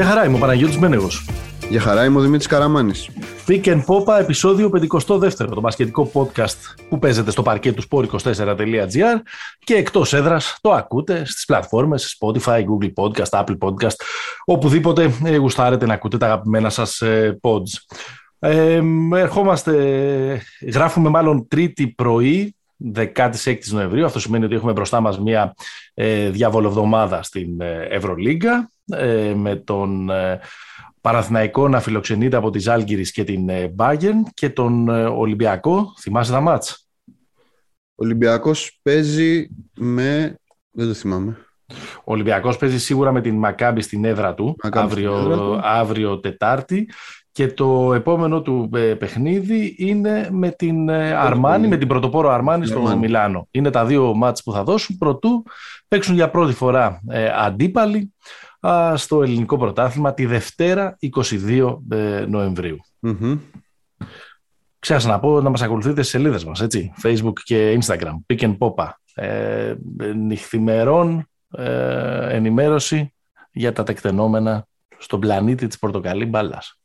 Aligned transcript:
Γεια 0.00 0.08
χαρά, 0.08 0.24
είμαι 0.24 0.36
ο 0.36 0.38
Παναγιώτης 0.38 0.78
Μένεγος. 0.78 1.28
Γεια 1.68 1.80
χαρά, 1.80 2.04
είμαι 2.04 2.18
ο 2.18 2.20
Δημήτρης 2.20 2.46
Καραμάνης. 2.46 3.10
Pick 3.46 3.64
and 3.64 3.84
Popa, 3.84 4.20
επεισόδιο 4.20 4.70
52, 4.70 5.48
το 5.48 5.60
μπασκετικό 5.60 6.10
podcast 6.14 6.56
που 6.88 6.98
παίζεται 6.98 7.30
στο 7.30 7.42
παρκέ 7.42 7.72
του 7.72 7.82
sport24.gr 7.90 9.20
και 9.58 9.74
εκτός 9.74 10.12
έδρας 10.12 10.58
το 10.60 10.70
ακούτε 10.70 11.24
στις 11.24 11.44
πλατφόρμες 11.44 12.18
Spotify, 12.20 12.60
Google 12.60 12.92
Podcast, 12.94 13.44
Apple 13.44 13.58
Podcast, 13.58 13.96
οπουδήποτε 14.44 15.10
ε, 15.24 15.36
γουστάρετε 15.36 15.86
να 15.86 15.94
ακούτε 15.94 16.16
τα 16.16 16.26
αγαπημένα 16.26 16.70
σας 16.70 17.00
ε, 17.00 17.38
pods. 17.42 17.98
Ε, 18.38 18.80
ερχόμαστε, 19.14 20.42
γράφουμε 20.72 21.08
μάλλον 21.08 21.48
τρίτη 21.48 21.88
πρωί, 21.88 22.54
16 22.94 23.10
Νοεμβρίου. 23.70 24.04
Αυτό 24.04 24.20
σημαίνει 24.20 24.44
ότι 24.44 24.54
έχουμε 24.54 24.72
μπροστά 24.72 25.00
μας 25.00 25.20
μια 25.20 25.54
ε, 25.94 26.28
διαβολοβδομάδα 26.30 27.22
στην 27.22 27.60
ε, 27.60 27.86
Ευρωλίγκα 27.90 28.70
ε, 28.79 28.79
με 29.34 29.56
τον 29.56 30.10
ε, 30.10 30.40
Παναθηναϊκό 31.00 31.68
να 31.68 31.80
φιλοξενείται 31.80 32.36
από 32.36 32.50
τη 32.50 32.58
Ζάλγκυρης 32.58 33.12
και 33.12 33.24
την 33.24 33.48
Bayern 33.76 34.22
και 34.34 34.50
τον 34.50 34.88
Ολυμπιακό. 34.88 35.94
Θυμάσαι 36.00 36.32
τα 36.32 36.40
μάτς; 36.40 36.88
Ο 37.94 38.04
Ολυμπιακός 38.04 38.80
παίζει 38.82 39.48
με... 39.76 40.38
Δεν 40.70 40.86
το 40.86 40.94
θυμάμαι. 40.94 41.36
Ο 41.98 42.12
Ολυμπιακός 42.12 42.56
παίζει 42.56 42.78
σίγουρα 42.78 43.12
με 43.12 43.20
την 43.20 43.34
Μακάμπη 43.34 43.80
στην 43.80 44.04
έδρα 44.04 44.34
του, 44.34 44.56
αύριο, 44.70 45.60
αύριο 45.62 46.20
Τετάρτη 46.20 46.88
και 47.32 47.46
το 47.46 47.94
επόμενο 47.94 48.42
του 48.42 48.70
ε, 48.74 48.94
παιχνίδι 48.94 49.74
είναι 49.78 50.28
με 50.30 50.50
την 50.50 50.88
ε, 50.88 51.12
Αρμάνη, 51.12 51.68
με 51.68 51.76
την 51.76 51.88
πρωτοπόρο 51.88 52.30
Αρμάνη 52.30 52.66
στο 52.66 52.96
Μιλάνο. 52.96 53.48
Είναι 53.50 53.70
τα 53.70 53.84
δύο 53.84 54.14
μάτς 54.14 54.42
που 54.42 54.52
θα 54.52 54.64
δώσουν 54.64 54.98
πρωτού 54.98 55.44
παίξουν 55.88 56.14
για 56.14 56.30
πρώτη 56.30 56.52
φορά 56.52 57.00
ε, 57.08 57.30
αντίπαλοι 57.36 58.14
στο 58.94 59.22
ελληνικό 59.22 59.56
πρωτάθλημα 59.56 60.14
τη 60.14 60.26
Δευτέρα 60.26 60.98
22 61.16 61.76
Νοεμβρίου. 62.28 62.78
Mm-hmm. 63.02 63.38
Ξέχασα 64.78 65.08
να 65.08 65.20
πω 65.20 65.40
να 65.40 65.50
μας 65.50 65.62
ακολουθείτε 65.62 66.02
στις 66.02 66.08
σελίδες 66.08 66.44
μας, 66.44 66.60
έτσι, 66.60 66.92
Facebook 67.02 67.38
και 67.44 67.78
Instagram, 67.82 68.14
Pick 68.26 68.40
and 68.40 68.58
Popa. 68.58 68.90
Ε, 69.14 69.74
νυχθημερών 70.16 71.28
ενημέρωση 72.28 73.14
για 73.52 73.72
τα 73.72 73.82
τεκτενόμενα 73.82 74.66
στον 74.98 75.20
πλανήτη 75.20 75.66
της 75.66 75.78
πορτοκαλί 75.78 76.26
μπάλας. 76.26 76.80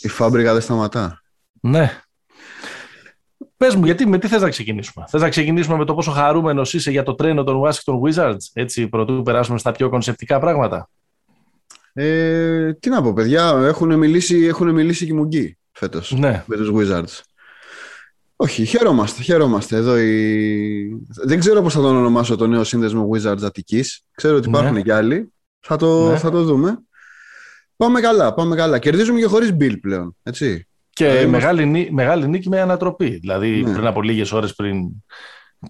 Η 0.00 0.08
φάμπρικα 0.08 0.52
δεν 0.52 0.62
σταματά. 0.62 1.22
Ναι. 1.60 2.00
Πες 3.56 3.74
μου, 3.74 3.84
γιατί 3.84 4.06
με 4.06 4.18
τι 4.18 4.28
θες 4.28 4.42
να 4.42 4.48
ξεκινήσουμε; 4.48 5.06
Θες 5.08 5.20
να 5.20 5.28
ξεκινήσουμε 5.28 5.76
με 5.76 5.84
το 5.84 5.94
πόσο 5.94 6.10
χαρούμενος 6.10 6.74
είσαι 6.74 6.90
για 6.90 7.02
το 7.02 7.14
τρένο 7.14 7.44
των 7.44 7.62
Washington 7.64 8.00
Wizards, 8.00 8.50
έτσι, 8.52 8.88
πρωτού 8.88 9.22
περάσουμε 9.22 9.58
στα 9.58 9.72
πιο 9.72 9.88
κονσεπτικά 9.88 10.38
πράγματα; 10.38 10.88
Ε, 11.98 12.72
τι 12.72 12.88
να 12.88 13.02
πω, 13.02 13.12
παιδιά, 13.12 13.60
έχουν 13.64 13.98
μιλήσει, 13.98 14.44
έχουν 14.44 14.70
μιλήσει 14.70 15.06
και 15.06 15.14
μουγκοί 15.14 15.58
φέτος 15.72 16.12
ναι. 16.18 16.44
με 16.46 16.56
τους 16.56 16.70
Wizards. 16.74 17.20
Όχι, 18.36 18.64
χαιρόμαστε, 18.64 19.22
χαιρόμαστε. 19.22 19.76
Εδώ 19.76 19.98
η... 19.98 21.06
Δεν 21.24 21.38
ξέρω 21.38 21.62
πώς 21.62 21.74
θα 21.74 21.80
τον 21.80 21.96
ονομάσω 21.96 22.36
το 22.36 22.46
νέο 22.46 22.64
σύνδεσμο 22.64 23.10
Wizards 23.12 23.42
Αττικής. 23.42 24.04
Ξέρω 24.14 24.36
ότι 24.36 24.48
υπάρχουν 24.48 24.72
ναι. 24.72 24.82
και 24.82 24.92
άλλοι. 24.92 25.32
Θα 25.60 25.76
το, 25.76 26.10
ναι. 26.10 26.18
θα 26.18 26.30
το 26.30 26.42
δούμε. 26.42 26.78
Πάμε 27.76 28.00
καλά, 28.00 28.34
πάμε 28.34 28.56
καλά. 28.56 28.78
Κερδίζουμε 28.78 29.18
και 29.18 29.26
χωρίς 29.26 29.56
Bill 29.60 29.80
πλέον. 29.80 30.16
Έτσι. 30.22 30.66
Και 30.90 31.26
μεγάλη, 31.28 31.88
μεγάλη 31.92 32.28
νίκη 32.28 32.48
με 32.48 32.60
ανατροπή. 32.60 33.08
Δηλαδή 33.08 33.62
ναι. 33.62 33.72
πριν 33.72 33.86
από 33.86 34.02
λίγες 34.02 34.32
ώρες 34.32 34.54
πριν 34.54 34.88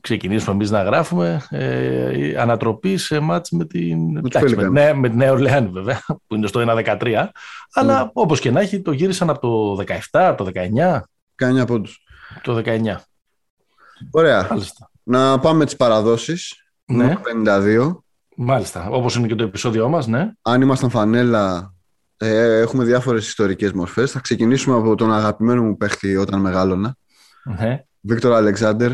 ξεκινήσουμε 0.01 0.55
εμείς 0.55 0.71
να 0.71 0.83
γράφουμε, 0.83 1.43
ε, 1.51 2.37
ανατροπή 2.39 2.97
σε 2.97 3.21
μάτς 3.21 3.51
με 3.51 3.65
την, 3.65 4.21
με, 4.57 4.69
με, 4.71 4.93
με 4.93 5.09
την 5.09 5.17
Νέα 5.17 5.33
Ορλεάνη 5.33 5.69
βέβαια, 5.69 6.03
που 6.27 6.35
είναι 6.35 6.47
στο 6.47 6.65
1-13. 7.01 7.27
Αλλά 7.73 8.03
ναι. 8.03 8.11
όπως 8.13 8.41
και 8.41 8.51
να 8.51 8.61
έχει 8.61 8.81
το 8.81 8.93
γύρισαν 8.93 9.31
από 9.31 9.41
το 9.41 9.85
17, 10.11 10.35
το 10.37 10.51
19. 10.55 11.01
19 11.63 11.67
πόντους. 11.67 11.99
Το 12.43 12.63
19. 12.65 12.97
Ωραία. 14.11 14.47
Μάλιστα. 14.51 14.91
Να 15.03 15.39
πάμε 15.39 15.65
τις 15.65 15.77
παραδόσεις. 15.77 16.55
Ναι. 16.85 17.17
52. 17.47 17.97
Μάλιστα. 18.37 18.89
Όπως 18.91 19.15
είναι 19.15 19.27
και 19.27 19.35
το 19.35 19.45
επεισόδιό 19.45 19.89
μας, 19.89 20.07
ναι. 20.07 20.33
Αν 20.43 20.61
ήμασταν 20.61 20.91
φανέλα 20.91 21.75
ε, 22.17 22.59
έχουμε 22.61 22.85
διάφορες 22.85 23.27
ιστορικές 23.27 23.73
μορφές. 23.73 24.11
Θα 24.11 24.21
ξεκινήσουμε 24.21 24.77
από 24.77 24.95
τον 24.95 25.13
αγαπημένο 25.13 25.63
μου 25.63 25.77
παίχτη 25.77 26.17
όταν 26.17 26.41
μεγάλωνα. 26.41 26.97
Ναι. 27.59 27.85
Βίκτορ 28.01 28.33
Αλεξάνδερ. 28.33 28.93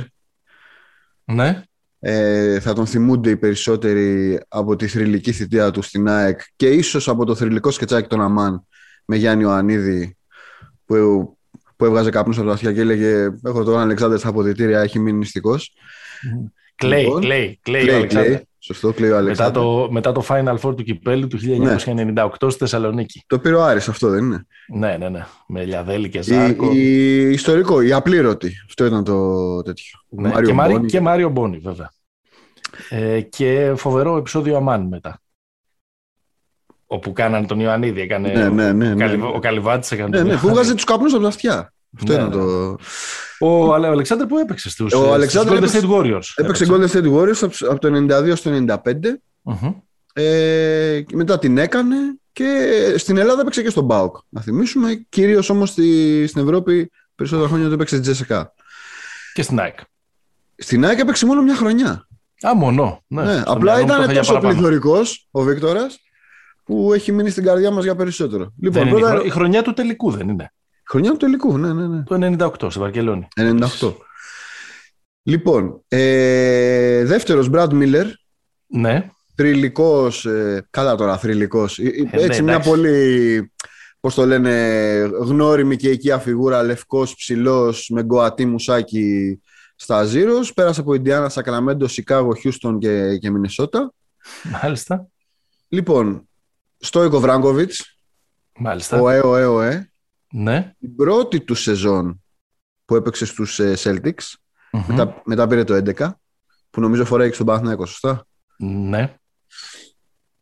Ναι. 1.24 1.62
Ε, 1.98 2.60
θα 2.60 2.72
τον 2.72 2.86
θυμούνται 2.86 3.30
οι 3.30 3.36
περισσότεροι 3.36 4.40
από 4.48 4.76
τη 4.76 4.86
θρηλυκή 4.86 5.32
θητεία 5.32 5.70
του 5.70 5.82
στην 5.82 6.08
ΑΕΚ 6.08 6.40
και 6.56 6.68
ίσως 6.68 7.08
από 7.08 7.24
το 7.24 7.34
θρηλυκό 7.34 7.70
σκετσάκι 7.70 8.08
των 8.08 8.20
Αμάν 8.20 8.66
με 9.04 9.16
Γιάννη 9.16 9.42
Ιωαννίδη 9.42 10.16
που, 10.84 10.96
που 11.76 11.84
έβγαζε 11.84 12.10
καπνούς 12.10 12.38
από 12.38 12.46
τα 12.46 12.52
αυτιά 12.52 12.72
και 12.72 12.80
έλεγε 12.80 13.28
«Έχω 13.44 13.64
τον 13.64 13.78
Αλεξάνδερ 13.78 14.18
στα 14.18 14.28
αποδητήρια, 14.28 14.80
έχει 14.80 14.98
μείνει 14.98 15.18
νηστικός». 15.18 15.72
Κλέι, 16.74 17.18
κλέι, 17.20 17.58
κλέι, 17.62 18.46
Σωστό, 18.64 18.92
κλαίει 18.92 19.10
ο 19.10 19.22
μετά 19.22 19.50
το, 19.50 19.88
μετά 19.90 20.12
το 20.12 20.24
Final 20.28 20.58
Four 20.58 20.76
του 20.76 20.82
Κυπέλου 20.82 21.26
του 21.26 21.38
1998 21.38 21.44
ναι. 21.84 22.50
στη 22.50 22.58
Θεσσαλονίκη. 22.58 23.24
Το 23.26 23.38
πήρε 23.38 23.54
ο 23.54 23.64
Άρης 23.64 23.88
αυτό, 23.88 24.08
δεν 24.08 24.24
είναι; 24.24 24.46
Ναι, 24.68 24.96
ναι, 24.96 25.08
ναι. 25.08 25.26
Με 25.46 25.64
Λιαδέλη 25.64 26.08
και 26.08 26.22
Ζάρκο. 26.22 26.72
Η, 26.72 26.78
η, 26.78 27.30
ιστορικό, 27.30 27.80
η 27.82 27.92
απλήρωτη. 27.92 28.52
Αυτό 28.66 28.84
ήταν 28.84 29.04
το 29.04 29.62
τέτοιο. 29.62 29.98
Ναι, 30.08 30.28
Μάριο 30.28 30.48
και, 30.48 30.54
Μπόνι. 30.54 30.86
και 30.86 31.00
Μάριο 31.00 31.28
Μπόνι, 31.28 31.58
βέβαια. 31.58 31.92
Ε, 32.88 33.20
και 33.20 33.72
φοβερό 33.76 34.16
επεισόδιο 34.16 34.56
Αμάν 34.56 34.86
μετά. 34.86 35.20
Όπου 36.86 37.12
κάνανε 37.12 37.46
τον 37.46 37.60
Ιωαννίδη, 37.60 38.00
έκανε 38.00 38.28
ναι, 38.28 38.48
ναι, 38.48 38.72
ναι, 38.72 38.94
ναι, 38.94 39.24
ο, 39.24 39.38
Καλυβάτης 39.38 39.92
έκανε 39.92 40.22
ναι, 40.22 40.32
ναι, 40.32 40.38
που 40.38 40.48
βγάζει 40.48 40.74
τους 40.74 40.84
καπνούς 40.84 41.12
από 41.12 41.22
τα 41.22 41.28
αυτιά. 41.28 41.72
Αυτό 41.94 42.12
ναι, 42.12 42.18
ήταν 42.18 42.28
ναι. 42.28 42.34
το... 42.34 42.78
Ο 43.38 43.74
Αλεξάνδρ 43.74 44.24
που 44.24 44.38
έπαιξε 44.38 44.70
στους, 44.70 44.92
ο 44.92 45.14
Golden 45.14 45.68
State 45.68 45.90
Warriors. 45.90 46.32
Έπαιξε 46.34 46.66
Golden 46.68 46.88
State 46.88 47.12
Warriors 47.12 47.48
από 47.68 47.78
το 47.78 48.06
92 48.08 48.32
στο 48.36 48.64
95. 48.66 48.76
Uh-huh. 49.44 49.74
Ε, 50.12 51.02
μετά 51.12 51.38
την 51.38 51.58
έκανε 51.58 51.96
και 52.32 52.94
στην 52.96 53.16
Ελλάδα 53.16 53.40
έπαιξε 53.40 53.62
και 53.62 53.70
στον 53.70 53.86
ΠΑΟΚ. 53.86 54.16
Να 54.28 54.40
θυμίσουμε, 54.40 55.06
κυρίως 55.08 55.50
όμως 55.50 55.68
στη, 55.68 56.26
στην 56.26 56.42
Ευρώπη 56.42 56.90
περισσότερα 57.14 57.48
χρόνια 57.48 57.68
το 57.68 57.74
έπαιξε 57.74 57.94
στη 57.94 58.04
Τζέσσεκα. 58.04 58.54
Και 59.32 59.42
στην 59.42 59.60
ΑΕΚ. 59.60 59.78
Στην 60.56 60.84
ΑΕΚ 60.84 60.98
έπαιξε 60.98 61.26
μόνο 61.26 61.42
μια 61.42 61.56
χρονιά. 61.56 62.06
Α, 62.46 62.54
μόνο. 62.54 63.02
Ναι, 63.06 63.22
ναι 63.22 63.42
απλά 63.46 63.80
ήταν 63.80 64.14
τόσο 64.14 64.38
πληθωρικός 64.38 65.28
ο 65.30 65.42
Βίκτορας 65.42 65.98
που 66.64 66.92
έχει 66.92 67.12
μείνει 67.12 67.30
στην 67.30 67.44
καρδιά 67.44 67.70
μας 67.70 67.84
για 67.84 67.96
περισσότερο. 67.96 68.52
Λοιπόν, 68.60 68.88
πρώτα... 68.88 69.22
Η 69.24 69.30
χρονιά 69.30 69.62
του 69.62 69.72
τελικού 69.72 70.10
δεν 70.10 70.28
είναι. 70.28 70.52
Χρονιά 70.92 71.10
του 71.10 71.16
τελικού, 71.16 71.58
ναι, 71.58 71.72
ναι, 71.72 71.86
ναι. 71.86 72.02
Το 72.02 72.46
98 72.60 72.70
στη 72.70 72.78
Βαρκελόνη. 72.78 73.28
98. 73.80 73.94
Λοιπόν, 75.22 75.84
ε, 75.88 77.04
δεύτερος 77.04 77.48
Μπραντ 77.48 77.72
Μίλλερ. 77.72 78.06
Ναι. 78.66 79.10
Θρηλυκός, 79.34 80.26
ε, 80.26 80.66
καλά 80.70 80.94
τώρα 80.94 81.18
θρηλυκός. 81.18 81.78
Ε, 81.78 81.82
ε, 82.10 82.24
έτσι 82.24 82.42
μια 82.42 82.60
πολύ, 82.60 83.52
πώς 84.00 84.14
το 84.14 84.26
λένε, 84.26 84.50
γνώριμη 85.20 85.76
και 85.76 85.90
οικία 85.90 86.18
φιγούρα, 86.18 86.62
λευκός, 86.62 87.14
ψηλός, 87.14 87.88
με 87.88 88.02
γκοατή 88.02 88.46
μουσάκι 88.46 89.40
στα 89.76 90.04
Ζήρος. 90.04 90.52
Πέρασε 90.52 90.80
από 90.80 90.94
Ιντιάνα, 90.94 91.28
Σακραμέντο, 91.28 91.88
Σικάγο, 91.88 92.34
Χιούστον 92.34 92.78
και, 92.78 93.16
και 93.16 93.30
Μινεσότα. 93.30 93.92
Μάλιστα. 94.62 95.06
Λοιπόν, 95.68 96.28
Στόικο 96.78 97.20
Βράγκοβιτς. 97.20 97.98
Μάλιστα. 98.58 99.00
Ο 99.00 99.08
ε, 99.08 99.20
ο 99.20 99.36
ε, 99.36 99.44
ο 99.44 99.60
ε. 99.60 99.91
Ναι. 100.32 100.74
Την 100.78 100.96
πρώτη 100.96 101.40
του 101.40 101.54
σεζόν 101.54 102.22
που 102.84 102.96
έπαιξε 102.96 103.26
στους 103.26 103.58
ε, 103.58 103.74
Celtics, 103.78 104.34
μετά, 104.86 105.22
μετά 105.24 105.46
πήρε 105.46 105.64
το 105.64 105.82
11, 105.96 106.10
που 106.70 106.80
νομίζω 106.80 107.04
φοράει 107.04 107.28
και 107.28 107.34
στον 107.34 107.46
Παναθηναϊκό, 107.46 107.86
σωστά; 107.86 108.26
Ναι. 108.58 109.16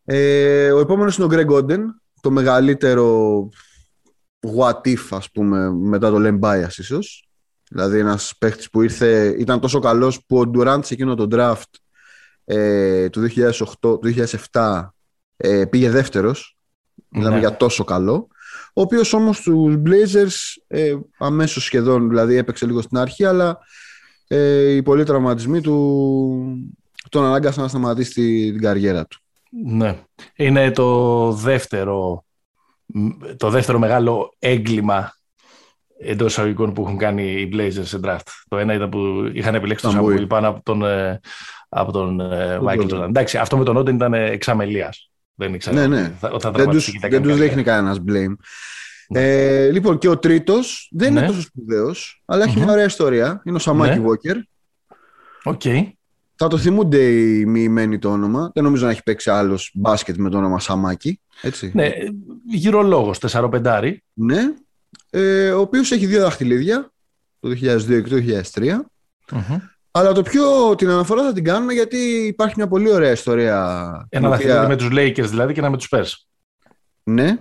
Ε, 0.05 0.73
ο 0.73 0.79
επόμενος 0.79 1.17
είναι 1.17 1.27
ο 1.27 1.29
Greg 1.31 1.51
Oden, 1.51 1.81
το 2.21 2.31
μεγαλύτερο 2.31 3.49
what 4.57 4.81
if, 4.83 5.07
ας 5.11 5.31
πούμε, 5.31 5.71
μετά 5.71 6.11
το 6.11 6.17
Lem 6.21 6.61
ίσως. 6.79 7.25
Δηλαδή 7.71 7.99
ένας 7.99 8.35
παίχτης 8.39 8.71
που 8.71 8.83
ήρθε, 8.83 9.35
ήταν 9.39 9.61
τόσο 9.61 9.79
καλός 9.79 10.25
που 10.27 10.39
ο 10.39 10.51
Durant 10.55 10.81
σε 10.83 10.95
εκείνο 10.95 11.15
το 11.15 11.29
draft 11.31 11.79
ε, 12.45 13.09
του 13.09 13.29
2008, 13.81 13.99
2007 14.53 14.89
ε, 15.37 15.65
πήγε 15.65 15.91
δεύτερος. 15.91 16.55
Ναι. 17.09 17.39
για 17.39 17.57
τόσο 17.57 17.85
καλό 17.85 18.29
ο 18.75 18.81
οποίος 18.81 19.13
όμως 19.13 19.41
τους 19.41 19.75
Blazers 19.87 20.63
ε, 20.67 20.95
αμέσως 21.19 21.65
σχεδόν, 21.65 22.09
δηλαδή 22.09 22.37
έπαιξε 22.37 22.67
λίγο 22.67 22.81
στην 22.81 22.99
αρχή, 22.99 23.25
αλλά 23.25 23.59
ε, 24.27 24.71
οι 24.71 24.83
πολλοί 24.83 25.05
τραυματισμοί 25.05 25.61
του 25.61 26.71
τον 27.09 27.25
ανάγκασαν 27.25 27.63
να 27.63 27.69
σταματήσει 27.69 28.13
την 28.51 28.61
καριέρα 28.61 29.07
του. 29.07 29.21
Ναι. 29.65 29.99
Είναι 30.37 30.71
το 30.71 31.33
δεύτερο, 31.33 32.25
το 33.37 33.51
δεύτερο 33.51 33.79
μεγάλο 33.79 34.35
έγκλημα 34.39 35.13
εντός 35.99 36.33
εισαγωγικών 36.33 36.73
που 36.73 36.83
έχουν 36.83 36.97
κάνει 36.97 37.23
οι 37.23 37.51
Blazers 37.53 37.85
σε 37.85 38.01
draft. 38.05 38.27
Το 38.49 38.57
ένα 38.57 38.75
ήταν 38.75 38.89
που 38.89 39.31
είχαν 39.33 39.55
επιλέξει 39.55 39.85
τον 39.85 39.93
Σαμπούι 39.93 40.27
πάνω 40.27 40.49
από 40.49 40.63
τον, 40.63 40.85
ε, 40.85 41.21
από 41.69 41.93
τον 41.93 42.21
ε, 42.21 42.59
Michael 42.63 42.91
Jordan. 42.91 43.09
Εντάξει, 43.09 43.39
αυτό 43.39 43.57
με 43.57 43.65
τον 43.65 43.77
Όντεν 43.77 43.95
ήταν 43.95 44.15
εξαμελίας. 44.15 45.10
Δεν 45.41 45.55
ήξερα 45.55 45.77
ναι, 45.77 45.87
ναι. 45.87 46.13
θα, 46.21 46.51
δεν 46.51 46.69
τους, 46.69 46.91
δεν 47.09 47.23
τους 47.23 47.37
δείχνει 47.37 47.63
κανένας 47.63 47.99
blame. 48.09 48.35
Ναι. 49.09 49.21
Ε, 49.21 49.71
λοιπόν, 49.71 49.99
και 49.99 50.09
ο 50.09 50.19
τρίτος 50.19 50.89
δεν 50.93 51.11
είναι 51.11 51.21
ναι. 51.21 51.27
τόσο 51.27 51.41
σπουδαίος, 51.41 52.23
αλλά 52.25 52.45
έχει 52.45 52.59
μια 52.59 52.73
ωραία 52.73 52.85
ιστορία. 52.85 53.43
Είναι 53.45 53.57
ο 53.57 53.59
Σαμάκι 53.59 53.99
ναι. 53.99 54.05
Walker. 54.09 54.37
Οκ. 55.43 55.63
Θα 56.35 56.49
το 56.49 56.59
θυμούνται 56.59 56.99
οι 56.99 57.45
μοιημένοι 57.45 57.99
το 57.99 58.11
όνομα. 58.11 58.51
Δεν 58.55 58.65
νομίζω 58.65 58.85
να 58.85 58.91
έχει 58.91 59.03
παίξει 59.03 59.31
άλλος 59.31 59.71
μπάσκετ 59.75 60.17
με 60.17 60.31
το 60.31 60.39
όνομα 60.39 60.59
Σαμάκι. 60.59 61.21
Έτσι. 61.43 61.71
Ναι, 61.75 61.91
γυρολόγος, 62.51 63.19
4-5. 63.31 63.95
Ναι, 64.13 64.41
ε, 65.11 65.51
ο 65.51 65.61
οποίος 65.61 65.91
έχει 65.93 66.07
δύο 66.07 66.21
δαχτυλίδια, 66.21 66.93
το 67.41 67.49
2002 67.49 68.03
και 68.03 68.09
το 68.09 68.43
2003. 68.53 68.79
Αλλά 69.91 70.13
το 70.13 70.23
πιο 70.23 70.75
την 70.75 70.89
αναφορά 70.89 71.23
θα 71.23 71.33
την 71.33 71.45
κάνουμε 71.45 71.73
γιατί 71.73 71.97
υπάρχει 72.27 72.55
μια 72.57 72.69
πολύ 72.69 72.93
ωραία 72.93 73.11
ιστορία. 73.11 74.07
Ένα 74.09 74.29
δαχτυλίδι 74.29 74.67
με 74.67 74.77
τους 74.77 74.89
Lakers 74.93 75.29
δηλαδή 75.29 75.53
και 75.53 75.61
ένα 75.61 75.71
με 75.71 75.77
τους 75.77 75.89
Spurs. 75.91 76.09
Ναι. 77.03 77.39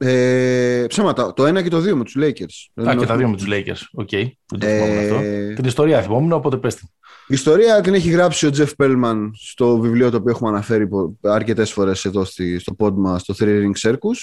Ε, 0.00 0.84
ψέματα, 0.88 1.32
το 1.32 1.46
ένα 1.46 1.62
και 1.62 1.68
το 1.68 1.78
δύο 1.78 1.96
με 1.96 2.04
τους 2.04 2.16
Lakers. 2.18 2.86
Α, 2.88 2.94
και 2.96 3.06
τα 3.06 3.16
δύο 3.16 3.28
με 3.28 3.36
τους 3.36 3.46
Lakers. 3.48 3.80
Οκ. 3.92 4.08
Okay. 4.12 4.28
Ε... 4.60 5.54
Την 5.54 5.64
ιστορία 5.64 6.02
θυμόμουν, 6.02 6.32
οπότε 6.32 6.56
πες 6.56 6.74
την. 6.74 6.88
Η 7.26 7.34
ιστορία 7.34 7.80
την 7.80 7.94
έχει 7.94 8.10
γράψει 8.10 8.46
ο 8.46 8.50
Τζεφ 8.50 8.74
Πέλμαν 8.74 9.30
στο 9.34 9.78
βιβλίο 9.78 10.10
το 10.10 10.16
οποίο 10.16 10.30
έχουμε 10.30 10.50
αναφέρει 10.50 10.88
αρκετές 11.20 11.72
φορές 11.72 12.04
εδώ 12.04 12.24
στο 12.58 12.76
pod 12.78 12.92
μας, 12.92 13.24
το 13.24 13.34
Three 13.38 13.62
Ring 13.62 13.88
Circus. 13.88 14.18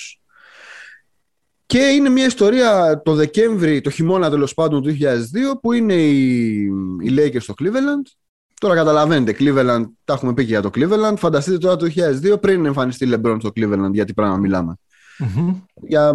Και 1.65 1.79
είναι 1.79 2.09
μια 2.09 2.25
ιστορία 2.25 3.01
το 3.05 3.13
Δεκέμβρη, 3.13 3.81
το 3.81 3.89
χειμώνα 3.89 4.29
τέλος 4.29 4.53
πάντων 4.53 4.81
του 4.81 4.97
2002, 4.99 5.59
που 5.61 5.71
είναι 5.71 5.93
οι, 5.93 6.63
οι 7.01 7.15
Lakers 7.17 7.41
στο 7.41 7.53
Cleveland. 7.59 8.11
Τώρα 8.59 8.75
καταλαβαίνετε, 8.75 9.35
Cleveland, 9.39 9.85
τα 10.03 10.13
έχουμε 10.13 10.33
πει 10.33 10.41
και 10.41 10.49
για 10.49 10.61
το 10.61 10.69
Cleveland. 10.75 11.13
Φανταστείτε 11.17 11.57
τώρα 11.57 11.75
το 11.75 11.87
2002 12.33 12.41
πριν 12.41 12.65
εμφανιστεί 12.65 13.09
LeBron 13.13 13.37
στο 13.39 13.51
Cleveland, 13.55 13.91
γιατί 13.91 14.13
πράγμα 14.13 14.37
μιλάμε. 14.37 14.75
Mm-hmm. 15.19 15.55
Για 15.73 16.13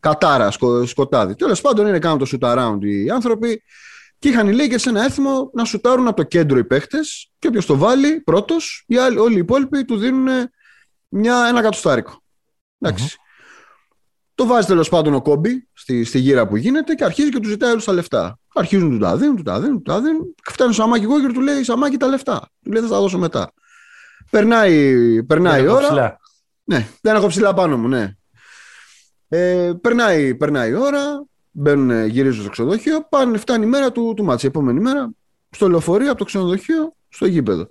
κατάρα, 0.00 0.50
σκο, 0.50 0.86
σκοτάδι. 0.86 1.34
Τέλος 1.34 1.60
πάντων 1.60 1.86
είναι 1.86 1.98
κάνω 1.98 2.16
το 2.16 2.26
shoot 2.30 2.56
around 2.56 2.78
οι 2.80 3.10
άνθρωποι. 3.10 3.62
Και 4.18 4.28
είχαν 4.28 4.48
οι 4.48 4.56
Lakers 4.56 4.86
ένα 4.86 5.04
έθιμο 5.04 5.50
να 5.54 5.64
σουτάρουν 5.64 6.06
από 6.06 6.16
το 6.16 6.22
κέντρο 6.22 6.58
οι 6.58 6.64
παίχτες 6.64 7.30
και 7.38 7.48
όποιος 7.48 7.66
το 7.66 7.76
βάλει 7.76 8.20
πρώτος, 8.20 8.86
όλοι 9.18 9.34
οι 9.34 9.38
υπόλοιποι 9.38 9.84
του 9.84 9.96
δίνουν 9.96 10.28
μια, 11.08 11.46
ένα 11.48 11.62
κατοστάρικο. 11.62 12.22
Εντάξει. 12.78 13.18
Το 14.40 14.46
βάζει 14.46 14.66
τέλος 14.66 14.88
πάντων 14.88 15.14
ο 15.14 15.22
Κόμπι 15.22 15.68
στη, 15.72 16.04
στη 16.04 16.18
γύρα 16.18 16.46
που 16.48 16.56
γίνεται 16.56 16.94
και 16.94 17.04
αρχίζει 17.04 17.28
και 17.28 17.38
του 17.38 17.48
ζητάει 17.48 17.70
όλους 17.70 17.84
τα 17.84 17.92
λεφτά. 17.92 18.38
Αρχίζουν 18.54 18.90
του 18.90 18.98
τα 18.98 19.16
δίνουν, 19.16 19.36
του 19.36 19.42
τα 19.42 19.60
δίνουν, 19.60 19.76
του 19.76 19.90
τα 19.90 20.00
δίνουν. 20.00 20.34
Φτάνει 20.44 20.70
ο 20.70 20.72
Σαμάκι 20.72 21.04
εγώ 21.04 21.20
και 21.20 21.32
του 21.32 21.40
λέει 21.40 21.62
Σαμάκι 21.62 21.96
τα 21.96 22.06
λεφτά. 22.06 22.48
Του 22.64 22.72
λέει 22.72 22.82
θα 22.82 22.88
τα 22.88 23.00
δώσω 23.00 23.18
μετά. 23.18 23.52
Περνάει, 24.30 25.22
περνάει 25.24 25.62
η 25.62 25.66
ώρα. 25.66 25.86
Ψηλά. 25.86 26.20
Ναι, 26.64 26.88
δεν 27.00 27.14
έχω 27.14 27.26
ψηλά 27.26 27.54
πάνω 27.54 27.78
μου, 27.78 27.88
ναι. 27.88 28.16
Ε, 29.28 29.72
περνάει, 29.80 30.34
περνάει 30.34 30.70
η 30.70 30.74
ώρα, 30.74 31.26
Μπαίνουν, 31.50 32.06
γυρίζουν 32.06 32.42
στο 32.42 32.50
ξενοδοχείο, 32.50 33.06
πάνε, 33.08 33.38
φτάνει 33.38 33.64
η 33.64 33.68
μέρα 33.68 33.92
του, 33.92 34.14
του 34.16 34.24
μάτσα. 34.24 34.46
Η 34.46 34.48
επόμενη 34.48 34.80
μέρα 34.80 35.10
στο 35.50 35.68
λεωφορείο 35.68 36.10
από 36.10 36.18
το 36.18 36.24
ξενοδοχείο 36.24 36.94
στο 37.08 37.26
γήπεδο. 37.26 37.66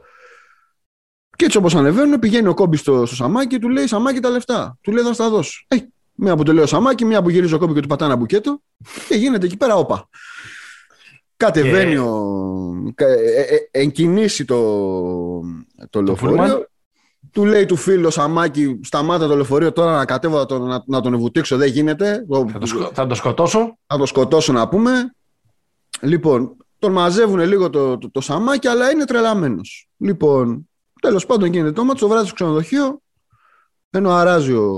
Και 1.35 1.45
έτσι 1.45 1.57
όπως 1.57 1.75
ανεβαίνουν, 1.75 2.19
πηγαίνει 2.19 2.47
ο 2.47 2.53
κόμπι 2.53 2.77
στο, 2.77 3.05
στο 3.05 3.15
Σαμάκι, 3.15 3.59
του 3.59 3.69
λέει 3.69 3.87
Σαμάκι 3.87 4.19
τα 4.19 4.29
λεφτά. 4.29 4.77
Του 4.81 4.91
λέει 4.91 5.03
θα 5.03 5.13
στα 5.13 5.29
δώσω. 5.29 5.65
Ε, 5.67 5.77
μία 6.19 6.35
που 6.35 6.43
το 6.43 6.53
λέει 6.53 6.63
ο 6.63 6.67
Σαμάκι, 6.67 7.05
μία 7.05 7.21
που 7.21 7.29
γυρίζει 7.29 7.53
ο 7.53 7.57
κόμπι 7.57 7.73
και 7.73 7.79
του 7.79 7.87
πατά 7.87 8.05
ένα 8.05 8.15
μπουκέτο 8.15 8.61
και 9.07 9.15
γίνεται 9.15 9.45
εκεί 9.45 9.57
πέρα 9.57 9.75
όπα. 9.75 10.09
Κατεβαίνει 11.37 11.97
ο. 11.97 12.33
Ε, 12.95 13.41
ε, 13.41 13.57
εγκινήσει 13.71 14.45
το, 14.45 14.59
το 15.89 16.01
λεωφορείο. 16.01 16.67
Του 17.31 17.45
λέει 17.45 17.65
του 17.65 17.75
φίλου 17.75 18.11
Σαμάκη, 18.11 18.79
σταμάτα 18.83 19.27
το 19.27 19.35
λεωφορείο 19.35 19.71
τώρα 19.71 19.95
να 19.95 20.05
κατέβω 20.05 20.45
να, 20.57 20.83
να 20.85 21.01
τον 21.01 21.17
βουτήξω, 21.17 21.57
δεν 21.57 21.69
γίνεται. 21.69 22.25
Θα 22.51 22.59
το, 22.59 22.91
θα 22.93 23.07
το 23.07 23.15
σκοτώσω. 23.15 23.77
Θα 23.87 23.97
το 23.97 24.05
σκοτώσω 24.05 24.53
να 24.53 24.67
πούμε. 24.67 25.15
Λοιπόν, 26.01 26.57
τον 26.79 26.91
μαζεύουν 26.91 27.39
λίγο 27.39 27.69
το, 27.69 27.97
το, 27.97 28.11
το 28.11 28.21
Σαμάκη, 28.21 28.67
αλλά 28.67 28.91
είναι 28.91 29.05
τρελαμένος. 29.05 29.89
Λοιπόν, 29.97 30.69
τέλος 31.01 31.25
πάντων 31.25 31.53
γίνεται 31.53 31.71
το 31.71 31.83
μάτι, 31.83 31.99
το 31.99 32.07
βράδυ 32.07 32.25
στο 32.25 32.35
ξενοδοχείο, 32.35 33.01
ενώ 33.89 34.11
αράζει 34.11 34.53
ο, 34.53 34.71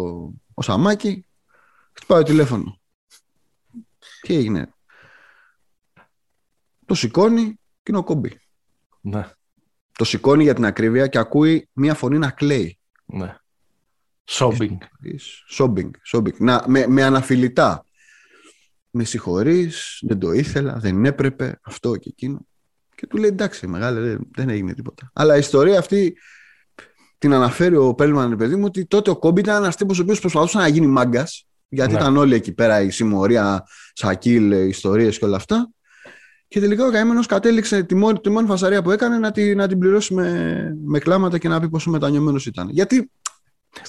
ο 0.54 0.62
Σαμάκη, 0.62 1.26
χτυπάει 2.02 2.22
το 2.22 2.30
τηλέφωνο. 2.30 2.80
Τι 4.22 4.36
έγινε. 4.36 4.74
Το 6.86 6.94
σηκώνει 6.94 7.44
και 7.54 7.90
είναι 7.90 7.98
ο 7.98 8.04
κόμπι. 8.04 8.40
Ναι. 9.02 9.30
Το 9.92 10.04
σηκώνει 10.04 10.44
για 10.44 10.54
την 10.54 10.66
ακρίβεια 10.66 11.08
και 11.08 11.18
ακούει 11.18 11.70
μία 11.74 11.94
φωνή 11.94 12.18
να 12.18 12.30
κλαίει. 12.30 12.80
Ναι. 13.06 13.36
Σόμπινγκ. 14.24 14.78
Σόμπινγκ. 15.48 15.94
Σόμπινγκ. 16.04 16.36
Να, 16.40 16.64
με, 16.68 16.88
με 16.88 17.04
αναφιλητά. 17.04 17.86
Με 18.92 19.04
συγχωρείς, 19.04 20.00
δεν 20.02 20.20
το 20.20 20.32
ήθελα, 20.32 20.78
δεν 20.80 21.06
έπρεπε, 21.06 21.60
αυτό 21.64 21.96
και 21.96 22.10
εκείνο. 22.10 22.48
Και 22.96 23.08
του 23.08 23.18
λέει 23.18 23.30
εντάξει, 23.30 23.68
μεγάλε, 23.68 24.00
δεν, 24.00 24.28
δεν 24.36 24.50
έγινε 24.50 24.74
τίποτα. 24.74 25.12
Αλλά 25.14 25.36
η 25.36 25.40
ιστορία 25.40 25.80
αυτή 25.80 26.18
την 27.18 27.34
αναφέρει 27.34 27.76
ο 27.76 27.94
Πέλμαν, 27.94 28.36
παιδί 28.36 28.56
μου, 28.56 28.64
ότι 28.66 28.86
τότε 28.86 29.10
ο 29.10 29.18
Κόμπι 29.18 29.42
ήταν 29.42 29.64
ένας 29.64 29.76
τύπος 29.76 30.00
ο 30.00 30.02
οποίος 30.02 30.20
προσπαθούσε 30.20 30.58
να 30.58 30.68
γίνει 30.68 30.88
μάγκας. 30.88 31.48
Γιατί 31.74 31.94
ναι. 31.94 32.00
ήταν 32.00 32.18
όλοι 32.18 32.36
εκεί 32.36 32.54
πέρα 32.54 32.82
η 32.82 32.90
συμμορία, 32.90 33.68
Σακίλ, 33.94 34.52
ιστορίες 34.52 35.20
και 35.20 35.26
όλα 35.26 35.36
αυτά. 35.36 35.70
Και 36.48 36.60
τελικά 36.60 36.86
ο 36.86 36.92
καημένος 36.92 37.26
κατέληξε 37.26 37.84
τη 37.84 37.96
μόνη, 37.96 38.20
τη 38.20 38.30
μόνη 38.30 38.48
φασαρία 38.48 38.82
που 38.82 38.92
έκανε 38.92 39.18
να, 39.18 39.32
τη, 39.32 39.56
να 39.56 39.68
την 39.68 39.80
πληρώσει 39.80 40.14
με, 40.14 40.78
με 40.86 41.00
κλάματα 41.00 41.38
και 41.38 41.48
να 41.48 41.60
πει 41.60 41.70
πόσο 41.70 41.90
μετανιωμένος 41.90 42.46
ήταν. 42.46 42.70
Γιατί. 42.70 43.12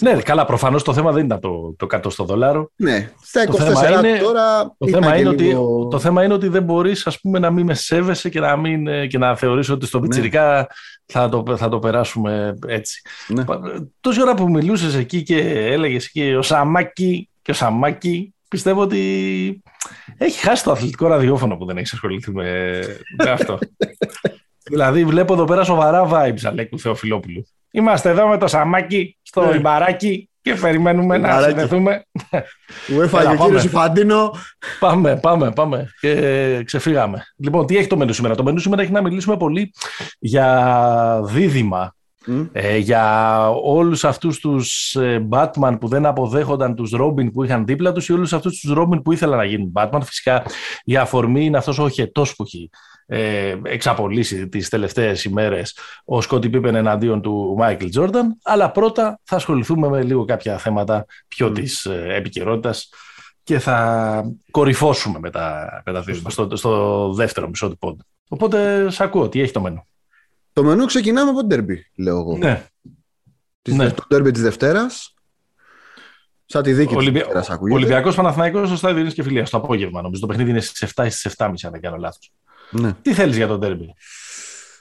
Ναι, 0.01 0.13
καλά, 0.13 0.45
προφανώς 0.45 0.83
το 0.83 0.93
θέμα 0.93 1.13
δεν 1.13 1.25
ήταν 1.25 1.41
το, 1.41 1.75
το 1.77 1.87
κάτω 1.87 2.11
στο 2.11 2.25
δολάριο. 2.25 2.71
Ναι, 2.77 3.11
στα 3.23 3.49
24 3.49 3.51
το 3.51 4.09
είναι, 4.09 4.19
τώρα. 4.19 4.75
Το 4.79 4.89
θέμα, 4.89 5.17
είναι 5.17 5.29
ότι, 5.29 5.57
το 5.91 5.99
θέμα 5.99 6.25
είναι 6.25 6.35
ότι 6.35 6.49
δεν 6.49 6.63
μπορείς 6.63 7.19
να 7.23 7.51
μην 7.51 7.67
με 7.67 7.75
σέβεσαι 7.75 8.29
και 8.29 8.41
να, 8.41 8.57
μην, 8.57 9.09
και 9.09 9.19
να 9.19 9.37
θεωρείς 9.37 9.69
ότι 9.69 9.87
στο 9.87 10.01
πιτσιρικά 10.01 10.57
ναι. 10.57 10.65
θα, 11.07 11.29
το, 11.29 11.57
θα 11.57 11.69
το 11.69 11.79
περάσουμε 11.79 12.59
έτσι. 12.67 13.03
Ναι. 13.29 13.45
Τόση 14.01 14.23
ώρα 14.23 14.35
που 14.35 14.51
μιλούσες 14.51 14.95
εκεί 14.95 15.23
και 15.23 15.39
έλεγες 15.49 16.07
εκεί 16.07 16.35
ο 16.35 16.43
Σαμάκι 16.43 17.27
και 17.43 17.51
ο 17.51 17.55
Σαμάκι, 17.55 18.35
πιστεύω 18.49 18.81
ότι 18.81 19.63
έχει 20.19 20.39
χάσει 20.39 20.65
το 20.65 20.71
αθλητικό 20.71 21.07
ραδιόφωνο 21.07 21.57
που 21.57 21.65
δεν 21.65 21.77
έχει 21.77 21.91
ασχοληθεί 21.93 22.33
με, 22.33 22.81
αυτό. 23.29 23.59
δηλαδή 24.71 25.05
βλέπω 25.05 25.33
εδώ 25.33 25.45
πέρα 25.45 25.65
σοβαρά 25.65 26.09
vibes 26.11 26.45
Αλέκου 26.45 26.79
Θεοφιλόπουλου. 26.79 27.47
Είμαστε 27.71 28.11
εδώ 28.11 28.27
με 28.29 28.39
το 28.39 28.47
Σαμάκι 28.47 29.19
στο 29.23 29.45
ναι. 29.47 29.57
Ιμπαράκι 29.57 30.31
και 30.43 30.55
περιμένουμε 30.55 31.19
να 31.19 31.43
συνδεθούμε. 31.43 32.05
Μου 32.89 33.01
έφαγε 33.01 33.29
ο 33.29 33.45
κύριος 33.45 33.65
Ιφαντίνο. 33.65 34.35
Πάμε, 34.81 35.17
πάμε, 35.17 35.53
πάμε. 35.53 35.91
Και 36.01 36.63
ξεφύγαμε. 36.65 37.23
Λοιπόν, 37.37 37.67
τι 37.67 37.77
έχει 37.77 37.87
το 37.87 37.97
μενού 37.97 38.13
σήμερα; 38.13 38.35
Το 38.35 38.43
μενού 38.43 38.59
σήμερα 38.59 38.83
έχει 38.83 38.93
να 38.93 39.03
μιλήσουμε 39.03 39.37
πολύ 39.37 39.73
για 40.19 41.21
δίδυμα 41.25 41.95
ε, 42.53 42.77
για 42.77 43.49
όλους 43.51 44.05
αυτούς 44.05 44.39
τους 44.39 44.95
ε, 44.95 45.29
Batman 45.31 45.77
που 45.81 45.89
δεν 45.89 46.07
αποδέχονταν 46.07 46.75
τους 46.75 46.93
Robin 47.01 47.33
που 47.33 47.45
είχαν 47.45 47.65
δίπλα 47.67 47.93
τους 47.93 48.09
ή 48.09 48.13
όλους 48.13 48.33
αυτούς 48.33 48.61
τους 48.61 48.73
Robin 48.77 49.03
που 49.05 49.13
ήθελαν 49.13 49.39
να 49.39 49.45
γίνουν 49.45 49.73
Batman. 49.75 50.01
Φυσικά 50.05 50.43
η 50.85 50.97
αφορμή 50.97 51.45
είναι 51.45 51.57
αυτός 51.57 51.79
ο 51.79 51.89
χετός 51.89 52.35
που 52.37 52.43
έχει 52.43 52.71
ε, 53.07 53.57
εξαπολύσει 53.63 54.49
τις 54.49 54.69
τελευταίες 54.69 55.25
ημέρες 55.25 55.79
ο 56.05 56.21
Σκότι 56.21 56.51
Πίπεν 56.51 56.75
εναντίον 56.75 57.23
του 57.23 57.55
Μάικλ 57.59 57.89
Τζόρνταν. 57.89 58.39
Αλλά 58.43 58.71
πρώτα 58.71 59.21
θα 59.25 59.37
ασχοληθούμε 59.37 59.89
με 59.89 60.03
λίγο 60.03 60.25
κάποια 60.25 60.59
θέματα 60.59 61.05
πιο 61.29 61.47
mm. 61.47 61.55
της 61.55 61.85
ε, 61.85 62.07
επικαιρότητας 62.09 62.89
και 63.43 63.59
θα 63.59 64.25
κορυφώσουμε 64.51 65.19
με 65.19 65.31
τα, 65.31 65.83
με 66.23 66.31
στο, 66.31 66.57
στο 66.57 67.13
δεύτερο 67.13 67.49
μισό 67.49 67.69
του 67.69 67.79
πόντου. 67.79 68.05
Οπότε, 68.29 68.91
σ' 68.91 69.01
ακούω, 69.01 69.29
τι 69.29 69.41
έχει 69.41 69.53
το 69.53 69.61
μένω. 69.61 69.87
Το 70.53 70.65
μενού 70.65 70.85
ξεκινάμε 70.87 71.31
από 71.31 71.41
το 71.41 71.47
ντέρμπι, 71.47 71.87
λέω 71.97 72.19
εγώ. 72.19 72.37
Ναι. 72.37 72.67
Της, 73.63 73.75
ναι. 73.75 73.91
Το 73.91 74.05
ντέρμπι 74.09 74.31
της 74.31 74.43
Δευτέρας. 74.43 75.15
Σαν 76.45 76.63
τη 76.63 76.73
δίκη 76.73 76.95
Ολυμπια... 76.97 77.27
της 77.27 77.51
ακούγεται. 77.51 77.77
Ολυμπιακός 77.77 78.15
Παναθηναϊκός 78.15 78.69
στο 78.69 78.77
στάδιο 78.77 78.97
Ειρήνης 78.97 79.15
και 79.15 79.23
Φιλίας, 79.23 79.51
το 79.51 79.57
απόγευμα. 79.57 80.03
Νομίζω 80.03 80.21
το 80.21 80.27
παιχνίδι 80.27 80.51
είναι 80.51 80.61
στις 80.61 80.93
7 80.95 81.07
ή 81.07 81.11
στις 81.11 81.35
7.30 81.39 81.47
αν 81.63 81.73
δεν 81.73 81.81
κάνω 81.81 81.97
λάθος. 81.97 82.33
Ναι. 82.71 82.93
Τι 83.03 83.13
θέλεις 83.15 83.37
για 83.37 83.47
το 83.47 83.59
ντέρμπι; 83.59 83.95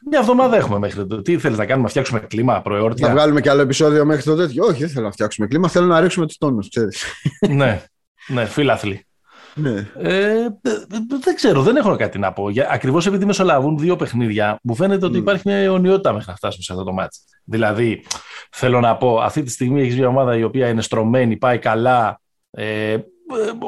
Μια 0.09 0.19
εβδομάδα 0.19 0.55
έχουμε 0.55 0.79
μέχρι 0.79 1.07
το. 1.07 1.21
Τι 1.21 1.37
θέλεις 1.37 1.57
να 1.57 1.65
κάνουμε, 1.65 1.83
να 1.83 1.89
φτιάξουμε 1.89 2.19
κλίμα 2.19 2.61
προεόρτια; 2.61 3.07
Να 3.07 3.13
βγάλουμε 3.13 3.41
και 3.41 3.49
άλλο 3.49 3.61
επεισόδιο 3.61 4.05
μέχρι 4.05 4.23
το 4.23 4.35
τέτοιο; 4.35 4.65
Όχι, 4.65 4.79
δεν 4.79 4.89
θέλω 4.89 5.05
να 5.05 5.11
φτιάξουμε 5.11 5.47
κλίμα. 5.47 5.67
Θέλω 5.67 5.85
να 5.85 5.99
ρίξουμε 5.99 6.27
τους 6.27 6.37
τόνους, 6.37 6.69
ξέρεις. 6.69 7.03
ναι, 7.49 7.85
ναι, 8.27 8.45
φίλαθλοι. 8.45 9.05
Ναι. 9.55 9.87
Ε, 9.97 10.47
δεν 11.21 11.35
ξέρω, 11.35 11.61
δεν 11.61 11.75
έχω 11.75 11.95
κάτι 11.95 12.19
να 12.19 12.33
πω. 12.33 12.47
Ακριβώς 12.69 13.05
επειδή 13.05 13.25
μεσολαβούν 13.25 13.77
δύο 13.77 13.95
παιχνίδια, 13.95 14.59
μου 14.63 14.75
φαίνεται 14.75 15.05
ότι 15.05 15.17
mm. 15.17 15.21
υπάρχει 15.21 15.41
μια 15.45 15.55
αιωνιότητα 15.55 16.13
μέχρι 16.13 16.29
να 16.29 16.35
φτάσουμε 16.35 16.63
σε 16.63 16.71
αυτό 16.71 16.83
το 16.83 16.93
μάτι. 16.93 17.17
Δηλαδή, 17.43 18.03
θέλω 18.51 18.79
να 18.79 18.97
πω, 18.97 19.19
αυτή 19.19 19.43
τη 19.43 19.51
στιγμή 19.51 19.81
έχεις 19.81 19.97
μια 19.97 20.07
ομάδα 20.07 20.37
η 20.37 20.43
οποία 20.43 20.67
είναι 20.67 20.81
στρωμένη, 20.81 21.37
πάει 21.37 21.59
καλά. 21.59 22.21
Ε, 22.51 22.97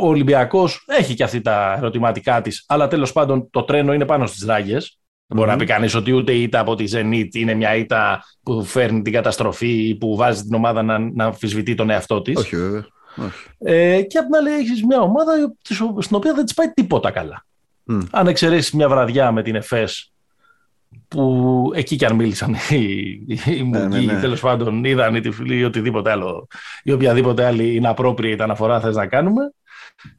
ο 0.01 0.07
Ολυμπιακός 0.07 0.85
έχει 0.87 1.13
και 1.13 1.23
αυτή 1.23 1.41
τα 1.41 1.73
ερωτηματικά 1.77 2.41
της, 2.41 2.63
αλλά 2.67 2.87
τέλος 2.87 3.11
πάντων 3.11 3.49
το 3.49 3.63
τρένο 3.63 3.93
είναι 3.93 4.05
πάνω 4.05 4.25
στις 4.25 4.45
ράγες. 4.45 4.97
Μπορεί 5.27 5.49
να 5.49 5.55
πει 5.55 5.65
κανείς 5.65 5.95
ότι 5.95 6.11
ούτε 6.11 6.31
η 6.31 6.41
ήττα 6.41 6.59
από 6.59 6.75
τη 6.75 6.83
Zenit 6.91 7.27
είναι 7.31 7.53
μια 7.53 7.75
ήττα 7.75 8.23
που 8.43 8.63
φέρνει 8.63 9.01
την 9.01 9.13
καταστροφή 9.13 9.87
ή 9.87 9.95
που 9.95 10.15
βάζει 10.15 10.43
την 10.43 10.53
ομάδα 10.53 10.83
να, 10.83 10.99
να 10.99 11.25
αμφισβητεί 11.25 11.75
τον 11.75 11.89
εαυτό 11.89 12.21
της. 12.21 12.35
Όχι, 12.37 12.55
βέβαια. 12.55 12.85
Ε, 13.57 14.01
και 14.01 14.17
απ' 14.17 14.25
την 14.25 14.35
άλλη, 14.35 14.51
έχεις 14.51 14.85
μια 14.85 14.99
ομάδα 14.99 15.31
στην 15.99 16.15
οποία 16.15 16.33
δεν 16.33 16.45
της 16.45 16.53
πάει 16.53 16.67
τίποτα 16.67 17.11
καλά. 17.11 17.45
Mm. 17.91 18.07
Αν 18.11 18.27
εξαιρέσεις 18.27 18.71
μια 18.71 18.89
βραδιά 18.89 19.31
με 19.31 19.43
την 19.43 19.55
ΕΦΕΣ 19.55 20.13
που 21.07 21.71
εκεί 21.75 21.95
κι 21.95 22.05
αν 22.05 22.15
μίλησαν 22.15 22.55
οι, 22.69 22.81
οι 23.45 23.63
ναι, 23.63 23.87
ναι, 23.87 23.99
ναι. 23.99 24.19
τέλος 24.19 24.39
πάντων 24.39 24.83
είδαν 24.83 25.15
ή 25.15 25.19
τυφλοί 25.19 25.57
ή 25.57 25.63
οτιδήποτε 25.63 26.11
άλλο 26.11 26.47
ή 26.83 26.91
οποιαδήποτε 26.91 27.45
άλλη 27.45 27.75
είναι 27.75 27.93
appropriate 27.97 28.39
αναφορά 28.39 28.79
θες 28.79 28.95
να 28.95 29.07
κάνουμε 29.07 29.53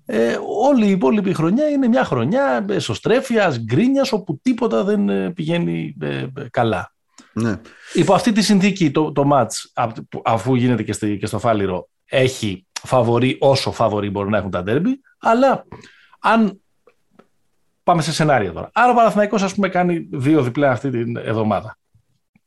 ε, 0.06 0.36
όλη 0.68 0.86
η 0.86 0.90
υπόλοιπη 0.90 1.34
χρονιά 1.34 1.68
είναι 1.68 1.88
μια 1.88 2.04
χρονιά 2.04 2.64
εσωστρέφειας, 2.68 3.58
γκρίνιας 3.58 4.12
όπου 4.12 4.40
τίποτα 4.42 4.84
δεν 4.84 5.08
ε, 5.08 5.30
πηγαίνει 5.30 5.94
ε, 6.00 6.06
ε, 6.06 6.28
καλά. 6.50 6.92
Ναι. 7.32 7.60
Υπό 7.92 8.14
αυτή 8.14 8.32
τη 8.32 8.42
συνθήκη 8.42 8.90
το, 8.90 9.12
το 9.12 9.28
match 9.32 9.84
αφού 10.24 10.54
γίνεται 10.54 10.82
και, 10.82 10.92
στη, 10.92 11.18
και 11.18 11.26
στο 11.26 11.38
Φάληρο 11.38 11.88
έχει 12.04 12.66
φαβορή 12.84 13.36
όσο 13.40 13.72
φαβορή 13.72 14.10
μπορεί 14.10 14.30
να 14.30 14.38
έχουν 14.38 14.50
τα 14.50 14.62
ντέρμπι 14.62 15.00
αλλά 15.18 15.66
αν 16.18 16.58
Πάμε 17.84 18.02
σε 18.02 18.12
σενάριο 18.12 18.52
τώρα. 18.52 18.70
Άρα 18.72 18.90
ο 18.90 18.94
Παναθηναϊκός 18.94 19.42
ας 19.42 19.54
πούμε 19.54 19.68
κάνει 19.68 20.08
δύο 20.10 20.42
διπλά 20.42 20.70
αυτή 20.70 20.90
την 20.90 21.16
εβδομάδα. 21.16 21.78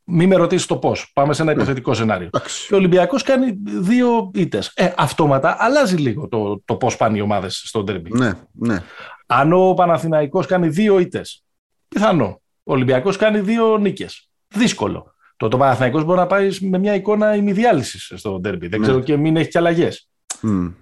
Μην 0.04 0.28
με 0.28 0.36
ρωτήσεις 0.36 0.66
το 0.66 0.76
πώς. 0.76 1.10
Πάμε 1.12 1.32
σε 1.32 1.42
ένα 1.42 1.50
ναι. 1.50 1.56
υποθετικό 1.56 1.94
σενάριο. 1.94 2.30
Και 2.68 2.74
ο 2.74 2.76
Ολυμπιακός 2.76 3.22
κάνει 3.22 3.58
δύο 3.64 4.30
ήττες. 4.34 4.72
Ε, 4.74 4.92
αυτόματα 4.96 5.56
αλλάζει 5.58 5.96
λίγο 5.96 6.28
το, 6.28 6.62
το 6.64 6.76
πώς 6.76 6.96
πάνε 6.96 7.18
οι 7.18 7.20
ομάδες 7.20 7.62
στο 7.64 7.82
ντερμπι. 7.82 8.10
Ναι, 8.12 8.32
ναι. 8.52 8.82
Αν 9.26 9.52
ο 9.52 9.74
Παναθηναϊκός 9.74 10.46
κάνει 10.46 10.68
δύο 10.68 10.98
ήττες, 10.98 11.44
πιθανό. 11.88 12.40
Ο 12.62 12.72
Ολυμπιακός 12.72 13.16
κάνει 13.16 13.40
δύο 13.40 13.78
νίκες. 13.78 14.28
Δύσκολο. 14.48 15.14
Το, 15.36 15.48
το 15.48 15.56
Παναθηναϊκός 15.56 16.04
μπορεί 16.04 16.18
να 16.18 16.26
πάει 16.26 16.48
με 16.60 16.78
μια 16.78 16.94
εικόνα 16.94 17.34
ημιδιάλυσης 17.34 18.12
στο 18.16 18.38
ντερμπι. 18.38 18.68
Δεν 18.68 18.80
ναι. 18.80 18.86
ξέρω 18.86 19.00
και 19.00 19.16
μην 19.16 19.36
έχει 19.36 19.48
και 19.48 19.58
αλλαγές. 19.58 20.07
Mm. 20.42 20.72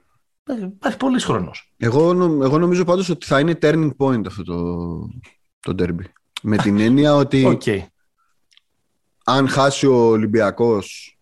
Υπάρχει 0.54 0.96
πολλή 0.96 1.20
χρόνος. 1.20 1.72
Εγώ, 1.76 2.10
εγώ 2.42 2.58
νομίζω 2.58 2.84
πάντως 2.84 3.08
ότι 3.08 3.26
θα 3.26 3.40
είναι 3.40 3.58
turning 3.62 3.90
point 3.96 4.26
αυτό 4.26 4.42
το, 4.42 4.98
το 5.60 5.74
derby. 5.78 6.04
Με 6.42 6.56
την 6.56 6.80
έννοια 6.80 7.14
ότι 7.14 7.44
okay. 7.64 7.78
αν 9.24 9.48
χάσει 9.48 9.86
ο 9.86 9.94
Ολυμπιακός, 9.94 11.16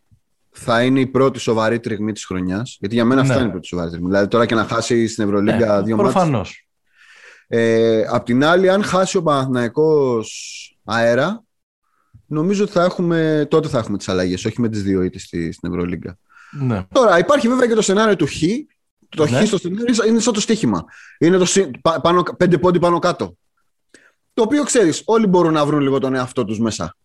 θα 0.50 0.82
είναι 0.82 1.00
η 1.00 1.06
πρώτη 1.06 1.38
σοβαρή 1.38 1.80
τριγμή 1.80 2.12
της 2.12 2.24
χρονιάς. 2.24 2.76
Γιατί 2.80 2.94
για 2.94 3.04
μένα 3.04 3.22
ναι. 3.22 3.28
αυτά 3.28 3.40
είναι 3.40 3.48
η 3.48 3.50
πρώτη 3.50 3.66
σοβαρή 3.66 3.90
τριγμή. 3.90 4.08
Δηλαδή 4.08 4.28
τώρα 4.28 4.46
και 4.46 4.54
να 4.54 4.64
χάσει 4.64 5.06
στην 5.06 5.24
Ευρωλίγκα 5.24 5.76
ναι, 5.76 5.82
δύο 5.82 5.96
μάτια. 5.96 6.12
Προφανώς. 6.12 6.68
Ε, 7.46 8.04
απ' 8.08 8.24
την 8.24 8.44
άλλη, 8.44 8.70
αν 8.70 8.82
χάσει 8.82 9.16
ο 9.16 9.22
Παναθηναϊκός 9.22 10.78
αέρα, 10.84 11.44
νομίζω 12.26 12.62
ότι 12.62 12.72
θα 12.72 12.84
έχουμε, 12.84 13.46
τότε 13.50 13.68
θα 13.68 13.78
έχουμε 13.78 13.98
τις 13.98 14.08
αλλαγές, 14.08 14.44
όχι 14.44 14.60
με 14.60 14.68
τις 14.68 14.82
δύο 14.82 15.02
ήττες 15.02 15.22
στην 15.22 15.70
Ευρωλίγκα. 15.70 16.18
Ναι. 16.61 16.82
Τώρα, 16.92 17.18
υπάρχει 17.18 17.49
βέβαια 17.49 17.66
και 17.66 17.75
το 17.75 17.82
σενάριο 17.82 18.16
του 18.16 18.26
Χ, 18.26 18.42
το 19.08 19.26
ναι. 19.26 19.40
χ 19.40 19.46
στο 19.46 19.58
σενάριο 19.58 20.04
είναι 20.06 20.18
σαν 20.18 20.32
το 20.32 20.40
στοίχημα. 20.40 20.84
Είναι 21.18 21.37
το 21.37 21.46
πάνω, 22.02 22.23
πέντε 22.23 22.58
πόντι 22.58 22.78
πάνω 22.78 22.99
κάτω. 22.99 23.37
Το 24.34 24.42
οποίο 24.42 24.62
ξέρεις, 24.62 25.02
όλοι 25.04 25.26
μπορούν 25.26 25.52
να 25.52 25.66
βρουν 25.66 25.80
λίγο 25.80 25.99
τον 25.99 26.14
εαυτό 26.14 26.44
τους 26.44 26.58
μέσα. 26.58 26.96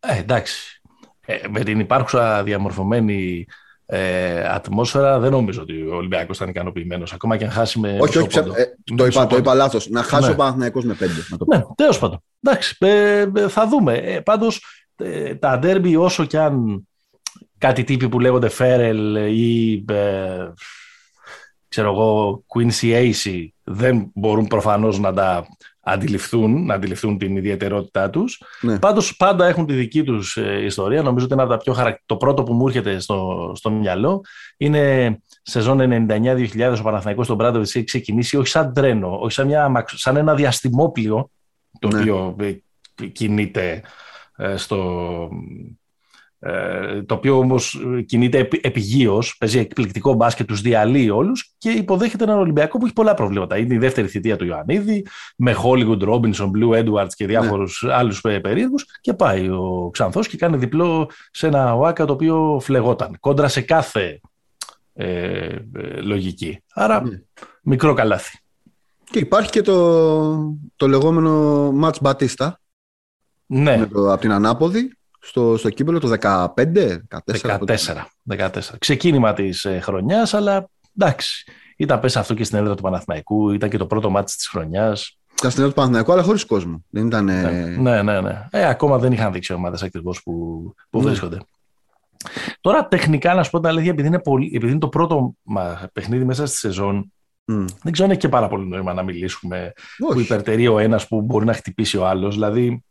Ε, 0.00 0.18
εντάξει. 0.18 0.80
Ε, 1.20 1.48
με 1.48 1.60
την 1.60 1.80
υπάρχουσα 1.80 2.42
διαμορφωμένη 2.42 3.46
ε, 3.86 4.48
ατμόσφαιρα 4.48 5.18
δεν 5.18 5.30
νομίζω 5.30 5.62
ότι 5.62 5.82
ο 5.82 5.94
Ολυμπιακός 5.96 6.36
ήταν 6.36 6.48
ικανοποιημένος. 6.48 7.12
Ακόμα 7.12 7.36
και 7.36 7.44
αν 7.44 7.50
χάσει 7.50 7.78
με. 7.78 7.98
Όχι, 8.00 8.18
όχι. 8.18 8.38
Ε, 8.38 8.42
το, 8.96 9.06
είπα, 9.06 9.26
το 9.26 9.36
είπα 9.36 9.54
λάθος. 9.54 9.88
Να 9.88 10.02
χάσει 10.02 10.26
ναι. 10.26 10.32
ο 10.32 10.36
Παναθηναϊκός 10.36 10.84
με 10.84 10.94
πέντε. 10.94 11.12
Ναι, 11.46 11.62
τέλος 11.74 11.98
πάντων. 11.98 12.22
Εντάξει, 12.42 12.76
ε, 12.78 13.26
ε, 13.34 13.48
θα 13.48 13.68
δούμε. 13.68 13.94
Ε, 13.94 14.20
Πάντως 14.20 14.64
τα 15.38 15.58
ντέρμπι, 15.58 15.96
όσο 15.96 16.24
κι 16.24 16.36
αν 16.36 16.86
κάτι 17.58 17.84
τύποι 17.84 18.08
που 18.08 18.20
λέγονται 18.20 18.48
Φέρελ 18.48 19.16
ή 19.16 19.84
ξέρω 21.68 21.92
εγώ, 21.92 22.42
Quincy 22.46 23.12
Acey 23.12 23.48
δεν 23.64 24.10
μπορούν 24.14 24.46
προφανώς 24.46 24.98
να 24.98 25.12
τα 25.12 25.46
αντιληφθούν, 25.80 26.64
να 26.64 26.74
αντιληφθούν 26.74 27.18
την 27.18 27.36
ιδιαιτερότητά 27.36 28.10
τους. 28.10 28.42
Ναι. 28.60 28.78
Πάντως 28.78 29.16
πάντα 29.16 29.46
έχουν 29.46 29.66
τη 29.66 29.74
δική 29.74 30.04
τους 30.04 30.36
ε, 30.36 30.64
ιστορία. 30.64 31.02
Νομίζω 31.02 31.24
ότι 31.24 31.34
είναι 31.34 31.42
από 31.42 31.50
τα 31.50 31.56
πιο 31.56 31.72
χαρακ... 31.72 31.98
Το 32.06 32.16
πρώτο 32.16 32.42
που 32.42 32.52
μου 32.52 32.66
έρχεται 32.66 32.98
στο, 32.98 33.52
στο 33.54 33.70
μυαλό 33.70 34.24
είναι 34.56 35.16
σεζόν 35.42 36.06
99-2000 36.08 36.76
ο 36.78 36.82
Παναθηναϊκός 36.82 37.24
στον 37.24 37.36
Μπράντοβιτς 37.36 37.74
έχει 37.74 37.84
ξεκινήσει 37.84 38.36
όχι 38.36 38.48
σαν 38.48 38.72
τρένο, 38.72 39.18
όχι 39.20 39.32
σαν, 39.32 39.46
μια, 39.46 39.84
σαν 39.86 40.16
ένα 40.16 40.34
διαστημόπλιο 40.34 41.30
το 41.78 41.88
ναι. 41.88 42.00
οποίο 42.00 42.36
ε, 42.40 43.06
κινείται 43.06 43.82
ε, 44.36 44.56
στο, 44.56 44.78
ε, 45.32 45.85
το 47.06 47.14
οποίο 47.14 47.38
όμως 47.38 47.80
κινείται 48.06 48.48
επιγείως, 48.60 49.36
παίζει 49.38 49.58
εκπληκτικό 49.58 50.12
μπάσκετ, 50.14 50.46
τους 50.46 50.60
διαλύει 50.60 51.10
όλους 51.12 51.54
και 51.58 51.70
υποδέχεται 51.70 52.24
έναν 52.24 52.38
Ολυμπιακό 52.38 52.78
που 52.78 52.84
έχει 52.84 52.94
πολλά 52.94 53.14
προβλήματα. 53.14 53.58
Είναι 53.58 53.74
η 53.74 53.78
δεύτερη 53.78 54.08
θητεία 54.08 54.36
του 54.36 54.44
Ιωαννίδη, 54.44 55.06
με 55.36 55.56
Hollywood 55.64 56.02
Robinson, 56.08 56.50
Blue 56.50 56.84
Edwards 56.84 57.12
και 57.16 57.26
διάφορους 57.26 57.82
ναι. 57.86 57.94
άλλους 57.94 58.20
περίεργους. 58.20 58.86
Και 59.00 59.12
πάει 59.12 59.48
ο 59.48 59.90
Ξανθός 59.92 60.28
και 60.28 60.36
κάνει 60.36 60.56
διπλό 60.56 61.10
σε 61.30 61.46
ένα 61.46 61.74
ΟΑΚΑ 61.74 62.04
το 62.04 62.12
οποίο 62.12 62.58
φλεγόταν. 62.62 63.16
Κόντρα 63.20 63.48
σε 63.48 63.60
κάθε 63.60 64.20
ε, 64.92 65.06
ε 65.06 66.00
λογική. 66.00 66.62
Άρα, 66.74 67.02
ναι. 67.02 67.20
μικρό 67.62 67.94
καλάθι. 67.94 68.38
Και 69.10 69.18
υπάρχει 69.18 69.50
και 69.50 69.62
το, 69.62 70.56
το 70.76 70.88
λεγόμενο 70.88 71.72
Match 71.82 71.98
Batista. 72.02 72.50
Ναι. 73.46 73.76
Με 73.76 73.86
το, 73.86 74.12
από 74.12 74.20
την 74.20 74.32
ανάποδη 74.32 74.96
στο, 75.26 75.56
στο 75.56 75.70
κύπελο 75.70 76.00
το 76.00 76.16
15, 76.20 76.48
14. 76.54 77.58
14, 77.66 77.78
14. 78.36 78.48
Ξεκίνημα 78.78 79.32
της 79.32 79.64
ε, 79.64 79.80
χρονιάς, 79.80 80.34
αλλά 80.34 80.68
εντάξει. 80.98 81.44
Ήταν 81.76 82.00
πέσα 82.00 82.20
αυτό 82.20 82.34
και 82.34 82.44
στην 82.44 82.58
έδρα 82.58 82.74
του 82.74 82.82
Παναθηναϊκού, 82.82 83.50
ήταν 83.50 83.70
και 83.70 83.76
το 83.76 83.86
πρώτο 83.86 84.10
μάτι 84.10 84.34
της 84.34 84.48
χρονιάς. 84.48 85.18
Ήταν 85.38 85.50
στην 85.50 85.62
έδρα 85.62 85.74
του 85.74 85.80
Παναθηναϊκού, 85.80 86.12
αλλά 86.12 86.22
χωρίς 86.22 86.44
κόσμο. 86.44 86.84
Δεν 86.88 87.06
ήταν. 87.06 87.24
Ναι, 87.24 87.70
ναι, 87.78 88.02
ναι. 88.02 88.20
ναι. 88.20 88.48
Ε, 88.50 88.68
ακόμα 88.68 88.98
δεν 88.98 89.12
είχαν 89.12 89.32
δείξει 89.32 89.52
ομάδες 89.52 89.82
ακριβώς 89.82 90.22
που, 90.22 90.32
που 90.90 90.98
ναι. 90.98 91.04
βρίσκονται. 91.04 91.38
Τώρα, 92.60 92.88
τεχνικά, 92.88 93.34
να 93.34 93.42
σου 93.42 93.50
πω 93.50 93.58
την 93.58 93.68
αλήθεια, 93.68 93.90
επειδή 93.90 94.08
είναι, 94.08 94.20
πολύ, 94.20 94.50
επειδή 94.54 94.70
είναι 94.70 94.80
το 94.80 94.88
πρώτο 94.88 95.34
μα, 95.42 95.88
παιχνίδι 95.92 96.24
μέσα 96.24 96.46
στη 96.46 96.56
σεζόν, 96.56 97.12
mm. 97.52 97.64
δεν 97.82 97.92
ξέρω 97.92 98.04
αν 98.04 98.10
έχει 98.10 98.20
και 98.20 98.28
πάρα 98.28 98.48
πολύ 98.48 98.66
νόημα 98.66 98.92
να 98.92 99.02
μιλήσουμε 99.02 99.72
Όχι. 99.98 100.12
που 100.12 100.20
υπερτερεί 100.20 100.68
ο 100.68 100.78
ένας 100.78 101.08
που 101.08 101.22
μπορεί 101.22 101.44
να 101.44 101.52
χτυπήσει 101.52 101.96
ο 101.96 102.06
άλλος. 102.06 102.34
Δηλαδή, 102.34 102.84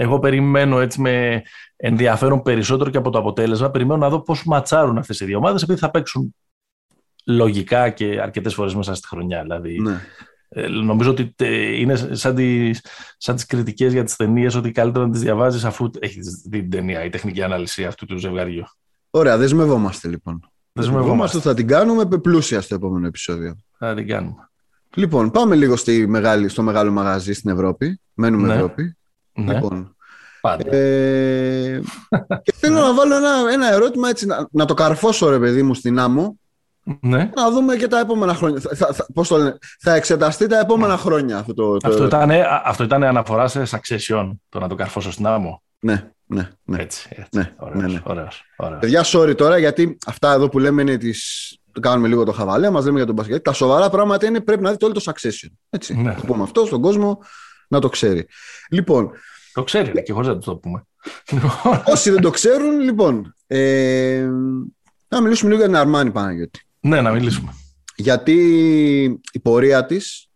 εγώ 0.00 0.18
περιμένω 0.18 0.80
έτσι 0.80 1.00
με 1.00 1.42
ενδιαφέρον 1.76 2.42
περισσότερο 2.42 2.90
και 2.90 2.96
από 2.96 3.10
το 3.10 3.18
αποτέλεσμα. 3.18 3.70
Περιμένω 3.70 4.00
να 4.00 4.08
δω 4.08 4.20
πώς 4.20 4.44
ματσάρουν 4.44 4.98
αυτές 4.98 5.20
οι 5.20 5.24
δύο 5.24 5.36
ομάδες, 5.36 5.62
επειδή 5.62 5.78
θα 5.78 5.90
παίξουν 5.90 6.34
λογικά 7.26 7.90
και 7.90 8.20
αρκετές 8.20 8.54
φορές 8.54 8.74
μέσα 8.74 8.94
στη 8.94 9.06
χρονιά. 9.08 9.42
Δηλαδή, 9.42 9.80
ναι. 9.80 10.00
ε, 10.48 10.68
νομίζω 10.68 11.10
ότι 11.10 11.34
είναι 11.80 11.96
σαν, 11.96 12.34
τις, 12.34 12.84
σαν 13.16 13.34
τις 13.34 13.46
κριτικές 13.46 13.92
για 13.92 14.04
τις 14.04 14.16
ταινίες 14.16 14.54
ότι 14.54 14.70
καλύτερα 14.70 15.06
να 15.06 15.12
τις 15.12 15.20
διαβάζεις 15.20 15.64
αφού 15.64 15.90
έχει 15.98 16.20
δει 16.48 16.60
την 16.60 16.70
ταινία, 16.70 17.04
η 17.04 17.08
τεχνική 17.08 17.42
ανάλυση 17.42 17.84
αυτού 17.84 18.06
του 18.06 18.18
ζευγαριού. 18.18 18.64
Ωραία, 19.10 19.36
δεσμευόμαστε 19.36 20.08
λοιπόν. 20.08 20.50
Δεσμευόμαστε. 20.72 21.40
Θα 21.40 21.54
την 21.54 21.66
κάνουμε 21.66 22.06
πλούσια 22.06 22.60
στο 22.60 22.74
επόμενο 22.74 23.06
επεισόδιο. 23.06 23.56
Θα 23.78 23.94
την 23.94 24.06
κάνουμε. 24.06 24.50
Λοιπόν, 24.94 25.30
πάμε 25.30 25.54
λίγο 25.54 25.76
στη 25.76 26.06
μεγάλη, 26.06 26.48
στο 26.48 26.62
μεγάλο 26.62 26.90
μαγαζί 26.90 27.32
στην 27.32 27.50
Ευρώπη. 27.50 28.00
Μένουμε 28.14 28.46
ναι. 28.46 28.54
Ευρώπη. 28.54 28.94
Ναι. 29.32 29.54
Λοιπόν, 29.54 29.94
Ε, 30.70 31.80
και 32.42 32.52
θέλω 32.56 32.80
να 32.80 32.94
βάλω 32.94 33.16
ένα, 33.16 33.30
ένα 33.52 33.72
ερώτημα 33.72 34.08
έτσι, 34.08 34.26
να, 34.26 34.48
να, 34.50 34.64
το 34.64 34.74
καρφώσω 34.74 35.28
ρε 35.30 35.38
παιδί 35.38 35.62
μου 35.62 35.74
στην 35.74 35.98
άμμο. 35.98 36.38
Ναι. 37.00 37.30
Να 37.34 37.50
δούμε 37.50 37.76
και 37.76 37.86
τα 37.86 37.98
επόμενα 37.98 38.34
χρόνια. 38.34 38.60
Θα, 38.60 38.92
θα, 38.92 39.06
πώς 39.14 39.28
το 39.28 39.36
λένε, 39.36 39.58
θα 39.80 39.94
εξεταστεί 39.94 40.46
τα 40.46 40.58
επόμενα 40.58 40.96
χρόνια 40.96 41.38
αυτό 41.38 41.54
το, 41.54 41.76
το 41.76 41.88
αυτό, 41.88 42.04
ήταν, 42.04 42.30
αυτό 42.64 42.84
ήταν 42.84 43.02
αναφορά 43.02 43.48
σε 43.48 43.62
succession, 43.70 44.30
το 44.48 44.58
να 44.58 44.68
το 44.68 44.74
καρφώσω 44.74 45.12
στην 45.12 45.26
άμμο. 45.26 45.62
Ναι, 45.80 46.10
ναι, 46.26 46.50
ναι. 46.64 46.78
Έτσι, 46.78 47.08
έτσι. 47.10 47.28
Ναι, 47.32 47.54
ωραίος, 47.56 47.82
ναι, 47.82 47.88
ναι. 47.92 48.00
Ωραίος, 48.04 48.44
ωραίος. 48.56 48.78
Παιδιά, 48.80 49.04
sorry 49.04 49.36
τώρα, 49.36 49.58
γιατί 49.58 49.98
αυτά 50.06 50.32
εδώ 50.32 50.48
που 50.48 50.58
λέμε 50.58 50.82
είναι 50.82 50.96
τις... 50.96 51.54
Το 51.72 51.80
κάνουμε 51.80 52.08
λίγο 52.08 52.24
το 52.24 52.32
χαβαλέ, 52.32 52.70
μας 52.70 52.84
λέμε 52.84 52.96
για 52.96 53.06
τον 53.06 53.14
μπασκετ. 53.14 53.44
Τα 53.44 53.52
σοβαρά 53.52 53.90
πράγματα 53.90 54.26
είναι 54.26 54.40
πρέπει 54.40 54.62
να 54.62 54.70
δείτε 54.70 54.84
όλο 54.84 54.94
το 54.94 55.02
succession. 55.04 55.48
Έτσι. 55.70 55.94
Ναι. 55.94 56.14
Το 56.14 56.22
πούμε 56.26 56.42
αυτό 56.42 56.66
στον 56.66 56.80
κόσμο 56.80 57.18
να 57.70 57.80
το 57.80 57.88
ξέρει. 57.88 58.26
Λοιπόν, 58.70 59.10
το 59.52 59.62
ξέρει 59.62 60.02
και 60.02 60.12
χωρίς 60.12 60.28
να 60.28 60.38
το 60.38 60.56
πούμε. 60.56 60.86
Όσοι 61.92 62.10
δεν 62.10 62.20
το 62.20 62.30
ξέρουν, 62.30 62.80
λοιπόν, 62.80 63.34
ε, 63.46 64.28
να 65.08 65.20
μιλήσουμε 65.20 65.50
λίγο 65.50 65.62
για 65.62 65.70
την 65.70 65.80
Αρμάνη 65.80 66.10
Παναγιώτη. 66.10 66.66
Ναι, 66.80 67.00
να 67.00 67.12
μιλήσουμε. 67.12 67.54
Γιατί 67.96 68.34
η 69.32 69.38
πορεία 69.38 69.86
της 69.86 70.28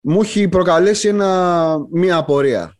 μου 0.00 0.20
έχει 0.20 0.48
προκαλέσει 0.48 1.08
ένα, 1.08 1.76
μία 1.90 2.16
απορία. 2.16 2.76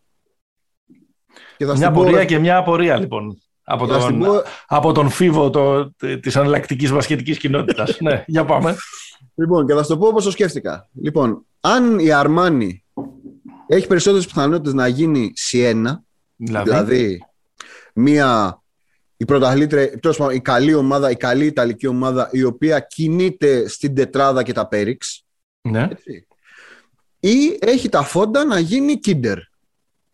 Και 1.57 1.67
θα 1.67 1.77
μια 1.77 1.89
απορία 1.89 2.25
και 2.25 2.39
μια 2.39 2.57
απορία, 2.57 2.97
λοιπόν. 2.99 3.43
Από 3.63 3.87
τον, 3.87 4.25
από 4.67 4.93
τον 4.93 5.11
φίβο 5.11 5.51
το, 5.51 5.95
της 6.21 6.37
αναλλακτικής 6.37 6.91
βασχετικής 6.91 7.39
κοινότητας. 7.39 7.97
ναι, 8.01 8.25
για 8.27 8.45
πάμε. 8.45 8.77
Λοιπόν, 9.35 9.67
και 9.67 9.75
θα 9.75 9.83
σου 9.83 9.89
το 9.89 9.99
πω 9.99 10.07
όπως 10.07 10.25
το 10.25 10.31
σκέφτηκα. 10.31 10.89
Λοιπόν, 11.03 11.47
αν 11.61 11.99
η 11.99 12.13
Αρμάνη 12.13 12.85
έχει 13.69 13.87
περισσότερες 13.87 14.27
πιθανότητες 14.27 14.73
να 14.73 14.87
γίνει 14.87 15.33
Σιένα. 15.35 16.03
Δηλαδή, 16.37 16.71
δηλαδή 16.71 17.25
μία 17.95 18.63
η 19.21 19.25
πρωταθλήτρια, 19.25 19.91
η 20.33 20.41
καλή 20.41 20.75
ομάδα, 20.75 21.11
η 21.11 21.17
καλή 21.17 21.47
Ιταλική 21.47 21.87
ομάδα 21.87 22.29
η 22.33 22.43
οποία 22.43 22.81
κινείται 22.81 23.69
στην 23.69 23.95
τετράδα 23.95 24.43
και 24.43 24.53
τα 24.53 24.69
πέριξ. 24.69 25.25
Ναι. 25.61 25.89
Ή 27.21 27.59
έχει 27.61 27.89
τα 27.89 28.03
φόντα 28.03 28.45
να 28.45 28.59
γίνει 28.59 29.01
Kinder. 29.05 29.37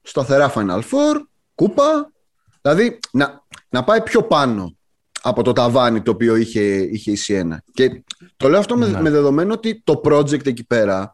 Σταθερά 0.03 0.53
Final 0.55 0.81
Four, 0.81 1.21
κούπα. 1.55 2.13
Δηλαδή 2.61 2.99
να, 3.13 3.45
να 3.69 3.85
πάει 3.85 4.03
πιο 4.03 4.23
πάνω 4.23 4.77
από 5.23 5.43
το 5.43 5.53
ταβάνι 5.53 6.03
το 6.03 6.11
οποίο 6.11 6.37
είχε, 6.37 6.61
είχε 6.63 7.11
η 7.11 7.17
Σιένα. 7.17 7.63
Και 7.73 8.03
το 8.37 8.49
λέω 8.49 8.59
αυτό 8.59 8.77
με, 8.77 8.87
ναι. 8.87 9.01
με 9.01 9.11
δεδομένο 9.11 9.53
ότι 9.53 9.83
το 9.85 10.01
project 10.05 10.47
εκεί 10.47 10.67
πέρα 10.67 11.13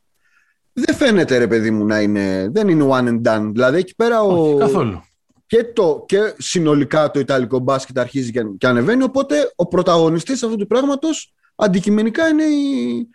δεν 0.72 0.94
φαίνεται 0.94 1.38
ρε 1.38 1.46
παιδί 1.46 1.70
μου 1.70 1.84
να 1.84 2.00
είναι, 2.00 2.48
δεν 2.52 2.68
είναι 2.68 2.86
one 2.90 3.08
and 3.08 3.22
done. 3.22 3.50
Δηλαδή 3.52 3.78
εκεί 3.78 3.94
πέρα 3.94 4.22
ο, 4.22 4.56
καθόλου 4.56 5.02
και, 5.50 5.64
το, 5.64 6.04
και 6.08 6.34
συνολικά 6.38 7.10
το 7.10 7.18
Ιταλικό 7.18 7.58
μπάσκετ 7.58 7.98
αρχίζει 7.98 8.30
και, 8.30 8.40
και 8.58 8.66
ανεβαίνει. 8.66 9.02
Οπότε 9.02 9.52
ο 9.56 9.66
πρωταγωνιστής 9.66 10.42
αυτού 10.42 10.56
του 10.56 10.66
πράγματος 10.66 11.34
αντικειμενικά 11.54 12.28
είναι 12.28 12.44
η, 12.44 13.08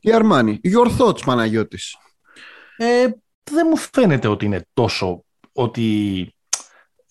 η 0.00 0.12
Αρμάνη. 0.12 0.60
Your 0.64 0.98
thoughts, 0.98 1.24
Παναγιώτης. 1.24 1.96
Ε, 2.76 3.08
δεν 3.50 3.66
μου 3.70 3.76
φαίνεται 3.76 4.28
ότι 4.28 4.44
είναι 4.44 4.66
τόσο 4.72 5.24
ότι 5.52 6.20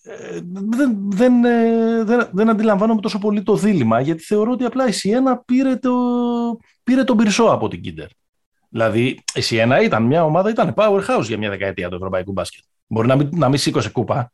ε, 0.02 0.40
δεν, 0.52 1.10
δεν, 1.10 1.44
ε, 1.44 2.04
δεν, 2.04 2.28
δεν 2.32 2.48
αντιλαμβάνομαι 2.48 3.00
τόσο 3.00 3.18
πολύ 3.18 3.42
το 3.42 3.56
δίλημα 3.56 4.00
γιατί 4.00 4.22
θεωρώ 4.22 4.52
ότι 4.52 4.64
απλά 4.64 4.88
η 4.88 4.92
Σιένα 4.92 5.38
πήρε, 5.38 5.76
το, 5.76 5.92
πήρε 6.82 7.04
τον 7.04 7.16
πυρσό 7.16 7.44
από 7.44 7.68
την 7.68 7.80
Κίντερ. 7.80 8.08
Δηλαδή 8.76 9.22
η 9.34 9.40
Σιένα 9.40 9.80
ήταν 9.80 10.02
μια 10.02 10.24
ομάδα, 10.24 10.50
ήταν 10.50 10.74
powerhouse 10.76 11.22
για 11.22 11.38
μια 11.38 11.50
δεκαετία 11.50 11.88
του 11.88 11.94
ευρωπαϊκού 11.94 12.32
μπάσκετ. 12.32 12.64
Μπορεί 12.86 13.06
να 13.08 13.16
μην, 13.16 13.28
να 13.32 13.48
μην 13.48 13.58
σήκωσε 13.58 13.90
κούπα, 13.90 14.32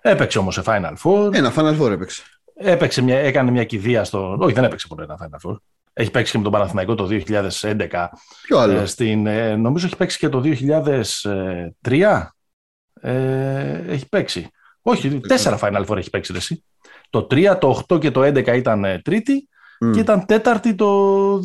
Έπαιξε 0.00 0.38
όμως 0.38 0.54
σε 0.54 0.62
Final 0.64 0.94
Four. 1.02 1.34
Ένα 1.34 1.52
Final 1.56 1.80
Four 1.80 1.90
έπαιξε. 1.90 2.22
έπαιξε 2.54 3.02
μια, 3.02 3.18
έκανε 3.18 3.50
μια 3.50 3.64
κηδεία 3.64 4.04
στο. 4.04 4.36
Όχι, 4.40 4.52
δεν 4.54 4.64
έπαιξε 4.64 4.86
ποτέ 4.86 5.02
ένα 5.02 5.18
Final 5.20 5.50
Four. 5.50 5.56
Έχει 5.92 6.10
παίξει 6.10 6.32
και 6.32 6.38
με 6.38 6.44
τον 6.44 6.52
Παναθηναϊκό 6.52 6.94
το 6.94 7.08
2011. 7.10 8.06
Ποιο 8.42 8.58
άλλο; 8.58 8.78
Ε, 8.78 8.86
στην, 8.86 9.26
ε, 9.26 9.56
νομίζω 9.56 9.86
έχει 9.86 9.96
παίξει 9.96 10.18
και 10.18 10.28
το 10.28 10.42
2003. 10.44 12.26
Ε, 13.00 13.82
έχει 13.86 14.08
παίξει. 14.08 14.50
Όχι, 14.82 15.20
τέσσερα 15.20 15.58
Final 15.60 15.86
Four 15.86 15.96
έχει 15.96 16.10
παίξει 16.10 16.32
εσύ. 16.36 16.64
Το 17.10 17.26
3, 17.30 17.56
το 17.60 17.84
8 17.88 18.00
και 18.00 18.10
το 18.10 18.20
11 18.22 18.46
ήταν 18.56 18.84
ε, 18.84 18.98
τρίτη 18.98 19.48
mm. 19.84 19.92
και 19.92 20.00
ήταν 20.00 20.26
τέταρτη 20.26 20.74
το 20.74 21.34
2004. 21.34 21.40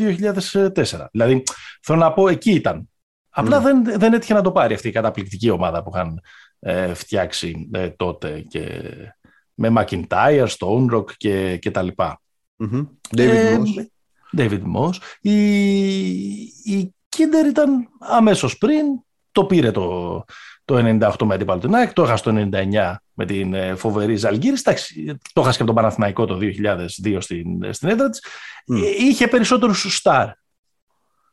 Δηλαδή, 1.11 1.43
θέλω 1.81 1.99
να 1.99 2.13
πω, 2.13 2.27
εκεί 2.27 2.51
ήταν. 2.51 2.89
Απλά 3.29 3.59
mm. 3.59 3.63
δεν, 3.63 3.83
δεν 3.99 4.13
έτυχε 4.13 4.33
να 4.33 4.41
το 4.41 4.51
πάρει 4.51 4.73
αυτή 4.73 4.87
η 4.87 4.91
καταπληκτική 4.91 5.49
ομάδα 5.49 5.83
που 5.83 5.91
είχαν 5.93 6.21
ε, 6.59 6.93
φτιάξει 6.93 7.69
ε, 7.73 7.89
τότε 7.89 8.39
και 8.47 8.81
με 9.53 9.71
McIntyre, 9.75 10.47
Stone 10.47 10.95
Rock 10.95 11.11
και, 11.17 11.57
και 11.57 11.71
τα 11.71 11.81
λοιπά. 11.81 12.21
Mm-hmm. 12.59 12.87
David 13.17 13.33
ε, 13.33 13.57
Moss. 13.57 13.85
David 14.37 14.61
Moss. 14.75 14.93
Η, 15.21 15.33
η 16.63 16.95
Kinder 17.17 17.47
ήταν 17.49 17.87
αμέσως 17.99 18.57
πριν, 18.57 18.85
το 19.31 19.45
πήρε 19.45 19.71
το, 19.71 20.23
το 20.65 20.75
98 20.77 21.25
με 21.25 21.37
την 21.37 21.45
Παλτινάκ, 21.45 21.93
το 21.93 22.03
έχασε 22.03 22.23
το 22.23 22.49
99 22.51 22.95
με 23.13 23.25
την 23.25 23.53
ε, 23.53 23.75
φοβερή 23.75 24.15
Ζαλγκύρη, 24.15 24.61
το 25.33 25.41
έχασε 25.41 25.57
και 25.57 25.63
από 25.63 25.65
τον 25.65 25.75
Παναθηναϊκό 25.75 26.25
το 26.25 26.37
2002 26.41 27.17
στην, 27.19 27.73
στην 27.73 27.89
έδρα 27.89 28.09
της. 28.09 28.23
Mm. 28.71 28.81
Είχε 28.99 29.27
περισσότερους 29.27 29.95
στάρ. 29.95 30.29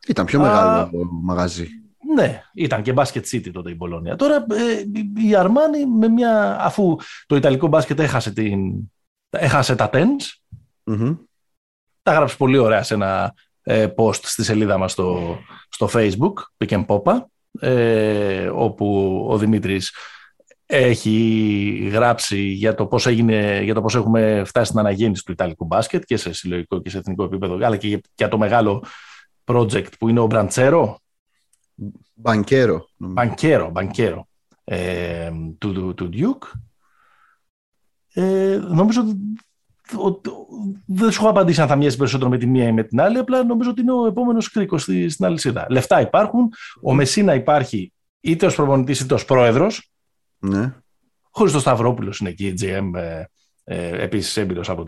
Ήταν 0.06 0.24
πιο 0.24 0.40
μεγάλο 0.40 0.90
το 0.90 0.98
μαγαζί. 1.22 1.68
Ναι, 2.14 2.42
ήταν 2.54 2.82
και 2.82 2.92
μπάσκετ 2.92 3.26
City 3.32 3.50
τότε 3.52 3.70
η 3.70 3.74
Πολωνία. 3.74 4.16
Τώρα 4.16 4.36
ε, 4.36 4.82
η 5.28 5.34
Αρμάνη 5.34 5.86
με 5.86 6.08
μια, 6.08 6.56
αφού 6.60 6.96
το 7.26 7.36
Ιταλικό 7.36 7.66
μπάσκετ 7.66 8.00
έχασε, 8.00 8.32
την, 8.32 8.72
έχασε 9.30 9.74
τα 9.74 9.90
tens, 9.92 10.22
τα 12.02 12.12
γράψει 12.12 12.36
πολύ 12.36 12.58
ωραία 12.58 12.82
σε 12.82 12.94
ένα 12.94 13.34
ε, 13.62 13.86
post 13.96 14.24
στη 14.24 14.44
σελίδα 14.44 14.78
μας 14.78 14.92
στο, 14.92 15.38
στο 15.68 15.88
facebook, 15.92 16.32
Pick 16.64 16.68
and 16.68 16.86
ε, 17.60 18.48
όπου 18.48 19.18
ο 19.30 19.38
Δημήτρης 19.38 19.94
έχει 20.66 21.88
γράψει 21.92 22.42
για 22.42 22.74
το, 22.74 22.86
πώς 22.86 23.06
έγινε, 23.06 23.60
για 23.62 23.74
το 23.74 23.80
πώς 23.80 23.94
έχουμε 23.94 24.42
φτάσει 24.46 24.66
στην 24.66 24.78
αναγέννηση 24.78 25.24
του 25.24 25.32
Ιταλικού 25.32 25.64
μπάσκετ 25.64 26.04
και 26.04 26.16
σε 26.16 26.32
συλλογικό 26.32 26.80
και 26.80 26.90
σε 26.90 26.98
εθνικό 26.98 27.24
επίπεδο, 27.24 27.54
αλλά 27.54 27.76
και 27.76 28.00
για 28.14 28.28
το 28.28 28.38
μεγάλο 28.38 28.84
project 29.44 29.98
που 29.98 30.08
είναι 30.08 30.20
ο 30.20 30.26
Μπραντσέρο, 30.26 31.02
Μπανκέρο. 32.14 32.88
Μπανκέρο, 32.96 33.70
μπανκέρο. 33.70 34.28
Ε, 34.64 35.30
του, 35.58 35.72
του, 35.72 35.94
του 35.94 36.10
Duke. 36.12 36.50
Ε, 38.12 38.60
νομίζω 38.62 39.00
ότι 39.00 39.16
δεν 40.86 41.10
σου 41.10 41.20
έχω 41.20 41.28
απαντήσει 41.28 41.60
αν 41.60 41.68
θα 41.68 41.76
μοιάζει 41.76 41.96
περισσότερο 41.96 42.30
με 42.30 42.38
τη 42.38 42.46
μία 42.46 42.66
ή 42.66 42.72
με 42.72 42.82
την 42.82 43.00
άλλη. 43.00 43.18
Απλά 43.18 43.44
νομίζω 43.44 43.70
ότι 43.70 43.80
είναι 43.80 43.92
ο 43.92 44.06
επόμενος 44.06 44.50
κρίκος 44.50 44.82
στη, 44.82 45.08
στην 45.08 45.24
αλυσίδα. 45.24 45.66
Λεφτά 45.70 46.00
υπάρχουν. 46.00 46.48
Ο 46.82 46.94
Μεσίνα 46.94 47.34
υπάρχει 47.34 47.92
είτε 48.20 48.46
ως 48.46 48.54
προπονητής 48.54 49.00
είτε 49.00 49.14
ως 49.14 49.24
πρόεδρος. 49.24 49.90
Ναι. 50.38 50.74
Χωρίς 51.30 51.52
το 51.52 51.60
Σταυρόπουλο 51.60 52.14
είναι 52.20 52.28
εκεί, 52.28 52.54
GM, 52.60 52.90
ε, 52.94 53.24
ε, 53.64 54.02
επίσης 54.02 54.36
έμπειρος 54.36 54.68
από, 54.70 54.84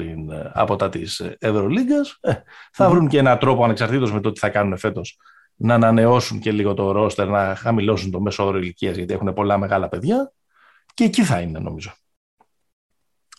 από 0.53 0.77
τα 0.77 0.89
της 0.89 1.23
Ευρωλίγκας. 1.39 2.19
Ε, 2.21 2.33
θα 2.73 2.91
βρουν 2.91 3.09
και 3.09 3.19
έναν 3.19 3.39
τρόπο 3.39 3.65
ανεξαρτήτως 3.65 4.13
με 4.13 4.21
το 4.21 4.33
τι 4.33 4.39
θα 4.41 4.49
κάνουν 4.49 4.79
φέτος 4.79 5.19
να 5.55 5.75
ανανεώσουν 5.75 6.39
και 6.39 6.53
λίγο 6.53 6.75
το 6.75 6.93
ρόστερ, 6.93 7.29
να 7.29 7.55
χαμηλώσουν 7.55 8.11
το 8.11 8.21
μέσο 8.21 8.47
όρο 8.47 8.59
ηλικίας, 8.59 8.97
γιατί 8.97 9.13
έχουν 9.13 9.33
πολλά 9.33 9.59
μεγάλα 9.59 9.89
παιδιά. 9.89 10.33
Και 10.95 11.05
εκεί 11.05 11.25
θα 11.25 11.41
είναι, 11.41 11.59
νομίζω. 11.59 11.93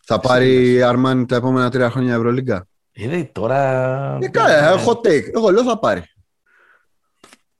Θα 0.07 0.19
πάρει 0.19 0.71
η 0.71 0.81
Αρμάνι 0.81 1.25
τα 1.25 1.35
επόμενα 1.35 1.69
τρία 1.69 1.89
χρόνια 1.89 2.13
Ευρωλίγκα. 2.13 2.67
Ε, 2.91 3.23
τώρα. 3.23 4.17
Ε, 4.21 4.27
καλά, 4.27 4.69
έχω 4.69 4.91
take. 4.91 5.33
Εγώ 5.33 5.49
λέω 5.49 5.63
θα 5.63 5.79
πάρει. 5.79 6.03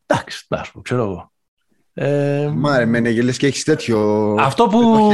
Εντάξει, 0.05 0.45
να 0.47 0.63
σου 0.63 0.81
ξέρω 0.81 1.01
εγώ. 1.03 1.31
Ε, 1.93 2.51
Μάρε, 2.53 2.85
με 2.85 2.99
λες 2.99 3.37
και 3.37 3.47
έχεις 3.47 3.63
τέτοιο... 3.63 4.35
Αυτό 4.39 4.67
που, 4.67 5.09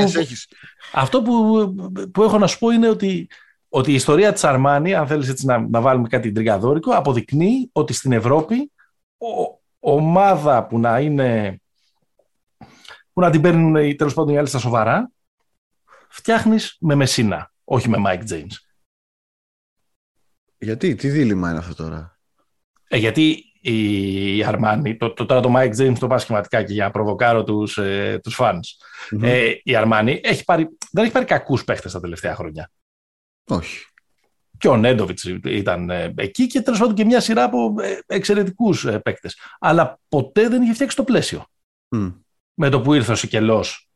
αυτό 0.94 1.22
που, 1.22 1.74
που 2.12 2.24
έχω 2.24 2.38
να 2.38 2.48
σου 2.48 2.60
πω 2.60 2.70
είναι 2.70 2.90
ότι, 2.90 3.30
ότι 3.70 3.92
η 3.92 3.94
ιστορία 3.96 4.34
της 4.34 4.44
Αρμάνι, 4.44 4.94
αν 4.94 5.08
θέλεις 5.08 5.30
έτσι 5.30 5.46
να, 5.46 5.68
να 5.70 5.82
βάλουμε 5.82 6.08
κάτι 6.08 6.32
τριγκαδόρικο, 6.32 6.92
αποδεικνύει 6.92 7.70
ότι 7.72 7.94
στην 7.94 8.12
Ευρώπη 8.12 8.72
ομάδα 9.80 10.66
που 10.66 10.80
να 10.80 11.00
είναι 11.00 11.62
που 13.14 13.22
να 13.22 13.30
την 13.30 13.42
παίρνουν 13.42 13.96
τέλος 13.98 14.14
πάντων 14.14 14.34
οι 14.34 14.38
άλλοι 14.38 14.48
στα 14.48 14.60
σοβαρά, 14.60 15.12
φτιάχνεις 16.12 16.78
με 16.80 16.96
Μεσίνα, 16.96 17.54
όχι 17.64 17.90
με 17.90 17.98
Mike 18.06 18.32
James. 18.32 18.56
Γιατί, 20.58 20.96
τι 20.96 21.10
δίλημα 21.10 21.50
είναι 21.50 21.60
αυτό 21.60 21.76
τώρα; 21.76 22.20
Ε, 22.88 22.98
γιατί 22.98 23.46
η 23.62 24.44
Αρμάνι, 24.44 24.98
το, 24.98 25.14
το, 25.14 25.26
τώρα 25.26 25.42
το 25.42 25.54
Mike 25.56 25.76
James 25.76 25.96
το 26.00 26.08
πάω 26.08 26.18
σχηματικά 26.18 26.64
και 26.64 26.74
για 26.74 26.86
να 26.86 26.92
προβοκάρω 26.92 27.44
τους, 27.44 27.78
ε, 27.78 28.20
τους 28.24 28.38
fans. 28.40 28.60
Ε, 29.22 29.54
η 29.64 29.76
Αρμάνι 29.76 30.22
έχει 30.24 30.44
πάρει, 30.44 30.78
δεν 30.92 31.04
έχει 31.04 31.14
πάρει 31.14 31.26
κακούς 31.26 31.64
παίχτες 31.64 31.92
τα 31.92 32.00
τελευταία 32.00 32.36
χρόνια. 32.36 32.72
Όχι 33.50 33.86
και 34.62 34.68
ο 34.68 34.78
Νέντοβιτς 34.78 35.24
ήταν 35.44 35.90
ε, 35.90 36.14
εκεί 36.18 36.48
και 36.48 36.62
τέλος 36.62 36.80
πάντων 36.80 36.96
και 36.96 37.06
μια 37.06 37.20
σειρά 37.20 37.44
από 37.44 37.76
ε, 37.82 38.00
εξαιρετικούς 38.06 38.86
ε, 38.86 39.00
παίκτες. 39.00 39.38
Αλλά 39.60 40.00
ποτέ 40.10 40.48
δεν 40.48 40.62
είχε 40.62 40.74
φτιάξει 40.74 40.96
το 40.96 41.04
πλαίσιο. 41.04 41.46
Με 42.54 42.70
το 42.70 42.82
που 42.82 42.94
ήρθε 42.94 43.12
ο 43.12 43.16
Σικελός, 43.16 43.90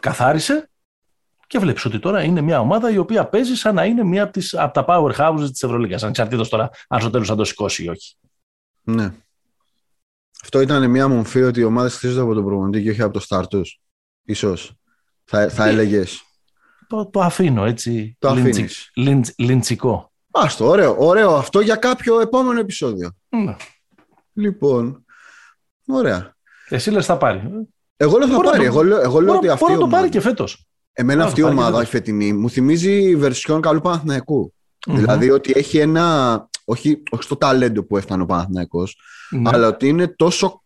καθάρισε 0.00 0.69
και 1.50 1.58
βλέπεις 1.58 1.84
ότι 1.84 1.98
τώρα 1.98 2.22
είναι 2.22 2.40
μια 2.40 2.60
ομάδα 2.60 2.90
η 2.90 2.98
οποία 2.98 3.28
παίζει 3.28 3.54
σαν 3.54 3.74
να 3.74 3.84
είναι 3.84 4.04
μια 4.04 4.22
από, 4.22 4.32
τις, 4.32 4.54
από 4.54 4.72
τα 4.72 4.84
powerhouses 4.88 5.48
της 5.50 5.62
Ευρωλίγα. 5.62 5.98
Ανεξαρτήτω 6.02 6.48
τώρα 6.48 6.70
αν 6.88 7.00
στο 7.00 7.10
τέλος 7.10 7.28
θα 7.28 7.34
το 7.34 7.44
σηκώσει 7.44 7.84
ή 7.84 7.88
όχι. 7.88 8.16
Ναι. 8.82 9.12
Αυτό 10.42 10.60
ήταν 10.60 10.90
μια 10.90 11.08
μορφή 11.08 11.42
ότι 11.42 11.60
οι 11.60 11.64
ομάδες 11.64 11.94
χτίζονται 11.94 12.20
από 12.20 12.34
τον 12.34 12.44
προπονητή 12.44 12.82
και 12.82 12.90
όχι 12.90 13.02
από 13.02 13.12
το 13.12 13.20
στάρ 13.20 13.46
τους. 13.46 13.80
σω. 14.34 14.56
Θα, 15.24 15.48
θα 15.48 15.66
έλεγες 15.66 16.22
το, 16.86 17.06
το 17.06 17.20
αφήνω 17.20 17.64
έτσι. 17.64 18.16
Το 18.18 18.34
λιντσι, 18.34 18.90
λιντσι, 18.94 19.34
λιντσικό. 19.36 20.12
Άστο, 20.30 20.66
ωραίο, 20.66 20.96
ωραίο 20.98 21.34
αυτό 21.34 21.60
για 21.60 21.76
κάποιο 21.76 22.20
επόμενο 22.20 22.60
επεισόδιο. 22.60 23.10
Ναι. 23.28 23.56
Λοιπόν, 24.32 25.04
ωραία. 25.86 26.34
Εσύ 26.68 26.90
λες 26.90 27.06
θα 27.06 27.16
πάρει. 27.16 27.68
Εγώ 27.96 28.18
λέω 28.18 28.28
θα 28.28 28.40
πάρει. 28.40 28.64
εγώ 28.64 28.82
λέω, 28.82 29.00
εγώ 29.00 29.20
λέω 29.20 29.34
ότι 29.34 29.48
αυτή 29.48 29.64
μπορεί 29.64 29.74
να 29.74 29.80
το 29.80 29.88
πάρει 29.88 30.08
και 30.08 30.20
φέτος. 30.20 30.69
Εμένα 30.92 31.24
αυτή 31.24 31.40
η 31.40 31.44
ομάδα, 31.44 31.82
η 31.82 31.84
φετινή, 31.84 32.32
μου 32.32 32.50
θυμίζει 32.50 33.16
βερσιόν 33.16 33.60
καλού 33.60 33.80
Παναθηναϊκού. 33.80 34.54
Mm-hmm. 34.54 34.94
Δηλαδή 34.94 35.30
ότι 35.30 35.52
έχει 35.54 35.78
ένα, 35.78 36.48
όχι, 36.64 37.02
όχι 37.10 37.22
στο 37.22 37.36
ταλέντο 37.36 37.82
που 37.82 37.96
έφτανε 37.96 38.22
ο 38.22 38.26
Παναθηναϊκός, 38.26 38.96
mm-hmm. 39.34 39.42
αλλά 39.44 39.68
ότι 39.68 39.88
είναι 39.88 40.08
τόσο, 40.08 40.62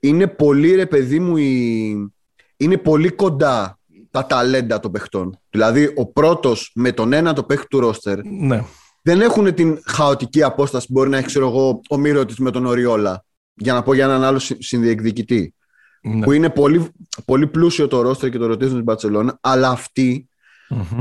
είναι 0.00 0.26
πολύ 0.26 0.74
ρε 0.74 0.86
παιδί 0.86 1.20
μου, 1.20 1.36
η... 1.36 2.12
είναι 2.56 2.76
πολύ 2.76 3.10
κοντά 3.10 3.78
τα 4.10 4.26
ταλέντα 4.26 4.80
των 4.80 4.92
παιχτών. 4.92 5.38
Δηλαδή, 5.50 5.92
ο 5.96 6.06
πρώτος 6.06 6.70
με 6.74 6.92
τον 6.92 7.12
ένα 7.12 7.32
το 7.32 7.42
παίχτη 7.42 7.66
του 7.66 7.80
ρόστερ 7.80 8.24
ναι. 8.24 8.64
δεν 9.02 9.20
έχουν 9.20 9.54
την 9.54 9.80
χαοτική 9.86 10.42
απόσταση 10.42 10.86
που 10.86 10.92
μπορεί 10.92 11.10
να 11.10 11.16
έχει, 11.16 11.26
ξέρω 11.26 11.48
εγώ, 11.48 11.80
ο 11.90 11.96
Μύρο 11.96 12.24
με 12.38 12.50
τον 12.50 12.66
Οριόλα. 12.66 13.24
Για 13.54 13.72
να 13.72 13.82
πω 13.82 13.94
για 13.94 14.04
έναν 14.04 14.24
άλλο 14.24 14.38
συνδιεκδικητή. 14.58 15.54
Ναι. 16.02 16.24
που 16.24 16.32
είναι 16.32 16.50
πολύ, 16.50 16.88
πολύ 17.24 17.46
πλούσιο 17.46 17.88
το 17.88 18.00
ρόστερ 18.00 18.30
και 18.30 18.38
το 18.38 18.46
ρωτήσουν 18.46 18.72
στην 18.72 18.84
Μπαρσελόνα, 18.84 19.38
αλλά 19.40 19.78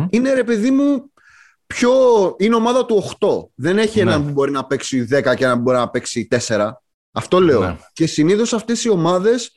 είναι 0.10 0.34
ρε 0.34 0.44
παιδί 0.44 0.72
μου 0.72 1.12
πιο. 1.68 1.92
είναι 2.38 2.56
ομάδα 2.56 2.86
του 2.86 3.04
8. 3.20 3.28
Δεν 3.56 3.78
έχει 3.78 4.04
ναι. 4.04 4.12
έναν 4.12 4.26
που 4.26 4.32
μπορεί 4.32 4.52
να 4.52 4.66
παίξει 4.66 5.08
10 5.12 5.36
και 5.36 5.44
έναν 5.44 5.56
που 5.56 5.62
μπορεί 5.62 5.78
να 5.78 5.90
παίξει 5.90 6.28
4. 6.48 6.72
Αυτό 7.12 7.40
λέω. 7.40 7.62
Ναι. 7.62 7.78
Και 7.94 8.06
συνήθως 8.08 8.54
αυτές 8.54 8.84
οι 8.84 8.90
ομάδες 8.90 9.52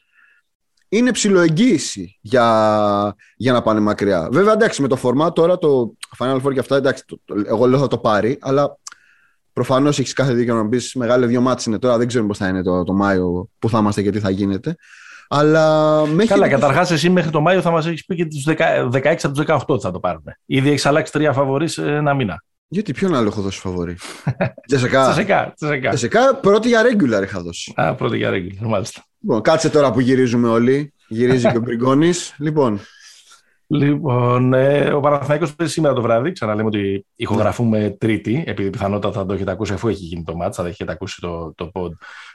είναι 0.89 1.13
ψηλοεγγύηση 1.13 2.19
για, 2.21 3.15
για 3.37 3.53
να 3.53 3.63
πάνε 3.63 3.81
μακριά. 3.81 4.29
Βέβαια, 4.33 4.53
εντάξει, 4.53 4.83
με 4.83 4.89
το 4.89 4.97
φορμά 4.97 5.33
τώρα 5.33 5.59
το 5.59 5.95
Final 6.19 6.41
Four 6.43 6.53
και 6.53 6.59
αυτά, 6.59 6.77
εντάξει, 6.77 7.05
το, 7.07 7.21
το, 7.25 7.43
εγώ 7.47 7.67
λέω 7.67 7.79
θα 7.79 7.87
το 7.87 7.99
πάρει, 7.99 8.39
αλλά 8.41 8.79
προφανώς 9.53 9.99
έχεις 9.99 10.13
κάθε 10.13 10.33
δίκιο 10.33 10.55
να 10.55 10.69
πεις 10.69 10.95
μεγάλε 10.95 11.27
δύο 11.27 11.41
μάτσε 11.41 11.71
είναι 11.71 11.79
τώρα. 11.79 11.99
Δεν 11.99 12.07
ξέρουμε 12.07 12.29
πώς 12.29 12.39
θα 12.39 12.49
είναι 12.49 12.63
το, 12.63 12.85
το 12.85 12.93
Μάιο, 12.93 13.49
που 13.59 13.69
θα 13.69 13.79
είμαστε 13.79 14.03
και 14.03 14.11
τι 14.11 14.21
θα 14.21 14.31
γίνεται. 14.31 14.77
Αλλά 15.33 16.07
μέχρι 16.07 16.27
Καλά, 16.27 16.49
καταρχάς, 16.49 16.91
εσύ 16.91 17.11
μέχρι 17.11 17.31
το 17.31 17.41
Μάιο 17.41 17.61
θα 17.61 17.71
μας 17.71 17.87
έχεις 17.87 18.05
πει 18.05 18.15
και 18.15 18.27
τους 18.27 18.45
16 18.47 19.17
από 19.23 19.35
τους 19.35 19.45
18 19.47 19.81
θα 19.81 19.91
το 19.91 20.01
πάρουμε. 20.01 20.39
Ήδη 20.47 20.69
έχεις 20.69 20.87
αλλάξει 20.87 21.13
τρία 21.13 21.33
φαβορή 21.33 21.69
σε 21.69 21.83
ένα 21.95 22.15
μήνα. 22.15 22.45
Γιατί 22.69 22.93
ποιον 22.93 23.15
άλλο 23.15 23.29
έχω 23.29 23.41
δώσει 23.41 23.61
φαβορή; 23.61 23.97
Τζεσεκά. 24.69 25.05
Τζεσεκά. 25.05 25.53
Τζεσεκά 25.89 26.35
πρώτη 26.35 26.69
για 26.69 26.83
regular 26.83 27.23
είχα 27.23 27.41
δώσει. 27.41 27.73
Α, 27.77 27.95
πρώτη 27.95 28.17
για 28.17 28.31
regular, 28.31 28.67
μάλιστα. 28.67 29.05
Λοιπόν, 29.21 29.41
κάτσε 29.43 29.71
τώρα 29.71 29.91
που 29.93 30.01
γυρίζουμε 30.01 30.49
όλοι. 30.49 30.95
Γυρίζει 31.09 31.51
και 31.51 31.57
ο 31.57 31.61
Μπριγκόνης. 31.65 32.35
λοιπόν. 32.39 32.81
Λοιπόν, 33.67 34.53
ε, 34.53 34.93
ο 34.93 35.01
Παναθηναϊκός 35.01 35.55
παίζει 35.55 35.73
σήμερα 35.73 35.95
το 35.95 36.03
βράδυ. 36.03 36.33
Ξαναλέμε 36.33 36.67
ότι 36.67 37.07
ηχογραφούμε 37.17 37.97
Τρίτη, 38.01 38.45
επειδή 38.47 38.71
πιθανότατα 38.71 39.19
θα 39.19 39.27
το 39.27 39.33
έχετε 39.35 39.51
ακούσει 39.51 39.73
αφού 39.73 39.89
έχει 39.89 40.05
γίνει 40.05 40.23
το 40.23 40.37
μάτς, 40.37 40.57
θα 40.57 40.67
έχετε 40.67 40.93
ακούσει 40.93 41.21
το, 41.21 41.55
το 41.55 41.71
pod. 41.75 41.91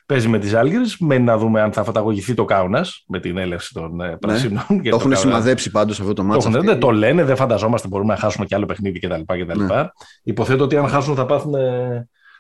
Παίζει 0.06 0.28
με 0.28 0.40
τις 0.40 0.54
Άλγηρε. 0.54 0.84
Μένει 1.00 1.24
να 1.24 1.38
δούμε 1.38 1.62
αν 1.62 1.72
θα 1.72 1.84
φωταγωγηθεί 1.84 2.34
το 2.34 2.46
Κάουνας 2.46 3.04
με 3.08 3.20
την 3.20 3.38
έλευση 3.38 3.74
των 3.74 4.02
ε, 4.02 4.08
ναι. 4.08 4.18
Πρασίνων. 4.18 4.66
το, 4.68 4.90
το 4.90 4.96
έχουν 4.96 5.16
σημαδέψει 5.16 5.72
πάντως 5.72 6.00
αυτό 6.00 6.14
το 6.14 6.24
μάτσο. 6.24 6.50
Το, 6.50 6.62
δεν 6.62 6.80
το 6.80 6.92
λένε, 6.92 7.24
δεν 7.24 7.36
φανταζόμαστε 7.36 7.88
μπορούμε 7.88 8.14
να 8.14 8.20
χάσουμε 8.20 8.46
κι 8.46 8.56
άλλο 8.56 8.66
παιχνίδι 8.66 9.00
κτλ. 9.00 9.22
κτλ. 9.26 9.64
Ναι. 9.64 9.88
Υποθέτω 10.24 10.64
ότι 10.64 10.78
αν 10.78 10.88
χάσουν 10.88 11.16
θα 11.16 11.26
πάθουν, 11.26 11.54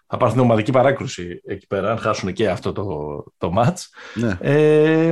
θα 0.07 0.17
πάθουν 0.17 0.39
ομαδική 0.39 0.71
παράκρουση 0.71 1.41
εκεί 1.45 1.67
πέρα, 1.67 1.91
αν 1.91 1.97
χάσουν 1.97 2.33
και 2.33 2.49
αυτό 2.49 2.71
το, 2.71 3.23
το 3.37 3.51
μάτς. 3.51 3.89
Ναι. 4.13 4.37
Ε, 4.39 5.11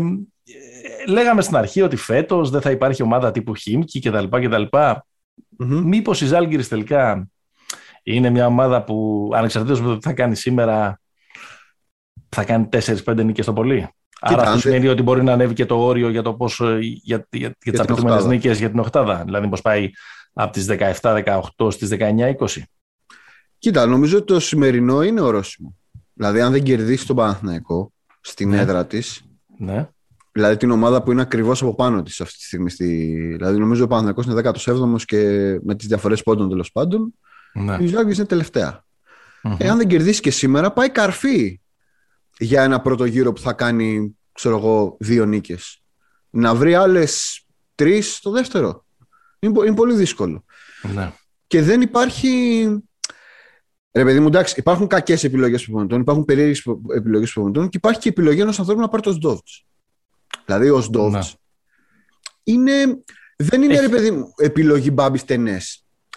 λέγαμε 1.07 1.41
στην 1.41 1.55
αρχή 1.55 1.81
ότι 1.81 1.95
φέτος 1.95 2.49
δεν 2.49 2.61
θα 2.61 2.71
υπάρχει 2.71 3.03
ομάδα 3.03 3.31
τύπου 3.31 3.55
Χίμκι 3.55 3.99
κτλ. 3.99 4.25
κτλ. 4.29 4.63
Mm-hmm. 4.71 5.81
Μήπως 5.83 6.21
η 6.21 6.25
Ζάλγκυρη 6.25 6.65
τελικά 6.65 7.27
είναι 8.03 8.29
μια 8.29 8.45
ομάδα 8.45 8.83
που 8.83 9.29
ανεξαρτήτως 9.33 9.81
με 9.81 9.87
το 9.87 9.97
τι 9.97 10.07
θα 10.07 10.13
κάνει 10.13 10.35
σήμερα 10.35 10.99
θα 12.33 12.43
κάνει 12.43 12.69
4-5 13.05 13.15
νίκες 13.15 13.45
το 13.45 13.53
πολύ. 13.53 13.89
Άρα 14.19 14.41
αυτό 14.41 14.59
σημαίνει 14.59 14.87
ότι 14.87 15.01
μπορεί 15.01 15.23
να 15.23 15.33
ανέβει 15.33 15.53
και 15.53 15.65
το 15.65 15.75
όριο 15.75 16.09
για, 16.09 16.21
το 16.21 16.33
πώς, 16.33 16.59
ε, 16.59 16.77
για, 16.81 17.27
για, 17.31 17.55
για, 17.63 17.71
τις 17.71 17.79
απαιτούμενες 17.79 18.25
νίκες 18.25 18.59
για 18.59 18.69
την 18.69 18.79
οκτάδα. 18.79 19.21
Δηλαδή 19.25 19.47
πώς 19.47 19.61
πάει 19.61 19.89
από 20.33 20.51
τις 20.51 20.67
17-18 21.01 21.71
στις 21.71 21.89
19-20. 21.91 22.33
Κοίτα, 23.57 23.85
νομίζω 23.85 24.17
ότι 24.17 24.25
το 24.25 24.39
σημερινό 24.39 25.01
είναι 25.01 25.21
ορόσημο. 25.21 25.75
Δηλαδή 26.13 26.41
αν 26.41 26.51
δεν 26.51 26.63
κερδίσει 26.63 27.07
τον 27.07 27.15
Παναθηναϊκό 27.15 27.91
στην 28.21 28.49
ναι. 28.49 28.59
έδρα 28.59 28.85
της, 28.85 29.21
ναι. 29.57 29.89
Δηλαδή 30.31 30.57
την 30.57 30.71
ομάδα 30.71 31.03
που 31.03 31.11
είναι 31.11 31.21
ακριβώς 31.21 31.61
από 31.61 31.75
πάνω 31.75 32.03
της 32.03 32.21
αυτή 32.21 32.37
τη 32.37 32.43
στιγμή. 32.43 32.69
Στη... 32.69 32.85
Δηλαδή 33.37 33.59
νομίζω 33.59 33.83
ο 33.83 33.87
Παναθυνακό 33.87 34.21
είναι 34.21 34.41
17ο 34.43 35.01
και 35.05 35.17
με 35.63 35.75
τις 35.75 35.87
διαφορές 35.87 36.23
πόντων 36.23 36.49
τέλος 36.49 36.71
πάντων. 36.71 37.13
Ναι. 37.53 37.77
Η 37.79 37.87
Ζάγκης 37.87 38.17
είναι 38.17 38.25
τελευταία. 38.25 38.83
Mm-hmm. 39.43 39.55
Εάν 39.59 39.77
δεν 39.77 39.87
κερδίσει 39.87 40.21
και 40.21 40.31
σήμερα, 40.31 40.71
πάει 40.71 40.89
καρφί 40.89 41.61
για 42.37 42.63
ένα 42.63 42.81
πρώτο 42.81 43.05
γύρο 43.05 43.33
που 43.33 43.41
θα 43.41 43.53
κάνει, 43.53 44.17
ξέρω 44.31 44.57
εγώ, 44.57 44.97
δύο 44.99 45.25
νίκες. 45.25 45.83
Να 46.29 46.55
βρει 46.55 46.75
άλλες 46.75 47.43
τρεις 47.75 48.15
στο 48.15 48.31
δεύτερο. 48.31 48.85
Είναι, 49.39 49.59
είναι 49.65 49.75
πολύ 49.75 49.95
δύσκολο. 49.95 50.45
Ναι. 50.93 51.11
Και 51.47 51.61
δεν 51.61 51.81
υπάρχει. 51.81 52.65
Ρε 53.91 54.03
παιδί 54.03 54.19
μου, 54.19 54.27
εντάξει, 54.27 54.55
υπάρχουν 54.57 54.87
κακές 54.87 55.23
επιλογές 55.23 55.63
προπονητών, 55.63 56.01
υπάρχουν 56.01 56.25
περίεργες 56.25 56.63
επιλογές 56.95 57.33
προπονητών 57.33 57.69
και 57.69 57.77
υπάρχει 57.77 57.99
και 57.99 58.09
επιλογή 58.09 58.41
ενός 58.41 58.59
ανθρώπου 58.59 58.81
να 58.81 58.87
πάρει 58.87 59.01
το 59.01 59.11
Σντόβτ. 59.11 59.47
Δηλαδή 60.45 60.69
ο 60.69 60.81
Σντόβτ. 60.81 61.13
Ναι. 61.13 61.21
Είναι, 62.43 63.03
δεν 63.37 63.61
είναι 63.61 63.79
ρε 63.79 63.89
παιδί 63.89 64.11
μου 64.11 64.33
επιλογή 64.37 64.89
μπάμπη 64.93 65.25
ταινέ. 65.25 65.61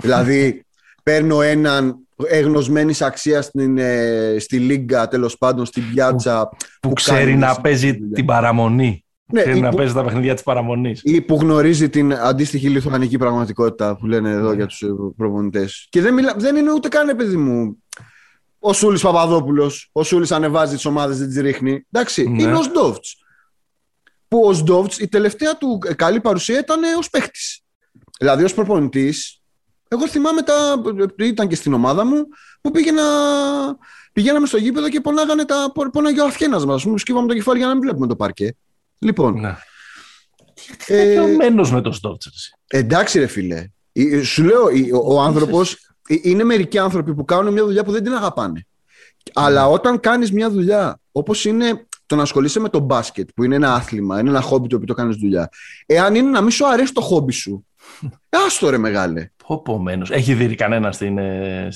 δηλαδή 0.00 0.66
παίρνω 1.02 1.40
έναν 1.42 2.05
εγνωσμένης 2.28 3.02
αξίας 3.02 3.44
στην, 3.44 3.78
ε, 3.78 4.36
στη 4.38 4.58
Λίγκα, 4.58 5.08
τέλος 5.08 5.38
πάντων 5.38 5.66
στην 5.66 5.82
πιάτσα. 5.92 6.48
Που, 6.48 6.56
που, 6.80 6.92
ξέρει 6.92 7.36
να 7.36 7.60
παίζει 7.60 7.98
την 7.98 8.24
παραμονή. 8.24 9.04
Ναι, 9.32 9.42
ξέρει 9.42 9.60
να 9.60 9.70
παίζει 9.70 9.94
τα 9.94 10.04
παιχνίδια 10.04 10.34
της 10.34 10.42
παραμονής. 10.42 11.00
Ή 11.04 11.20
που 11.20 11.34
γνωρίζει 11.34 11.88
την 11.88 12.14
αντίστοιχη 12.14 12.68
λιθουανική 12.68 13.18
πραγματικότητα 13.18 13.96
που 13.96 14.06
λένε 14.06 14.30
εδώ 14.30 14.48
ναι. 14.48 14.54
για 14.54 14.66
τους 14.66 14.82
ε, 14.82 14.86
προπονητές. 15.16 15.86
Και 15.90 16.00
δεν, 16.00 16.14
μιλά, 16.14 16.34
δεν 16.38 16.56
είναι 16.56 16.72
ούτε 16.72 16.88
καν, 16.88 17.16
παιδί 17.16 17.36
μου, 17.36 17.82
ο 18.58 18.72
Σούλης 18.72 19.02
Παπαδόπουλος. 19.02 19.88
Ο 19.92 20.02
Σούλης 20.02 20.32
ανεβάζει 20.32 20.74
τις 20.74 20.84
ομάδες, 20.84 21.18
δεν 21.18 21.28
τις 21.28 21.40
ρίχνει. 21.40 21.86
Εντάξει, 21.90 22.28
ναι. 22.28 22.42
είναι 22.42 22.56
ο 22.56 22.62
Σντόβτ 22.62 23.04
που 24.28 24.40
ο 24.46 24.52
Σντόβτ 24.52 24.98
η 24.98 25.08
τελευταία 25.08 25.56
του 25.56 25.78
καλή 25.96 26.20
παρουσία 26.20 26.58
ήταν 26.58 26.82
ως 26.98 27.10
παίχτης. 27.10 27.60
Δηλαδή 28.18 28.44
ως 28.44 28.54
προπονητής, 28.54 29.35
εγώ 29.88 30.08
θυμάμαι 30.08 30.42
τα. 30.42 30.82
ήταν 31.16 31.48
και 31.48 31.54
στην 31.54 31.72
ομάδα 31.72 32.04
μου 32.04 32.26
που 32.60 32.70
πήγαινα, 32.70 33.02
πηγαίναμε 34.12 34.46
στο 34.46 34.56
γήπεδο 34.56 34.88
και 34.88 35.00
πονάγανε 35.00 35.44
τα. 35.44 35.72
πονάγε 35.92 36.20
ο 36.20 36.24
αφιένα 36.24 36.66
μας. 36.66 36.84
Μου 36.84 36.98
σκύβαμε 36.98 37.28
το 37.28 37.34
κεφάλι 37.34 37.58
για 37.58 37.66
να 37.66 37.72
μην 37.72 37.82
βλέπουμε 37.82 38.06
το 38.06 38.16
πάρκε. 38.16 38.56
Λοιπόν. 38.98 39.40
Ναι. 39.40 39.56
Ε, 40.86 41.20
με 41.66 41.80
τον 41.80 41.92
Σντόβτ. 41.92 42.22
Εντάξει, 42.66 43.18
ρε 43.18 43.26
φίλε. 43.26 43.68
Σου 44.22 44.44
λέω, 44.44 44.68
ο 45.04 45.20
άνθρωπος. 45.20 45.80
Είναι 46.22 46.44
μερικοί 46.44 46.78
άνθρωποι 46.78 47.14
που 47.14 47.24
κάνουν 47.24 47.52
μια 47.52 47.64
δουλειά 47.64 47.84
που 47.84 47.92
δεν 47.92 48.02
την 48.02 48.14
αγαπάνε. 48.14 48.66
Αλλά 49.34 49.68
όταν 49.68 50.00
κάνεις 50.00 50.32
μια 50.32 50.50
δουλειά 50.50 51.00
όπως 51.12 51.44
είναι 51.44 51.86
το 52.06 52.16
να 52.16 52.22
ασχολείσαι 52.22 52.60
με 52.60 52.68
το 52.68 52.78
μπάσκετ, 52.78 53.28
που 53.34 53.44
είναι 53.44 53.54
ένα 53.54 53.74
άθλημα, 53.74 54.20
είναι 54.20 54.28
ένα 54.28 54.40
χόμπι 54.40 54.68
το 54.68 54.76
οποίο 54.76 54.86
το 54.86 54.94
κάνεις 54.94 55.16
δουλειά. 55.16 55.48
Εάν 55.86 56.14
είναι 56.14 56.30
να 56.30 56.40
μην 56.40 56.50
σου 56.50 56.66
αρέσει 56.66 56.92
το 56.92 57.00
χόμπι 57.00 57.32
σου, 57.32 57.66
άστο 58.46 58.70
ρε 58.70 58.78
μεγάλε. 58.78 59.30
Πω 59.46 59.84
Έχει 60.10 60.34
δει 60.34 60.54
κανένας 60.54 60.94
στην, 60.94 61.18
ε, 61.18 61.68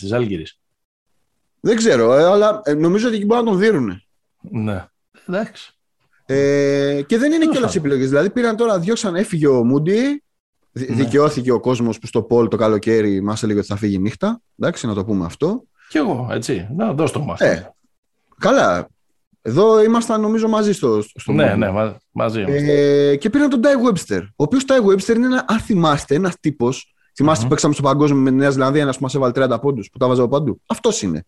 Δεν 1.60 1.76
ξέρω, 1.76 2.12
ε, 2.14 2.24
αλλά 2.24 2.60
ε, 2.64 2.74
νομίζω 2.74 3.06
ότι 3.06 3.16
εκεί 3.16 3.24
μπορεί 3.24 3.44
να 3.44 3.50
τον 3.50 3.58
δίνουν. 3.58 4.02
Ναι, 4.40 4.84
εντάξει. 5.28 5.74
Ε, 6.26 7.02
και 7.06 7.18
δεν 7.18 7.32
είναι 7.32 7.46
και 7.46 7.56
όλε 7.56 7.66
οι 7.66 7.76
επιλογέ. 7.76 8.06
Δηλαδή 8.06 8.30
πήραν 8.30 8.56
τώρα, 8.56 8.78
διώξαν, 8.78 9.14
έφυγε 9.14 9.46
ο 9.46 9.64
Μούντι, 9.64 10.22
ναι. 10.72 10.84
δικαιώθηκε 10.94 11.52
ο 11.52 11.60
κόσμος 11.60 11.98
που 11.98 12.06
στο 12.06 12.22
Πολ 12.22 12.48
το 12.48 12.56
καλοκαίρι 12.56 13.20
μα 13.20 13.36
έλεγε 13.42 13.58
ότι 13.58 13.68
θα 13.68 13.76
φύγει 13.76 13.98
νύχτα. 13.98 14.40
Εντάξει, 14.58 14.86
να 14.86 14.94
το 14.94 15.04
πούμε 15.04 15.24
αυτό. 15.24 15.64
Κι 15.88 15.96
εγώ, 15.96 16.28
έτσι. 16.30 16.68
Να 16.76 16.92
δώσ' 16.92 17.10
το 17.10 17.20
μας. 17.20 17.40
Ε, 17.40 17.74
καλά. 18.38 18.88
Εδώ 19.42 19.82
ήμασταν 19.82 20.20
νομίζω 20.20 20.48
μαζί 20.48 20.72
στο, 20.72 21.02
στο 21.02 21.32
Ναι, 21.32 21.54
ναι, 21.54 21.70
μαζί. 22.10 22.44
Ε, 22.48 23.16
και 23.16 23.30
πήραν 23.30 23.50
τον 23.50 23.60
Τάι 23.60 23.74
Webster. 23.86 24.22
Ο 24.22 24.42
οποίος 24.42 24.64
Τάι 24.64 24.78
Webster 24.82 25.14
είναι 25.14 25.26
ένα, 25.26 25.44
αν 25.48 25.58
θυμάστε, 25.58 26.14
ένας 26.14 26.34
τύπος. 26.40 26.94
Θυμάστε 27.14 27.40
mm-hmm. 27.40 27.42
που 27.42 27.48
παίξαμε 27.48 27.74
στο 27.74 27.82
παγκόσμιο 27.82 28.20
με 28.20 28.30
τη 28.30 28.36
Νέα 28.36 28.50
Ζηλανδία, 28.50 28.82
ένας 28.82 28.96
που 28.96 29.02
μας 29.02 29.14
έβαλε 29.14 29.32
30 29.36 29.60
πόντους 29.60 29.90
που 29.90 29.98
τα 29.98 30.08
βάζα 30.08 30.22
από 30.22 30.30
παντού. 30.30 30.60
Αυτός 30.66 31.02
είναι. 31.02 31.24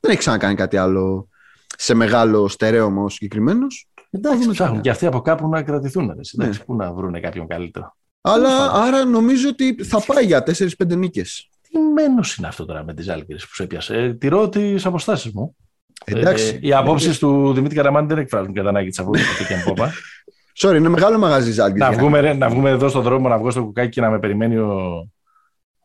Δεν 0.00 0.10
έχει 0.10 0.20
ξανακάνει 0.20 0.54
κάτι 0.54 0.76
άλλο 0.76 1.28
σε 1.76 1.94
μεγάλο 1.94 2.48
στερέωμα 2.48 3.02
ο 3.02 3.08
συγκεκριμένος. 3.08 3.88
Εντάξει, 4.10 4.50
ψάχνουν 4.50 4.80
και 4.80 4.90
αυτοί 4.90 5.06
από 5.06 5.20
κάπου 5.20 5.48
να 5.48 5.62
κρατηθούν. 5.62 6.10
Εντάξει, 6.10 6.36
ναι. 6.36 6.50
Πού 6.66 6.74
να 6.74 6.92
βρουν 6.92 7.20
κάποιον 7.20 7.46
καλύτερο. 7.46 7.96
Αλλά 8.20 8.72
άρα 8.72 9.04
νομίζω 9.04 9.48
ότι 9.48 9.84
θα 9.84 10.02
πάει 10.06 10.24
για 10.24 10.42
4-5 10.46 10.96
νίκες. 10.96 11.48
Τι 11.68 11.78
μένο 11.78 12.20
είναι 12.38 12.46
αυτό 12.46 12.64
τώρα 12.64 12.84
με 12.84 12.94
τις 12.94 13.08
Άλκηρε 13.08 13.38
που 13.38 13.54
σε 13.54 13.62
έπιασε. 13.62 13.96
Ε, 13.96 14.14
τηρώ 14.14 14.48
τις 14.48 14.86
αποστάσεις 14.86 15.32
μου. 15.32 15.56
Εντάξει. 16.04 16.58
Ε, 16.62 16.66
οι 16.66 16.72
απόψεις 16.72 17.18
του 17.18 17.52
Δημήτρη 17.52 17.76
Καραμάνη 17.76 18.06
δεν 18.06 18.18
εκφράζουν 18.18 18.52
κατά 18.52 18.68
ανάγκη 18.68 18.88
της 18.88 18.98
απόψης 18.98 19.36
του 19.36 19.44
Κέμποπα. 19.44 19.92
Sorry, 20.60 20.76
είναι 20.76 20.88
μεγάλο 20.88 21.18
μαγαζί 21.18 21.52
Ζάλγκη. 21.52 21.78
Να, 21.78 21.92
βγούμε, 21.92 22.34
να 22.34 22.48
βγούμε 22.48 22.70
εδώ 22.70 22.88
στον 22.88 23.02
δρόμο, 23.02 23.28
να 23.28 23.38
βγω 23.38 23.50
στο 23.50 23.62
κουκάκι 23.62 23.88
και 23.88 24.00
να 24.00 24.10
με 24.10 24.18
περιμένει 24.18 24.56
ο, 24.56 25.08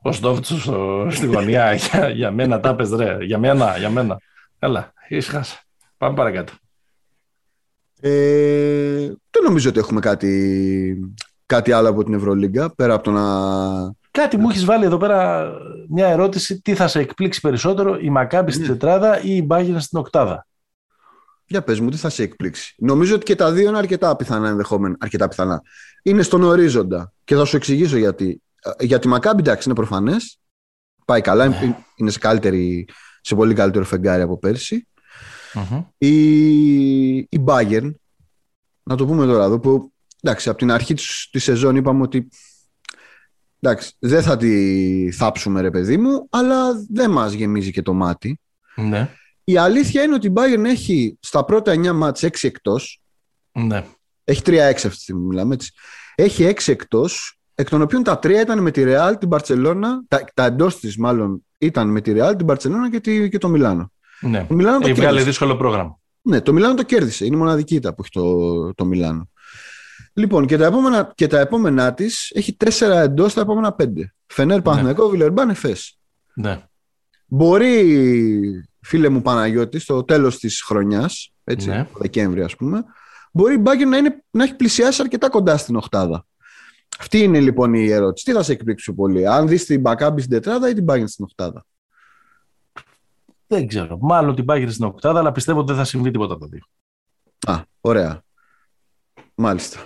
ο 0.01 0.11
Στόφτσο 0.11 1.07
στη 1.09 1.25
γωνία. 1.25 1.73
για, 1.73 2.09
για 2.09 2.31
μένα 2.31 2.59
τα 2.59 2.75
πες, 2.75 2.89
ρε. 2.89 3.17
Για 3.21 3.37
μένα, 3.37 3.77
για 3.77 3.89
μένα. 3.89 4.17
Καλά, 4.59 4.93
ήσυχασα. 5.07 5.57
Πάμε 5.97 6.15
παρακάτω. 6.15 6.53
Ε, 8.01 9.05
δεν 9.29 9.43
νομίζω 9.43 9.69
ότι 9.69 9.79
έχουμε 9.79 9.99
κάτι, 9.99 11.13
κάτι 11.45 11.71
άλλο 11.71 11.89
από 11.89 12.03
την 12.03 12.13
Ευρωλίγκα 12.13 12.75
πέρα 12.75 12.93
από 12.93 13.03
το 13.03 13.11
να 13.11 13.27
Κάτι 14.11 14.37
μου 14.37 14.49
έχεις 14.49 14.65
βάλει 14.65 14.85
εδώ 14.85 14.97
πέρα 14.97 15.51
μια 15.89 16.07
ερώτηση. 16.07 16.61
Τι 16.61 16.75
θα 16.75 16.87
σε 16.87 16.99
εκπλήξει 16.99 17.41
περισσότερο, 17.41 17.97
η 18.01 18.09
Μακάμπη 18.09 18.51
στην 18.51 18.63
ναι. 18.63 18.69
τετράδα 18.71 19.21
ή 19.21 19.35
η 19.35 19.43
Μπάγινα 19.45 19.79
στην 19.79 19.99
οκτάδα; 19.99 20.47
Για 21.45 21.61
πες 21.61 21.79
μου, 21.79 21.89
τι 21.89 21.97
θα 21.97 22.09
σε 22.09 22.23
εκπλήξει. 22.23 22.75
Νομίζω 22.77 23.15
ότι 23.15 23.23
και 23.23 23.35
τα 23.35 23.51
δύο 23.51 23.69
είναι 23.69 23.77
αρκετά 23.77 24.15
πιθανά 24.15 24.49
ενδεχόμενα. 24.49 24.95
Αρκετά 24.99 25.27
πιθανά. 25.27 25.61
Είναι 26.03 26.21
στον 26.21 26.43
ορίζοντα. 26.43 27.13
Και 27.23 27.35
θα 27.35 27.45
σου 27.45 27.55
εξηγήσω 27.55 27.97
γιατί. 27.97 28.41
Για 28.79 28.99
τη 28.99 29.07
Μακάμπη, 29.07 29.39
εντάξει, 29.39 29.63
είναι 29.69 29.77
προφανές. 29.77 30.39
Πάει 31.05 31.21
καλά. 31.21 31.47
Ναι. 31.47 31.77
Είναι 31.95 32.09
σε, 32.09 32.19
καλύτερη, 32.19 32.87
σε 33.21 33.35
πολύ 33.35 33.53
καλύτερο 33.53 33.85
φεγγάρι 33.85 34.21
από 34.21 34.39
Η, 35.97 37.17
η 37.17 37.43
Bayern 37.45 37.91
να 38.83 38.95
το 38.95 39.05
πούμε 39.05 39.25
τώρα 39.25 39.43
εδώ 39.43 39.59
που 39.59 39.93
εντάξει, 40.21 40.49
από 40.49 40.57
την 40.57 40.71
αρχή 40.71 40.93
της, 40.93 41.27
της 41.31 41.43
σεζόν 41.43 41.75
είπαμε 41.75 42.01
ότι 42.01 42.29
εντάξει, 43.59 43.91
δεν 43.99 44.21
θα 44.21 44.37
τη 44.37 45.11
θάψουμε 45.11 45.61
ρε 45.61 45.71
παιδί 45.71 45.97
μου, 45.97 46.27
αλλά 46.29 46.85
δεν 46.89 47.11
μας 47.11 47.33
γεμίζει 47.33 47.71
και 47.71 47.81
το 47.81 47.93
μάτι. 47.93 48.39
Ναι. 48.75 49.09
Η 49.43 49.57
αλήθεια 49.57 50.03
είναι 50.03 50.13
ότι 50.13 50.27
η 50.27 50.33
Bayern 50.35 50.63
έχει 50.65 51.17
στα 51.21 51.45
πρώτα 51.45 51.73
9 51.73 51.91
μάτς 51.91 52.23
6 52.23 52.29
εκτός. 52.41 53.01
Ναι. 53.51 53.85
Έχει 54.23 54.41
3-6 54.45 54.51
αυτή 54.55 54.89
τη 54.89 54.95
στιγμή, 54.95 55.25
μιλάμε 55.25 55.53
έτσι. 55.53 55.71
Έχει 56.15 56.43
6 56.43 56.71
εκτός, 56.71 57.38
εκ 57.59 57.69
των 57.69 57.81
οποίων 57.81 58.03
τα 58.03 58.19
3 58.23 58.29
ήταν 58.29 58.61
με 58.61 58.71
τη 58.71 58.83
Real, 58.85 59.13
την 59.19 59.29
Barcelona, 59.31 59.85
τα, 60.07 60.23
τα 60.33 60.45
εντός 60.45 60.79
της 60.79 60.97
μάλλον 60.97 61.45
ήταν 61.57 61.89
με 61.89 62.01
τη 62.01 62.13
Real, 62.15 62.33
την 62.37 62.47
Barcelona 62.49 62.89
και, 62.91 62.99
τη, 62.99 63.29
και 63.29 63.37
το 63.37 63.47
Μιλάνο. 63.47 63.91
Ναι. 64.21 64.45
Το 64.49 64.53
Μιλάνο 64.53 64.77
έχει 64.81 64.93
βγάλει 64.93 65.21
δύσκολο 65.21 65.55
πρόγραμμα. 65.55 65.99
Ναι, 66.21 66.41
το 66.41 66.53
Μιλάνο 66.53 66.73
το 66.73 66.83
κέρδισε. 66.83 67.25
Είναι 67.25 67.35
η 67.35 67.39
μοναδική 67.39 67.75
ήταν 67.75 67.95
που 67.95 68.01
έχει 68.01 68.11
το, 68.11 68.73
το 68.73 68.85
Μιλάνο. 68.85 69.29
Λοιπόν, 70.13 70.45
και 70.45 70.57
τα 70.57 70.65
επόμενα, 70.65 71.11
και 71.15 71.27
τα 71.27 71.39
επόμενά 71.39 71.93
της 71.93 72.31
έχει 72.35 72.57
4 72.65 72.87
εντός 72.87 73.33
τα 73.33 73.41
επόμενα 73.41 73.75
5. 73.79 73.85
Φενέρ, 74.25 74.61
Παναθηναϊκό, 74.61 75.03
ναι. 75.03 75.09
Βιλερμπάν, 75.09 75.49
Εφές. 75.49 75.99
Ναι. 76.33 76.63
Μπορεί, 77.25 77.85
φίλε 78.81 79.09
μου 79.09 79.21
Παναγιώτη, 79.21 79.79
στο 79.79 80.03
τέλος 80.03 80.39
της 80.39 80.61
χρονιάς, 80.61 81.33
έτσι, 81.43 81.69
ναι. 81.69 81.87
το 81.93 81.99
Δεκέμβρη 81.99 82.41
ας 82.41 82.55
πούμε, 82.55 82.83
μπορεί 83.31 83.53
η 83.53 83.59
Μπάγκερ 83.61 83.87
να, 83.87 83.97
είναι, 83.97 84.23
να 84.29 84.43
έχει 84.43 84.55
πλησιάσει 84.55 85.01
αρκετά 85.01 85.29
κοντά 85.29 85.57
στην 85.57 85.75
Οχτάδα. 85.75 86.27
Αυτή 86.99 87.19
είναι 87.19 87.39
λοιπόν 87.39 87.73
η 87.73 87.89
ερώτηση. 87.89 88.25
Τι 88.25 88.31
θα 88.31 88.43
σε 88.43 88.51
εκπλήξει 88.51 88.93
πολύ, 88.93 89.27
αν 89.27 89.47
δεις 89.47 89.65
την 89.65 89.81
Μπακάμπη 89.81 90.21
στην 90.21 90.33
τετράδα 90.33 90.69
ή 90.69 90.73
την 90.73 90.83
Μπάγκερ 90.83 91.07
στην 91.07 91.25
Οχτάδα. 91.25 91.65
Δεν 93.47 93.67
ξέρω. 93.67 93.97
Μάλλον 94.01 94.35
την 94.35 94.43
Μπάγκερ 94.43 94.71
στην 94.71 94.85
Οχτάδα, 94.85 95.19
αλλά 95.19 95.31
πιστεύω 95.31 95.59
ότι 95.59 95.67
δεν 95.67 95.77
θα 95.77 95.83
συμβεί 95.83 96.11
τίποτα 96.11 96.33
από 96.33 96.41
τα 96.41 96.47
δύο. 96.47 96.63
Α, 97.47 97.63
ωραία. 97.81 98.23
Μάλιστα. 99.35 99.79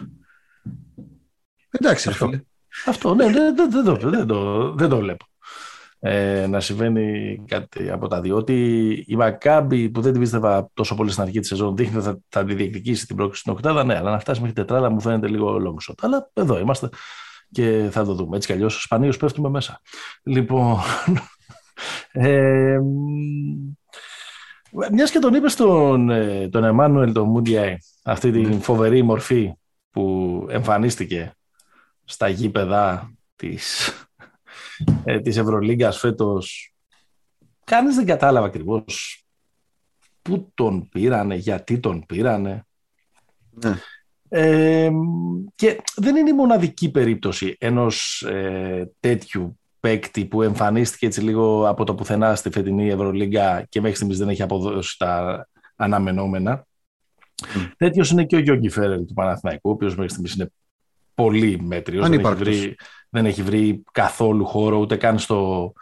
Εντάξει, 1.69 2.09
αυτό. 2.09 2.25
Φίλε. 2.25 2.41
Αυτό, 2.85 3.15
ναι, 3.15 3.31
δεν, 3.31 3.55
δεν, 3.55 3.71
δεν, 3.71 3.83
το, 3.83 4.09
δεν, 4.09 4.27
το, 4.27 4.71
δεν 4.73 4.89
το 4.89 4.97
βλέπω 4.97 5.25
ε, 6.05 6.47
να 6.47 6.59
συμβαίνει 6.59 7.37
κάτι 7.47 7.91
από 7.91 8.07
τα 8.07 8.21
δύο. 8.21 8.35
Ότι 8.35 8.89
η 9.07 9.15
Μακάμπη 9.15 9.89
που 9.89 10.01
δεν 10.01 10.11
την 10.11 10.21
πίστευα 10.21 10.69
τόσο 10.73 10.95
πολύ 10.95 11.11
στην 11.11 11.23
αρχή 11.23 11.39
της 11.39 11.47
σεζόν 11.47 11.75
δείχνει 11.75 11.97
ότι 11.97 12.05
θα, 12.05 12.19
θα 12.29 12.43
τη 12.43 12.53
διεκδικήσει 12.53 13.05
την 13.07 13.15
πρόκληση 13.15 13.41
στην 13.41 13.51
Οκτάδα. 13.51 13.83
Ναι, 13.83 13.95
αλλά 13.95 14.11
να 14.11 14.19
φτάσει 14.19 14.39
μέχρι 14.39 14.55
τετράδα 14.55 14.89
μου 14.89 15.01
φαίνεται 15.01 15.27
λίγο 15.27 15.57
long 15.57 15.91
shot. 15.91 15.95
Αλλά 16.01 16.29
εδώ 16.33 16.59
είμαστε 16.59 16.89
και 17.51 17.87
θα 17.91 18.05
το 18.05 18.13
δούμε. 18.13 18.35
Έτσι 18.35 18.47
κι 18.47 18.53
αλλιώς, 18.53 18.81
σπανίως 18.81 19.17
πέφτουμε 19.17 19.49
μέσα. 19.49 19.81
Λοιπόν. 20.23 20.77
Ε, 22.11 22.79
μιας 24.91 25.11
και 25.11 25.19
τον 25.19 25.33
είπες 25.33 25.51
στον 25.51 26.09
ε, 26.09 26.49
τον 26.49 26.63
Εμμάνουελ 26.63 27.11
τον 27.11 27.27
Μούντιάι 27.27 27.77
αυτή 28.03 28.31
την 28.31 28.47
ναι. 28.47 28.59
φοβερή 28.59 29.01
μορφή 29.01 29.53
που 29.91 30.45
εμφανίστηκε 30.49 31.35
στα 32.03 32.27
γήπεδα 32.27 33.11
της 33.35 33.91
ε, 35.03 35.19
της 35.19 35.37
Ευρωλίγκας 35.37 35.99
φέτος 35.99 36.73
κανείς 37.63 37.95
δεν 37.95 38.05
κατάλαβα 38.05 38.45
ακριβώς 38.45 39.23
πού 40.21 40.51
τον 40.53 40.89
πήρανε, 40.89 41.35
γιατί 41.35 41.79
τον 41.79 42.05
πήρανε. 42.05 42.65
Ναι. 43.49 43.75
Ε, 44.29 44.91
και 45.55 45.81
δεν 45.95 46.15
είναι 46.15 46.29
η 46.29 46.33
μοναδική 46.33 46.91
περίπτωση 46.91 47.55
ενός 47.59 48.21
ε, 48.21 48.91
τέτοιου 48.99 49.59
παίκτη 49.79 50.25
που 50.25 50.41
εμφανίστηκε 50.41 51.05
έτσι 51.05 51.21
λίγο 51.21 51.67
από 51.67 51.83
το 51.83 51.95
πουθενά 51.95 52.35
στη 52.35 52.49
φετινή 52.51 52.89
Ευρωλίγκα 52.89 53.65
και 53.69 53.81
μέχρι 53.81 53.95
στιγμής 53.95 54.17
δεν 54.17 54.29
έχει 54.29 54.41
αποδώσει 54.41 54.97
τα 54.97 55.47
αναμενόμενα. 55.75 56.65
Mm. 57.41 57.71
Τέτοιος 57.77 58.11
είναι 58.11 58.25
και 58.25 58.35
ο 58.35 58.39
Γιώργη 58.39 58.69
Φέρελ 58.69 59.05
του 59.05 59.13
Παναθηναϊκού, 59.13 59.69
ο 59.69 59.73
οποίος 59.73 59.95
μέχρι 59.95 60.09
στιγμής 60.09 60.33
είναι 60.33 60.51
πολύ 61.15 61.61
μέτριος. 61.61 62.09
Δεν 62.09 62.19
έχει, 62.19 62.33
βρει, 62.33 62.75
δεν 63.13 63.25
έχει 63.25 63.41
βρει 63.41 63.83
καθόλου 63.91 64.45
χώρο 64.45 64.77
ούτε 64.77 64.95
καν 64.95 65.19
στο, 65.19 65.73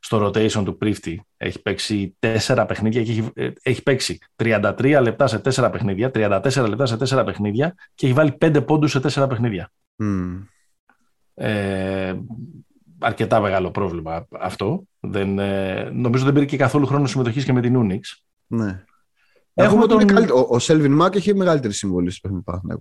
στο 0.00 0.26
rotation 0.26 0.62
του 0.64 0.76
Πρίφτη. 0.76 1.24
Έχει 1.36 1.62
παίξει 1.62 2.16
τέσσερα 2.18 2.66
παιχνίδια 2.66 3.02
και 3.02 3.10
έχει, 3.10 3.28
ε, 3.34 3.50
έχει 3.62 3.82
παίξει 3.82 4.18
33 4.36 4.98
λεπτά 5.02 5.26
σε 5.26 5.38
τέσσερα 5.38 5.70
παιχνίδια, 5.70 6.10
34 6.14 6.66
λεπτά 6.68 6.86
σε 6.86 6.96
τέσσερα 6.96 7.24
παιχνίδια 7.24 7.74
και 7.94 8.06
έχει 8.06 8.14
βάλει 8.14 8.32
πέντε 8.32 8.60
πόντους 8.60 8.90
σε 8.90 9.00
τέσσερα 9.00 9.26
παιχνίδια. 9.26 9.72
Mm. 10.02 10.42
Ε, 11.34 12.14
αρκετά 12.98 13.40
μεγάλο 13.40 13.70
πρόβλημα 13.70 14.26
αυτό. 14.40 14.82
Δεν, 15.00 15.38
ε, 15.38 15.90
νομίζω 15.92 16.24
δεν 16.24 16.32
πήρε 16.32 16.44
και 16.44 16.56
καθόλου 16.56 16.86
χρόνο 16.86 17.06
συμμετοχής 17.06 17.44
και 17.44 17.52
με 17.52 17.60
την 17.60 17.76
Unix. 17.78 18.00
Ναι. 18.46 18.84
Έχουμε 19.54 19.86
τον... 19.86 20.08
Ο, 20.30 20.46
ο 20.48 20.58
Σέλβιν 20.58 20.92
Μάκ 20.92 21.14
έχει 21.14 21.34
μεγαλύτερη 21.34 21.72
συμβολή 21.72 22.10
στο 22.10 22.28
παιχνίδι 22.28 22.80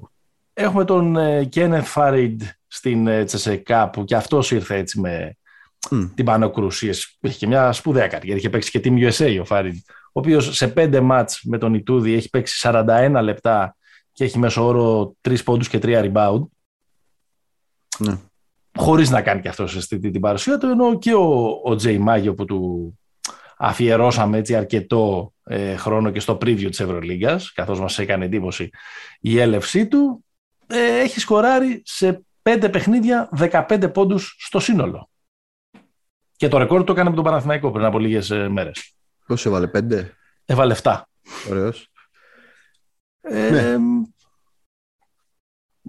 Έχουμε 0.54 0.86
τον 0.86 1.17
Κένεθ 1.50 1.89
Φάριντ 1.89 2.41
στην 2.70 3.08
ε, 3.08 3.24
Τσεσεκά 3.24 3.90
που 3.90 4.04
και 4.04 4.16
αυτός 4.16 4.52
ήρθε 4.52 4.76
έτσι 4.76 5.00
με 5.00 5.38
mm. 5.90 6.10
την 6.16 6.26
πάνω 6.26 6.50
κρουσίες. 6.50 7.18
Έχει 7.22 7.38
και 7.38 7.48
μια 7.48 7.72
σπουδαία 7.72 8.08
καριέρα. 8.08 8.38
Είχε 8.38 8.50
παίξει 8.50 8.72
και 8.72 8.82
Team 8.84 9.10
USA 9.10 9.38
ο 9.42 9.46
Φάριντ, 9.46 9.78
ο 9.88 10.20
οποίος 10.20 10.56
σε 10.56 10.68
πέντε 10.68 11.02
μάτς 11.02 11.42
με 11.44 11.58
τον 11.58 11.74
Ιτούδη 11.74 12.14
έχει 12.14 12.30
παίξει 12.30 12.70
41 12.72 13.20
λεπτά 13.22 13.76
και 14.12 14.24
έχει 14.24 14.40
μέσω 14.40 14.66
όρο 14.66 15.16
3 15.22 15.44
πόντους 15.44 15.70
και 15.70 15.80
3 15.82 16.12
rebound. 16.12 16.42
Ναι. 17.98 18.18
Χωρίς 18.76 19.10
να 19.10 19.22
κάνει 19.22 19.42
και 19.42 19.48
αυτός 19.48 19.84
στην 19.84 20.02
την 20.02 20.22
παρουσία 20.22 20.58
του, 20.58 20.68
ενώ 20.68 20.98
και 20.98 21.14
ο, 21.14 21.60
ο 21.64 21.76
Τζέι 21.76 21.98
Μάγιο 21.98 22.34
που 22.34 22.46
του 22.46 22.94
αφιερώσαμε 23.58 24.38
έτσι 24.38 24.56
αρκετό 24.56 25.34
ε, 25.44 25.76
χρόνο 25.76 26.12
και 26.12 26.20
στο 26.20 26.34
preview 26.34 26.68
της 26.70 26.80
Ευρωλίγκας, 26.80 27.52
καθώς 27.52 27.80
μας 27.80 28.00
έκανε 28.00 28.26
εντύπωση 28.26 28.70
η 29.20 29.40
έλευσή 29.40 29.88
του, 29.88 30.26
ε, 30.68 31.00
έχει 31.00 31.20
σκοράρει 31.20 31.82
σε 31.86 32.24
πέντε 32.50 32.70
παιχνίδια 32.70 33.30
15 33.38 33.90
πόντους 33.94 34.36
στο 34.40 34.60
σύνολο. 34.60 35.10
Και 36.36 36.48
το 36.48 36.58
ρεκόρ 36.58 36.84
το 36.84 36.92
έκανε 36.92 37.10
με 37.10 37.16
τον 37.16 37.24
Παναθηναϊκό 37.24 37.72
πριν 37.72 37.86
από 37.86 38.00
λίγες 38.00 38.30
ε, 38.30 38.50
μέρες. 38.50 38.94
Πώς 39.26 39.46
έβαλε, 39.46 39.68
πέντε; 39.68 40.14
Έβαλε 40.46 40.76
7. 40.82 41.02
Ωραίος. 41.50 41.92
Ε, 43.22 43.50
ναι. 43.50 43.76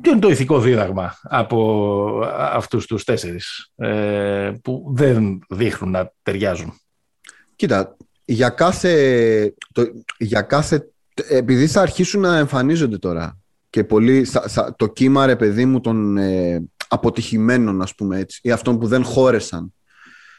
Ποιο 0.01 0.13
είναι 0.13 0.21
το 0.21 0.29
ηθικό 0.29 0.61
δίδαγμα 0.61 1.17
από 1.23 2.21
αυτούς 2.35 2.87
τους 2.87 3.05
τέσσερις 3.05 3.73
ε, 3.77 4.53
που 4.63 4.93
δεν 4.95 5.41
δείχνουν 5.49 5.91
να 5.91 6.13
ταιριάζουν; 6.23 6.81
Κοίτα, 7.57 7.97
για 8.25 8.49
κάθε, 8.49 9.55
το, 9.73 9.83
για 10.19 10.43
κάθε 10.43 10.91
επειδή 11.29 11.67
θα 11.67 11.81
αρχίσουν 11.81 12.21
να 12.21 12.37
εμφανίζονται 12.37 12.99
τώρα 12.99 13.40
και 13.71 13.85
πολύ 13.85 14.27
το 14.77 14.87
κύμα 14.87 15.27
ρε 15.27 15.37
παιδί 15.37 15.65
μου 15.65 15.81
των 15.81 16.17
ε, 16.17 16.63
αποτυχημένων 16.89 17.83
ας 17.83 17.95
πούμε 17.95 18.19
έτσι 18.19 18.41
ή 18.43 18.51
αυτών 18.51 18.79
που 18.79 18.87
δεν 18.87 19.05
χώρεσαν 19.05 19.75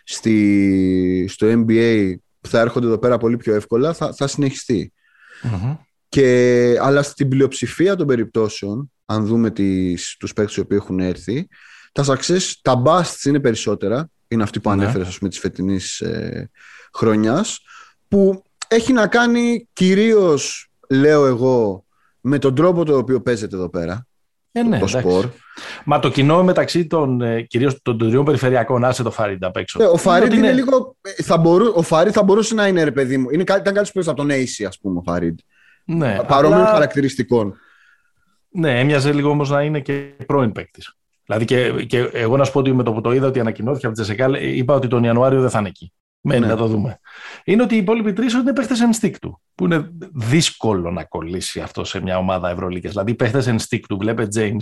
στη, 0.04 1.26
στο 1.30 1.48
NBA 1.50 2.14
που 2.42 2.50
θα 2.50 2.60
έρχονται 2.60 2.86
εδώ 2.86 2.98
πέρα 2.98 3.18
πολύ 3.18 3.38
πιο 3.38 3.56
εύκολα 3.56 3.94
θα, 3.94 4.14
θα 4.14 4.28
συνεχιστει 4.28 4.94
και, 6.10 6.78
αλλά 6.82 7.04
στην 7.04 7.30
πλειοψηφία 7.30 7.96
των 7.96 8.08
περιπτώσεων 8.08 8.92
αν 9.06 9.26
δούμε 9.26 9.52
τις, 9.52 10.16
τους 10.20 10.34
παίκτες 10.34 10.56
οι 10.56 10.60
οποίοι 10.60 10.78
έχουν 10.82 11.00
έρθει 11.00 11.48
τα 11.92 12.06
success, 12.06 12.52
τα 12.62 12.82
busts 12.86 13.26
είναι 13.26 13.40
περισσότερα 13.40 14.10
είναι 14.28 14.44
αυτοί 14.44 14.60
που 14.60 14.70
mm-hmm. 14.70 14.74
ανέφερες 14.74 15.08
ας 15.08 15.18
πούμε 15.18 15.30
της 15.30 15.40
φετινής 15.40 16.00
ε, 16.00 16.50
χρονιάς 16.94 17.60
που 18.08 18.44
έχει 18.68 18.94
να 18.94 19.08
κάνει 19.08 19.68
κυρίως 19.74 20.70
λέω 20.90 21.26
εγώ 21.26 21.86
με 22.22 22.38
τον 22.38 22.56
τρόπο 22.56 22.86
το 22.86 22.98
οποίο 22.98 23.22
παίζεται 23.22 23.56
εδώ 23.56 23.70
πέρα. 23.70 24.06
Ε, 24.52 24.64
ναι, 24.64 24.80
το 24.80 24.88
σπορ. 24.88 25.30
Μα 25.86 26.00
το 26.00 26.10
κοινό 26.10 26.44
μεταξύ 26.44 26.88
των 26.88 27.22
ε, 27.22 27.42
κυρίως 27.42 27.82
των 27.82 27.98
τριών 27.98 28.26
περιφερειακών, 28.26 28.86
άσε 28.86 29.04
το 29.04 29.12
Φαρίντ 29.12 29.44
απ' 29.44 29.58
έξω. 29.58 29.84
Ε, 29.84 29.86
ο 29.86 29.98
Φαρίντ 29.98 30.34
είναι, 30.34 30.52
λίγο. 30.52 30.96
Ε, 31.02 31.24
θα 31.24 31.38
μπορού, 31.38 31.72
ο 31.76 31.82
Φαρίντ 31.82 32.12
θα 32.16 32.24
μπορούσε 32.24 32.54
να 32.54 32.68
είναι 32.68 32.84
ρε 32.84 32.92
παιδί 32.92 33.18
μου. 33.18 33.30
Είναι, 33.30 33.42
ήταν 33.42 33.74
κάτι 33.74 33.92
που 33.94 34.00
από 34.06 34.14
τον 34.14 34.30
AC, 34.32 34.66
ας 34.68 34.80
πούμε, 34.80 34.98
ο 34.98 35.02
Φαρίντ. 35.02 35.40
Ναι, 35.86 36.20
Παρόμοιων 36.28 36.60
αλλά... 36.60 36.70
χαρακτηριστικών. 36.70 37.56
Ναι, 38.50 38.80
έμοιαζε 38.80 39.14
λίγο 39.14 39.30
όμως 39.30 39.50
να 39.50 39.62
είναι 39.62 39.80
και 39.80 40.14
πρώην 40.26 40.52
παίκτης. 40.52 40.96
Δηλαδή 41.26 41.46
και, 41.46 41.86
και 41.86 41.98
εγώ 42.14 42.38
να 42.38 42.44
σου 42.44 42.52
πω 42.52 42.60
ότι 42.60 42.74
με 42.74 42.84
το 42.84 42.94
που 42.94 43.02
το 43.02 43.14
είδα 43.14 43.28
ότι 43.28 43.40
ανακοινώθηκε 43.40 43.86
από 43.86 43.96
τη 43.96 44.02
Τζεσεκάλ, 44.02 44.34
είπα 44.34 44.74
ότι 44.74 44.88
τον 44.88 45.04
Ιανουάριο 45.04 45.42
δεν 45.42 45.50
θα 45.50 45.60
είναι 45.60 45.68
εκεί. 45.68 45.94
Μένει 46.22 46.40
ναι. 46.40 46.48
να 46.48 46.56
το 46.56 46.68
δούμε. 46.68 47.00
Είναι 47.44 47.64
ότι 47.64 47.76
οι 47.76 47.78
υπόλοιποι 47.78 48.14
τρεις 48.14 48.34
είναι 48.34 48.54
παίχτες 48.54 48.82
ενστίκτου. 48.82 49.42
Που 49.56 49.66
είναι 49.66 49.90
δύσκολο 50.14 50.92
να 50.92 51.04
κολλήσει 51.04 51.60
αυτό 51.60 51.84
σε 51.84 52.02
μια 52.02 52.18
ομάδα 52.18 52.50
Ευρωλίκε. 52.50 52.88
Δηλαδή, 52.90 53.16
παίχτες 53.16 53.48
ενστίκτου. 53.48 53.98
Βλέπε 53.98 54.28
James. 54.36 54.62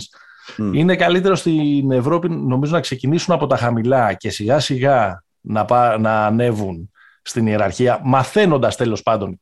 Mm. 0.58 0.70
Είναι 0.74 0.96
καλύτερο 0.96 1.34
στην 1.34 1.90
Ευρώπη, 1.90 2.28
νομίζω, 2.28 2.72
να 2.72 2.80
ξεκινήσουν 2.80 3.34
από 3.34 3.46
τα 3.46 3.56
χαμηλά 3.56 4.12
και 4.12 4.30
σιγά 4.30 4.60
σιγά 4.60 5.24
να, 5.40 5.64
πά, 5.64 5.98
να 5.98 6.26
ανέβουν 6.26 6.90
στην 7.22 7.46
ιεραρχία, 7.46 8.00
μαθαίνοντας 8.04 8.76
τέλος 8.76 9.02
πάντων 9.02 9.40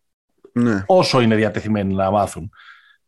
ναι. 0.52 0.84
όσο 0.86 1.20
είναι 1.20 1.34
διατεθειμένοι 1.34 1.94
να 1.94 2.10
μάθουν 2.10 2.50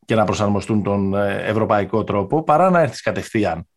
και 0.04 0.14
να 0.14 0.24
προσαρμοστούν 0.24 0.82
τον 0.82 1.14
ε, 1.14 1.42
ευρωπαϊκό 1.42 2.04
τρόπο, 2.04 2.42
παρά 2.42 2.70
να 2.70 2.80
έρθεις 2.80 3.02
κατευθείαν 3.02 3.68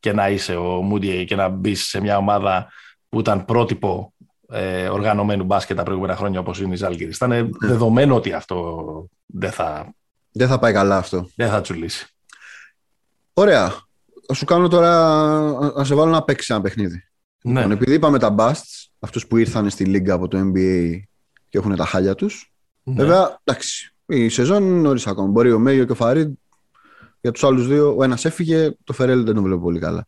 και 0.00 0.12
να 0.12 0.28
είσαι 0.28 0.56
ο 0.56 0.82
Μούντιε 0.82 1.24
και 1.24 1.36
να 1.36 1.48
μπεις 1.48 1.86
σε 1.86 2.00
μια 2.00 2.16
ομάδα 2.16 2.68
που 3.08 3.20
ήταν 3.20 3.44
πρότυπο 3.44 4.12
ε, 4.50 4.88
οργανωμένου 4.88 5.44
μπάσκετ 5.44 5.76
τα 5.76 5.82
προηγούμενα 5.82 6.16
χρόνια 6.16 6.40
όπως 6.40 6.60
είναι 6.60 6.74
η 6.74 6.76
Ζάλγκυρη. 6.76 7.10
Ήταν 7.10 7.28
ναι. 7.28 7.48
δεδομένο 7.60 8.14
ότι 8.14 8.32
αυτό 8.32 9.08
δεν 9.26 9.50
θα... 9.50 9.94
Δεν 10.32 10.48
θα 10.48 10.58
πάει 10.58 10.72
καλά 10.72 10.96
αυτό. 10.96 11.28
Δεν 11.36 11.48
θα 11.48 11.60
τσουλήσει. 11.60 12.06
Ωραία. 13.32 13.72
Θα 14.26 14.34
σου 14.34 14.44
κάνω 14.44 14.68
τώρα 14.68 14.92
να 15.76 15.84
σε 15.84 15.94
βάλω 15.94 16.10
να 16.10 16.22
παίξει 16.22 16.52
ένα 16.52 16.62
παιχνίδι. 16.62 17.04
Ναι. 17.42 17.60
Λοιπόν, 17.60 17.70
επειδή 17.70 17.94
είπαμε 17.94 18.18
τα 18.18 18.34
busts, 18.38 18.88
αυτούς 18.98 19.26
που 19.26 19.36
ήρθαν 19.36 19.70
στη 19.70 19.84
λίγκα 19.84 20.14
από 20.14 20.28
το 20.28 20.38
NBA 20.38 21.00
και 21.48 21.58
έχουν 21.58 21.76
τα 21.76 21.84
χάλια 21.84 22.14
τους, 22.14 22.52
ναι. 22.82 22.94
βέβαια, 22.94 23.40
εντάξει, 23.44 23.94
η 24.06 24.28
σεζόν 24.28 24.62
είναι 24.62 24.80
νωρίς 24.80 25.06
ακόμα. 25.06 25.28
Μπορεί 25.28 25.52
ο 25.52 25.58
Μέγιο 25.58 25.84
και 25.84 25.92
ο 25.92 25.94
Φαρίντ 25.94 26.34
για 27.20 27.32
τους 27.32 27.44
άλλους 27.44 27.66
δύο, 27.66 27.94
ο 27.96 28.02
ένας 28.02 28.24
έφυγε, 28.24 28.70
το 28.84 28.92
Φερέλ 28.92 29.24
δεν 29.24 29.34
τον 29.34 29.42
βλέπω 29.42 29.60
πολύ 29.60 29.78
καλά. 29.78 30.04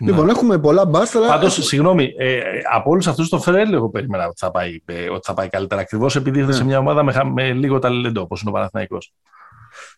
Ναι. 0.00 0.10
Λοιπόν, 0.10 0.28
έχουμε 0.28 0.58
πολλά 0.58 0.86
μπάστρα. 0.86 1.26
Πάντως, 1.26 1.54
συγγνώμη, 1.54 2.14
ε, 2.18 2.40
από 2.72 2.90
όλους 2.90 3.06
αυτούς 3.06 3.28
το 3.28 3.40
Φερέλ 3.40 3.72
εγώ 3.72 3.90
περίμενα 3.90 4.26
ότι 4.26 4.36
θα 4.36 4.50
πάει, 4.50 4.82
ε, 4.84 5.10
ότι 5.10 5.20
θα 5.22 5.34
πάει 5.34 5.48
καλύτερα. 5.48 5.80
Ακριβώς 5.80 6.16
επειδή 6.16 6.38
ήρθε 6.38 6.50
ναι. 6.50 6.56
σε 6.56 6.64
μια 6.64 6.78
ομάδα 6.78 7.02
με, 7.02 7.24
με 7.32 7.52
λίγο 7.52 7.78
ταλέντο, 7.78 8.20
όπως 8.20 8.40
είναι 8.40 8.50
ο 8.50 8.52
Παναθηναϊκός. 8.52 9.12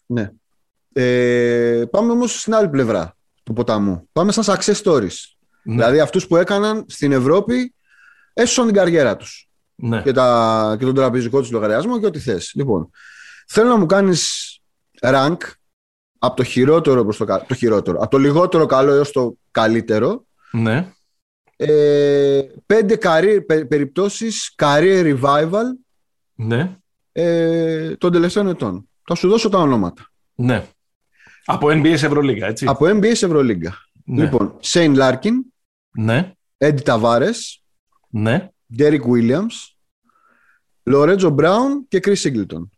Ναι. 0.06 0.30
Ε, 0.92 1.84
πάμε 1.90 2.12
όμως 2.12 2.40
στην 2.40 2.54
άλλη 2.54 2.68
πλευρά 2.68 3.16
του 3.42 3.52
ποταμού. 3.52 4.08
Πάμε 4.12 4.32
σαν 4.32 4.56
success 4.56 4.82
stories. 4.82 5.16
Ναι. 5.62 5.74
Δηλαδή 5.74 6.00
αυτούς 6.00 6.26
που 6.26 6.36
έκαναν 6.36 6.84
στην 6.88 7.12
Ευρώπη, 7.12 7.74
έσωσαν 8.32 8.66
την 8.66 8.74
καριέρα 8.74 9.16
τους. 9.16 9.48
Ναι. 9.74 10.02
Και, 10.02 10.12
τα, 10.12 10.76
και 10.78 10.84
τον 10.84 10.94
τραπεζικό 10.94 11.40
τους 11.40 11.50
λογαριασμό 11.50 12.00
και 12.00 12.06
ό,τι 12.06 12.18
θες. 12.18 12.52
Λοιπόν, 12.54 12.90
θέλω 13.46 13.68
να 13.68 13.76
μου 13.76 13.86
κάνεις 13.86 14.54
rank 15.00 15.36
από 16.18 16.36
το 16.36 16.42
χειρότερο 16.42 17.02
προς 17.02 17.16
το, 17.16 17.44
το 17.48 17.54
χειρότερο, 17.54 17.98
από 17.98 18.10
το 18.10 18.18
λιγότερο 18.18 18.66
καλό 18.66 18.92
έως 18.92 19.12
το 19.12 19.34
καλύτερο. 19.50 20.26
Ναι. 20.52 20.92
Ε, 21.56 22.42
πέντε 22.66 22.98
career, 23.02 23.38
πε, 23.46 23.64
περιπτώσεις 23.64 24.54
career 24.58 25.16
revival 25.16 25.64
ναι. 26.34 26.76
ε, 27.12 27.96
των 27.96 28.12
τελευταίων 28.12 28.48
ετών. 28.48 28.88
Θα 29.04 29.14
σου 29.14 29.28
δώσω 29.28 29.48
τα 29.48 29.58
ονόματα. 29.58 30.10
Ναι. 30.34 30.66
Από 31.44 31.66
NBA 31.70 31.94
σε 31.96 32.06
Ευρωλίγκα, 32.06 32.46
έτσι. 32.46 32.66
Από 32.66 32.86
NBA 32.86 33.10
σε 33.12 33.26
Ευρωλίγκα. 33.26 33.74
Ναι. 34.04 34.22
Λοιπόν, 34.22 34.56
Shane 34.62 34.96
Larkin. 34.96 35.32
Ναι. 35.90 36.32
Eddie 36.58 36.82
Tavares. 36.84 37.38
Ναι. 38.08 38.50
Derek 38.78 39.02
Williams. 39.02 39.74
Lorenzo 40.90 41.34
Brown 41.34 41.68
και 41.88 42.00
Chris 42.02 42.22
Singleton. 42.22 42.68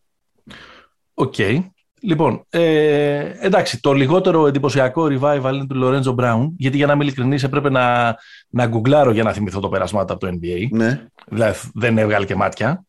Οκ. 1.15 1.35
Okay. 1.39 1.61
Λοιπόν, 2.05 2.47
ε, 2.51 3.33
εντάξει, 3.41 3.81
το 3.81 3.93
λιγότερο 3.93 4.47
εντυπωσιακό 4.47 5.05
revival 5.05 5.51
είναι 5.55 5.67
του 5.67 5.81
Lorenzo 5.83 6.15
Brown, 6.15 6.49
γιατί 6.57 6.77
για 6.77 6.87
να 6.87 6.93
είμαι 6.93 7.05
ειλικρινής 7.05 7.43
έπρεπε 7.43 7.71
να, 7.71 8.17
να 8.49 8.67
γκουγκλάρω 8.67 9.13
για 9.13 9.23
να 9.23 9.33
θυμηθώ 9.33 9.61
το 9.61 9.69
περασμάτα 9.69 10.13
από 10.13 10.27
το 10.27 10.39
NBA. 10.41 10.69
Ναι. 10.71 11.07
Δηλαδή 11.27 11.59
δεν 11.75 11.99
έβγαλε 11.99 12.25
και 12.25 12.35
μάτια. 12.35 12.85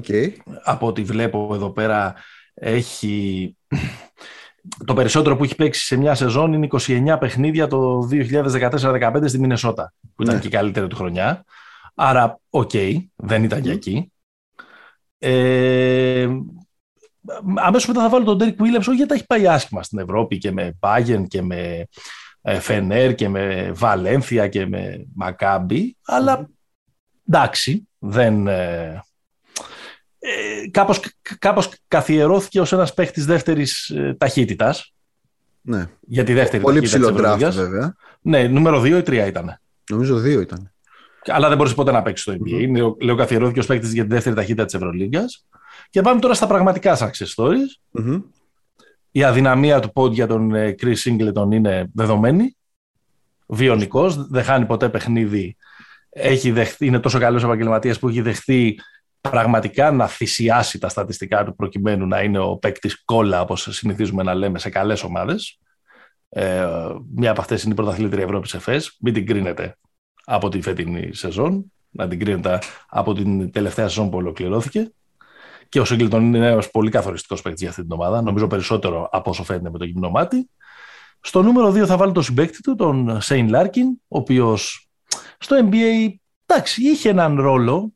Okay. 0.00 0.28
Από 0.62 0.86
ό,τι 0.86 1.02
βλέπω 1.02 1.50
εδώ 1.54 1.70
πέρα 1.70 2.14
έχει... 2.54 3.56
Το 4.84 4.94
περισσότερο 4.94 5.36
που 5.36 5.44
έχει 5.44 5.54
παίξει 5.54 5.84
σε 5.84 5.96
μια 5.96 6.14
σεζόν 6.14 6.52
είναι 6.52 6.68
29 6.70 7.16
παιχνίδια 7.20 7.66
το 7.66 8.08
2014-2015 8.10 9.22
στη 9.26 9.38
Μινεσότα, 9.38 9.92
που 10.14 10.22
ήταν 10.22 10.34
ναι. 10.34 10.40
και 10.40 10.46
η 10.46 10.50
καλύτερη 10.50 10.86
του 10.86 10.96
χρονιά. 10.96 11.44
Άρα, 11.94 12.40
οκ, 12.50 12.70
δεν 13.16 13.44
ήταν 13.44 13.62
και 13.62 13.70
εκεί. 13.70 14.12
Ε, 15.18 16.28
αμέσως 17.54 17.88
μετά 17.88 18.00
θα 18.00 18.08
βάλω 18.08 18.24
τον 18.24 18.38
Derek 18.40 18.62
Williams, 18.62 18.86
όχι 18.88 18.94
γιατί 18.94 19.14
έχει 19.14 19.26
πάει 19.26 19.46
άσχημα 19.46 19.82
στην 19.82 19.98
Ευρώπη 19.98 20.38
και 20.38 20.52
με 20.52 20.78
Bayern 20.80 21.24
και 21.28 21.42
με 21.42 21.86
Φενέρ 22.60 23.14
και 23.14 23.28
με 23.28 23.72
Βαλένθια 23.74 24.48
και 24.48 24.66
με 24.66 25.06
Μακάμπι, 25.14 25.96
αλλά 26.04 26.48
εντάξει, 27.28 27.88
δεν... 27.98 28.46
Ε, 28.46 29.02
ε, 30.22 30.68
κάπως, 30.70 31.00
κάπως 31.38 31.72
καθιερώθηκε 31.88 32.60
ως 32.60 32.72
ένας 32.72 32.94
παίχτης 32.94 33.24
δεύτερης 33.26 33.88
ε, 33.88 34.14
ταχύτητας. 34.18 34.94
Ναι. 35.60 35.86
Για 36.00 36.24
τη 36.24 36.32
δεύτερη 36.32 36.62
Πολύ 36.62 36.80
ψηλό 36.80 37.16
draft 37.18 37.50
βέβαια. 37.52 37.94
Ναι, 38.20 38.42
νούμερο 38.42 38.80
2 38.80 38.84
ή 38.84 38.92
3 38.92 39.24
ήταν. 39.26 39.60
Νομίζω 39.90 40.16
2 40.16 40.40
ήταν. 40.40 40.72
Αλλά 41.26 41.48
δεν 41.48 41.56
μπορούσε 41.56 41.74
ποτέ 41.74 41.90
να 41.90 42.02
παίξεις 42.02 42.26
στο 42.26 42.32
NBA. 42.44 42.54
Mm-hmm. 42.54 42.76
Λέω, 42.76 42.96
λέω 43.00 43.14
καθιερώθηκε 43.14 43.58
ως 43.58 43.66
παίχτης 43.66 43.92
για 43.92 44.02
τη 44.02 44.08
δεύτερη 44.08 44.34
ταχύτητα 44.34 44.64
της 44.64 44.74
Ευρωλίγκας. 44.74 45.46
Και 45.90 46.00
πάμε 46.00 46.20
τώρα 46.20 46.34
στα 46.34 46.46
πραγματικά 46.46 46.96
success 46.96 47.34
stories. 47.36 47.98
Mm-hmm. 47.98 48.22
Η 49.10 49.24
αδυναμία 49.24 49.80
του 49.80 49.92
πόντ 49.92 50.12
για 50.12 50.26
τον 50.26 50.54
ε, 50.54 50.74
Chris 50.82 50.94
Singleton 51.04 51.52
είναι 51.52 51.90
δεδομένη. 51.94 52.56
Βιονικός, 53.46 54.28
δεν 54.28 54.44
χάνει 54.44 54.66
ποτέ 54.66 54.88
παιχνίδι. 54.88 55.56
Έχει 56.10 56.50
δεχθεί, 56.50 56.86
είναι 56.86 57.00
τόσο 57.00 57.18
καλός 57.18 57.44
επαγγελματίας 57.44 57.98
που 57.98 58.08
έχει 58.08 58.20
δεχθεί 58.20 58.76
πραγματικά 59.20 59.90
να 59.90 60.06
θυσιάσει 60.06 60.78
τα 60.78 60.88
στατιστικά 60.88 61.44
του 61.44 61.54
προκειμένου 61.54 62.06
να 62.06 62.22
είναι 62.22 62.38
ο 62.38 62.56
παίκτης 62.56 63.04
κόλλα, 63.04 63.40
όπως 63.40 63.68
συνηθίζουμε 63.70 64.22
να 64.22 64.34
λέμε, 64.34 64.58
σε 64.58 64.70
καλές 64.70 65.02
ομάδες. 65.02 65.58
Ε, 66.28 66.66
μία 67.14 67.30
από 67.30 67.40
αυτές 67.40 67.62
είναι 67.62 67.72
η 67.72 67.76
πρωταθλήτρια 67.76 68.24
Ευρώπης 68.24 68.54
ΕΦΕΣ. 68.54 68.96
Μην 69.00 69.14
την 69.14 69.26
κρίνετε 69.26 69.76
από 70.24 70.48
τη 70.48 70.60
φετινή 70.60 71.14
σεζόν, 71.14 71.72
να 71.90 72.08
την 72.08 72.18
κρίνετε 72.18 72.58
από 72.88 73.14
την 73.14 73.50
τελευταία 73.50 73.88
σεζόν 73.88 74.10
που 74.10 74.16
ολοκληρώθηκε. 74.16 74.92
Και 75.70 75.80
ο 75.80 75.84
Σίγκλτον 75.84 76.34
είναι 76.34 76.46
ένας 76.46 76.70
πολύ 76.70 76.90
καθοριστικός 76.90 77.42
παίκτης 77.42 77.60
για 77.60 77.70
αυτή 77.70 77.82
την 77.82 77.92
ομάδα. 77.92 78.22
Νομίζω 78.22 78.46
περισσότερο 78.46 79.08
από 79.12 79.30
όσο 79.30 79.44
φαίνεται 79.44 79.70
με 79.70 79.78
το 79.78 79.84
γυμνό 79.84 80.10
μάτι. 80.10 80.50
Στο 81.20 81.42
νούμερο 81.42 81.68
2 81.68 81.86
θα 81.86 81.96
βάλω 81.96 82.12
τον 82.12 82.22
συμπέκτη 82.22 82.62
του, 82.62 82.74
τον 82.74 83.20
Σέιν 83.20 83.48
Λάρκιν, 83.48 83.86
ο 83.88 84.18
οποίος 84.18 84.88
στο 85.38 85.68
NBA 85.70 86.08
εντάξει, 86.46 86.82
είχε 86.82 87.08
έναν 87.08 87.40
ρόλο. 87.40 87.92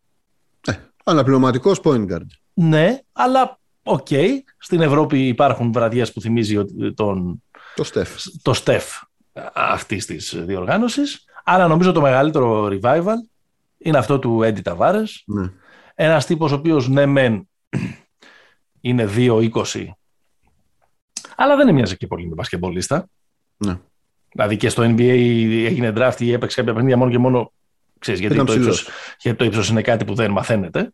Ε, 0.67 0.73
αναπληρωματικός 1.05 1.81
point 1.85 2.11
guard. 2.11 2.27
Ναι, 2.55 2.99
αλλά 3.13 3.59
οκ. 3.83 4.07
Okay. 4.11 4.29
Στην 4.59 4.81
Ευρώπη 4.81 5.27
υπάρχουν 5.27 5.73
βραδιές 5.73 6.13
που 6.13 6.21
θυμίζει 6.21 6.65
τον, 6.95 7.43
το 7.75 7.85
Στεφ. 7.85 8.17
Το 8.43 8.53
Στεφ 8.53 8.85
αυτής 9.53 10.07
της 10.07 10.45
διοργάνωσης. 10.45 11.25
Αλλά 11.45 11.67
νομίζω 11.69 11.93
το 11.93 12.01
μεγαλύτερο 12.01 12.69
revival 12.73 13.17
είναι 13.79 13.99
αυτό 13.99 14.19
του 14.19 14.43
Έντι 14.43 14.61
Ταβάρες. 14.61 15.23
Ναι. 15.27 15.51
Ένας 15.95 16.27
τύπος 16.27 16.53
ο 16.53 16.55
οποίος 16.55 16.89
ναι, 16.89 17.07
μεν 17.07 17.49
είναι 18.81 19.09
2-20, 19.17 19.51
αλλά 21.37 21.57
δεν 21.57 21.69
έμοιαζε 21.69 21.97
και 21.97 22.07
πολύ 22.07 22.29
με 22.29 22.35
μπασκεμπολίστα. 22.35 23.07
Ναι. 23.57 23.79
Δηλαδή 24.33 24.57
και 24.57 24.69
στο 24.69 24.83
NBA 24.83 25.65
έγινε 25.67 25.93
draft 25.97 26.17
ή 26.19 26.33
έπαιξε 26.33 26.57
κάποια 26.57 26.73
παιχνίδια 26.73 26.97
μόνο 26.97 27.11
και 27.11 27.19
μόνο 27.19 27.53
ξέρεις, 27.99 28.21
γιατί 28.21 28.45
το 28.45 28.53
ύψος, 28.53 28.89
γιατί 29.19 29.39
το 29.39 29.45
ύψος 29.45 29.69
είναι 29.69 29.83
κάτι 29.83 30.05
που 30.05 30.15
δεν 30.15 30.31
μαθαίνετε. 30.31 30.93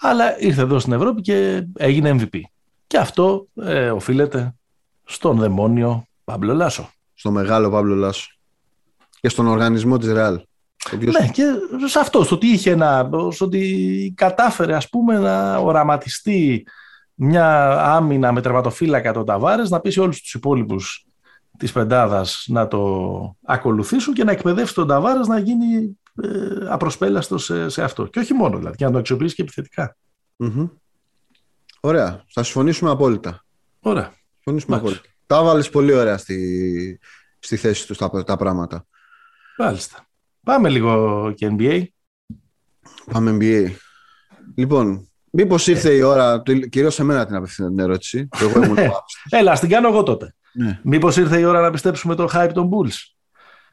Αλλά 0.00 0.40
ήρθε 0.40 0.62
εδώ 0.62 0.78
στην 0.78 0.92
Ευρώπη 0.92 1.20
και 1.20 1.66
έγινε 1.76 2.16
MVP. 2.18 2.40
Και 2.86 2.98
αυτό 2.98 3.46
ε, 3.54 3.90
οφείλεται 3.90 4.54
στον 5.04 5.38
δαιμόνιο 5.38 6.06
Παύλο 6.24 6.54
Λάσο. 6.54 6.90
Στο 7.14 7.30
μεγάλο 7.30 7.70
Παύλο 7.70 7.94
Λάσο. 7.94 8.34
Και 9.20 9.28
στον 9.28 9.46
οργανισμό 9.46 9.98
της 9.98 10.12
Ρεάλ. 10.12 10.40
Ναι, 10.92 11.28
και 11.28 11.44
σε 11.86 11.98
αυτό, 11.98 12.24
στο 12.24 12.34
ότι 12.34 12.46
είχε 12.46 12.74
να, 12.74 13.10
στο 13.30 13.44
ότι 13.44 14.14
κατάφερε 14.16 14.74
ας 14.74 14.88
πούμε 14.88 15.18
να 15.18 15.56
οραματιστεί 15.56 16.66
μια 17.14 17.70
άμυνα 17.80 18.32
με 18.32 18.40
τερματοφύλακα 18.40 19.12
τον 19.12 19.24
Ταβάρες, 19.24 19.70
να 19.70 19.80
πείσει 19.80 20.00
όλους 20.00 20.20
τους 20.20 20.34
υπόλοιπους 20.34 21.06
της 21.58 21.72
πεντάδας 21.72 22.44
να 22.48 22.68
το 22.68 23.36
ακολουθήσουν 23.44 24.14
και 24.14 24.24
να 24.24 24.32
εκπαιδεύσει 24.32 24.74
τον 24.74 24.86
Ταβάρες 24.86 25.26
να 25.26 25.38
γίνει 25.38 25.98
ε, 26.22 26.28
απροσπέλαστος 26.68 27.44
σε, 27.44 27.68
σε, 27.68 27.82
αυτό. 27.82 28.06
Και 28.06 28.18
όχι 28.18 28.34
μόνο 28.34 28.58
δηλαδή, 28.58 28.76
και 28.76 28.84
να 28.84 28.90
το 28.90 28.98
αξιοποιήσει 28.98 29.34
και 29.34 29.42
επιθετικά. 29.42 29.96
Mm-hmm. 30.38 30.70
Ωραία. 31.80 32.24
Θα 32.28 32.42
συμφωνήσουμε 32.42 32.90
απόλυτα. 32.90 33.44
Ωραία. 33.80 34.12
Συμφωνήσουμε 34.34 34.76
απόλυτα. 34.76 35.08
Τα 35.26 35.42
βάλεις 35.42 35.70
πολύ 35.70 35.92
ωραία 35.92 36.18
στη, 36.18 37.00
στη 37.38 37.56
θέση 37.56 37.86
τους 37.86 37.98
τα, 37.98 38.24
τα 38.24 38.36
πράγματα. 38.36 38.86
Μάλιστα. 39.58 40.03
Πάμε 40.44 40.68
λίγο 40.68 41.32
και 41.36 41.54
NBA. 41.58 41.84
Πάμε 43.12 43.36
NBA. 43.40 43.70
Λοιπόν, 44.54 45.08
μήπως 45.30 45.66
ήρθε 45.66 45.92
η 45.92 46.02
ώρα, 46.02 46.42
κυρίως 46.70 46.94
σε 46.94 47.04
μένα 47.04 47.26
την 47.26 47.36
απευθύνω 47.36 47.68
την 47.68 47.78
ερώτηση. 47.78 48.28
εγώ 48.40 48.62
ήμουν 48.64 48.78
Έλα, 49.28 49.58
την 49.58 49.68
κάνω 49.68 49.88
εγώ 49.88 50.02
τότε. 50.02 50.34
Ναι. 50.52 50.80
Μήπως 50.82 51.16
ήρθε 51.16 51.38
η 51.38 51.44
ώρα 51.44 51.60
να 51.60 51.70
πιστέψουμε 51.70 52.14
το 52.14 52.28
hype 52.32 52.50
των 52.54 52.70
Bulls. 52.70 52.96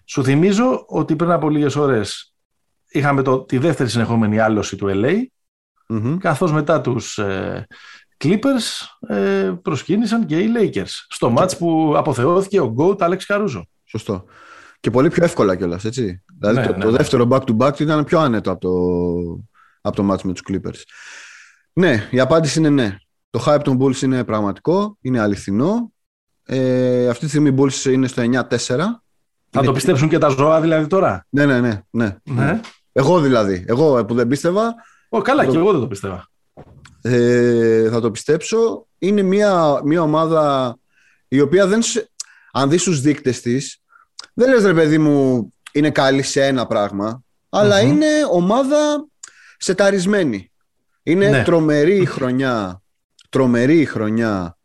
Σου 0.06 0.24
θυμίζω 0.24 0.86
ότι 0.88 1.16
πριν 1.16 1.32
από 1.32 1.50
λίγες 1.50 1.76
ώρες 1.76 2.34
είχαμε 2.88 3.22
το, 3.22 3.44
τη 3.44 3.58
δεύτερη 3.58 3.90
συνεχόμενη 3.90 4.40
άλωση 4.40 4.76
του 4.76 4.88
LA, 4.90 5.16
mm 5.94 6.18
καθώς 6.20 6.52
μετά 6.52 6.82
τους 6.82 7.18
ε, 7.18 7.68
Clippers 8.24 9.08
ε, 9.08 9.54
προσκύνησαν 9.62 10.26
και 10.26 10.40
οι 10.40 10.52
Lakers 10.58 11.06
στο 11.10 11.34
match 11.38 11.58
που 11.58 11.94
αποθεώθηκε 11.98 12.60
ο 12.60 12.76
GOAT 12.78 12.98
Alex 12.98 13.18
Caruso. 13.28 13.62
Σωστό. 13.86 14.26
Και 14.82 14.92
πολύ 14.92 15.10
πιο 15.10 15.24
εύκολα 15.24 15.56
κιόλας, 15.56 15.86
έτσι. 15.86 16.24
Δηλαδή 16.40 16.60
ναι, 16.60 16.66
το, 16.66 16.74
ναι, 16.74 16.84
το 16.84 16.92
ναι. 16.92 16.98
δεύτερο 16.98 17.28
back-to-back 17.30 17.80
ήταν 17.80 18.04
πιο 18.04 18.20
άνετο 18.20 18.52
από 18.52 18.60
το, 18.60 18.72
από 19.82 19.96
το 19.96 20.12
match 20.12 20.22
με 20.22 20.34
τους 20.34 20.44
Clippers. 20.50 20.82
Ναι, 21.74 22.08
η 22.12 22.20
απάντηση 22.20 22.60
είναι 22.60 22.70
ναι. 22.70 22.98
Το 23.30 23.44
hype 23.46 23.62
των 23.64 23.78
Bulls 23.82 24.02
είναι 24.02 24.24
πραγματικό, 24.24 24.98
είναι 25.02 25.20
αληθινό. 25.20 25.92
Ε, 26.46 27.08
αυτή 27.08 27.24
τη 27.24 27.30
στιγμή 27.30 27.50
οι 27.50 27.56
Bulls 27.58 27.86
είναι 27.86 28.08
στο 28.08 28.24
9-4. 28.24 28.48
Θα 29.50 29.62
το 29.64 29.72
πιστέψουν 29.72 30.10
και 30.10 30.18
τα 30.18 30.28
ζώα 30.28 30.62
δηλαδή 30.62 30.88
τώρα; 30.88 31.26
Ναι, 31.30 31.46
ναι, 31.46 31.60
ναι. 31.60 31.82
ναι. 31.90 32.18
ναι. 32.24 32.60
Εγώ 32.92 33.20
δηλαδή. 33.22 33.64
Εγώ 33.68 34.06
που 34.06 34.14
δεν 34.14 34.28
πίστευα. 34.28 34.76
Ο, 35.10 35.22
καλά, 35.22 35.46
και 35.46 35.58
εγώ 35.58 35.72
δεν 35.72 35.82
το 35.82 35.88
πίστευα. 35.88 36.30
Ε, 37.02 37.90
θα 37.90 38.02
το 38.02 38.12
πιστέψω. 38.12 38.88
Είναι 38.98 39.22
μια, 39.22 39.82
μια 39.84 40.02
ομάδα 40.02 40.76
η 41.28 41.40
οποία 41.40 41.68
δεν, 41.68 41.82
αν 42.52 42.70
δεις 42.70 42.84
τους 42.84 43.02
δείκτες 43.02 43.42
της, 43.42 43.81
δεν 44.34 44.50
λες 44.50 44.64
ρε 44.64 44.74
παιδί 44.74 44.98
μου 44.98 45.48
είναι 45.72 45.90
καλή 45.90 46.22
σε 46.22 46.46
ένα 46.46 46.68
πράγμα, 46.68 47.24
είναι 47.84 48.08
ομάδα 48.32 49.06
σεταρισμένη. 49.58 50.52
Είναι 51.04 51.30
ναι. 51.30 51.44
τρομερή 51.44 51.98
η 51.98 52.06
χρονιά, 52.06 52.82
τρομερή 53.30 53.80
η 53.80 53.86
χρονιά 53.86 54.58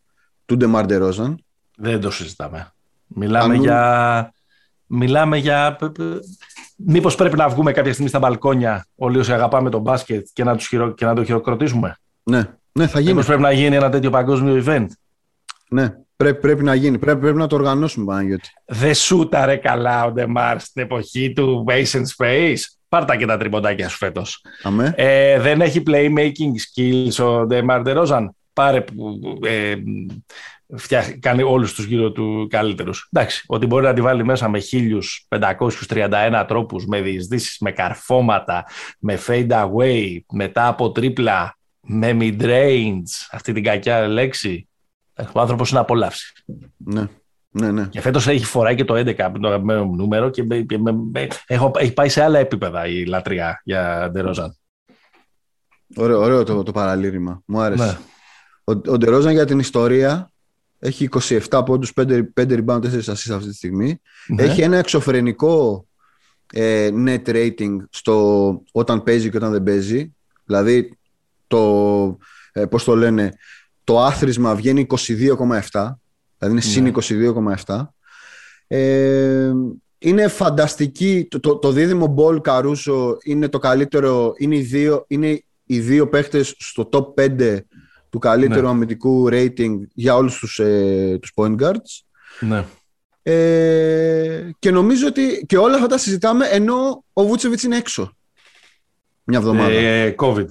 του 0.45 0.57
Ντεμαρντερόζαν. 0.57 1.45
Δεν 1.77 2.01
το 2.01 2.11
συζητάμε. 2.11 2.73
Μιλάμε 3.07 3.55
για... 3.55 4.33
Μιλάμε 4.87 5.37
για... 5.37 5.79
Μήπως 6.77 7.15
πρέπει 7.15 7.37
να 7.37 7.49
βγούμε 7.49 7.73
κάποια 7.73 7.93
στιγμή 7.93 8.09
στα 8.09 8.19
μπαλκόνια 8.19 8.87
όλοι 8.95 9.19
όσοι 9.19 9.33
αγαπάμε 9.33 9.71
τον 9.71 9.81
μπάσκετ 9.81 10.27
και 10.33 10.45
να, 10.45 10.57
τους 10.57 10.67
χειρο... 10.67 10.93
και 10.95 11.05
να 11.05 11.15
το 11.15 11.25
χειροκροτήσουμε; 11.25 11.99
Ναι, 12.23 12.43
ναι 12.73 12.87
θα 12.87 12.99
γίνει. 12.99 13.13
Μήπως 13.13 13.27
πρέπει 13.27 13.43
να 13.43 13.53
γίνει 13.53 13.77
ένα 13.77 13.91
τέτοιο 13.91 14.11
παγκόσμιο 14.11 14.65
event; 14.67 14.87
Ναι, 15.69 15.95
πρέπει, 16.17 16.41
πρέπει 16.41 16.63
να 16.63 16.75
γίνει. 16.75 16.99
Πρέπει, 16.99 17.21
πρέπει 17.21 17.39
να 17.39 17.47
το 17.47 17.57
οργανώσουμε, 17.57 18.07
Παναγιώτη. 18.07 18.49
Δεν 18.65 18.95
σούταρε 18.95 19.57
καλά 19.57 20.05
ο 20.05 20.13
Ντεμάρ 20.13 20.61
στην 20.61 20.83
εποχή 20.83 21.33
του 21.33 21.65
Base 21.69 21.91
and 21.93 22.05
Space. 22.17 22.61
Πάρτα 22.89 23.17
και 23.17 23.27
τα 23.27 23.37
τριμποντάκια 23.37 23.89
σου 23.89 23.97
φέτος. 23.97 24.45
Ε, 24.95 25.41
δεν 25.41 25.61
έχει 25.61 25.83
playmaking 25.87 26.81
skills 26.81 27.25
ο 27.25 27.47
Ντεμάρ 27.47 27.81
Ντερόζαν. 27.81 28.37
Πάρε 28.53 28.85
ε, 29.47 29.75
κάνει 31.21 31.43
όλους 31.43 31.75
τους 31.75 31.85
γύρω 31.85 32.13
του 32.13 32.47
καλύτερους. 32.51 33.09
Εντάξει, 33.13 33.45
ότι 33.47 33.67
μπορεί 33.67 33.85
να 33.85 33.93
τη 33.93 34.01
βάλει 34.01 34.25
μέσα 34.25 34.49
με 34.49 34.61
1531 35.29 36.45
τρόπους, 36.49 36.87
με 36.87 37.01
διεισδύσεις, 37.01 37.57
με 37.61 37.71
καρφώματα, 37.71 38.65
με 38.99 39.19
fade 39.27 39.51
away, 39.51 40.19
μετά 40.33 40.67
από 40.67 40.93
τρίπλα, 40.93 41.59
με 41.81 42.17
mid-range, 42.21 43.27
αυτή 43.31 43.53
την 43.53 43.63
κακιά 43.63 44.09
λέξη. 44.09 44.69
Ο 45.33 45.41
άνθρωπος 45.41 45.71
είναι 45.71 45.81
απολαύσης. 45.81 46.33
Ναι. 46.77 47.09
Ναι, 47.51 47.71
ναι. 47.71 47.87
Και 47.87 48.01
φέτος 48.01 48.27
έχει 48.27 48.45
φοράει 48.45 48.75
και 48.75 48.85
το 48.85 48.95
11 48.95 49.15
το 49.17 49.49
αγαπημένο 49.49 49.85
μου 49.85 49.97
νούμερο 49.97 50.31
και 50.31 50.43
με, 50.45 50.67
με, 51.13 51.27
έχω, 51.47 51.71
έχει 51.75 51.93
πάει 51.93 52.09
σε 52.09 52.23
άλλα 52.23 52.39
επίπεδα 52.39 52.87
η 52.87 53.05
λατρεία 53.05 53.61
για 53.65 54.11
Ντερόζαν. 54.13 54.57
Ωραίο, 55.97 56.21
ωραίο 56.21 56.43
το, 56.43 56.63
το 56.63 56.73
παραλήρημα. 56.73 57.43
Μου 57.45 57.61
άρεσε. 57.61 57.85
Ναι. 57.85 57.99
Ο, 58.65 58.93
ο 58.93 58.97
Ντερόζαν 58.97 59.33
για 59.33 59.45
την 59.45 59.59
ιστορία 59.59 60.31
έχει 60.79 61.09
27 61.51 61.63
πόντους, 61.65 61.93
5, 62.01 62.23
5 62.41 62.65
rebound, 62.65 62.81
4 62.81 62.87
assists 62.87 63.35
αυτή 63.35 63.49
τη 63.49 63.55
στιγμή. 63.55 64.01
Ναι. 64.27 64.43
Έχει 64.43 64.63
ένα 64.63 64.77
εξωφρενικό 64.77 65.87
ε, 66.53 66.91
net 67.07 67.27
rating 67.27 67.77
στο 67.91 68.63
όταν 68.73 69.03
παίζει 69.03 69.31
και 69.31 69.37
όταν 69.37 69.53
δεν 69.53 69.63
παίζει. 69.63 70.15
Δηλαδή, 70.45 70.99
το, 71.47 72.19
ε, 72.53 72.67
πώς 72.67 72.85
το 72.85 72.97
λένε, 72.97 73.33
το 73.87 74.01
άθροισμα 74.01 74.55
βγαίνει 74.55 74.87
22,7. 74.89 75.95
Δηλαδή 76.39 76.55
είναι 76.55 76.61
συν 76.61 76.95
22,7. 77.65 77.77
Ναι. 77.77 77.87
Ε, 78.67 79.53
είναι 79.99 80.29
φανταστική. 80.29 81.27
Το, 81.31 81.41
το, 81.41 81.57
το 81.57 81.71
δίδυμο 81.71 82.07
Μπολ 82.07 82.41
Καρούσο 82.41 83.17
είναι 83.23 83.49
το 83.49 83.59
καλύτερο. 83.59 84.33
Είναι 84.37 84.57
οι 84.57 84.61
δύο, 84.61 85.05
είναι 85.09 85.45
οι 85.67 85.81
δύο 85.81 86.09
παίχτες 86.09 86.55
στο 86.59 86.89
top 86.93 87.25
5 87.39 87.59
του 88.11 88.19
καλύτερου 88.19 88.63
ναι. 88.63 88.69
αμυντικού 88.69 89.29
rating 89.31 89.75
για 89.95 90.17
όλους 90.17 90.39
τους, 90.39 90.59
ε, 90.59 91.19
τους 91.21 91.33
point 91.35 91.57
guards. 91.61 92.05
Ναι. 92.41 92.65
Ε, 93.23 94.51
και 94.59 94.71
νομίζω 94.71 95.07
ότι 95.07 95.45
και 95.49 95.59
όλα 95.59 95.75
αυτά 95.75 95.87
τα 95.87 95.99
συζητάμε 95.99 96.47
ενώ 96.47 97.05
ο 97.13 97.27
Βούτσεβιτς 97.27 97.63
είναι 97.63 97.77
έξω. 97.77 98.17
Μια 99.25 99.39
εβδομάδα. 99.39 99.73
Ε, 99.73 100.15
COVID. 100.19 100.47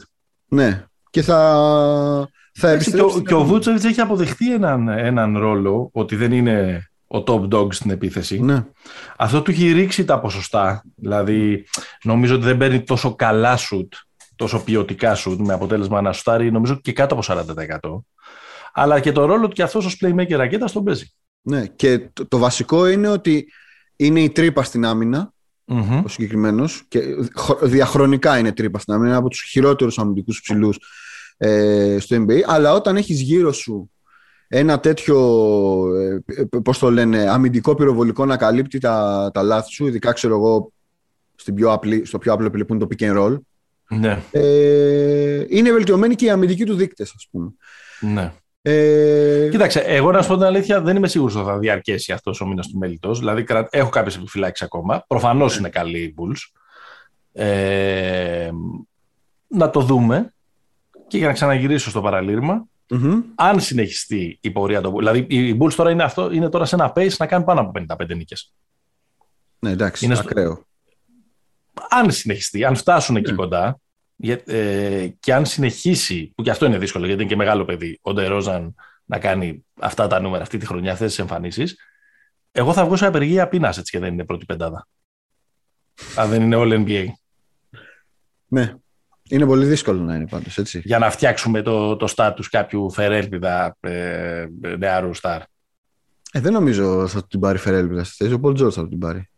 Ναι. 0.47 0.85
Και 1.09 1.21
θα, 1.21 2.29
θα 2.57 2.69
επιστρέψει. 2.69 3.21
Και, 3.21 3.33
ο, 3.33 3.39
ο 3.39 3.43
Βούτσεβιτς 3.43 3.83
έχει 3.83 4.01
αποδεχτεί 4.01 4.53
έναν, 4.53 4.87
έναν 4.87 5.37
ρόλο 5.37 5.89
ότι 5.93 6.15
δεν 6.15 6.31
είναι 6.31 6.87
ο 7.07 7.23
top 7.27 7.47
dog 7.49 7.73
στην 7.73 7.91
επίθεση. 7.91 8.39
Ναι. 8.39 8.65
Αυτό 9.17 9.41
του 9.41 9.51
έχει 9.51 9.71
ρίξει 9.71 10.05
τα 10.05 10.19
ποσοστά. 10.19 10.83
Δηλαδή, 10.95 11.65
νομίζω 12.03 12.35
ότι 12.35 12.43
δεν 12.43 12.57
παίρνει 12.57 12.83
τόσο 12.83 13.15
καλά 13.15 13.57
σουτ 13.57 13.93
τόσο 14.35 14.63
ποιοτικά 14.63 15.15
σου 15.15 15.37
με 15.39 15.53
αποτέλεσμα 15.53 16.01
να 16.01 16.11
σουτάρει 16.11 16.51
νομίζω 16.51 16.75
και 16.75 16.93
κάτω 16.93 17.15
από 17.15 17.23
40%. 17.81 18.03
Αλλά 18.73 18.99
και 18.99 19.11
το 19.11 19.25
ρόλο 19.25 19.47
του 19.47 19.53
και 19.53 19.63
αυτός 19.63 19.85
ως 19.85 19.99
playmaker 20.01 20.35
ρακέτα 20.35 20.65
τον 20.65 20.83
παίζει. 20.83 21.13
Ναι, 21.41 21.65
και 21.65 22.09
το, 22.27 22.37
βασικό 22.37 22.87
είναι 22.87 23.07
ότι 23.07 23.47
είναι 23.95 24.19
η 24.19 24.29
τρύπα 24.29 24.63
στην 24.63 24.85
άμυνα. 24.85 25.33
Mm-hmm. 25.67 26.01
Ο 26.05 26.07
συγκεκριμένος. 26.07 26.83
Και 26.87 27.01
διαχρονικά 27.61 28.37
είναι 28.37 28.51
τρύπα 28.51 28.79
στην 28.79 28.93
άμυνα. 28.93 29.09
Είναι 29.09 29.17
από 29.17 29.29
τους 29.29 29.41
χειρότερους 29.41 29.99
αμυντικούς 29.99 30.41
ψηλούς 30.41 30.77
ε, 31.37 31.97
στο 31.99 32.25
NBA. 32.25 32.41
Αλλά 32.45 32.73
όταν 32.73 32.95
έχεις 32.95 33.21
γύρω 33.21 33.51
σου 33.51 33.91
ένα 34.47 34.79
τέτοιο, 34.79 35.17
ε, 36.25 36.59
πώς 36.63 36.79
το 36.79 36.91
λένε, 36.91 37.29
αμυντικό 37.29 37.75
πυροβολικό 37.75 38.25
να 38.25 38.37
καλύπτει 38.37 38.79
τα, 38.79 39.29
τα 39.33 39.43
λάθη 39.43 39.71
σου, 39.71 39.87
ειδικά 39.87 40.11
ξέρω 40.11 40.35
εγώ 40.35 40.71
στην 41.35 41.55
πιο 41.55 41.71
απλή, 41.71 42.05
στο 42.05 42.17
πιο 42.17 42.33
απλό 42.33 42.49
που 42.49 42.73
είναι 42.73 42.85
το 42.85 42.87
pick 42.89 43.03
and 43.03 43.17
roll, 43.17 43.37
ναι. 43.89 44.23
Ε, 44.31 45.45
είναι 45.49 45.71
βελτιωμένοι 45.71 46.15
και 46.15 46.25
οι 46.25 46.29
αμυντικοί 46.29 46.65
του 46.65 46.75
δείκτες, 46.75 47.13
ας 47.15 47.27
πούμε. 47.31 47.49
Ναι. 47.99 48.31
Ε... 48.61 49.47
Κοίταξε, 49.51 49.79
εγώ 49.79 50.11
να 50.11 50.21
σου 50.21 50.27
πω 50.27 50.35
την 50.35 50.43
αλήθεια, 50.43 50.81
δεν 50.81 50.95
είμαι 50.95 51.07
σίγουρος 51.07 51.35
ότι 51.35 51.45
θα 51.45 51.57
διαρκέσει 51.57 52.11
αυτός 52.11 52.41
ο 52.41 52.47
μήνας 52.47 52.67
του 52.67 52.77
μέλητος. 52.77 53.19
Δηλαδή, 53.19 53.45
έχω 53.69 53.89
κάποιες 53.89 54.15
επιφυλάξεις 54.15 54.65
ακόμα. 54.65 55.03
Προφανώς 55.07 55.57
είναι 55.57 55.69
καλοί 55.69 55.99
οι 55.99 56.13
Bulls. 56.17 56.59
Ε, 57.31 58.49
να 59.47 59.69
το 59.69 59.79
δούμε. 59.79 60.34
Και 61.07 61.17
για 61.17 61.27
να 61.27 61.33
ξαναγυρίσω 61.33 61.89
στο 61.89 62.01
παραλυρμα 62.01 62.67
αν 63.35 63.59
συνεχιστεί 63.59 64.37
η 64.41 64.51
πορεία 64.51 64.81
του. 64.81 64.97
Δηλαδή, 64.97 65.19
οι 65.29 65.57
Bulls 65.61 65.73
τώρα 65.73 65.91
είναι, 65.91 66.03
αυτό, 66.03 66.31
είναι 66.31 66.49
τώρα 66.49 66.65
σε 66.65 66.75
ένα 66.75 66.93
pace 66.95 67.17
να 67.17 67.25
κάνουν 67.25 67.45
πάνω 67.45 67.61
από 67.61 67.71
55 67.87 68.15
νίκες. 68.15 68.53
Ναι, 69.59 69.69
εντάξει, 69.69 70.05
είναι 70.05 70.17
ακραίο 70.19 70.65
αν 71.89 72.11
συνεχιστεί, 72.11 72.63
αν 72.63 72.75
φτάσουν 72.75 73.15
εκεί 73.15 73.29
ναι. 73.31 73.37
κοντά 73.37 73.79
ε, 74.45 75.07
και 75.19 75.33
αν 75.33 75.45
συνεχίσει, 75.45 76.33
που 76.35 76.43
και 76.43 76.49
αυτό 76.49 76.65
είναι 76.65 76.77
δύσκολο 76.77 77.05
γιατί 77.05 77.21
είναι 77.21 77.29
και 77.29 77.37
μεγάλο 77.37 77.65
παιδί, 77.65 77.99
ο 78.01 78.13
Ντερόζαν 78.13 78.75
να 79.05 79.19
κάνει 79.19 79.65
αυτά 79.79 80.07
τα 80.07 80.19
νούμερα 80.19 80.43
αυτή 80.43 80.57
τη 80.57 80.65
χρονιά, 80.65 80.91
αυτέ 80.91 81.05
τι 81.05 81.15
εμφανίσεις, 81.19 81.77
εγώ 82.51 82.73
θα 82.73 82.85
βγω 82.85 82.95
σε 82.95 83.05
απεργία 83.05 83.47
πείνας 83.47 83.77
έτσι 83.77 83.91
και 83.91 83.99
δεν 83.99 84.13
είναι 84.13 84.25
πρώτη 84.25 84.45
πεντάδα. 84.45 84.87
αν 86.15 86.29
δεν 86.29 86.41
είναι 86.41 86.55
all 86.59 86.85
NBA. 86.85 87.05
Ναι. 88.47 88.75
Είναι 89.29 89.45
πολύ 89.45 89.65
δύσκολο 89.65 90.01
να 90.01 90.15
είναι 90.15 90.27
πάντως, 90.27 90.57
έτσι. 90.57 90.81
Για 90.83 90.99
να 90.99 91.09
φτιάξουμε 91.09 91.61
το, 91.61 91.95
το 91.95 92.07
στάτους 92.07 92.49
κάποιου 92.49 92.91
φερέλπιδα 92.91 93.77
ε, 93.79 94.45
νεαρού 94.77 95.13
στάρ. 95.13 95.41
Ε, 96.31 96.39
δεν 96.39 96.53
νομίζω 96.53 97.07
θα 97.07 97.27
την 97.27 97.39
πάρει 97.39 97.57
φερέλπιδα 97.57 98.03
στη 98.03 98.15
θέση. 98.23 98.33
Ο 98.33 98.39
Πολ 98.39 98.53
Τζόρτ 98.53 98.73
θα 98.75 98.87
την 98.87 98.99
πάρει. 98.99 99.29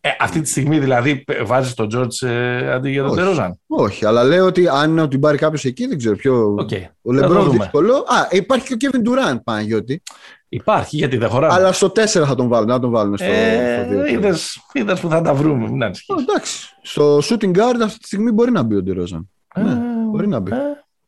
Ε, 0.00 0.10
αυτή 0.18 0.40
τη 0.40 0.48
στιγμή 0.48 0.78
δηλαδή 0.78 1.24
βάζεις 1.44 1.74
τον 1.74 1.88
Τζόρτζ 1.88 2.22
ε, 2.22 2.72
αντί 2.72 2.90
για 2.90 3.02
τον 3.02 3.16
Τερόζαν. 3.16 3.60
Όχι, 3.66 4.06
αλλά 4.06 4.24
λέω 4.24 4.46
ότι 4.46 4.68
αν 4.68 5.08
την 5.08 5.20
πάρει 5.20 5.38
κάποιος 5.38 5.64
εκεί 5.64 5.86
δεν 5.86 5.98
ξέρω 5.98 6.16
ποιο. 6.16 6.54
Okay. 6.54 6.84
Ο 7.02 7.12
Λεμπρόν 7.12 7.50
δύσκολο. 7.50 7.94
Α, 7.94 8.28
υπάρχει 8.30 8.66
και 8.66 8.74
ο 8.74 8.76
Κέβιν 8.76 9.02
Ντουράν, 9.02 9.42
Παναγιώτη. 9.42 10.02
Υπάρχει, 10.48 10.96
γιατί 10.96 11.16
δεν 11.16 11.28
χωράει. 11.28 11.50
Αλλά 11.50 11.72
στο 11.72 11.86
4 11.86 12.04
θα 12.06 12.34
τον 12.34 12.48
βάλουν, 12.48 12.68
να 12.68 12.80
τον 12.80 12.90
βάλουν 12.90 13.16
στο, 13.16 13.26
ε, 13.26 13.86
στο 13.88 14.00
2. 14.00 14.78
Είδε 14.78 14.96
που 14.96 15.08
θα 15.08 15.20
τα 15.22 15.34
βρούμε. 15.34 15.68
Να 15.70 15.86
εντάξει. 15.86 16.76
Στο 16.82 17.18
shooting 17.18 17.56
guard 17.56 17.80
αυτή 17.82 17.98
τη 17.98 18.06
στιγμή 18.06 18.30
μπορεί 18.30 18.50
να 18.50 18.62
μπει 18.62 18.74
ο 18.74 18.82
Ντερόζαν. 18.82 19.30
Ε, 19.54 19.60
ναι, 19.60 19.74
μπορεί 20.10 20.28
να 20.28 20.40
μπει. 20.40 20.52
Ε, 20.52 20.56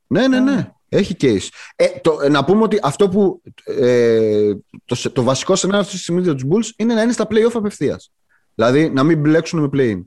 ναι, 0.07 0.29
ναι, 0.29 0.41
ναι. 0.41 0.71
Ε. 0.89 0.97
Έχει 0.99 1.17
case. 1.21 1.49
Ε, 1.77 1.87
το, 2.01 2.29
να 2.31 2.45
πούμε 2.45 2.63
ότι 2.63 2.79
αυτό 2.83 3.09
που. 3.09 3.43
Ε, 3.65 4.53
το, 4.85 5.11
το 5.13 5.23
βασικό 5.23 5.57
σενάριο 5.57 5.81
αυτή 5.81 5.95
τη 5.95 6.01
στιγμή 6.03 6.21
για 6.21 6.35
τους 6.35 6.45
Bulls 6.51 6.71
είναι 6.77 6.95
να 6.95 7.03
είναι 7.03 7.13
στα 7.13 7.27
playoff 7.31 7.55
απευθείας. 7.55 8.13
Δηλαδή 8.55 8.91
να 8.91 9.03
μην 9.03 9.21
μπλέξουν 9.21 9.61
με 9.61 9.69
play 9.73 10.03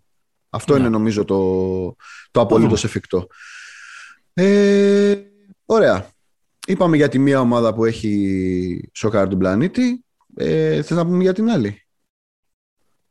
Αυτό 0.50 0.74
ναι. 0.74 0.80
είναι 0.80 0.90
νομίζω 0.90 1.26
το, 1.26 1.38
το 2.32 2.42
απολύτως 2.42 2.84
εφικτό. 2.84 3.28
Ε, 4.34 5.16
ωραία. 5.66 6.10
Είπαμε 6.72 6.96
για 6.96 7.10
τη 7.10 7.20
μία 7.20 7.40
ομάδα 7.40 7.74
που 7.74 7.86
έχει 7.86 8.90
σοκάρει 8.94 9.30
τον 9.30 9.40
πλανήτη. 9.40 10.06
Ε, 10.36 10.82
θες 10.82 10.98
να 10.98 11.06
πούμε 11.06 11.24
για 11.24 11.34
την 11.34 11.50
άλλη; 11.50 11.86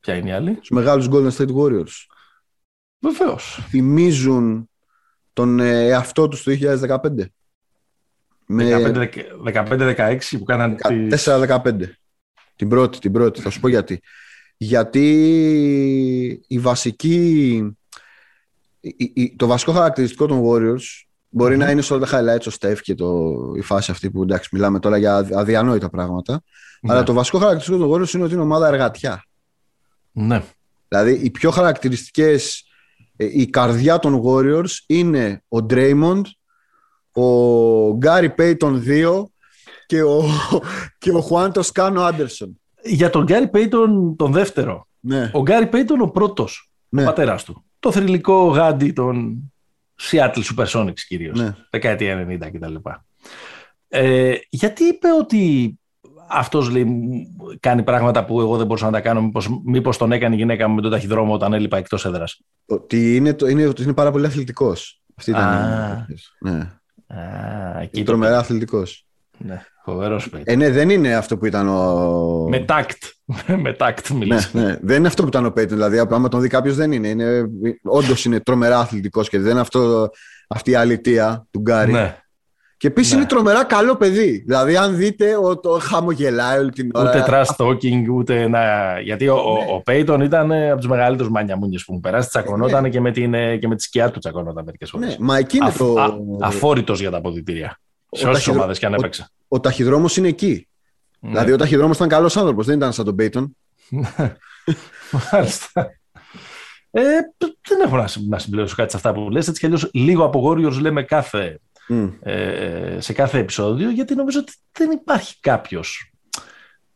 Ποια 0.00 0.14
είναι 0.14 0.28
η 0.28 0.32
άλλη; 0.32 0.54
Τους 0.54 0.70
μεγάλους 0.70 1.08
Golden 1.10 1.30
State 1.30 1.54
Warriors. 1.54 2.06
Βεβαίως. 2.98 3.66
Θυμίζουν 3.68 4.70
τον 5.32 5.60
ε, 5.60 5.86
εαυτό 5.86 6.28
τους 6.28 6.42
το 6.42 6.52
2015. 6.52 6.98
15-16 9.44 10.18
που 10.38 10.44
κάναν... 10.44 10.76
4-15. 11.24 11.80
Την 12.56 12.68
πρώτη, 12.68 12.98
την 12.98 13.12
πρώτη. 13.12 13.40
Θα 13.40 13.50
σου 13.50 13.60
πω 13.60 13.68
γιατί 13.68 14.00
γιατί 14.62 15.06
η 16.46 16.58
βασική, 16.58 17.62
το 19.36 19.46
βασικό 19.46 19.72
χαρακτηριστικό 19.72 20.26
των 20.26 20.42
Warriors 20.44 21.04
μπορει 21.30 21.56
να 21.56 21.70
είναι 21.70 21.80
σε 21.80 21.94
όλα 21.94 22.06
τα 22.06 22.20
highlights 22.20 22.46
ο 22.52 22.56
Steph 22.60 22.78
και 22.82 22.94
το, 22.94 23.34
η 23.56 23.60
φάση 23.60 23.90
αυτή 23.90 24.10
που 24.10 24.22
εντάξει 24.22 24.48
μιλάμε 24.52 24.78
τώρα 24.78 24.96
για 24.96 25.16
αδιανόητα 25.34 25.90
πράγματα 25.90 26.42
ναι. 26.80 26.92
αλλά 26.92 27.02
το 27.02 27.12
βασικό 27.12 27.38
χαρακτηριστικό 27.38 27.78
των 27.78 27.90
Warriors 27.90 28.12
είναι 28.14 28.24
ότι 28.24 28.32
είναι 28.32 28.42
ομάδα 28.42 28.68
εργατιά. 28.68 29.24
Ναι. 30.12 30.42
Δηλαδή 30.88 31.12
οι 31.12 31.30
πιο 31.30 31.50
χαρακτηριστικές 31.50 32.64
ε, 33.16 33.24
η 33.30 33.46
καρδιά 33.46 33.98
των 33.98 34.22
Warriors 34.24 34.70
είναι 34.86 35.44
ο 35.48 35.58
Draymond, 35.70 36.22
ο 37.12 37.98
Gary 37.98 38.28
Payton 38.38 38.82
2 38.86 39.22
και 39.86 40.02
ο, 40.02 40.24
και 41.00 41.10
ο 41.10 41.28
Juan 41.30 41.52
Toscano 41.52 42.10
Anderson. 42.10 42.50
Για 42.82 43.10
τον 43.10 43.24
Γκάρι 43.24 43.48
Πέιτον 43.48 44.16
τον 44.16 44.32
δεύτερο. 44.32 44.86
Ναι. 45.00 45.30
Ο 45.32 45.42
Γκάρι 45.42 45.66
Πέιτον 45.66 46.00
ο 46.00 46.06
πρώτος, 46.06 46.70
Ναι. 46.88 47.02
ο 47.02 47.04
πατέρας 47.04 47.44
του. 47.44 47.64
Το 47.78 47.92
θρηλυκό 47.92 48.46
γάντι 48.46 48.92
των 48.92 49.38
Seattle 50.10 50.42
Supersonics 50.54 51.00
κυρίως, 51.08 51.38
Ναι. 51.40 51.54
δεκαετία 51.70 52.26
90 52.28 52.50
κτλ. 52.50 52.74
Ε, 53.88 54.34
γιατί 54.50 54.84
είπε 54.84 55.08
ότι 55.20 55.74
αυτός 56.28 56.70
λέει, 56.70 56.84
μου 56.84 57.26
κάνει 57.60 57.82
πράγματα 57.82 58.24
που 58.24 58.40
εγώ 58.40 58.56
δεν 58.56 58.66
μπορούσα 58.66 58.84
να 58.86 58.92
τα 58.92 59.00
κάνω, 59.00 59.22
μήπως, 59.22 59.48
μήπως 59.64 59.96
τον 59.96 60.12
έκανε 60.12 60.34
η 60.34 60.38
γυναίκα 60.38 60.68
μου 60.68 60.74
με 60.74 60.80
τον 60.82 60.90
ταχυδρόμο 60.90 61.32
όταν 61.34 61.52
έλειπα 61.52 61.76
εκτός 61.76 62.04
έδρας; 62.04 62.40
Ότι 62.66 63.16
είναι, 63.16 63.34
το, 63.34 63.46
είναι, 63.46 63.66
ότι 63.66 63.82
είναι 63.82 63.94
πάρα 63.94 64.10
πολύ 64.10 64.26
αθλητικός. 64.26 65.00
Αυτή 65.16 65.30
ήταν. 65.30 65.42
Α. 65.42 66.06
η- 66.08 66.48
Ναι. 66.50 66.58
Α, 67.06 67.80
εκεί 67.80 67.90
Είναι 67.96 68.04
το 68.04 68.12
τρομερά 68.12 68.38
αθλητικός. 68.38 69.06
Ναι, 69.38 69.62
φοβερός 69.90 70.28
Πέιτον. 70.28 70.54
Ε, 70.54 70.56
ναι, 70.56 70.70
δεν 70.70 70.90
είναι 70.90 71.14
αυτό 71.14 71.36
που 71.38 71.46
ήταν 71.46 71.68
ο. 71.68 72.46
Με 72.48 72.58
τάκτ. 72.58 73.02
με 73.62 73.72
τάκτ 73.72 74.08
Ναι, 74.10 74.16
μιλήσει. 74.16 74.56
ναι. 74.58 74.76
Δεν 74.82 74.96
είναι 74.98 75.06
αυτό 75.08 75.22
που 75.22 75.28
ήταν 75.28 75.46
ο 75.46 75.50
Πέιτον. 75.50 75.76
Δηλαδή, 75.76 75.98
άμα 76.10 76.28
τον 76.28 76.40
δει 76.40 76.48
κάποιος, 76.48 76.76
δεν 76.76 76.92
είναι. 76.92 77.08
είναι 77.08 77.44
Όντως 77.82 78.24
είναι 78.24 78.40
τρομερά 78.40 78.78
αθλητικός 78.78 79.28
και 79.28 79.38
δεν 79.38 79.50
είναι 79.50 79.60
αυτό, 79.60 80.08
αυτή 80.48 80.70
η 80.70 80.74
αλητία 80.74 81.46
του 81.50 81.60
Γκάρι. 81.60 81.92
ναι. 81.92 82.14
Και 82.76 82.86
επίσης 82.86 83.12
Ναι. 83.12 83.18
είναι 83.18 83.26
τρομερά 83.26 83.64
καλό 83.64 83.96
παιδί. 83.96 84.42
Δηλαδή, 84.46 84.76
αν 84.76 84.96
δείτε, 84.96 85.36
ο, 85.36 85.58
το 85.60 85.70
χαμογελάει 85.70 86.58
όλη 86.58 86.70
την 86.70 86.90
ώρα. 86.94 87.08
Ούτε 87.10 87.24
trash 87.28 87.56
talking, 87.66 88.08
ούτε 88.14 88.48
να. 88.48 88.60
Γιατί 89.00 89.28
ο, 89.28 89.34
ο, 89.36 89.52
Ναι. 89.52 89.72
ο 89.74 89.80
Πέιτον 89.82 90.20
ήταν 90.20 90.50
ε, 90.50 90.70
από 90.70 90.80
τους 90.80 90.88
μεγαλύτερους 90.90 91.30
μανιαμούνιε 91.32 91.78
που 91.86 91.92
μου 91.92 92.00
περάσει. 92.00 92.28
Τσακωνόταν 92.28 92.90
και, 92.90 93.00
με 93.00 93.10
την, 93.10 93.34
ε, 93.34 93.56
και 93.56 93.68
με 93.68 93.76
τη 93.76 93.82
σκιά 93.82 94.10
του 94.10 94.18
τσακωνόταν 94.18 94.64
μερικές 94.64 94.90
φορές. 94.90 95.08
Ναι, 95.08 95.14
μα 95.18 95.36
εκεί 95.38 95.56
είναι 95.56 95.66
Αφ, 95.66 95.76
το. 95.76 96.00
α, 96.00 96.14
Αφόρητος 96.40 97.00
για 97.00 97.10
τα 97.10 97.16
αποδητήρια. 97.16 97.78
Σε 98.10 98.24
όσε 98.24 98.32
ταχυδρο- 98.32 98.56
ομάδες 98.56 98.78
και 98.78 98.86
αν 98.86 98.92
ο- 98.92 98.96
έπαιξε. 98.98 99.28
Ο 99.48 99.60
ταχυδρόμος 99.60 100.16
είναι 100.16 100.28
εκεί. 100.28 100.68
Ναι. 101.20 101.30
Δηλαδή, 101.30 101.52
ο 101.52 101.56
ταχυδρόμος 101.56 101.96
ήταν 101.96 102.08
καλός 102.08 102.36
άνθρωπος, 102.36 102.66
δεν 102.66 102.76
ήταν 102.76 102.92
σαν 102.92 103.04
τον 103.04 103.14
Πέιτον. 103.16 103.56
Μάλιστα. 105.32 105.90
Ε, 106.90 107.02
δεν 107.68 107.80
έχω 107.84 107.96
να, 107.96 108.06
συ- 108.06 108.28
να 108.28 108.38
συμπληρώσω 108.38 108.74
κάτι 108.74 108.90
σε 108.90 108.96
αυτά 108.96 109.12
που 109.12 109.30
λες. 109.30 109.48
Έτσι 109.48 109.60
κι 109.60 109.66
αλλιώς 109.66 109.90
λίγο 109.92 110.24
από 110.24 110.48
Warriors 110.50 110.80
λέμε 110.80 111.02
κάθε, 111.02 111.60
Μμ. 111.88 112.08
ε, 112.20 112.96
σε 113.00 113.12
κάθε 113.12 113.38
επεισόδιο 113.38 113.90
γιατί 113.90 114.14
νομίζω 114.14 114.38
ότι 114.40 114.52
δεν 114.72 114.90
υπάρχει 114.90 115.40
κάποιος 115.40 116.12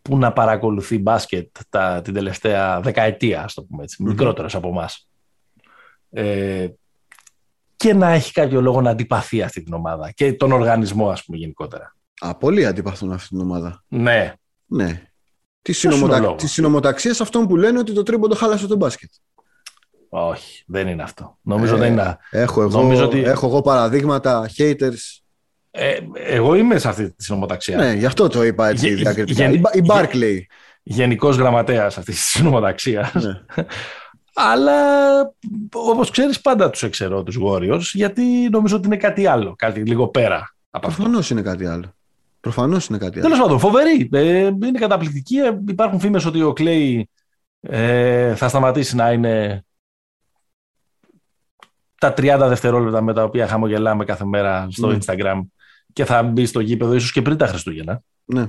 που 0.02 0.18
να 0.18 0.32
παρακολουθεί 0.32 0.98
μπάσκετ 0.98 1.56
τα, 1.68 2.00
την 2.04 2.14
τελευταία 2.14 2.80
δεκαετία, 2.80 3.42
ας 3.42 3.54
το 3.54 3.62
πούμε 3.62 3.82
έτσι, 3.82 4.02
Μμμ. 4.02 4.08
μικρότερος 4.10 4.54
από 4.54 4.68
εμάς. 4.68 5.08
Ε, 6.10 6.68
και 7.76 7.94
να 7.94 8.08
έχει 8.10 8.32
κάποιο 8.32 8.60
λόγο 8.60 8.80
να 8.80 8.90
αντιπαθεί 8.90 9.42
αυτή 9.42 9.62
την 9.62 9.72
ομάδα 9.74 10.10
και 10.10 10.32
τον 10.32 10.52
οργανισμό 10.52 11.08
ας 11.10 11.24
πούμε 11.24 11.38
γενικότερα. 11.38 11.96
Α, 12.20 12.34
πολλοί 12.36 12.66
αντιπαθούν 12.66 13.12
αυτή 13.12 13.28
την 13.28 13.40
ομάδα. 13.40 13.84
Ναι, 13.88 14.32
Ναι. 14.66 14.86
Τη 15.62 15.72
Ποιος 15.72 15.82
είναι 15.84 15.92
ο 15.92 15.96
συνομοταξ... 15.96 16.24
λόγος; 16.26 16.42
της 16.42 16.52
συνομοταξίας 16.52 17.20
αυτών 17.20 17.46
που 17.46 17.56
λένε 17.56 17.78
ότι 17.78 17.92
το 17.92 18.02
τρίποντο 18.02 18.34
χάλασε 18.34 18.66
τον 18.66 18.76
μπάσκετ. 18.76 19.10
όχι, 20.08 20.62
δεν 20.66 20.88
είναι 20.88 21.02
αυτό. 21.02 21.38
Νομίζω 21.42 21.74
Ε, 21.76 21.78
δεν 21.78 21.92
είναι. 21.92 22.16
Έχω 22.30 22.62
εγώ, 22.62 22.80
Νομίζω 22.80 23.04
ότι- 23.04 23.22
έχω 23.24 23.46
εγώ 23.46 23.60
παραδείγματα, 23.62 24.50
haters. 24.56 25.18
Ε, 25.70 25.96
εγώ 26.14 26.54
είμαι 26.54 26.78
σε 26.78 26.88
αυτή 26.88 27.14
τη 27.14 27.24
συνομοταξία. 27.24 27.76
Ναι, 27.76 27.92
γι' 27.92 28.06
αυτό 28.06 28.28
το 28.28 28.42
είπα 28.44 28.68
έτσι 28.68 28.88
Γε- 28.88 28.96
διακριτικά. 28.98 29.44
γε- 29.46 29.54
η, 29.54 29.58
Μπα- 29.60 29.70
η 29.72 29.80
γε- 29.80 29.92
Barclay. 29.92 30.38
Γενικός 30.82 31.36
γραμματέας 31.36 31.98
αυτής 31.98 32.14
της 32.14 32.24
συνομοταξία. 32.24 33.10
ναι. 33.14 33.64
Αλλά 34.34 34.78
όπως 35.72 36.10
ξέρεις, 36.10 36.40
πάντα 36.40 36.70
τους 36.70 36.82
εξαιρώ 36.82 37.22
τους 37.22 37.38
Warriors 37.42 37.80
γιατί 37.92 38.48
νομίζω 38.50 38.76
ότι 38.76 38.86
είναι 38.86 38.96
κάτι 38.96 39.26
άλλο. 39.26 39.54
Κάτι 39.58 39.80
λίγο 39.80 40.08
πέρα 40.08 40.54
από 40.70 40.86
αυτό. 40.86 41.02
Προφανώς 41.02 41.30
είναι 41.30 41.42
κάτι 41.42 41.66
άλλο. 41.66 41.94
Προφανώς 42.40 42.86
είναι 42.86 42.98
κάτι 42.98 43.18
άλλο. 43.18 43.28
Τέλος 43.28 43.40
πάντων, 43.42 43.58
φοβερή. 43.58 44.08
Ε, 44.12 44.46
είναι 44.46 44.78
καταπληκτική. 44.78 45.36
Ε, 45.36 45.58
υπάρχουν 45.68 46.00
φήμες 46.00 46.24
ότι 46.24 46.42
ο 46.42 46.52
Κλέη 46.52 47.08
ε, 47.60 48.34
θα 48.34 48.48
σταματήσει 48.48 48.96
να 48.96 49.12
είναι 49.12 49.64
τα 51.98 52.14
30 52.16 52.36
δευτερόλεπτα 52.48 53.00
με 53.02 53.14
τα 53.14 53.22
οποία 53.22 53.46
χαμογελάμε 53.46 54.04
κάθε 54.04 54.24
μέρα 54.24 54.66
στο 54.70 54.86
Ναι. 54.86 54.98
Instagram 55.00 55.40
και 55.92 56.04
θα 56.04 56.22
μπει 56.22 56.46
στο 56.46 56.60
γήπεδο 56.60 56.94
ίσως 56.94 57.12
και 57.12 57.22
πριν 57.22 57.36
τα 57.36 57.46
Χριστούγεννα. 57.46 58.02
Ναι, 58.24 58.46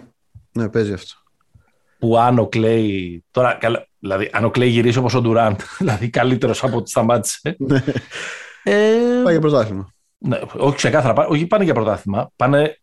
ναι, 0.52 0.70
παίζει 0.70 0.94
αυτό. 0.94 1.14
Που 2.00 2.18
αν 2.18 2.40
ο 2.40 2.48
Κλέη. 2.48 3.24
Τώρα, 3.32 3.54
καλά, 3.54 3.88
δηλαδή, 4.00 4.30
αν 4.34 4.44
ο 4.46 4.50
Κλέη 4.50 4.70
γυρίσει 4.70 4.98
όπως 4.98 5.14
ο 5.14 5.22
Ντουράντ, 5.22 5.60
δηλαδή 5.80 6.10
καλύτερος 6.10 6.64
από 6.64 6.78
ό,τι 6.78 6.90
σταμάτησε. 6.90 7.56
Ναι. 7.58 7.84
ε, 8.64 9.22
Πάει 9.24 9.32
για 9.34 9.40
πρωτάθλημα. 9.42 9.94
ναι, 10.18 10.40
όχι 10.58 10.76
ξεκάθαρα, 10.76 11.14
πά- 11.14 11.30
όχι 11.30 11.46
πάνε 11.46 11.64
για 11.64 11.74
πρωτάθλημα, 11.74 12.32
πάνε 12.36 12.80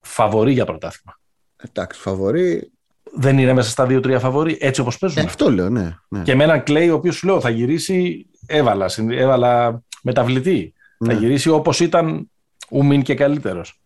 φαβορή 0.00 0.52
για 0.52 0.64
πρωτάθλημα. 0.64 1.18
Εντάξει, 1.56 2.00
φαβορή. 2.00 2.72
Δεν 3.16 3.38
είναι 3.38 3.52
μέσα 3.52 3.70
στα 3.70 3.86
δύο-τρία 3.86 4.18
φαβορή, 4.20 4.56
έτσι 4.60 4.80
όπως 4.80 4.94
Ε, 4.94 4.98
παίζουν. 5.00 5.24
αυτό 5.24 5.50
λέω, 5.50 5.70
ναι. 5.70 5.96
ναι. 6.08 6.22
Και 6.22 6.34
με 6.34 6.44
έναν 6.44 6.62
Κλέη, 6.62 6.88
ο 6.90 6.94
οποίος 6.94 7.14
σου 7.16 7.26
λέω 7.26 7.40
θα 7.40 7.50
γυρίσει, 7.50 8.26
έβαλα, 8.46 8.88
συν- 8.88 9.10
έβαλα 9.10 9.82
μεταβλητή. 10.02 10.74
ναι. 10.98 11.12
Θα 11.12 11.18
γυρίσει 11.20 11.48
όπως 11.50 11.80
ήταν 11.80 12.30
ούμιν 12.70 13.02
και 13.02 13.14
καλύτερος. 13.14 13.80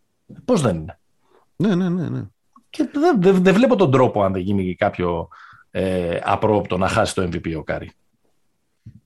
Πώς 0.44 0.60
δεν 0.60 0.76
είναι. 0.76 0.98
ναι, 1.56 1.74
ναι, 1.74 1.88
ναι, 1.88 2.08
ναι. 2.08 2.22
Και 2.70 2.88
δεν 2.92 3.22
δεν- 3.22 3.42
δεν 3.42 3.54
βλέπω 3.54 3.76
τον 3.76 3.90
τρόπο 3.90 4.22
αν 4.22 4.32
δεν 4.32 4.42
γίνει 4.42 4.74
κάποιο 4.74 5.28
ε, 5.70 6.18
απρόοπτο 6.22 6.76
να 6.78 6.88
χάσει 6.88 7.14
το 7.14 7.22
MVP 7.22 7.54
ο 7.56 7.62
Κάρι. 7.62 7.90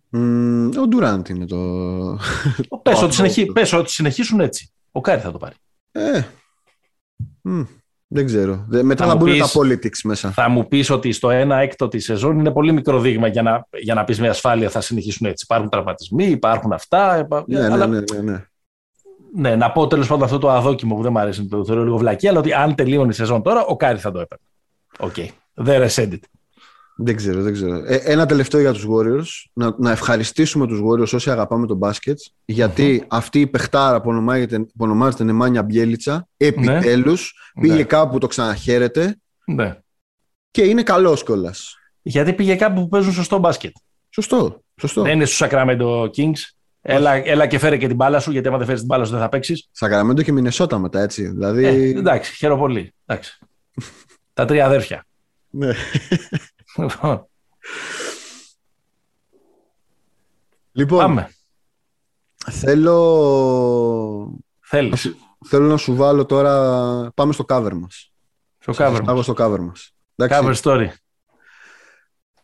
Μ, 0.08 0.68
ο 0.78 0.86
Ντουράντ 0.88 1.28
είναι 1.28 1.46
το. 1.46 1.56
Πες 2.82 2.98
Το 2.98 3.04
ότι, 3.04 3.14
συνεχί, 3.14 3.40
απρόοπτο. 3.40 3.60
πες 3.60 3.72
ότι 3.72 3.90
συνεχίσουν 3.90 4.40
έτσι. 4.40 4.70
Ο 4.92 5.00
Κάρι 5.00 5.20
θα 5.20 5.32
το 5.32 5.38
πάρει. 5.38 5.54
Ε, 5.92 6.22
μ, 7.42 7.62
δεν 8.06 8.26
ξέρω. 8.26 8.64
Δε- 8.68 8.82
Μετά 8.82 9.04
Θα 9.04 9.10
θα 9.10 9.16
μου 9.18 9.24
μπουν 9.24 9.38
τα 9.38 9.44
πεις- 9.44 9.58
politics 9.58 10.00
μέσα. 10.04 10.30
Θα 10.30 10.48
μου 10.48 10.68
πεις 10.68 10.90
ότι 10.90 11.12
στο 11.12 11.28
1 11.30 11.50
έκτο 11.60 11.88
της 11.88 12.04
σεζόν 12.04 12.38
είναι 12.38 12.50
πολύ 12.50 12.72
μικρό 12.72 13.00
δείγμα 13.00 13.26
για 13.26 13.42
να, 13.42 13.66
για 13.78 13.94
να 13.94 14.04
πεις 14.04 14.20
με 14.20 14.28
ασφάλεια 14.28 14.70
θα 14.70 14.80
συνεχίσουν 14.80 15.26
έτσι. 15.26 15.44
Υπάρχουν 15.48 15.68
τραυματισμοί, 15.70 16.24
υπάρχουν 16.26 16.72
αυτά. 16.72 17.18
υπά- 17.18 17.44
Ναι, 17.46 17.58
ναι, 17.58 17.64
αλλά, 17.72 17.86
ναι, 17.86 17.98
ναι, 17.98 18.20
ναι. 18.20 18.30
ναι, 18.32 18.44
να 19.36 19.72
πω 19.72 19.86
τέλος 19.86 20.06
πάντων 20.08 20.24
αυτό 20.24 20.38
το 20.38 20.50
αδόκιμο 20.50 20.94
που 20.96 21.02
δεν 21.02 21.12
μου 21.12 21.18
αρέσει, 21.18 21.46
το 21.46 21.64
θεωρώ 21.64 21.82
λίγο 21.84 21.96
βλακή, 21.96 22.28
αλλά 22.28 22.38
ότι 22.38 22.52
αν 22.52 22.74
τελείωνε 22.74 23.10
η 23.10 23.14
σεζόν 23.14 23.42
τώρα, 23.42 23.64
ο 23.64 23.76
Κάρι 23.76 23.98
θα 23.98 24.10
το 24.12 24.20
έπαιρνε. 24.20 24.44
Οκ. 24.98 25.14
There 25.66 25.88
I 25.88 25.94
said 25.94 26.12
it. 26.12 26.18
Δεν 26.96 27.16
ξέρω, 27.16 27.42
δεν 27.42 27.52
ξέρω. 27.52 27.74
Ε, 27.86 27.94
ένα 27.96 28.26
τελευταίο 28.26 28.60
για 28.60 28.72
τους 28.72 28.86
Warriors. 28.88 29.50
Να, 29.52 29.74
να 29.78 29.90
ευχαριστήσουμε 29.90 30.66
τους 30.66 30.80
Warriors 30.84 31.12
όσοι 31.14 31.30
αγαπάμε 31.30 31.66
τον 31.66 31.76
μπάσκετ. 31.76 32.18
Γιατί 32.44 33.04
αυτή 33.08 33.40
η 33.40 33.46
παιχτάρα 33.46 34.00
που 34.00 34.08
ονομάζεται, 34.08 34.58
που 34.58 34.70
ονομάζεται 34.78 35.24
Νεμάνια 35.24 35.62
Μπιέλιτσα 35.62 36.28
επιτέλους 36.36 37.34
πήγε 37.60 37.74
Ναι. 37.74 37.82
κάπου 37.82 38.12
που 38.12 38.18
το 38.18 38.26
ξαναχαίρεται 38.26 39.16
Ναι. 39.44 39.78
και 40.50 40.62
είναι 40.62 40.82
καλός 40.82 41.24
κιόλας. 41.24 41.76
Γιατί 42.02 42.32
πήγε 42.32 42.54
κάπου 42.54 42.80
που 42.80 42.88
παίζουν 42.88 43.12
σωστό 43.12 43.38
μπάσκετ. 43.38 43.72
Σωστό, 44.10 44.62
σωστό. 44.80 45.02
Δεν 45.02 45.12
είναι 45.14 45.24
στου 45.24 45.46
Sacramento 45.48 46.04
Kings. 46.16 46.40
Έλα, 46.84 47.12
έλα 47.12 47.46
και 47.46 47.58
φέρε 47.58 47.76
και 47.76 47.86
την 47.86 47.96
μπάλα 47.96 48.20
σου, 48.20 48.30
γιατί 48.30 48.48
άμα 48.48 48.56
δεν 48.56 48.66
φέρεις 48.66 48.80
την 48.80 48.88
μπάλα 48.90 49.04
σου 49.04 49.10
δεν 49.12 49.20
θα 49.20 49.28
παίξεις. 49.28 49.68
Σακραμέντο 49.70 50.22
και 50.22 50.32
Μινεσότα 50.32 50.78
μετά, 50.78 51.00
έτσι. 51.00 51.28
Δηλαδή... 51.28 51.64
Ε, 51.64 51.98
εντάξει, 51.98 52.34
χαίρομαι 52.34 52.60
πολύ. 52.60 52.94
Εντάξει. 53.06 53.38
Τα 54.34 54.44
τρία 54.44 54.66
αδέρφια. 54.66 55.06
ναι. 55.50 55.72
Λοιπόν, 56.76 57.26
Λοιπόν, 60.72 60.98
Πάμε. 60.98 61.30
θέλω... 62.50 64.38
Θέλεις. 64.60 65.14
θέλω 65.46 65.66
να 65.66 65.76
σου 65.76 65.94
βάλω 65.94 66.26
τώρα... 66.26 67.10
Πάμε 67.14 67.32
στο 67.32 67.44
cover 67.48 67.72
μας. 67.72 68.12
Στο 68.58 68.72
Θα 68.72 68.90
cover. 68.92 69.04
πάω 69.04 69.22
στο 69.22 69.34
cover 69.38 69.58
μας. 69.58 69.90
Εντάξει. 70.16 70.40
Cover 70.42 70.70
story. 70.70 70.88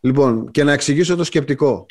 Λοιπόν, 0.00 0.50
και 0.50 0.64
να 0.64 0.72
εξηγήσω 0.72 1.16
το 1.16 1.24
σκεπτικό. 1.24 1.86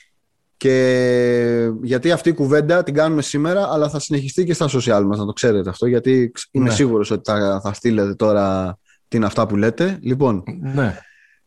Και 0.57 1.69
γιατί 1.81 2.11
αυτή 2.11 2.29
η 2.29 2.33
κουβέντα 2.33 2.83
την 2.83 2.93
κάνουμε 2.93 3.21
σήμερα, 3.21 3.67
αλλά 3.71 3.89
θα 3.89 3.99
συνεχιστεί 3.99 4.43
και 4.43 4.53
στα 4.53 4.65
social 4.69 5.03
μας, 5.05 5.17
να 5.17 5.25
το 5.25 5.33
ξέρετε 5.33 5.69
αυτό, 5.69 5.85
γιατί 5.87 6.31
είμαι 6.51 6.65
Ναι. 6.65 6.71
σίγουρος 6.71 7.11
ότι 7.11 7.31
θα, 7.31 7.59
θα 7.63 7.73
στείλετε 7.73 8.15
τώρα 8.15 8.77
τι 9.07 9.17
είναι 9.17 9.25
αυτά 9.25 9.47
που 9.47 9.55
λέτε. 9.55 9.97
Λοιπόν, 10.01 10.43
Ναι. 10.73 10.97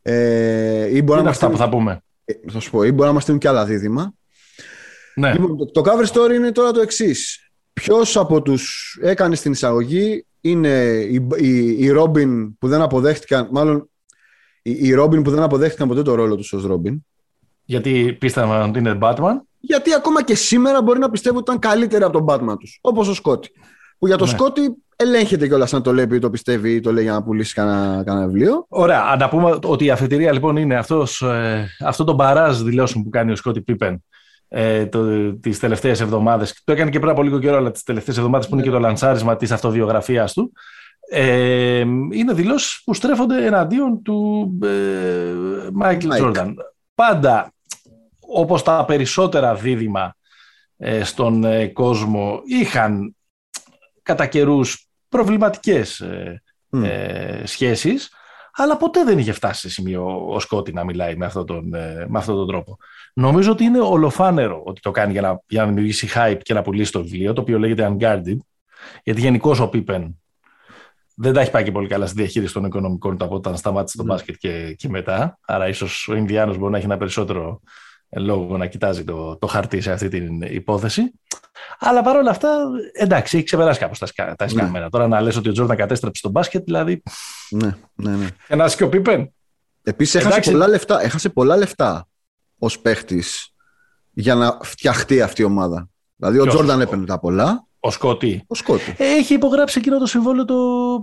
ε, 0.03 0.87
ή 0.87 0.93
Τι 0.93 1.03
μπορεί 1.03 1.07
να 1.07 1.15
είναι 1.19 1.23
μας 1.23 1.35
αυτά 1.35 1.47
που 1.49 1.53
στείλουν, 1.57 1.57
θα 1.57 1.69
πούμε. 1.69 2.03
ε, 2.25 2.33
θα 2.53 2.61
σου 2.61 2.71
πω, 2.71 2.83
ή 2.85 2.93
μπορεί 2.93 3.09
να 3.09 3.15
μας 3.15 3.23
στείλουν 3.23 3.41
και 3.41 3.49
άλλα 3.49 3.65
δίδυμα. 3.65 4.13
Ναι. 5.15 5.33
Λοιπόν, 5.33 5.57
το, 5.57 5.65
το 5.71 5.83
cover 5.85 6.07
story 6.13 6.35
είναι 6.35 6.53
τώρα 6.53 6.71
το 6.71 6.81
εξής. 6.81 7.51
Ποιος 7.73 8.17
από 8.17 8.43
τους 8.43 8.99
έκανε 9.03 9.35
στην 9.35 9.53
εισαγωγή 9.53 10.27
είναι 10.41 10.85
οι, 11.11 11.27
οι, 11.37 11.67
οι 11.87 11.93
Robin 11.97 12.53
που 12.59 12.69
δεν 12.69 12.81
αποδέχτηκαν, 12.83 13.49
μάλλον 13.53 13.91
οι, 14.63 14.71
οι 14.71 14.95
Robin 14.99 15.25
που 15.25 15.31
δεν 15.31 15.43
αποδέχτηκαν 15.43 15.89
ποτέ 15.89 16.03
το 16.03 16.15
ρόλο 16.15 16.37
τους 16.37 16.53
ως 16.53 16.67
Robin. 16.69 16.97
Γιατί 17.71 18.17
πίστευα 18.21 18.65
ότι 18.65 18.79
είναι 18.79 18.99
Batman; 19.01 19.41
Γιατί 19.61 19.95
ακόμα 19.95 20.25
και 20.25 20.35
σήμερα 20.35 20.83
μπορεί 20.83 20.99
να 20.99 21.11
πιστεύω 21.11 21.39
ότι 21.39 21.51
ήταν 21.51 21.71
καλύτεροι 21.71 22.05
από 22.05 22.13
τον 22.13 22.25
Batman 22.29 22.59
τους. 22.59 22.79
Όπως 22.81 23.09
ο 23.09 23.15
Σκότι. 23.15 23.51
Που 23.99 24.07
για 24.07 24.17
τον 24.17 24.29
Ναι. 24.29 24.33
Σκότι 24.33 24.75
ελέγχεται 24.97 25.47
κιόλας 25.47 25.75
αν 25.75 25.83
το 25.83 25.93
λέει 25.93 26.05
επειδή 26.05 26.21
το 26.21 26.31
πιστεύει 26.31 26.75
ή 26.75 26.81
το 26.81 26.93
λέει 26.93 27.03
για 27.03 27.13
να 27.13 27.23
πουλήσει 27.23 27.55
κανένα, 27.55 28.03
κανένα 28.05 28.27
βιβλίο. 28.27 28.67
Ωραία. 28.69 29.17
Να 29.19 29.29
πούμε 29.29 29.59
ότι 29.65 29.85
η 29.85 29.91
αφετηρία 29.91 30.33
λοιπόν 30.33 30.57
είναι 30.57 30.77
αυτός, 30.77 31.23
ε, 31.23 31.69
αυτό 31.85 32.05
το 32.05 32.13
μπαράζ 32.13 32.61
δηλώσεων 32.61 33.05
που 33.05 33.11
κάνει 33.11 33.33
ο 33.33 33.37
Σκότι 33.37 33.61
Πίπεν 33.61 34.05
ε, 34.49 34.87
το, 34.87 35.33
τις 35.37 35.59
τελευταίες 35.59 36.01
εβδομάδες. 36.01 36.63
Το 36.65 36.73
έκανε 36.73 36.91
και 36.91 36.99
πριν 36.99 37.11
από 37.11 37.23
λίγο 37.23 37.39
καιρό, 37.39 37.57
αλλά 37.57 37.71
τις 37.71 37.83
τελευταίες 37.83 38.17
εβδομάδες 38.17 38.49
που 38.49 38.55
είναι 38.55 38.65
και 38.65 38.71
το 38.71 38.79
λανσάρισμα 38.79 39.37
της 39.37 39.51
αυτοβιογραφίας 39.51 40.33
του. 40.33 40.53
Ε, 41.11 41.79
είναι 42.11 42.33
δηλώσεις 42.33 42.83
που 42.85 42.95
στρέφονται 42.95 43.47
εναντίον 43.47 44.03
του 44.03 44.49
Μάικλ 45.73 46.09
Τζόρνταν. 46.09 46.57
Πάντα, 46.95 47.53
όπως 48.33 48.63
τα 48.63 48.85
περισσότερα 48.85 49.55
δίδυμα 49.55 50.17
ε, 50.77 51.05
στον 51.05 51.45
ε, 51.45 51.67
κόσμο, 51.67 52.41
είχαν 52.45 53.17
κατά 54.03 54.27
καιρούς 54.27 54.89
προβληματικές 55.09 56.05
mm. 56.73 56.85
σχέσεις, 57.45 58.11
αλλά 58.53 58.77
ποτέ 58.77 59.05
δεν 59.05 59.19
είχε 59.19 59.33
φτάσει 59.33 59.61
σε 59.61 59.71
σημείο 59.71 60.27
ο 60.29 60.41
Σκότη 60.41 60.73
να 60.73 60.85
μιλάει 60.85 61.17
με 61.17 61.27
αυτόν 61.27 61.47
τον, 61.47 61.69
με 62.09 62.19
αυτόν 62.19 62.37
τον 62.37 62.47
τρόπο. 62.47 62.77
Νομίζω 63.15 63.53
ότι 63.53 63.65
είναι 63.65 63.81
ολοφάνερο 63.81 64.63
ότι 64.65 64.81
το 64.81 64.91
κάνει 64.91 65.13
για 65.13 65.21
να, 65.21 65.43
για 65.49 65.61
να 65.61 65.67
δημιουργήσει 65.67 66.09
hype 66.15 66.39
και 66.43 66.55
να 66.55 66.63
πουλήσει 66.63 66.93
το 66.93 67.03
βιβλίο, 67.03 67.33
το 67.33 67.41
οποίο 67.41 67.59
λέγεται 67.59 67.89
Unguarded, 67.91 68.37
γιατί 69.03 69.21
γενικώς 69.21 69.61
ο 69.61 69.69
Πίπεν 69.69 70.21
δεν 71.15 71.33
τα 71.33 71.41
έχει 71.41 71.51
πάει 71.51 71.65
και 71.65 71.73
πολύ 71.73 71.89
καλά 71.89 72.07
στη 72.07 72.21
διαχείριση 72.21 72.53
των 72.53 72.65
οικονομικών 72.65 73.19
του 73.19 73.25
από 73.25 73.35
όταν 73.35 73.57
σταμάτησε 73.57 73.97
το 73.97 74.03
ναι. 74.03 74.13
μπάσκετ 74.13 74.35
και, 74.39 74.75
και 74.75 74.89
μετά. 74.89 75.39
Άρα, 75.47 75.69
ίσως 75.69 76.09
ο 76.09 76.15
Ινδιάνος 76.15 76.59
μπορεί 76.59 76.71
να 76.71 76.77
έχει 76.77 76.87
ένα 76.87 76.97
περισσότερο 76.97 77.61
λόγο 78.17 78.57
να 78.57 78.67
κοιτάζει 78.67 79.05
το, 79.05 79.37
το 79.37 79.47
χαρτί 79.47 79.81
σε 79.81 79.93
αυτή 79.93 80.09
την 80.09 80.43
υπόθεση. 80.43 81.13
Αλλά 81.79 82.03
παρόλα 82.03 82.31
αυτά, 82.31 82.49
εντάξει, 82.93 83.37
έχει 83.37 83.47
ξεπεράσει 83.47 83.79
κάπως 83.79 83.99
τα, 83.99 84.35
τα 84.37 84.47
ναι. 84.53 84.89
Τώρα 84.89 85.09
να 85.09 85.21
λες 85.21 85.37
ότι 85.37 85.49
ο 85.49 85.53
Τζόρνταν 85.53 85.77
κατέστρεψε 85.77 86.23
τον 86.23 86.31
μπάσκετ, 86.31 86.65
δηλαδή. 86.65 87.03
Ναι, 87.51 87.77
ναι, 87.95 88.17
ναι. 88.17 88.27
Και 88.49 88.55
να 88.55 88.69
και 88.69 88.85
ο 88.85 88.89
Πίπεν. 88.89 89.33
Επίσης, 89.83 90.15
έχασε, 90.15 90.51
πολλά 90.51 90.69
λεφτά, 90.69 91.03
έχασε 91.03 91.29
πολλά 91.29 91.57
λεφτά 91.57 92.09
ως 92.59 92.79
παίχτης 92.79 93.55
για 94.11 94.35
να 94.35 94.59
φτιαχτεί 94.63 95.21
αυτή 95.21 95.43
η 95.43 95.45
ομάδα. 95.45 95.89
Δηλαδή, 96.17 96.39
ο 96.39 96.47
Τζόρνταν 96.47 96.81
έπαιρνε 96.81 97.05
τα 97.05 97.19
πολλά. 97.19 97.65
Ο 97.81 97.91
Σκότι. 97.91 98.45
Ο 98.47 98.55
Σκότι. 98.55 98.95
Έχει 98.99 99.35
υπογράψει 99.35 99.79
εκείνο 99.79 99.99
το 99.99 100.07
συμβόλαιο 100.07 100.45
το, 100.45 100.55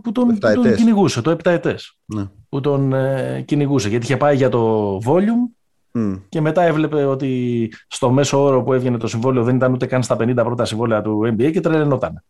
που 0.03 0.11
τον, 0.11 0.27
που 0.27 0.37
τον 0.53 0.75
κυνηγούσε, 0.75 1.21
το 1.21 1.31
7 1.31 1.45
ετέ. 1.45 1.75
Ναι. 2.05 2.29
Που 2.49 2.61
τον 2.61 2.93
ε, 2.93 3.43
κυνηγούσε. 3.47 3.89
Γιατί 3.89 4.05
είχε 4.05 4.17
πάει 4.17 4.35
για 4.35 4.49
το 4.49 4.93
volume 5.05 5.56
mm. 5.97 6.21
και 6.29 6.41
μετά 6.41 6.61
έβλεπε 6.61 7.05
ότι 7.05 7.71
στο 7.87 8.09
μέσο 8.09 8.43
όρο 8.43 8.63
που 8.63 8.73
έβγαινε 8.73 8.97
το 8.97 9.07
συμβόλαιο 9.07 9.43
δεν 9.43 9.55
ήταν 9.55 9.73
ούτε 9.73 9.85
καν 9.85 10.03
στα 10.03 10.15
50 10.19 10.33
πρώτα 10.35 10.65
συμβόλαια 10.65 11.01
του 11.01 11.35
NBA 11.37 11.51
και 11.51 11.59
τρελαινόταν. 11.59 12.23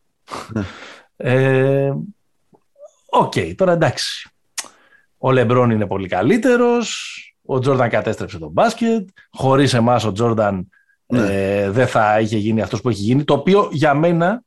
Ναι. 0.53 0.63
Ε, 1.17 1.93
οκ, 3.09 3.33
okay, 3.35 3.53
τώρα 3.55 3.71
εντάξει. 3.71 4.29
Ο 5.17 5.31
Λεμπρόν 5.31 5.69
είναι 5.69 5.87
πολύ 5.87 6.07
καλύτερος. 6.07 7.21
Ο 7.45 7.59
Τζόρνταν 7.59 7.89
κατέστρεψε 7.89 8.37
το 8.39 8.49
μπάσκετ. 8.49 9.09
Χωρίς 9.31 9.73
εμάς 9.73 10.03
ο 10.03 10.11
Τζόρνταν 10.11 10.69
ναι. 11.05 11.25
ε, 11.29 11.71
δεν 11.71 11.87
θα 11.87 12.19
είχε 12.19 12.37
γίνει 12.37 12.61
αυτός 12.61 12.81
που 12.81 12.89
έχει 12.89 13.01
γίνει. 13.01 13.23
Το 13.23 13.33
οποίο 13.33 13.69
για 13.71 13.93
μένα, 13.93 14.41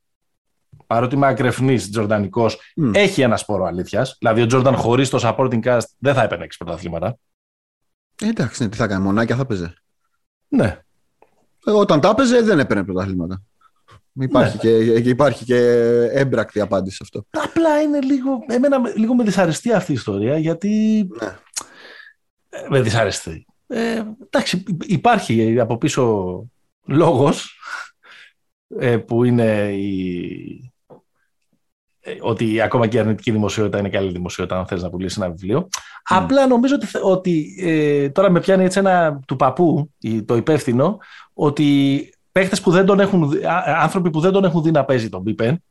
παρότι 0.87 1.15
είμαι 1.15 1.27
ακραιφνής 1.27 1.89
Τζορντανικός, 1.89 2.49
έχει 2.93 3.21
ένα 3.21 3.37
σπόρο 3.37 3.65
αλήθειας. 3.65 4.15
Δηλαδή, 4.19 4.41
ο 4.41 4.45
Τζόρνταν 4.45 4.75
χωρίς 4.75 5.09
το 5.09 5.19
supporting 5.21 5.63
cast 5.63 5.85
δεν 5.97 6.13
θα 6.13 6.23
έπαιρνε 6.23 6.45
6 6.45 6.47
πρωταθλήματα. 6.57 7.17
Ε, 8.21 8.27
εντάξει, 8.27 8.63
ναι, 8.63 8.69
τι 8.69 8.77
θα 8.77 8.87
κάνει, 8.87 9.03
μονάκια 9.03 9.35
θα 9.35 9.45
παίζε. 9.45 9.73
Ναι. 10.47 10.79
Ε, 11.65 11.71
όταν 11.71 11.99
τα 11.99 12.09
έπαιζε 12.09 12.41
δεν 12.41 12.59
έπαιρνε 12.59 12.83
πρωταθλήματα. 12.83 13.41
Υπάρχει, 14.13 14.67
ναι. 14.67 14.99
και, 14.99 15.09
υπάρχει 15.09 15.45
και 15.45 15.57
έμπρακτη 16.11 16.61
απάντηση 16.61 16.95
σε 16.95 17.03
αυτό. 17.03 17.25
Απλά 17.29 17.81
είναι 17.81 17.99
λίγο, 17.99 18.43
εμένα, 18.47 18.81
λίγο 18.95 19.15
με 19.15 19.23
δυσαρεστεί 19.23 19.73
αυτή 19.73 19.91
η 19.91 19.95
ιστορία 19.95 20.37
γιατί. 20.37 21.07
Ναι. 21.21 21.37
Ε, 22.49 22.67
με 22.69 22.81
δυσαρεστεί. 22.81 23.45
Ε, 23.67 24.03
εντάξει, 24.25 24.63
υπάρχει 24.81 25.59
από 25.59 25.77
πίσω 25.77 26.45
λόγος 26.85 27.59
ε, 28.79 28.97
που 28.97 29.23
είναι 29.23 29.71
η... 29.71 30.70
Ε, 32.03 32.15
ότι 32.21 32.61
ακόμα 32.61 32.87
και 32.87 32.97
η 32.97 32.99
αρνητική 32.99 33.31
δημοσιότητα 33.31 33.79
είναι 33.79 33.89
καλή 33.89 34.11
δημοσιότητα 34.11 34.57
αν 34.57 34.65
θες 34.65 34.81
να 34.81 34.89
πουλήσεις 34.89 35.17
ένα 35.17 35.29
βιβλίο. 35.29 35.67
Απλά 36.03 36.47
νομίζω 36.47 36.75
ότι, 36.75 36.87
ότι 37.01 37.55
ε, 37.59 38.09
τώρα 38.09 38.29
με 38.29 38.39
πιάνει 38.39 38.63
έτσι 38.63 38.79
ένα 38.79 39.19
του 39.27 39.35
παππού 39.35 39.91
το 40.25 40.35
υπεύθυνο 40.35 40.97
ότι 41.33 42.09
παίχτες 42.31 42.61
που 42.61 42.71
δεν 42.71 42.85
τον 42.85 42.99
έχουν, 42.99 43.31
άνθρωποι 43.65 44.09
που 44.09 44.19
δεν 44.19 44.31
τον 44.31 44.43
έχουν 44.43 44.63
δει 44.63 44.71
να 44.71 44.85
παίζει 44.85 45.09
τον 45.09 45.23
Πίπεν 45.23 45.63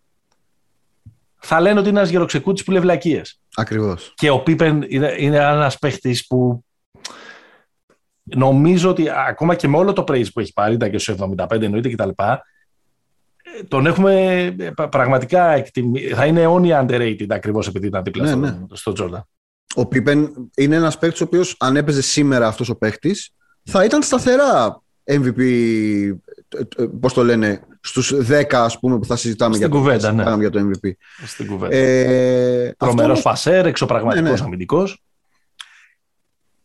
θα 1.40 1.60
λένε 1.60 1.78
ότι 1.78 1.88
είναι 1.88 1.98
ένας 1.98 2.10
γεροξεκούτης 2.10 2.64
που 2.64 2.70
λέει 2.70 2.80
βλακίες. 2.80 3.40
Ακριβώς. 3.54 4.12
Και 4.16 4.30
ο 4.30 4.40
Πίπεν 4.40 4.84
είναι, 4.88 5.14
είναι 5.18 5.36
ένας 5.36 5.78
παίχτης 5.78 6.26
που 6.26 6.64
νομίζω 8.22 8.90
ότι 8.90 9.10
ακόμα 9.28 9.54
και 9.54 9.68
με 9.68 9.76
όλο 9.76 9.92
το 9.92 10.04
praise 10.08 10.32
που 10.32 10.40
έχει 10.40 10.52
πάρει, 10.52 10.74
ήταν 10.74 10.90
και 10.90 10.98
στους 10.98 11.16
75 11.18 11.62
εννοείται 11.62 11.88
κτλ. 11.88 12.08
Τον 13.68 13.86
έχουμε 13.86 14.42
ε, 14.58 14.70
πραγματικά 14.90 15.50
εκτιμήσει. 15.50 16.14
Θα 16.14 16.26
είναι 16.26 16.40
αιώνια 16.40 16.86
underrated 16.86 17.26
ακριβώς 17.28 17.66
επειδή 17.66 17.86
ήταν 17.86 18.02
δίπλα 18.02 18.24
ναι, 18.24 18.34
ναι. 18.34 18.58
στο 18.72 18.92
Τζόρνταν. 18.92 19.24
Ο 19.74 19.86
Πίπεν 19.86 20.50
είναι 20.56 20.76
ένας 20.76 20.98
παίκτης 20.98 21.20
ο 21.20 21.24
οποίος, 21.24 21.56
αν 21.58 21.76
έπαιζε 21.76 22.02
σήμερα 22.02 22.46
αυτός 22.46 22.68
ο 22.68 22.76
παίκτης, 22.76 23.30
θα 23.62 23.84
ήταν 23.84 24.02
σταθερά 24.02 24.82
MVP. 25.04 25.40
Πώς 27.00 27.12
το 27.12 27.24
λένε, 27.24 27.60
στους 27.80 28.14
10 28.28 28.44
ας 28.50 28.78
πούμε 28.78 28.98
που 28.98 29.04
θα 29.04 29.16
συζητάμε 29.16 29.56
για, 29.56 29.68
κουβέντα, 29.68 30.12
ναι. 30.12 30.36
για 30.38 30.50
το 30.50 30.60
MVP. 30.60 30.90
Στην 31.26 31.46
κουβέντα. 31.46 31.76
Ε, 31.76 32.74
Τρομερός 32.78 33.16
αυτό... 33.16 33.28
πασέρ, 33.28 33.66
εξωπραγματικός 33.66 34.30
ναι, 34.30 34.36
ναι. 34.36 34.44
αμυντικός 34.44 35.02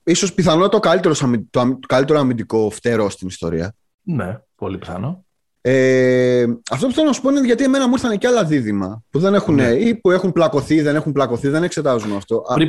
ίσως 0.06 0.34
πιθανό 0.34 0.70
το 0.70 0.80
καλύτερος, 0.80 1.24
το 1.50 1.80
καλύτερο 1.88 2.20
αμυντικό 2.20 2.70
φτερό 2.70 3.10
στην 3.10 3.28
ιστορία. 3.28 3.76
Ναι, 4.02 4.40
πολύ 4.56 4.78
πιθανό. 4.78 5.25
Ε, 5.68 6.46
αυτό 6.72 6.88
που 6.88 6.94
θέλω 6.94 7.08
να 7.08 7.14
σου 7.14 7.22
πω 7.22 7.30
είναι 7.30 7.40
γιατί 7.40 7.64
εμένα 7.64 7.88
μου 7.88 7.94
ήρθαν 7.94 8.18
και 8.18 8.28
άλλα 8.28 8.46
δίδυμα 8.46 9.04
που 9.10 9.20
δεν 9.20 9.34
έχουν, 9.34 9.56
ναι. 9.56 9.68
ή 9.68 9.96
που 9.96 10.12
έχουν 10.12 10.32
πλακωθεί, 10.32 10.82
δεν 10.82 10.96
έχουν 10.96 11.12
πλακωθεί, 11.12 11.48
δεν 11.48 11.64
εξετάζουν 11.64 12.16
αυτό. 12.16 12.42
Πριν 12.54 12.68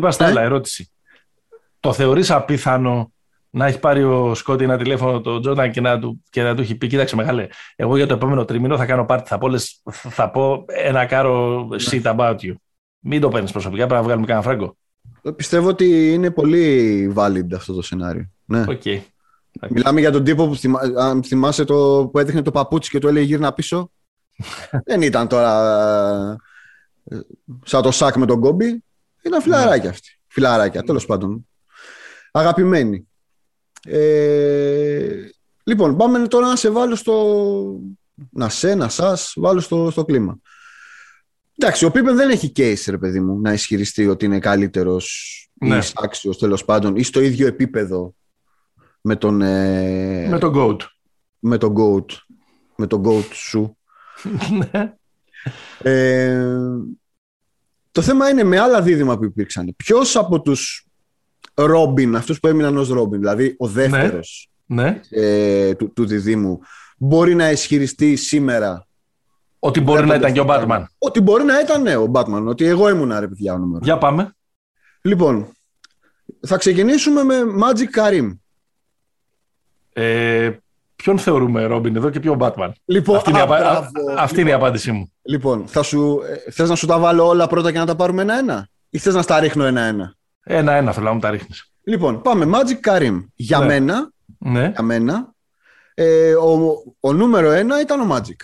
πας, 0.00 0.14
στα 0.14 0.24
ναι. 0.24 0.30
άλλα, 0.30 0.42
ερώτηση. 0.42 0.90
Το 1.80 1.92
θεωρείς 1.92 2.30
απίθανο 2.30 3.12
να 3.50 3.66
έχει 3.66 3.78
πάρει 3.78 4.04
ο 4.04 4.34
Σκότι 4.34 4.64
ένα 4.64 4.78
τηλέφωνο 4.78 5.20
τον 5.20 5.40
Τζόρνταν 5.40 5.70
και 5.70 5.80
να 5.80 5.98
του, 5.98 6.24
και 6.30 6.42
να 6.42 6.54
του 6.54 6.62
έχει 6.62 6.74
πει: 6.74 6.86
Κοίταξε, 6.86 7.16
μεγάλε, 7.16 7.46
εγώ 7.76 7.96
για 7.96 8.06
το 8.06 8.14
επόμενο 8.14 8.44
τρίμηνο 8.44 8.76
θα 8.76 8.86
κάνω 8.86 9.04
πάρτι. 9.04 9.28
Θα 9.28 9.38
πω, 9.38 9.58
θα 9.92 10.30
πω 10.30 10.64
ένα 10.66 11.06
κάρο 11.06 11.66
ναι. 11.70 11.76
shit 11.90 12.16
about 12.16 12.36
you. 12.36 12.54
Μην 12.98 13.20
το 13.20 13.28
παίρνεις 13.28 13.52
προσωπικά, 13.52 13.86
πρέπει 13.86 14.00
να 14.00 14.06
βγάλουμε 14.06 14.26
κανένα 14.26 14.44
φράγκο. 14.44 14.76
Πιστεύω 15.36 15.68
ότι 15.68 16.12
είναι 16.12 16.30
πολύ 16.30 17.12
valid 17.16 17.54
αυτό 17.54 17.72
το 17.72 17.82
σενάριο. 17.82 18.30
Ναι. 18.44 18.64
Okay. 18.68 18.98
Μιλάμε 19.70 20.00
για 20.00 20.10
τον 20.10 20.24
τύπο 20.24 20.48
που 20.48 20.56
θυμά, 20.56 20.80
αν 20.96 21.22
θυμάσαι 21.22 21.64
το, 21.64 22.08
που 22.12 22.18
έδειχνε 22.18 22.42
το 22.42 22.50
παπούτσι 22.50 22.90
και 22.90 22.98
του 22.98 23.08
έλεγε 23.08 23.26
γύρνα 23.26 23.52
πίσω. 23.52 23.90
Δεν 24.84 25.02
ήταν 25.02 25.28
τώρα 25.28 26.36
ε, 27.04 27.18
σαν 27.64 27.82
το 27.82 27.90
σάκ 27.90 28.16
με 28.16 28.26
τον 28.26 28.40
κόμπι. 28.40 28.84
Ήταν 29.22 29.42
φιλαράκια 29.42 29.90
αυτοί. 29.90 30.20
Φιλαράκια, 30.26 30.82
τέλος 30.82 31.06
πάντων. 31.06 31.48
Αγαπημένοι. 32.30 33.08
Ε, 33.84 35.14
λοιπόν, 35.64 35.96
πάμε 35.96 36.28
τώρα 36.28 36.46
να 36.46 36.56
σε 36.56 36.70
βάλω 36.70 36.94
στο... 36.94 37.80
Να 38.30 38.48
σε, 38.48 38.74
να 38.74 38.88
σας, 38.88 39.32
βάλω 39.36 39.60
στο, 39.60 39.90
στο 39.90 40.04
κλίμα. 40.04 40.38
Εντάξει, 41.58 41.84
ο 41.84 41.90
Πίπεν 41.90 42.16
δεν 42.16 42.30
έχει 42.30 42.52
case, 42.56 42.82
ρε 42.86 42.98
παιδί 42.98 43.20
μου, 43.20 43.40
να 43.40 43.52
ισχυριστεί 43.52 44.06
ότι 44.06 44.24
είναι 44.24 44.38
καλύτερος 44.38 45.32
ναι. 45.54 45.76
ή 45.76 45.80
άξιο 45.94 46.36
τέλος 46.36 46.64
πάντων 46.64 46.96
ή 46.96 47.02
στο 47.02 47.20
ίδιο 47.20 47.46
επίπεδο 47.46 48.14
με 49.08 49.16
τον. 49.16 49.42
Ε, 49.42 50.26
με 50.28 50.38
τον 50.38 50.52
Goat. 50.56 50.76
Με 51.38 51.58
τον 51.58 51.74
Goat. 51.78 52.04
Με 52.76 52.86
τον 52.86 53.02
Goat 53.06 53.28
σου. 53.32 53.76
Ναι. 54.72 54.94
ε, 55.82 56.46
το 57.92 58.02
θέμα 58.02 58.28
είναι 58.28 58.44
με 58.44 58.58
άλλα 58.58 58.82
δίδυμα 58.82 59.18
που 59.18 59.24
υπήρξαν. 59.24 59.74
Ποιος 59.76 60.16
από 60.16 60.40
τους 60.40 60.86
Ρόμπιν, 61.54 62.16
αυτούς 62.16 62.40
που 62.40 62.46
έμειναν 62.46 62.76
ως 62.76 62.88
Ρόμπιν, 62.88 63.18
δηλαδή 63.18 63.54
ο 63.58 63.66
δεύτερος 63.66 64.50
ναι. 64.66 65.00
ε, 65.10 65.74
του, 65.74 65.92
του 65.92 66.06
διδήμου, 66.06 66.60
μπορεί 66.98 67.34
να 67.34 67.50
ισχυριστεί 67.50 68.16
σήμερα 68.16 68.86
ότι 69.58 69.80
μπορεί 69.80 70.06
να 70.06 70.14
ήταν 70.14 70.32
και 70.32 70.40
ο 70.40 70.46
Batman. 70.48 70.84
Ότι 70.98 71.20
μπορεί 71.20 71.44
να 71.44 71.60
ήταν 71.60 71.82
ναι, 71.82 71.96
ο 71.96 72.10
Batman. 72.14 72.44
Ότι 72.46 72.64
εγώ 72.64 72.88
ήμουν 72.88 73.18
ρε 73.18 73.28
παιδιά 73.28 73.54
ο 73.54 73.58
νούμερο. 73.58 73.84
Για 73.84 73.98
πάμε. 73.98 74.32
Λοιπόν, 75.00 75.52
θα 76.46 76.56
ξεκινήσουμε 76.56 77.22
με 77.22 77.34
Magic 77.62 78.00
Karim. 78.00 78.30
Ε, 80.00 80.58
ποιον 80.96 81.18
θεωρούμε 81.18 81.64
Ρόμπιν 81.64 81.96
εδώ 81.96 82.10
και 82.10 82.20
ποιον 82.20 82.38
Batman; 82.40 82.72
Λοιπόν, 82.84 83.16
αυτή, 83.16 83.30
είναι, 83.30 83.40
α, 83.40 83.90
αυτή 84.18 84.40
είναι 84.40 84.50
η 84.50 84.52
απάντησή 84.52 84.92
μου. 84.92 85.12
Λοιπόν, 85.22 85.64
θα 85.66 85.82
σου, 85.82 86.20
ε, 86.46 86.50
θες 86.50 86.68
να 86.68 86.74
σου 86.74 86.86
τα 86.86 86.98
βάλω 86.98 87.26
όλα 87.26 87.46
πρώτα 87.46 87.72
και 87.72 87.78
να 87.78 87.86
τα 87.86 87.96
πάρουμε 87.96 88.22
ένα-ένα; 88.22 88.68
Ή 88.90 88.98
θες 88.98 89.14
να 89.14 89.22
στα 89.22 89.40
ρίχνω 89.40 89.64
ένα-ένα; 89.64 90.14
Ένα-ένα 90.42 90.92
θέλω 90.92 91.06
να 91.06 91.12
μου 91.12 91.20
τα 91.20 91.30
ρίχνεις. 91.30 91.72
Λοιπόν, 91.82 92.22
πάμε. 92.22 92.46
Magic 92.52 92.90
Karim. 92.90 93.24
Για 93.34 93.58
ναι. 93.58 93.66
μένα, 93.66 94.10
ναι. 94.38 94.70
για 94.74 94.82
μένα 94.82 95.34
ε, 95.94 96.34
ο, 96.34 96.82
ο 97.00 97.12
νούμερο 97.12 97.50
ένα 97.50 97.80
ήταν 97.80 98.00
ο 98.00 98.16
Magic 98.16 98.36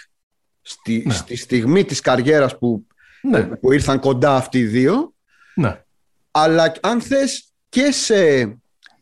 στη, 0.60 1.02
ναι. 1.06 1.12
στη 1.12 1.36
στιγμή 1.36 1.84
της 1.84 2.00
καριέρας 2.00 2.58
που, 2.58 2.86
ναι. 3.22 3.42
που 3.42 3.72
ήρθαν 3.72 4.00
κοντά 4.00 4.36
αυτοί 4.36 4.58
οι 4.58 4.64
δύο. 4.64 5.14
Ναι. 5.54 5.82
Αλλά 6.30 6.72
αν 6.80 7.00
θες 7.00 7.52
και 7.68 7.90
σε 7.92 8.44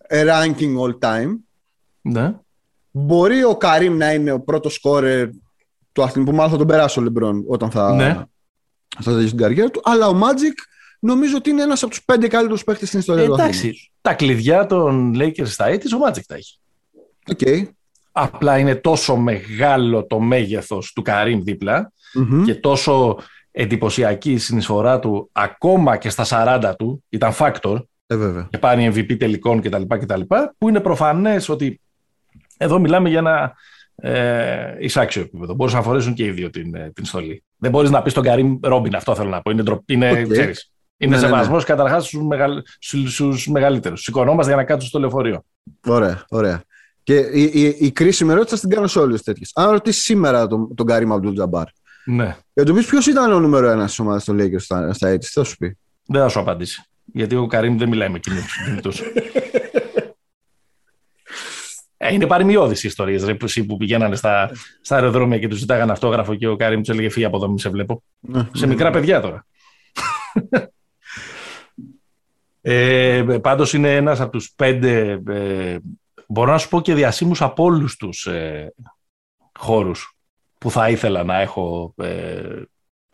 ranking 0.09 0.76
all 0.78 0.98
time, 0.98 1.36
ναι. 2.00 2.34
Μπορεί 2.93 3.45
ο 3.45 3.57
Καρίμ 3.57 3.97
να 3.97 4.12
είναι 4.12 4.32
ο 4.32 4.40
πρώτος 4.40 4.74
σκόρερ 4.74 5.28
του 5.93 6.03
αθλητισμού 6.03 6.24
που 6.24 6.36
μάλλον 6.36 6.51
θα 6.51 6.59
τον 6.59 6.66
περάσει 6.66 6.99
ο 6.99 7.03
Λεμπρόν 7.03 7.45
όταν 7.47 7.70
θα, 7.70 7.95
ναι. 7.95 8.14
θα 8.99 9.11
τελειώσει 9.11 9.28
την 9.28 9.36
καριέρα 9.36 9.70
του. 9.70 9.80
Αλλά 9.84 10.09
ο 10.09 10.20
Magic 10.20 10.55
νομίζω 10.99 11.36
ότι 11.36 11.51
είναι 11.51 11.62
ένας 11.62 11.82
από 11.82 11.90
τους 11.90 12.05
πέντε 12.05 12.28
καλύτερους 12.28 12.64
παίχτε 12.64 12.86
στην 12.86 12.99
ιστορία 12.99 13.26
του 13.26 13.32
Εντάξει, 13.32 13.93
τα 14.01 14.14
κλειδιά 14.14 14.66
των 14.66 15.14
Lakers 15.16 15.47
στα 15.47 15.66
έτη 15.66 15.95
ο 15.95 15.99
Magic 16.07 16.22
τα 16.26 16.34
έχει. 16.34 16.59
Okay. 17.36 17.68
Απλά 18.12 18.59
είναι 18.59 18.74
τόσο 18.74 19.16
μεγάλο 19.16 20.07
το 20.07 20.20
μέγεθος 20.20 20.93
του 20.93 21.03
Καρύμ 21.03 21.40
δίπλα 21.43 21.93
mm-hmm. 22.18 22.43
και 22.45 22.55
τόσο 22.55 23.18
εντυπωσιακή 23.51 24.32
η 24.32 24.38
συνεισφορά 24.38 24.99
του 24.99 25.28
ακόμα 25.32 25.97
και 25.97 26.09
στα 26.09 26.24
40 26.28 26.74
του, 26.78 27.05
ήταν 27.09 27.32
factor 27.38 27.82
ε, 28.07 28.16
βέβαια. 28.16 28.49
και 28.51 28.59
πάρει 28.59 28.93
MVP 28.95 29.18
τελικών 29.18 29.61
κτλ. 29.61 30.22
που 30.59 30.68
είναι 30.68 30.80
προφανές 30.80 31.49
ότι 31.49 31.82
εδώ 32.62 32.78
μιλάμε 32.78 33.08
για 33.08 33.18
ένα 33.18 33.54
ε, 33.94 34.76
εισάξιο 34.78 35.22
επίπεδο. 35.22 35.54
Μπορούσαν 35.54 35.78
να 35.78 35.84
φορέσουν 35.84 36.14
και 36.14 36.24
οι 36.24 36.30
δύο 36.30 36.50
την, 36.50 36.74
ε, 36.74 36.90
την 36.94 37.04
στολή. 37.04 37.44
Δεν 37.56 37.70
μπορείς 37.70 37.90
να 37.90 38.02
πεις 38.02 38.12
στον 38.12 38.24
Καρύμ 38.24 38.58
Ρόμπιν, 38.62 38.94
αυτό 38.96 39.14
θέλω 39.14 39.28
να 39.28 39.42
πω. 39.42 39.50
Είναι, 39.50 39.62
είναι, 39.86 40.10
okay. 40.12 40.30
ξέρεις, 40.30 40.72
είναι 40.96 41.14
ναι, 41.14 41.20
σεβασμό 41.20 41.52
ναι, 41.52 41.58
ναι. 41.58 41.64
καταρχάς 41.64 42.06
στους 42.06 42.22
μεγαλ, 42.22 42.62
μεγαλύτερους. 43.50 44.02
Σηκωνόμαστε 44.02 44.52
για 44.52 44.60
να 44.60 44.66
κάτσουν 44.66 44.88
στο 44.88 44.98
λεωφορείο. 44.98 45.44
Ωραία, 45.86 46.24
ωραία. 46.28 46.62
Και 47.02 47.16
η, 47.16 47.42
η, 47.42 47.76
η 47.78 47.90
κρίσιμη 47.90 48.32
ερώτηση 48.32 48.54
θα 48.54 48.60
την 48.60 48.70
κάνω 48.70 48.86
σε 48.86 48.98
όλε 48.98 49.18
τέτοιες. 49.18 49.50
Αν 49.54 49.70
ρωτήσεις 49.70 50.02
σήμερα 50.02 50.46
τον, 50.46 50.74
τον 50.74 50.86
Καρύμ 50.86 51.12
Αμπτούλ 51.12 51.34
Τζαμπάρ, 51.34 51.66
ναι. 52.04 52.24
για 52.24 52.36
να 52.54 52.64
του 52.64 52.74
πεις 52.74 52.86
ποιος 52.86 53.06
ήταν 53.06 53.32
ο 53.32 53.40
νούμερο 53.40 53.68
ένας 53.68 53.86
της 53.86 53.98
ομάδας 53.98 54.24
του 54.24 54.36
Lakers 54.38 54.60
στα, 54.60 54.92
στα 54.92 55.08
έτη, 55.08 55.26
τι 55.26 55.32
θα 55.32 55.44
σου 55.44 55.56
πει; 55.56 55.78
Δεν 56.06 56.22
θα 56.22 56.28
σου 56.28 56.40
απαντήσει. 56.40 56.84
Γιατί 57.04 57.36
ο 57.36 57.46
Καρύμ 57.46 57.78
δεν 57.78 57.88
μιλάει 57.88 58.08
με 58.08 58.18
κινητού. 58.18 58.90
Ε, 62.05 62.14
είναι 62.14 62.26
παρημιώδει 62.26 62.74
οι 62.74 62.80
ιστορίες 62.82 63.24
που 63.66 63.76
πηγαίνανε 63.76 64.16
στα, 64.16 64.50
στα 64.80 64.94
αεροδρόμια 64.94 65.38
και 65.38 65.48
τους 65.48 65.59
ζητάγανε 65.59 65.92
αυτόγραφο 65.92 66.34
και 66.34 66.46
ο 66.46 66.57
Καρύμ 66.57 66.80
τους 66.80 66.88
έλεγε 66.88 67.09
Φύγει 67.09 67.24
από 67.24 67.36
εδώ, 67.36 67.48
μην 67.48 67.59
σε 67.59 67.68
βλέπω. 67.68 68.03
Ναι, 68.20 68.48
σε 68.53 68.66
μικρά 68.66 68.90
παιδιά 68.90 69.20
τώρα. 69.20 69.46
ε, 72.61 73.24
πάντως 73.42 73.72
είναι 73.72 73.96
ένας 73.96 74.20
από 74.20 74.32
τους 74.32 74.53
πέντε, 74.57 75.22
ε, 75.28 75.78
μπορώ 76.26 76.53
να 76.53 76.59
σου 76.59 76.68
πω 76.68 76.80
και 76.80 76.94
διασύμους 76.94 77.42
από 77.42 77.64
όλους 77.64 77.96
τους 77.96 78.26
ε, 78.26 78.74
χώρους 79.59 80.16
που 80.59 80.70
θα 80.70 80.90
ήθελα 80.90 81.24
να 81.24 81.40
έχω 81.40 81.94
ε, 81.96 82.62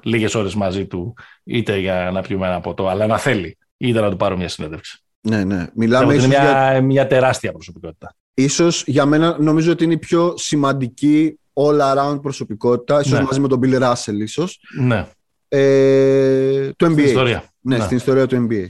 λίγες 0.03 0.35
ώρες 0.35 0.55
μαζί 0.55 0.87
του 0.87 1.15
είτε 1.45 1.79
για 1.79 2.11
να 2.13 2.23
πιούμε 2.23 2.47
ένα 2.47 2.61
ποτό, 2.61 2.89
αλλά 2.89 3.07
να 3.07 3.19
θέλει 3.19 3.59
είτε 3.77 4.01
να 4.01 4.11
του 4.11 4.17
πάρω 4.17 4.37
μια 4.37 4.49
συνέντευξη. 4.49 5.03
Ναι, 5.21 5.45
ναι. 5.45 5.67
Μιλάμε 5.75 6.15
είναι 6.15 6.27
μια, 6.27 6.71
για... 6.71 6.83
μια 6.83 7.07
τεράστια 7.07 7.53
προσωπικότητα. 7.53 8.15
Ίσως 8.39 8.85
για 8.87 9.07
μένα 9.07 9.37
νομίζω 9.39 9.73
ότι 9.73 9.85
είναι 9.85 9.93
η 9.93 9.99
πιο 9.99 10.35
σημαντική 10.37 11.39
all 11.53 11.81
around 11.81 12.19
προσωπικότητα, 12.23 13.01
ίσως 13.01 13.19
ναι. 13.19 13.25
μαζί 13.25 13.41
με 13.41 13.49
τον 13.49 13.61
Bill 13.63 13.83
Russell 13.83 14.21
ίσως. 14.21 14.61
Ναι. 14.81 15.07
Ε, 15.49 16.73
το 16.77 16.87
NBA. 16.87 16.93
Στην 16.93 17.05
ιστορία. 17.05 17.45
Ναι, 17.61 17.77
ναι, 17.77 17.85
στην 17.85 17.97
ιστορία 17.97 18.27
του 18.27 18.47
NBA. 18.51 18.65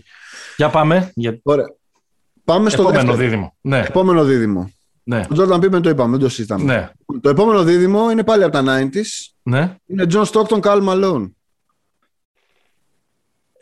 Για 0.56 0.68
πάμε. 0.68 1.12
Για... 1.14 1.38
Ωραία. 1.42 1.74
Πάμε 2.44 2.70
στο 2.70 2.82
επόμενο 2.82 3.02
δεύτερο. 3.02 3.28
δίδυμο. 3.28 3.56
Ναι. 3.60 3.78
Επόμενο 3.78 4.24
δίδυμο. 4.24 4.72
Ναι. 5.02 5.26
Το 5.26 5.42
Jordan 5.42 5.64
Pippen 5.64 5.82
το 5.82 5.88
είπαμε, 5.88 6.10
δεν 6.10 6.20
το 6.20 6.28
συζητάμε. 6.28 6.64
Ναι. 6.64 6.90
Το 7.20 7.28
επόμενο 7.28 7.62
δίδυμο 7.62 8.10
είναι 8.10 8.24
πάλι 8.24 8.42
από 8.42 8.52
τα 8.52 8.62
90s. 8.64 9.30
Ναι. 9.42 9.76
Είναι 9.86 10.06
John 10.12 10.24
Stockton, 10.24 10.60
Carl 10.60 10.88
Malone. 10.88 11.30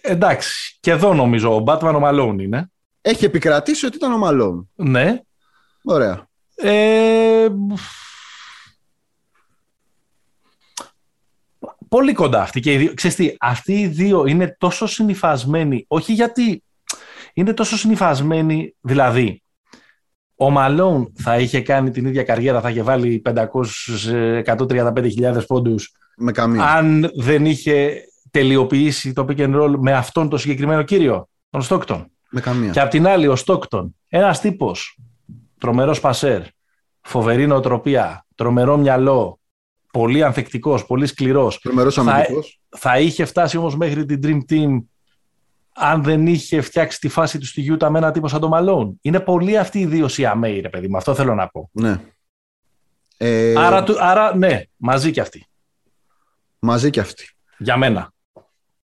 Εντάξει. 0.01 0.77
Και 0.81 0.91
εδώ 0.91 1.15
νομίζω 1.15 1.57
ο 1.57 1.65
Batman 1.67 1.95
ο 1.95 2.01
Malone 2.03 2.37
είναι. 2.41 2.71
Έχει 3.01 3.25
επικρατήσει 3.25 3.87
ότι 3.87 3.97
ήταν 3.97 4.13
ο 4.13 4.29
Malone. 4.29 4.65
Ναι. 4.75 5.21
Ωραία. 5.89 6.29
Ε, 6.55 7.49
πολύ 11.89 12.13
κοντά 12.13 12.43
αυτοί 12.43 12.61
και 12.61 12.73
οι 12.73 12.77
δύο. 12.77 12.95
Ξέρεις 12.95 13.17
τι, 13.17 13.35
αυτοί 13.41 13.81
οι 13.81 13.87
δύο 13.87 14.27
είναι 14.27 14.57
τόσο 14.59 14.87
συνειφασμένοι, 14.87 15.85
όχι 15.89 16.13
γιατί 16.13 16.63
είναι 17.35 17.53
τόσο 17.53 17.77
συνειφασμένοι, 17.77 18.75
δηλαδή 18.81 19.43
ο 20.37 20.51
Μαλόν 20.51 21.13
θα 21.17 21.39
είχε 21.39 21.61
κάνει 21.61 21.91
την 21.91 22.07
ίδια 22.07 22.23
καριέρα, 22.23 22.61
θα 22.61 22.71
είχε 22.71 22.83
βάλει 22.83 23.23
135.000 23.25 25.47
πόντους 25.47 25.93
με 26.17 26.33
καμία. 26.33 26.65
αν 26.65 27.11
δεν 27.17 27.47
είχε 27.47 28.01
τελειοποιήσει 28.31 29.13
το 29.13 29.27
pick 29.29 29.39
and 29.39 29.63
roll 29.63 29.75
με 29.79 29.93
αυτόν 29.93 30.29
τον 30.29 30.39
συγκεκριμένο 30.39 30.83
κύριο, 30.83 31.29
τον 31.51 31.63
Στόκτον. 31.63 32.11
Με 32.31 32.41
καμία. 32.41 32.71
Και 32.71 32.81
απ' 32.81 32.91
την 32.91 33.07
άλλη 33.07 33.27
ο 33.27 33.37
Στόκτον, 33.37 33.97
ένας 34.09 34.41
τύπος, 34.41 34.99
τρομερός 35.67 36.01
πασέρ, 36.01 36.43
φοβερή 37.01 37.47
νοοτροπία, 37.47 38.27
τρομερό 38.35 38.77
μυαλό, 38.77 39.41
πολύ 39.93 40.23
ανθεκτικός, 40.23 40.87
πολύ 40.87 41.07
σκληρός. 41.07 41.59
Τρομερός 41.59 41.95
θα, 41.95 42.27
θα 42.69 42.99
είχε 42.99 43.25
φτάσει 43.25 43.57
όμως 43.57 43.77
μέχρι 43.77 44.05
την 44.05 44.21
Dream 44.23 44.53
Team 44.53 44.85
αν 45.75 46.03
δεν 46.03 46.27
είχε 46.27 46.61
φτιάξει 46.61 47.01
τη 47.01 47.09
φάση 47.09 47.39
του 47.39 47.47
στη 47.47 47.61
Γιούτα 47.61 47.91
με 47.91 47.99
ένα 47.99 48.11
τύπο 48.11 48.29
σαν 48.29 48.41
το 48.41 48.49
Μαλόν. 48.49 48.99
Είναι 49.01 49.21
πολύ 49.21 49.59
αυτοί 49.59 49.79
οι 49.79 49.87
δύο 49.87 50.09
σιαμαίοι, 50.09 50.61
ρε 50.61 50.69
παιδί 50.69 50.89
μου. 50.89 50.97
Αυτό 50.97 51.15
θέλω 51.15 51.35
να 51.35 51.49
πω. 51.49 51.71
Ναι. 51.73 52.01
Ε... 53.17 53.55
Άρα, 53.59 53.85
άρα, 53.99 54.37
ναι, 54.37 54.63
μαζί 54.77 55.11
και 55.11 55.21
αυτοί. 55.21 55.47
Μαζί 56.59 56.91
και 56.91 57.01
αυτοί. 57.01 57.25
Για 57.59 57.77
μένα. 57.77 58.13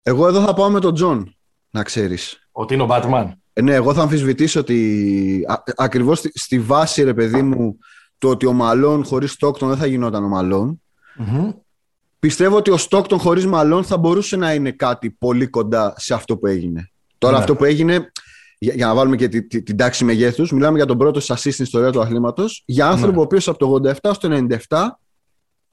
Εγώ 0.02 0.26
εδώ 0.26 0.42
θα 0.42 0.54
πάω 0.54 0.70
με 0.70 0.80
τον 0.80 0.94
Τζον, 0.94 1.36
να 1.70 1.82
ξέρεις. 1.82 2.48
Ότι 2.52 2.74
είναι 2.74 2.82
ο 2.82 2.86
Batman. 2.90 3.32
Ε, 3.52 3.62
ναι, 3.62 3.74
εγώ 3.74 3.94
θα 3.94 4.02
αμφισβητήσω 4.02 4.60
ότι 4.60 5.44
ακριβώς 5.76 6.18
στη, 6.18 6.30
στη, 6.34 6.60
βάση, 6.60 7.02
ρε 7.02 7.14
παιδί 7.14 7.42
μου, 7.42 7.78
το 8.18 8.28
ότι 8.28 8.46
ο 8.46 8.52
Μαλόν 8.52 9.04
χωρίς 9.04 9.32
Στόκτον 9.32 9.68
δεν 9.68 9.76
θα 9.76 9.86
γινόταν 9.86 10.24
ο 10.24 10.28
Μαλόν 10.28 10.82
Πιστεύω 12.18 12.56
ότι 12.56 12.70
ο 12.70 12.76
Στόκτον 12.76 13.18
χωρίς 13.18 13.46
Μαλόν 13.46 13.84
θα 13.84 13.98
μπορούσε 13.98 14.36
να 14.36 14.54
είναι 14.54 14.70
κάτι 14.70 15.10
πολύ 15.10 15.46
κοντά 15.46 15.94
σε 15.96 16.14
αυτό 16.14 16.36
που 16.36 16.46
έγινε. 16.46 16.90
Τώρα 17.18 17.34
ναι. 17.34 17.40
αυτό 17.40 17.56
που 17.56 17.64
έγινε, 17.64 18.12
για, 18.58 18.74
για, 18.74 18.86
να 18.86 18.94
βάλουμε 18.94 19.16
και 19.16 19.28
τη, 19.28 19.62
την 19.62 19.76
τάξη 19.76 20.04
μεγέθους, 20.04 20.52
μιλάμε 20.52 20.76
για 20.76 20.86
τον 20.86 20.98
πρώτο 20.98 21.20
σασί 21.20 21.50
στην 21.50 21.64
ιστορία 21.64 21.90
του 21.90 22.00
αθλήματος. 22.00 22.62
Για 22.66 22.88
άνθρωπο 22.88 23.12
ναι. 23.12 23.18
ο 23.18 23.22
οποίος 23.22 23.48
από 23.48 23.58
το 23.58 23.92
87 24.02 24.10
στο 24.14 24.46
97 24.68 24.78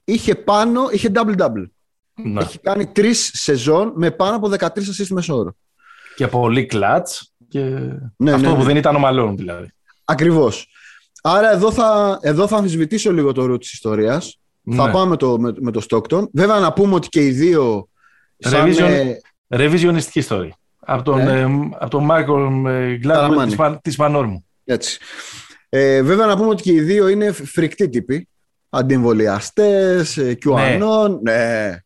είχε 0.04 0.34
πάνω, 0.34 0.88
είχε 0.90 1.10
double-double. 1.14 1.66
Ναι. 2.14 2.40
Έχει 2.40 2.58
κάνει 2.58 2.86
τρεις 2.86 3.30
σεζόν 3.34 3.92
με 3.96 4.10
πάνω 4.10 4.36
από 4.36 4.50
13 4.58 4.66
assist 4.66 5.08
μεσόωρο. 5.08 5.56
Και 6.16 6.26
πολύ 6.26 6.66
κλατ. 6.66 7.08
Και... 7.48 7.60
Ναι, 8.16 8.32
αυτό 8.32 8.48
ναι, 8.48 8.52
που 8.52 8.58
ναι. 8.58 8.64
δεν 8.64 8.76
ήταν 8.76 8.96
ο 8.96 8.98
Μαλόν 8.98 9.36
δηλαδή. 9.36 9.72
Ακριβώς. 10.04 10.68
Άρα 11.22 11.52
εδώ 11.52 11.72
θα, 11.72 12.18
εδώ 12.22 12.46
θα 12.46 12.56
αμφισβητήσω 12.56 13.12
λίγο 13.12 13.32
το 13.32 13.46
ρου 13.46 13.58
της 13.58 13.72
ιστορίας. 13.72 14.38
Θα 14.76 14.86
ναι. 14.86 14.92
πάμε 14.92 15.16
το, 15.16 15.38
με, 15.38 15.52
με 15.60 15.70
το 15.70 15.82
Stockton. 15.90 16.28
Βέβαια 16.32 16.58
να 16.58 16.72
πούμε 16.72 16.94
ότι 16.94 17.08
και 17.08 17.24
οι 17.24 17.30
δύο... 17.30 17.88
Revision, 18.44 19.12
ρεβιζιονιστική 19.48 20.18
ιστορία. 20.18 20.56
Από 20.78 21.02
τον, 21.02 21.24
ναι. 21.24 21.40
ε, 21.40 21.44
από 21.78 21.90
τον 21.90 22.04
Μάικολ 22.04 22.64
Γκλάντγουελ 22.98 23.76
της 23.82 23.96
Πανόρμου. 23.96 24.46
Έτσι. 24.64 24.98
Ε, 25.68 26.02
βέβαια 26.02 26.26
να 26.26 26.36
πούμε 26.36 26.48
ότι 26.48 26.62
και 26.62 26.72
οι 26.72 26.80
δύο 26.80 27.08
είναι 27.08 27.32
φρικτοί 27.32 27.88
τύποι. 27.88 28.28
Αντιεμβολιαστές, 28.68 30.16
ε, 30.16 30.38
QAnon. 30.44 31.18
Ναι. 31.22 31.32
ναι. 31.32 31.78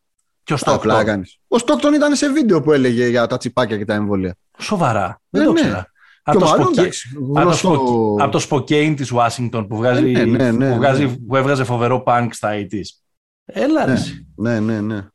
Και 0.43 0.53
ο 0.53 0.57
Στόκτον. 0.57 1.23
Ο 1.47 1.57
Στόκτον 1.57 1.93
ήταν 1.93 2.15
σε 2.15 2.31
βίντεο 2.31 2.61
που 2.61 2.71
έλεγε 2.71 3.07
για 3.07 3.27
τα 3.27 3.37
τσιπάκια 3.37 3.77
και 3.77 3.85
τα 3.85 3.93
εμβόλια. 3.93 4.35
Σοβαρά. 4.57 5.21
Δεν 5.29 5.41
ναι, 5.41 5.47
το 5.47 5.53
ναι. 5.53 5.61
ήξερα. 5.61 5.91
Από 6.23 6.39
το, 6.39 6.45
Σποκέ... 6.47 6.89
γνωστό... 7.35 8.15
από 8.19 8.31
το 8.31 8.39
Σποκέιν 8.39 8.95
της 8.95 9.11
Ουάσιγκτον 9.11 9.67
που, 9.67 9.75
βγάζει... 9.75 10.11
ναι, 10.11 10.23
ναι, 10.23 10.51
ναι, 10.51 10.69
που, 10.69 10.75
βγάζει... 10.75 11.05
Ναι. 11.05 11.15
που 11.27 11.35
έβγαζε 11.35 11.63
φοβερό 11.63 11.99
πανκ 12.01 12.33
στα 12.33 12.49
80's. 12.53 13.03
Έλα 13.45 13.85
ναι, 13.85 13.99
ναι, 14.35 14.59
ναι, 14.59 14.81
ναι. 14.81 15.07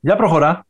Για 0.00 0.16
προχωρά. 0.16 0.66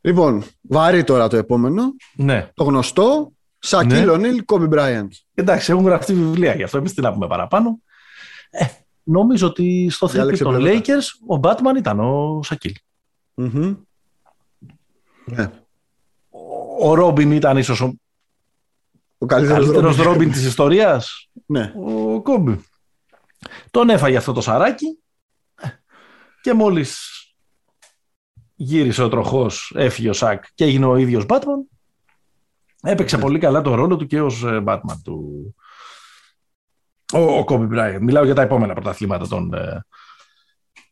Λοιπόν, 0.00 0.44
βαρύ 0.60 1.04
τώρα 1.04 1.28
το 1.28 1.36
επόμενο. 1.36 1.82
Ναι. 2.14 2.50
Το 2.54 2.64
γνωστό 2.64 3.32
Σακίλ 3.58 4.04
ναι. 4.04 4.10
Ονίλ, 4.10 4.44
Κόμπι 4.44 4.66
Μπράιαντ. 4.66 5.12
Εντάξει, 5.34 5.72
έχουν 5.72 5.84
γραφτεί 5.84 6.14
βιβλία 6.14 6.54
γι' 6.54 6.62
αυτό. 6.62 6.78
Εμείς 6.78 6.94
τι 6.94 7.00
να 7.00 7.12
πούμε 7.12 7.26
παραπάνω. 7.26 7.78
Ε, 8.50 8.64
νομίζω 9.02 9.46
ότι 9.46 9.88
στο 9.90 10.08
θέτει 10.08 10.38
των 10.38 10.56
Lakers 10.58 11.06
ο 11.26 11.36
Μπάτμαν 11.36 11.76
ήταν 11.76 12.00
ο 12.00 12.40
Σακίλ. 12.42 12.74
Mm-hmm. 13.36 13.76
Ναι. 15.24 15.50
Ο 16.80 16.94
Ρόμπιν 16.94 17.32
ήταν 17.32 17.56
ίσως 17.56 17.80
ο 17.80 17.94
ο 19.22 19.26
καλύτερος, 19.26 19.64
καλύτερος 19.64 19.96
Ρόμπιν 19.96 20.30
της 20.30 20.44
ιστορίας. 20.44 21.30
Ναι. 21.46 21.72
Ο 21.76 22.22
Κόμπι. 22.22 22.64
Τον 23.70 23.90
έφαγε 23.90 24.16
αυτό 24.16 24.32
το 24.32 24.40
σαράκι 24.40 24.98
και 26.42 26.52
μόλις 26.52 27.08
γύρισε 28.54 29.02
ο 29.02 29.08
τροχός, 29.08 29.72
έφυγε 29.76 30.08
ο 30.08 30.12
Σακ 30.12 30.44
και 30.54 30.64
έγινε 30.64 30.86
ο 30.86 30.96
ίδιος 30.96 31.26
Μπάτμαν, 31.26 31.68
έπαιξε 32.82 33.16
ναι. 33.16 33.22
πολύ 33.22 33.38
καλά 33.38 33.60
τον 33.62 33.74
ρόλο 33.74 33.96
του 33.96 34.06
και 34.06 34.20
ως 34.20 34.62
Μπάτμαν 34.62 34.96
ε, 34.98 35.00
του. 35.04 35.54
Ο, 37.12 37.44
Κόμπι 37.44 37.64
Μπράιεν. 37.64 38.02
Μιλάω 38.02 38.24
για 38.24 38.34
τα 38.34 38.42
επόμενα 38.42 38.74
πρωταθλήματα 38.74 39.28
των, 39.28 39.54
ε, 39.54 39.84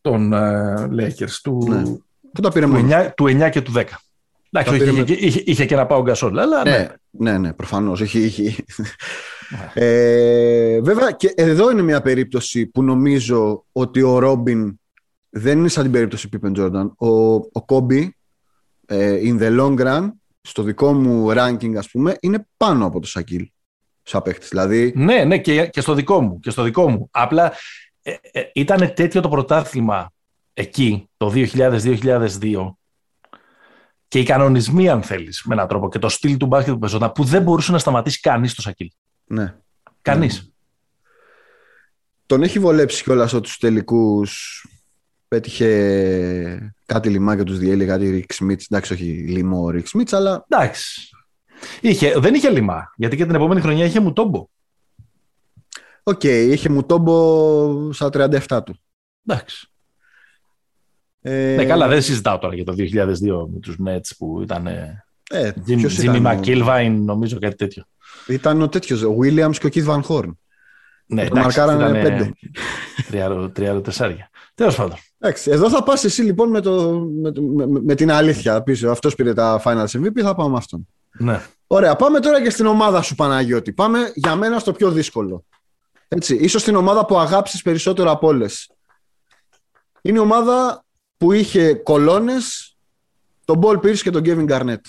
των 0.01 0.31
uh, 0.35 0.89
Lakers 1.01 1.39
του, 1.43 1.67
ναι. 1.69 1.83
Που 2.33 2.41
τα 2.41 2.51
πήρε 2.51 2.67
του, 2.67 2.89
9, 2.91 3.11
του 3.17 3.25
9 3.25 3.51
και 3.51 3.61
του 3.61 3.73
10. 3.77 3.85
Εντάξει, 4.51 4.77
είχε, 4.77 4.91
είχε, 4.91 5.27
είχε, 5.27 5.43
είχε, 5.47 5.67
και 5.67 5.75
ένα 5.75 5.87
πάω 5.87 6.03
γκασόλ, 6.03 6.39
αλλά 6.39 6.65
ναι. 6.65 6.71
Ναι, 7.11 7.33
ναι, 7.33 7.39
ναι 7.39 7.53
προφανώς. 7.53 8.01
Είχε, 8.01 8.19
είχε. 8.19 8.65
ε, 9.75 10.81
βέβαια, 10.81 11.11
και 11.11 11.33
εδώ 11.37 11.71
είναι 11.71 11.83
μια 11.83 12.01
περίπτωση 12.01 12.67
που 12.67 12.83
νομίζω 12.83 13.65
ότι 13.73 14.03
ο 14.03 14.19
Ρόμπιν 14.19 14.81
δεν 15.31 15.59
είναι 15.59 15.69
σαν 15.69 15.83
την 15.83 15.93
περίπτωση 15.93 16.29
Πίπεν 16.29 16.53
Τζόρνταν. 16.53 16.95
Ο, 16.97 17.35
ο 17.35 17.65
Κόμπι 17.67 18.17
ε, 18.87 19.21
in 19.23 19.41
the 19.41 19.61
long 19.61 19.79
run, 19.79 20.11
στο 20.41 20.63
δικό 20.63 20.93
μου 20.93 21.31
ranking, 21.37 21.75
ας 21.77 21.91
πούμε, 21.91 22.17
είναι 22.21 22.47
πάνω 22.57 22.87
από 22.87 23.01
το 23.01 23.07
Σακίλ. 23.07 23.49
Σαν 24.03 24.23
παίχτης. 24.23 24.49
Δηλαδή... 24.49 24.93
Ναι, 24.97 25.25
ναι, 25.25 25.39
και, 25.39 25.67
και, 25.67 25.81
στο 25.81 25.95
δικό 25.95 26.21
μου, 26.21 26.41
και 26.41 26.51
στο 26.51 26.63
δικό 26.63 26.91
μου. 26.91 27.09
Απλά 27.11 27.53
ε, 28.03 28.15
ε, 28.33 28.43
ήταν 28.55 28.95
τέτοιο 28.95 29.21
το 29.21 29.29
πρωτάθλημα 29.29 30.13
εκεί, 30.55 31.09
το 31.17 31.33
2000-2002, 31.35 32.75
και 34.09 34.19
οι 34.19 34.23
κανονισμοί, 34.23 34.89
αν 34.89 35.03
θέλεις, 35.03 35.43
με 35.45 35.55
έναν 35.55 35.69
τρόπο, 35.69 35.89
και 35.89 35.99
το 35.99 36.09
στυλ 36.09 36.37
του 36.37 36.47
μπάσκετ 36.47 36.73
που 36.73 36.79
παίζονταν, 36.79 37.13
που 37.13 37.25
δεν 37.25 37.43
μπορούσε 37.43 37.73
να 37.73 37.79
σταματήσει 37.79 38.21
κανείς 38.21 38.55
το 38.55 38.63
Σακίλ. 38.63 38.91
Ναι. 39.25 39.55
Κανείς. 40.03 40.43
Ναι. 40.43 40.49
Τον 42.27 42.43
έχει 42.43 42.59
βολέψει 42.59 43.03
κιόλας 43.03 43.33
ότι 43.33 43.47
στους 43.47 43.59
τελικούς 43.59 44.65
πέτυχε 45.29 46.73
κάτι 46.87 47.09
λιμά 47.09 47.37
και 47.37 47.43
τους 47.43 47.59
διέλει 47.59 47.87
κάτι 47.87 48.11
Ρικ 48.11 48.33
Σμιτ. 48.33 48.61
Εντάξει, 48.71 48.93
όχι 48.93 49.05
λιμό 49.05 49.63
ο 49.63 49.71
Ρικ 49.71 49.87
Σμιτ, 49.87 50.15
αλλά. 50.15 50.45
Εντάξει. 50.49 51.11
Είχε, 51.81 52.19
δεν 52.19 52.35
είχε 52.35 52.51
λιμά, 52.51 52.93
γιατί 52.97 53.17
και 53.17 53.27
την 53.27 53.35
επόμενη 53.35 53.61
χρονιά 53.61 53.85
είχε 53.85 54.01
μουτόμπο. 54.01 54.47
Οκ, 56.03 56.21
okay, 56.23 56.49
είχε 56.51 56.69
μουτόμπο 56.69 57.93
στα 57.93 58.09
37 58.13 58.61
του. 58.65 58.75
Εντάξει. 59.27 59.71
Ε... 61.21 61.55
Ναι, 61.57 61.65
καλά, 61.65 61.89
δεν 61.89 62.03
συζητάω 62.03 62.39
τώρα 62.39 62.55
για 62.55 62.65
το 62.65 62.75
2002 62.77 63.47
με 63.53 63.59
τους 63.61 63.77
Nets 63.87 64.11
που 64.19 64.43
ήταν. 64.43 64.67
Ε, 64.67 65.05
Jimmy 65.67 66.23
McIlvain, 66.27 66.97
νομίζω 67.05 67.39
κάτι 67.39 67.57
τέτοιο. 67.57 67.85
Ήταν 68.29 68.63
ο 68.63 68.69
τέτοιος, 68.69 69.03
ο 69.03 69.17
Williams 69.23 69.55
και 69.59 69.67
ο 69.67 69.71
Keith 69.73 69.87
Van 69.87 70.01
Horn. 70.03 70.31
Ναι, 71.07 71.29
το 71.29 71.37
μαρκάρανε 71.37 72.03
πέντε. 72.03 72.33
Τρία 73.53 73.81
τεσσάρια. 73.81 74.31
Τέλος 74.55 74.77
πάντων. 74.77 74.97
Εντάξει, 75.19 75.51
εδώ 75.51 75.71
θα 75.71 75.83
πας 75.83 76.05
εσύ 76.05 76.23
λοιπόν 76.23 76.51
με, 76.51 76.61
το, 76.61 76.91
με, 77.21 77.33
με, 77.67 77.81
με 77.81 77.95
την 77.95 78.11
αλήθεια 78.11 78.63
πίσω. 78.63 78.91
Αυτός 78.91 79.15
πήρε 79.15 79.33
τα 79.33 79.63
Finals 79.65 80.01
MVP, 80.01 80.21
θα 80.21 80.35
πάμε 80.35 80.51
με 80.51 80.57
αυτόν. 80.57 80.89
Ναι. 81.19 81.43
Ωραία, 81.67 81.97
πάμε 81.97 82.21
τώρα 82.21 82.43
και 82.43 82.51
στην 82.51 82.67
ομάδα 82.67 83.03
σου 83.03 83.15
Παναγιώτη. 83.15 83.73
Πάμε 83.73 84.13
για 84.15 84.37
μένα 84.37 84.59
στο 84.59 84.73
πιο 84.73 84.91
δύσκολο. 84.91 85.45
Έτσι, 86.09 86.35
ίσως 86.35 86.63
την 86.63 86.77
ομάδα 86.77 87.05
που 87.05 87.19
αγάψεις 87.19 87.63
περισσότερο 87.63 88.11
από 88.11 88.27
όλες. 88.27 88.71
Είναι 90.03 90.19
η 90.19 90.21
ομάδα 90.21 90.85
που 91.17 91.33
είχε 91.33 91.75
κολόνες, 91.75 92.77
τον 93.45 93.59
Μπολ 93.59 93.79
Pierce 93.83 93.99
και 93.99 94.11
τον 94.11 94.23
Kevin 94.25 94.49
Garnett. 94.49 94.81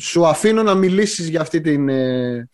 Σου 0.00 0.26
αφήνω 0.26 0.62
να 0.62 0.74
μιλήσεις 0.74 1.28
για 1.28 1.40
αυτή 1.40 1.60
την, 1.60 1.88
ε, 1.88 2.48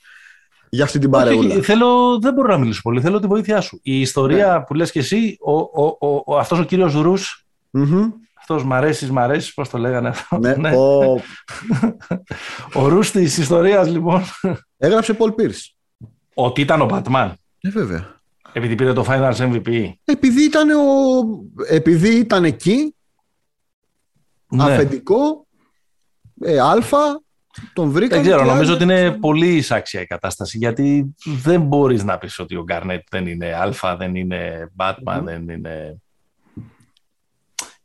για 0.68 0.84
αυτή 0.84 0.98
την 0.98 1.10
παρεούλα. 1.10 1.62
θέλω, 1.62 2.18
δεν 2.18 2.32
μπορώ 2.34 2.48
να 2.48 2.58
μιλήσω 2.58 2.80
πολύ, 2.82 3.00
θέλω 3.00 3.20
τη 3.20 3.26
βοήθειά 3.26 3.60
σου. 3.60 3.80
Η 3.82 4.00
ιστορία 4.00 4.58
ναι. 4.58 4.64
που 4.64 4.74
λες 4.74 4.90
και 4.90 4.98
εσύ, 4.98 5.36
ο, 5.40 5.52
ο, 5.52 5.96
ο, 6.00 6.22
ο 6.26 6.38
αυτός 6.38 6.58
ο 6.58 6.64
κύριος 6.64 6.94
Ρους, 6.94 7.46
mm-hmm. 7.72 8.12
Αυτός 8.50 8.64
μ' 8.64 8.72
αρέσεις, 8.72 9.10
μ' 9.10 9.18
αρέσεις, 9.18 9.54
πώς 9.54 9.68
το 9.68 9.78
λέγανε 9.78 10.08
αυτό. 10.08 10.38
Ναι, 10.38 10.54
ναι. 10.54 10.76
Ο... 10.76 11.20
ο 12.80 12.88
Ρους 12.88 13.10
της 13.10 13.38
ιστορίας 13.38 13.88
λοιπόν. 13.88 14.22
Έγραψε 14.76 15.16
Paul 15.18 15.28
Pierce. 15.28 15.72
Ότι 16.34 16.60
ήταν 16.60 16.80
ο 16.80 16.86
Πατμάν. 16.86 17.36
Ε, 17.60 17.70
βέβαια. 17.70 18.20
Επειδή 18.52 18.74
πήρε 18.74 18.92
το 18.92 19.04
Finals 19.08 19.36
MVP. 19.36 19.92
Επειδή 20.04 20.44
ήταν, 20.44 20.70
ο... 20.70 20.82
Επειδή 21.68 22.18
ήταν 22.18 22.44
εκεί, 22.44 22.94
ναι. 24.48 24.62
αφεντικό, 24.62 25.46
ε, 26.40 26.60
αλφα, 26.60 27.22
τον 27.72 27.90
βρήκα. 27.90 28.14
Δεν 28.14 28.24
ξέρω, 28.24 28.44
νομίζω 28.44 28.74
ότι 28.74 28.82
είναι 28.82 29.12
πολύ 29.12 29.56
εισάξια 29.56 30.00
η 30.00 30.06
κατάσταση, 30.06 30.58
γιατί 30.58 31.14
δεν 31.24 31.60
μπορείς 31.60 32.04
να 32.04 32.18
πεις 32.18 32.38
ότι 32.38 32.56
ο 32.56 32.62
Γκάρνετ 32.62 33.02
δεν 33.10 33.26
είναι 33.26 33.54
αλφα, 33.54 33.96
δεν 33.96 34.14
είναι 34.14 34.70
Batman, 34.76 35.20
δεν 35.24 35.48
είναι... 35.48 36.02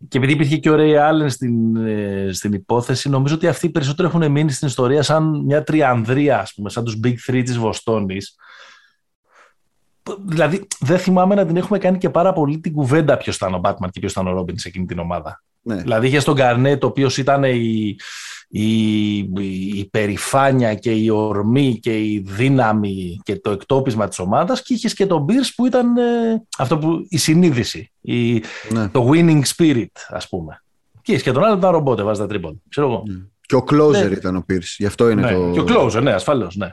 Και 0.08 0.18
επειδή 0.18 0.34
υπήρχε 0.34 0.58
και 0.58 0.70
ο 0.70 0.76
Ray 0.78 0.96
Allen 0.96 1.26
στην, 1.28 1.76
ε, 1.76 2.30
στην 2.32 2.54
υπόθεση, 2.54 3.10
νομίζω 3.10 3.36
ότι 3.36 3.48
αυτοί 3.48 3.70
περισσότερο 3.70 4.08
έχουν 4.08 4.32
μείνει 4.32 4.52
στην 4.52 4.68
ιστορία 4.68 5.04
σαν 5.04 5.44
μια 5.46 5.64
τριανδρία, 5.64 6.40
ας 6.40 6.54
πούμε, 6.54 6.70
σαν 6.70 6.84
τους 6.84 7.00
Big 7.04 7.16
Three 7.28 7.42
της 7.46 7.58
Βοστόνης, 7.58 8.36
Δηλαδή, 10.26 10.68
δεν 10.80 10.98
θυμάμαι 10.98 11.36
να 11.36 11.46
την 11.46 11.58
έχουμε 11.58 11.78
κάνει 11.78 11.98
και 11.98 12.10
πάρα 12.10 12.34
πολύ 12.34 12.60
την 12.60 12.74
κουβέντα 12.74 13.18
ποιος 13.18 13.36
ήταν 13.36 13.54
ο 13.54 13.62
Batman 13.64 13.90
και 13.92 14.00
ποιος 14.00 14.12
ήταν 14.12 14.28
ο 14.28 14.32
Ρόμπιν 14.32 14.58
σε 14.58 14.68
εκείνη 14.68 14.86
την 14.86 15.00
ομάδα. 15.00 15.44
Ναι. 15.62 15.76
Δηλαδή, 15.76 16.08
είχε 16.08 16.20
τον 16.20 16.36
Καρνέτ, 16.36 16.84
ο 16.84 16.88
οποίος 16.88 17.18
ήταν 17.18 17.44
η, 17.44 17.96
η, 18.56 19.18
η 19.78 19.88
περηφάνεια 19.92 20.76
και 20.76 20.92
η 20.92 21.10
ορμή 21.10 21.80
και 21.80 21.98
η 21.98 22.24
δύναμη 22.28 23.20
και 23.24 23.40
το 23.40 23.52
εκτόπισμα 23.52 24.08
της 24.08 24.20
ομάδας 24.20 24.62
και 24.62 24.74
είχες 24.74 24.94
και 24.94 25.06
τον 25.06 25.22
Μπίρς 25.22 25.56
που 25.56 25.66
ήταν 25.66 25.98
ε, 25.98 26.44
αυτό 26.58 26.78
που, 26.78 27.06
η 27.10 27.18
συνείδηση, 27.18 27.92
η, 28.02 28.44
ναι. 28.70 28.90
το 28.90 29.10
winning 29.14 29.42
spirit 29.56 29.86
ας 30.10 30.30
πούμε. 30.30 30.64
Και 31.02 31.12
είχες 31.12 31.24
και 31.24 31.32
τον 31.32 31.44
άλλο 31.44 31.58
ήταν 31.58 31.72
ρομπότες, 31.72 32.06
βάζεις 32.06 32.22
τα 32.22 32.28
τρίπον. 32.28 32.62
Ξέρω 32.70 32.88
εγώ. 32.88 33.04
Ναι. 33.08 33.24
Και 33.42 33.56
ο 33.56 33.64
closer 33.72 34.10
ναι. 34.10 34.16
ήταν 34.16 34.36
ο 34.36 34.44
Πίρς, 34.46 34.76
γι' 34.78 34.86
αυτό 34.86 35.10
είναι 35.10 35.22
ναι. 35.22 35.32
το... 35.32 35.52
Και 35.52 35.60
ο 35.60 35.66
closer, 35.68 36.02
ναι, 36.02 36.14
ασφαλώς, 36.14 36.56
ναι. 36.56 36.72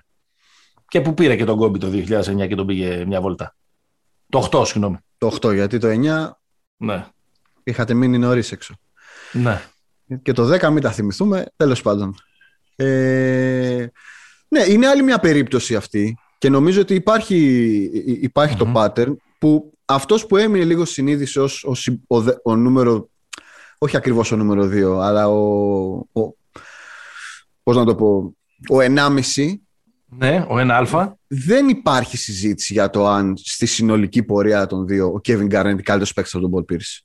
Και 0.88 1.00
που 1.00 1.14
πήρε 1.14 1.36
και 1.36 1.44
τον 1.44 1.56
Κόμπι 1.56 1.78
το 1.78 1.88
2009 1.88 2.48
και 2.48 2.54
τον 2.54 2.66
πήγε 2.66 3.04
μια 3.06 3.20
βόλτα. 3.20 3.56
Το 4.28 4.48
8, 4.52 4.66
συγγνώμη. 4.66 4.96
Το 5.18 5.38
8, 5.40 5.54
γιατί 5.54 5.78
το 5.78 5.88
9 5.88 6.30
ναι. 6.76 7.06
είχατε 7.62 7.94
μείνει 7.94 8.18
νωρίς 8.18 8.52
έξω. 8.52 8.74
Ναι. 9.32 9.62
Και 10.22 10.32
το 10.32 10.52
10 10.52 10.70
μην 10.70 10.82
τα 10.82 10.90
θυμηθούμε, 10.90 11.44
τέλος 11.56 11.82
πάντων. 11.82 12.14
Ε, 12.76 13.86
ναι, 14.48 14.62
είναι 14.68 14.86
άλλη 14.86 15.02
μια 15.02 15.18
περίπτωση 15.18 15.76
αυτή 15.76 16.18
και 16.38 16.48
νομίζω 16.48 16.80
ότι 16.80 16.94
υπάρχει, 16.94 18.56
το 18.56 18.72
pattern 18.74 19.16
που 19.38 19.72
αυτός 19.84 20.26
που 20.26 20.36
έμεινε 20.36 20.64
λίγο 20.64 20.84
συνείδηση 20.84 21.38
ως, 21.38 21.64
ως 21.64 21.88
ο, 22.06 22.16
ο, 22.42 22.56
νούμερο, 22.56 23.08
όχι 23.78 23.96
ακριβώς 23.96 24.32
ο 24.32 24.36
νούμερο 24.36 24.62
2, 24.62 25.02
αλλά 25.02 25.28
ο, 25.28 25.88
ο 26.12 26.34
πώς 27.62 27.76
να 27.76 27.84
το 27.84 27.94
πω, 27.94 28.36
ο 28.68 28.76
1,5 28.76 29.54
ναι, 30.12 30.46
ο 30.48 30.54
1α. 30.58 31.12
Δεν 31.26 31.68
υπάρχει 31.68 32.16
συζήτηση 32.16 32.72
για 32.72 32.90
το 32.90 33.06
αν 33.06 33.34
στη 33.36 33.66
συνολική 33.66 34.22
πορεία 34.22 34.66
των 34.66 34.86
δύο 34.86 35.06
ο 35.06 35.20
Kevin 35.28 35.46
Garnett 35.50 35.64
είναι 35.64 35.82
καλύτερος 35.82 36.12
παίκτης 36.12 36.34
από 36.34 36.50
τον 36.50 36.64
Paul 36.68 36.72
Pierce. 36.72 36.98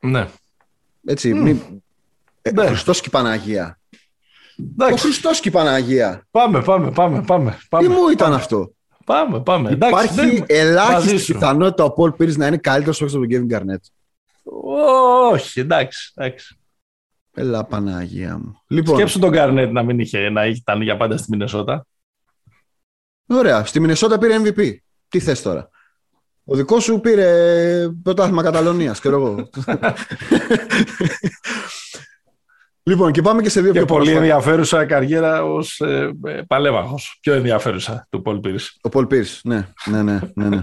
Ναι. 0.00 0.28
Έτσι. 1.04 1.32
Mm. 1.34 1.40
Μη... 1.40 1.82
Ε, 2.42 2.50
ναι. 2.50 2.66
Χριστός 2.66 3.00
και 3.00 3.10
Παναγία. 3.10 3.78
Εντάξει. 4.56 4.94
Ο 4.94 4.96
Χριστός 4.96 5.40
και 5.40 5.50
Παναγία. 5.50 6.26
Πάμε, 6.30 6.62
πάμε, 6.62 6.90
πάμε. 6.90 7.24
πάμε, 7.26 7.58
Τι 7.78 7.88
μου 7.88 8.08
ήταν 8.08 8.32
αυτό; 8.32 8.72
Πάμε, 9.04 9.40
πάμε. 9.40 9.70
Υπάρχει 9.70 10.14
δεν... 10.14 10.44
ελάχιστη 10.46 11.32
πιθανότητα 11.32 11.84
ο 11.84 11.94
Paul 11.96 12.08
Pierce 12.08 12.36
να 12.36 12.46
είναι 12.46 12.56
καλύτερος 12.56 12.98
παίκτης 12.98 13.16
από 13.16 13.26
τον 13.26 13.48
Kevin 13.48 13.52
Garnett. 13.54 13.80
Όχι, 15.32 15.60
εντάξει. 15.60 16.12
εντάξει. 16.14 16.56
Ελά, 17.34 17.64
Παναγία 17.64 18.38
μου. 18.38 18.62
Λοιπόν, 18.68 18.96
Σκέψου 18.96 19.18
τον 19.18 19.30
Garnett 19.34 19.68
να 19.72 19.82
μην 19.82 19.98
είχε, 19.98 20.28
να 20.28 20.46
ήταν 20.46 20.82
για 20.82 20.96
πάντα 20.96 21.16
στη 21.16 21.30
Μινεσότα. 21.30 21.86
Ωραία. 23.26 23.64
Στη 23.64 23.80
Μινεσότα 23.80 24.18
πήρε 24.18 24.36
MVP. 24.44 24.76
Τι 25.08 25.18
θες 25.20 25.42
τώρα; 25.42 25.70
Ο 26.44 26.56
δικός 26.56 26.84
σου 26.84 27.00
πήρε 27.00 27.88
πρωτάθλημα 28.02 28.42
Καταλωνίας, 28.42 29.00
ξέρω 29.00 29.16
εγώ. 29.16 29.48
λοιπόν, 32.82 33.12
και 33.12 33.22
πάμε 33.22 33.42
και 33.42 33.48
σε 33.48 33.60
δύο 33.60 33.72
και 33.72 33.78
πιο 33.78 33.86
πολύ 33.86 34.10
ενδιαφέρουσα 34.12 34.84
καριέρα 34.86 35.44
ως 35.44 35.80
ε, 35.80 36.10
ε, 36.24 36.42
παλέμαχος. 36.46 37.18
Πιο 37.20 37.32
ενδιαφέρουσα 37.34 38.06
του 38.10 38.22
Πολ 38.22 38.38
Πίρς. 38.38 38.78
Ο 38.80 38.88
Πολ 38.88 39.06
Πίρς, 39.06 39.40
ναι. 39.44 39.68
ναι, 39.84 40.02
ναι, 40.02 40.20
ναι, 40.34 40.48
ναι. 40.48 40.62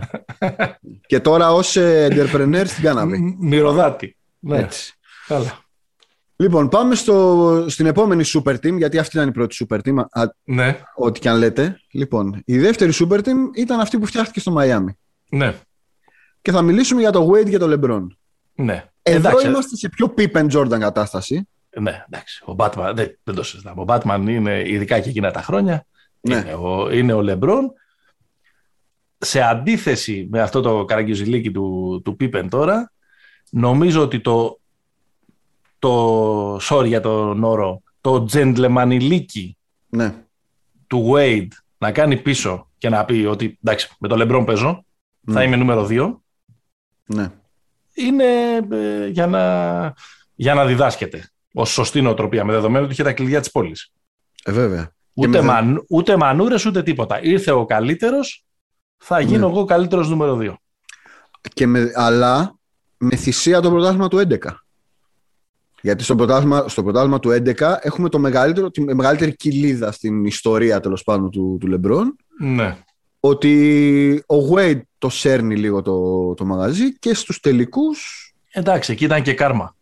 και 1.07 1.19
τώρα 1.19 1.51
ως 1.53 1.75
ε, 1.75 2.07
entrepreneur 2.11 2.63
στην 2.65 2.83
Κάναβη. 2.83 3.37
Μυρωδάτη. 3.39 4.17
Ναι. 4.39 4.57
Έτσι. 4.57 4.93
Καλά. 5.27 5.59
Λοιπόν, 6.35 6.69
πάμε 6.69 6.95
στο, 6.95 7.65
στην 7.67 7.85
επόμενη 7.85 8.23
super 8.25 8.53
team, 8.53 8.77
γιατί 8.77 8.97
αυτή 8.97 9.17
ήταν 9.17 9.29
η 9.29 9.31
πρώτη 9.31 9.65
super 9.69 9.77
team. 9.77 9.95
ναι. 10.43 10.79
Ό,τι 10.95 11.19
και 11.19 11.29
αν 11.29 11.37
λέτε. 11.37 11.79
Λοιπόν, 11.91 12.41
η 12.45 12.59
δεύτερη 12.59 12.91
super 12.95 13.17
team 13.17 13.35
ήταν 13.55 13.79
αυτή 13.79 13.99
που 13.99 14.05
φτιάχτηκε 14.05 14.39
στο 14.39 14.51
Μαϊάμι. 14.51 14.97
Ναι. 15.29 15.53
Και 16.41 16.51
θα 16.51 16.61
μιλήσουμε 16.61 17.01
για 17.01 17.11
το 17.11 17.31
Wade 17.31 17.49
και 17.49 17.57
το 17.57 17.79
LeBron. 17.79 18.07
Ναι. 18.55 18.85
Εδώ 19.01 19.29
εντάξει. 19.29 19.47
είμαστε 19.47 19.75
σε 19.75 19.89
πιο 19.89 20.13
Pippen 20.17 20.49
Jordan 20.51 20.79
κατάσταση. 20.79 21.47
Ναι, 21.79 22.03
εντάξει. 22.05 22.43
Ο 22.45 22.55
Batman, 22.57 22.91
δεν, 22.95 23.19
δεν 23.23 23.35
το 23.35 23.43
συζητάμε. 23.43 23.81
Ο 23.81 23.85
Batman 23.87 24.25
είναι, 24.27 24.69
ειδικά 24.69 24.99
και 24.99 25.09
εκείνα 25.09 25.31
τα 25.31 25.41
χρόνια, 25.41 25.85
ναι. 26.19 26.35
είναι, 26.35 26.53
ο, 26.53 26.91
είναι 26.91 27.13
ο 27.13 27.23
LeBron. 27.25 27.61
Σε 29.17 29.41
αντίθεση 29.41 30.27
με 30.31 30.41
αυτό 30.41 30.61
το 30.61 30.85
καραγκιουζιλίκι 30.85 31.51
του, 31.51 32.01
του 32.03 32.17
Pippen 32.19 32.47
τώρα, 32.49 32.91
νομίζω 33.49 34.01
ότι 34.01 34.19
το 34.19 34.59
το, 35.79 36.55
sorry 36.55 36.87
για 36.87 37.01
τον 37.01 37.43
όρο, 37.43 37.81
το 38.01 38.23
τζεντλεμανιλίκι 38.23 39.57
ναι. 39.89 40.15
του 40.87 41.11
Wade 41.13 41.47
να 41.77 41.91
κάνει 41.91 42.17
πίσω 42.17 42.69
και 42.77 42.89
να 42.89 43.05
πει 43.05 43.25
ότι 43.29 43.57
εντάξει, 43.63 43.89
με 43.99 44.07
το 44.07 44.15
LeBron 44.19 44.45
παίζω, 44.45 44.85
θα 45.25 45.33
ναι. 45.33 45.43
είμαι 45.43 45.55
νούμερο 45.55 45.87
2. 45.89 46.15
Ναι. 47.05 47.31
Είναι 47.93 48.25
ε, 48.71 49.07
για, 49.07 49.27
να, 49.27 49.93
για 50.35 50.53
να 50.53 50.65
διδάσκεται 50.65 51.29
ω 51.53 51.65
σωστή 51.65 52.01
νοοτροπία 52.01 52.45
με 52.45 52.53
δεδομένο 52.53 52.83
ότι 52.83 52.93
είχε 52.93 53.03
τα 53.03 53.13
κλειδιά 53.13 53.39
της 53.39 53.51
πόλης. 53.51 53.91
Ε, 54.43 54.51
βέβαια. 54.51 54.93
Ούτε, 55.13 55.41
με... 55.41 55.83
ούτε 55.89 56.17
μανούρες 56.17 56.65
ούτε 56.65 56.83
τίποτα. 56.83 57.21
Ήρθε 57.21 57.51
ο 57.51 57.65
καλύτερος, 57.65 58.45
θα 58.97 59.19
γίνω 59.19 59.47
ναι. 59.47 59.53
εγώ 59.53 59.65
καλύτερος 59.65 60.09
νούμερο 60.09 60.37
2. 60.41 60.53
Και 61.53 61.67
με... 61.67 61.91
Αλλά 61.95 62.59
με 62.97 63.15
θυσία 63.15 63.61
το 63.61 63.69
πρωτάθλημα 63.69 64.07
του 64.07 64.17
11. 64.17 64.37
Γιατί 65.81 66.03
στο 66.03 66.15
πρωτάθλημα, 66.15 66.67
στο 66.67 66.83
πρωτάθλημα 66.83 67.19
του 67.19 67.29
11 67.29 67.75
έχουμε 67.81 68.09
το 68.09 68.19
μεγαλύτερο, 68.19 68.71
τη 68.71 68.81
μεγαλύτερη 68.81 69.35
κοιλίδα 69.35 69.91
στην 69.91 70.25
ιστορία 70.25 70.79
τέλος 70.79 71.03
πάντων 71.03 71.31
του, 71.31 71.57
του 71.59 71.67
Λεμπρόν. 71.67 72.15
Ναι. 72.39 72.77
Ότι 73.19 74.23
ο 74.27 74.35
Wade 74.53 74.81
το 74.97 75.09
σέρνει 75.09 75.55
λίγο 75.55 75.81
το, 75.81 76.33
το 76.33 76.45
μαγαζί 76.45 76.99
και 76.99 77.13
στους 77.13 77.39
τελικούς... 77.39 78.33
Εντάξει, 78.51 78.91
εκεί 78.91 79.03
ήταν 79.03 79.21
και 79.21 79.33
κάρμα. 79.33 79.75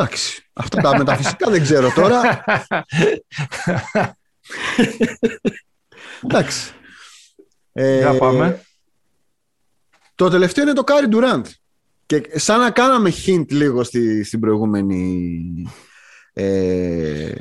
Εντάξει, 0.00 0.46
αυτά 0.52 0.80
τα 0.80 0.98
μεταφυσικά 0.98 1.50
δεν 1.50 1.62
ξέρω 1.62 1.92
τώρα. 1.92 2.44
Εντάξει. 6.24 6.72
Για 7.72 8.16
πάμε. 8.18 8.46
Ε, 8.46 8.60
το 10.14 10.28
τελευταίο 10.28 10.64
είναι 10.64 10.72
το 10.72 10.84
Κάρι 10.84 11.06
Ντουράντ. 11.06 11.46
Και 12.06 12.30
σαν 12.34 12.60
να 12.60 12.70
κάναμε 12.70 13.12
hint 13.26 13.52
λίγο 13.52 13.82
στη, 13.82 14.24
στην 14.24 14.40
προηγούμενη 14.40 15.66
ε, 16.32 17.32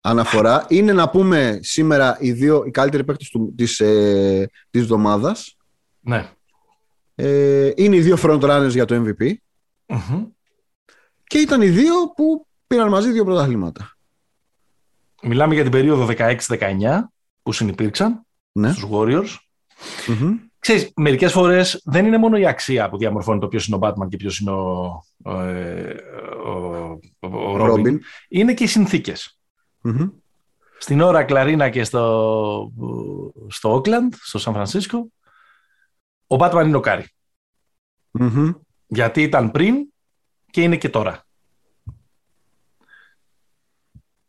αναφορά, 0.00 0.66
είναι 0.68 0.92
να 0.92 1.10
πούμε 1.10 1.58
σήμερα 1.62 2.16
οι 2.20 2.32
δύο 2.32 2.64
οι 2.66 2.70
καλύτεροι 2.70 3.04
παίκτες 3.04 3.28
του, 3.28 3.54
της, 3.56 3.80
ε, 3.80 4.50
της 4.70 4.80
εβδομάδας. 4.80 5.56
Ναι. 6.00 6.30
Ε, 7.14 7.70
είναι 7.76 7.96
οι 7.96 8.00
δύο 8.00 8.16
front 8.22 8.40
runners 8.40 8.70
για 8.70 8.84
το 8.84 9.04
MVP. 9.04 9.32
Και 11.28 11.38
ήταν 11.38 11.62
οι 11.62 11.68
δύο 11.68 11.94
που 12.16 12.46
πήραν 12.66 12.88
μαζί 12.88 13.10
δύο 13.10 13.24
πρωταθλήματα. 13.24 13.96
Μιλάμε 15.22 15.54
για 15.54 15.62
την 15.62 15.72
περίοδο 15.72 16.06
16-19 16.18 17.12
που 17.42 17.52
συνεπήρξαν 17.52 18.26
Ναι. 18.52 18.72
στους 18.72 18.88
Warriors. 18.92 19.36
Ξέρεις, 20.58 20.92
μερικές 20.96 21.32
φορές 21.32 21.80
δεν 21.84 22.06
είναι 22.06 22.18
μόνο 22.18 22.36
η 22.36 22.46
αξία 22.46 22.88
που 22.88 22.96
διαμορφώνει 22.98 23.40
το 23.40 23.48
ποιος 23.48 23.66
είναι 23.66 23.76
ο 23.76 23.78
Batman 23.82 24.08
και 24.08 24.16
ποιος 24.16 24.38
είναι 24.38 24.50
ο, 24.50 25.02
ο, 25.24 25.40
ε, 25.40 25.96
ο, 26.46 26.98
ο, 27.20 27.26
ο 27.28 27.56
Robin. 27.60 27.86
Robin. 27.86 27.98
Είναι 28.28 28.54
και 28.54 28.64
οι 28.64 28.66
συνθήκες. 28.66 29.38
Μμμ. 29.82 30.08
Στην 30.78 31.00
ώρα 31.00 31.24
Κλαρίνα 31.24 31.68
και 31.68 31.84
στο, 31.84 32.72
στο 33.48 33.76
Oakland, 33.76 34.08
στο 34.22 34.38
Σαν 34.38 34.52
Φρανσίσκο, 34.52 35.12
ο 36.26 36.36
Batman 36.38 36.62
είναι 36.64 36.76
ο 36.76 36.80
Κάρι. 36.80 37.06
Μμμ. 38.10 38.50
Γιατί 38.86 39.22
ήταν 39.22 39.50
πριν 39.50 39.74
και 40.50 40.62
είναι 40.62 40.76
και 40.76 40.88
τώρα. 40.88 41.22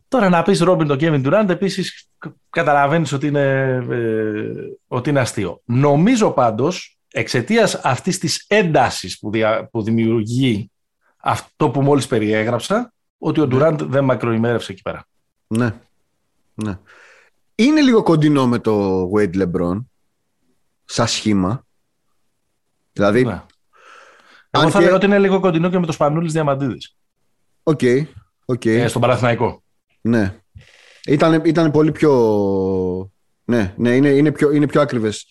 Τώρα 0.07 0.29
να 0.29 0.43
πεις 0.43 0.59
Ρόμπιν 0.59 0.87
τον 0.87 0.97
Kevin 1.01 1.25
Durant 1.25 1.49
επίσης 1.49 2.09
καταλαβαίνεις 2.49 3.11
ότι 3.11 3.27
είναι, 3.27 3.67
ε, 3.89 4.53
ότι 4.87 5.09
είναι 5.09 5.19
αστείο. 5.19 5.61
Νομίζω 5.65 6.31
πάντως 6.31 6.97
εξαιτίας 7.11 7.75
αυτής 7.75 8.17
της 8.17 8.45
έντασης 8.47 9.19
που, 9.19 9.31
δια- 9.31 9.67
που 9.71 9.81
δημιουργεί 9.83 10.71
αυτό 11.17 11.69
που 11.69 11.81
μόλις 11.81 12.07
περιέγραψα 12.07 12.93
ότι 13.17 13.39
ο 13.41 13.47
Durant 13.51 13.77
δεν 13.81 14.03
μακροημέρευσε 14.03 14.71
εκεί 14.71 14.81
πέρα. 14.81 15.05
Ναι. 15.47 15.75
ναι. 16.53 16.77
Είναι 17.55 17.81
λίγο 17.81 18.03
κοντινό 18.03 18.47
με 18.47 18.59
το 18.59 19.03
Wade 19.15 19.35
LeBron 19.35 19.85
σαν 20.85 21.07
σχήμα. 21.07 21.65
Δηλαδή, 22.93 23.23
Ναι. 23.25 23.43
Αν 24.49 24.61
Εγώ 24.61 24.69
θα 24.71 24.77
και- 24.77 24.83
έλεγα 24.83 24.95
ότι 24.95 25.05
είναι 25.05 25.19
λίγο 25.19 25.39
κοντινό 25.39 25.69
και 25.69 25.79
με 25.79 25.85
το 25.85 25.91
Σπανούλης 25.91 26.31
Διαμαντίδης 26.33 26.95
οκ, 27.63 27.79
οκ, 28.45 28.65
ε, 28.65 28.87
στον 28.87 29.01
Παναθηναϊκό. 29.01 29.63
ναι. 30.01 30.35
Ήταν, 31.07 31.41
ήταν 31.45 31.71
πολύ 31.71 31.91
πιο... 31.91 32.11
Ναι, 33.45 33.73
ναι 33.77 33.95
είναι, 33.95 34.09
είναι, 34.09 34.31
πιο, 34.31 34.51
είναι 34.51 34.67
πιο 34.67 34.81
ακριβές. 34.81 35.25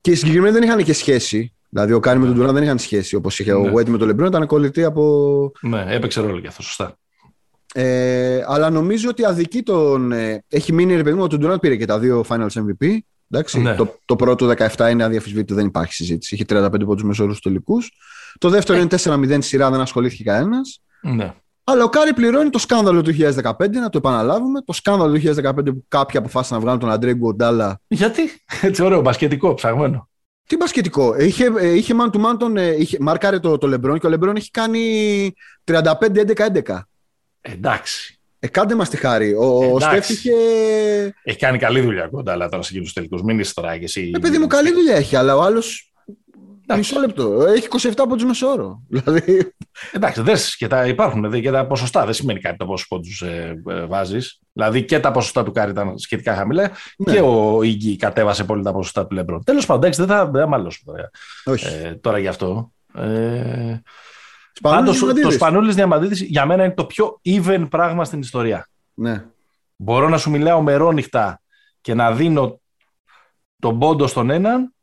Και 0.00 0.10
οι 0.10 0.14
συγκεκριμένοι 0.14 0.52
δεν 0.52 0.62
είχαν 0.62 0.84
και 0.84 0.92
σχέση. 0.92 1.54
Δηλαδή, 1.68 1.92
ο 1.92 2.00
Κάρι 2.00 2.18
με 2.18 2.26
τον 2.26 2.42
Durant 2.48 2.52
δεν 2.52 2.62
είχαν 2.62 2.78
σχέση 2.78 3.14
όπως 3.14 3.38
είχε 3.38 3.52
Ναι. 3.52 3.68
ο 3.68 3.72
Wade 3.74 3.88
με 3.88 3.98
τον 3.98 4.10
LeBron. 4.10 4.26
Ήταν 4.26 4.46
κολλητή 4.46 4.84
από... 4.84 5.52
Ναι, 5.60 5.84
έπαιξε 5.88 6.20
ρόλο 6.20 6.40
και 6.40 6.46
αυτό, 6.46 6.62
σωστά. 6.62 6.96
Ε, 7.74 8.44
αλλά 8.46 8.70
νομίζω 8.70 9.08
ότι 9.08 9.24
αδικεί 9.24 9.62
τον. 9.62 10.12
Ε, 10.12 10.44
έχει 10.48 10.72
μείνει 10.72 10.96
ρε 10.96 11.02
παιδί 11.02 11.16
μου 11.16 11.22
ότι 11.22 11.34
ο 11.34 11.38
Durant 11.42 11.60
πήρε 11.60 11.76
και 11.76 11.84
τα 11.86 11.98
δύο 11.98 12.24
Finals 12.28 12.48
MVP. 12.52 12.98
Εντάξει. 13.30 13.60
Ναι. 13.60 13.74
Το, 13.74 13.98
το 14.04 14.16
πρώτο 14.16 14.50
17 14.76 14.90
είναι 14.90 15.04
αδιαμφισβήτητο, 15.04 15.54
δεν 15.54 15.66
υπάρχει 15.66 15.92
συζήτηση. 15.92 16.34
Είχε 16.34 16.44
35 16.48 16.70
πόντους 16.86 17.02
μέσο 17.02 17.17
όρο 17.17 17.28
στους 17.30 17.42
τελικούς. 17.42 17.90
Το 18.38 18.48
δεύτερο 18.48 18.78
είναι 18.78 18.88
4-0 19.02 19.38
σειρά, 19.40 19.70
δεν 19.70 19.80
ασχολήθηκε 19.80 20.22
κανένας. 20.22 20.82
Ναι. 21.02 21.34
Αλλά 21.64 21.84
ο 21.84 21.88
Κάρι 21.88 22.12
πληρώνει 22.14 22.50
το 22.50 22.58
σκάνδαλο 22.58 23.02
του 23.02 23.10
2015, 23.18 23.70
να 23.70 23.88
το 23.88 23.98
επαναλάβουμε. 23.98 24.60
Το 24.60 24.72
σκάνδαλο 24.72 25.12
του 25.18 25.20
2015 25.20 25.54
που 25.64 25.84
κάποιοι 25.88 26.18
αποφάσισαν 26.18 26.56
να 26.56 26.62
βγάλουν 26.62 26.80
τον 26.80 26.90
Αντρέ 26.90 27.14
Ιγκουοντάλα. 27.14 27.80
Γιατί, 27.86 28.22
έτσι 28.62 28.82
ωραίο, 28.82 29.00
μπασκετικό, 29.00 29.54
ψαγμένο. 29.54 30.08
Τι 30.46 30.56
μπασκετικό; 30.56 31.14
Ε, 31.14 31.24
Είχε, 31.24 31.52
ε, 31.58 31.68
είχε 31.74 31.94
man 32.00 32.10
to 32.16 32.24
man 32.24 32.38
τον. 32.38 32.56
ε, 32.56 32.74
Είχε, 32.78 32.96
μάρκαρε 33.00 33.38
το, 33.38 33.58
το 33.58 33.66
Λεμπρόν 33.66 33.98
και 33.98 34.06
ο 34.06 34.10
Λεμπρόν 34.10 34.36
έχει 34.36 34.50
κάνει 34.50 35.32
35-11-11. 35.64 36.78
Εντάξει. 37.40 38.17
Ε, 38.40 38.48
κάντε 38.48 38.74
μας 38.74 38.88
τη 38.88 38.96
χάρη. 38.96 39.34
Ο, 39.34 39.44
ο 39.44 39.64
Εντάξει. 39.76 39.86
Στεφ 39.86 40.08
είχε. 40.10 40.32
Έχει 41.22 41.38
κάνει 41.38 41.58
καλή 41.58 41.80
δουλειά 41.80 42.06
κοντά, 42.08 42.32
αλλά 42.32 42.48
τώρα 42.48 42.62
σε 42.62 42.68
εκείνους 42.70 42.92
τους 42.92 42.94
τελικούς. 42.94 43.22
Μην 43.22 43.38
είσαι 43.38 43.54
τώρα 43.54 43.78
και 43.78 43.84
εσύ. 43.84 44.10
Ε, 44.14 44.18
παιδί 44.18 44.38
μου, 44.38 44.46
καλή 44.46 44.72
δουλειά 44.72 44.94
έχει, 44.96 45.16
αλλά 45.16 45.36
ο 45.36 45.42
άλλος. 45.42 45.92
Εντάξει. 46.70 46.94
Μισό 46.94 47.06
λεπτό. 47.06 47.44
Έχει 47.46 47.68
27 47.96 48.04
πόντους 48.08 48.26
μέσο 48.26 48.54
όρο. 48.54 48.82
Δηλαδή. 48.88 49.52
Εντάξει, 49.92 50.20
δες, 50.22 50.56
και 50.56 50.66
τα 50.66 50.86
υπάρχουν 50.86 51.30
δε, 51.30 51.40
και 51.40 51.50
τα 51.50 51.66
ποσοστά. 51.66 52.04
Δεν 52.04 52.14
σημαίνει 52.14 52.40
κάτι 52.40 52.56
το 52.56 52.66
πόσου 52.66 52.88
πόντους 52.88 53.22
ε, 53.22 53.62
ε, 53.68 53.84
βάζεις. 53.84 54.40
Δηλαδή 54.52 54.84
και 54.84 55.00
τα 55.00 55.10
ποσοστά 55.10 55.42
του 55.44 55.52
Κάρι 55.52 55.70
ήταν 55.70 55.98
σχετικά 55.98 56.34
χαμηλά 56.34 56.70
Ναι. 56.96 57.12
και 57.12 57.20
ο 57.20 57.62
Ίγκη 57.62 57.96
κατέβασε 57.96 58.44
πολύ 58.44 58.62
τα 58.62 58.72
ποσοστά 58.72 59.06
του 59.06 59.14
Λεμπρόν. 59.14 59.44
Τέλος 59.44 59.66
πάντων, 59.66 59.82
εντάξει, 59.82 60.00
δεν 60.04 60.16
θα, 60.16 60.26
δεν 60.30 60.40
θα 60.42 60.48
μαλώσουμε 60.48 60.92
τώρα, 60.92 61.10
Όχι. 61.44 61.66
ε, 61.66 61.94
τώρα 61.94 62.18
γι' 62.18 62.28
αυτό. 62.28 62.72
Ε, 62.94 63.80
Σπανούλης 64.58 64.84
Πάντως, 64.84 64.98
το 64.98 65.06
Διαμαντίδης; 65.06 65.34
Σπανούλης 65.34 65.74
Διαμαντίδης 65.74 66.20
για 66.20 66.46
μένα 66.46 66.64
είναι 66.64 66.74
το 66.74 66.84
πιο 66.84 67.20
even 67.24 67.66
πράγμα 67.70 68.04
στην 68.04 68.20
ιστορία. 68.20 68.68
Ναι. 68.94 69.24
Μπορώ 69.76 70.08
να 70.08 70.18
σου 70.18 70.30
μιλάω 70.30 70.62
μερόνυχτα 70.62 71.40
και 71.80 71.94
να 71.94 72.12
δίνω 72.12 72.60
τον 73.58 73.78
πόντο 73.78 74.06
στον 74.06 74.30
έναν 74.30 74.74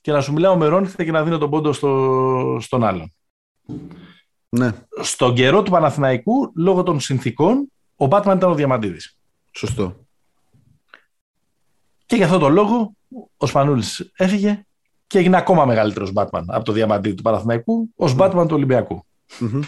και 0.00 0.12
να 0.12 0.20
σου 0.20 0.32
μιλάω 0.32 0.56
μερόνυχτα 0.56 1.04
και 1.04 1.10
να 1.10 1.22
δίνω 1.22 1.38
τον 1.38 1.50
πόντο 1.50 1.72
στο, 1.72 2.58
στον 2.60 2.84
άλλον. 2.84 3.12
ναι. 4.48 4.72
Στον 5.00 5.34
καιρό 5.34 5.62
του 5.62 5.70
Παναθηναϊκού, 5.70 6.52
λόγω 6.56 6.82
των 6.82 7.00
συνθήκων, 7.00 7.72
ο 7.96 8.06
Μπάτμαν 8.06 8.36
ήταν 8.36 8.50
ο 8.50 8.54
Διαμαντίδης. 8.54 9.18
Σωστό. 9.50 9.96
Και 12.06 12.16
για 12.16 12.24
αυτόν 12.24 12.40
τον 12.40 12.52
λόγο, 12.52 12.92
ο 13.36 13.46
Σπανούλης 13.46 14.10
έφυγε 14.16 14.64
και 15.06 15.18
έγινε 15.18 15.36
ακόμα 15.36 15.64
μεγαλύτερος 15.64 16.12
Μπάτμαν 16.12 16.44
από 16.48 16.64
το 16.64 16.72
Διαμαντίδη 16.72 17.14
του 17.14 17.22
Παναθηναϊκού 17.22 17.88
ως 17.96 18.14
Μπάτμαν 18.14 18.48
του 18.48 18.54
Ολυμπιακού. 18.54 19.04
Μμμ. 19.38 19.60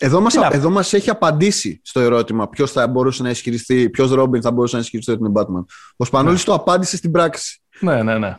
Εδώ 0.00 0.20
μας, 0.20 0.32
Τι 0.32 0.38
να- 0.38 0.48
εδώ 0.52 0.70
μας 0.70 0.92
έχει 0.92 1.10
απαντήσει 1.10 1.80
στο 1.84 2.00
ερώτημα 2.00 2.48
ποιος 2.48 2.72
θα 2.72 2.88
μπορούσε 2.88 3.22
να 3.22 3.30
ισχυριστεί, 3.30 3.90
ποιος 3.90 4.10
Ρόμπιν 4.10 4.42
θα 4.42 4.50
μπορούσε 4.50 4.76
να 4.76 4.82
ισχυριστεί 4.82 5.10
ότι 5.12 5.20
είναι 5.24 5.32
Batman. 5.34 5.64
Ο 5.96 6.04
Σπανούλης 6.04 6.44
το 6.44 6.54
απάντησε 6.54 6.96
στην 6.96 7.10
πράξη. 7.10 7.60
Ναι, 7.80 8.02
ναι, 8.02 8.18
ναι. 8.18 8.36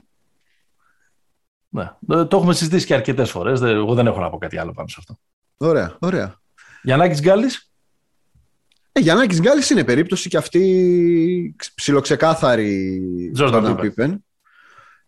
ναι. 1.69 1.91
Το 2.07 2.27
το 2.27 2.37
έχουμε 2.37 2.53
συζητήσει 2.53 2.85
και 2.85 2.93
αρκετές 2.93 3.31
φορές. 3.31 3.59
Δεν- 3.59 3.75
Εγώ 3.75 3.93
δεν 3.93 4.07
έχω 4.07 4.19
να 4.19 4.29
πω 4.29 4.37
κάτι 4.37 4.57
άλλο 4.57 4.71
πάνω 4.71 4.87
σε 4.87 4.95
αυτό. 4.99 5.19
Ωραία, 5.57 5.95
ωραία. 5.99 6.35
Γιαννάκης 6.83 7.21
Γκάλης; 7.21 7.71
Ε, 8.91 8.99
Γιαννάκης 8.99 9.39
Γκάλης 9.41 9.69
είναι 9.69 9.83
περίπτωση 9.83 10.29
και 10.29 10.37
αυτή 10.37 11.55
ψιλοξεκάθαρη 11.75 13.01
Jordan 13.37 13.53
Jordan 13.53 13.77
Pippen. 13.79 13.91
Pippen. 13.95 14.15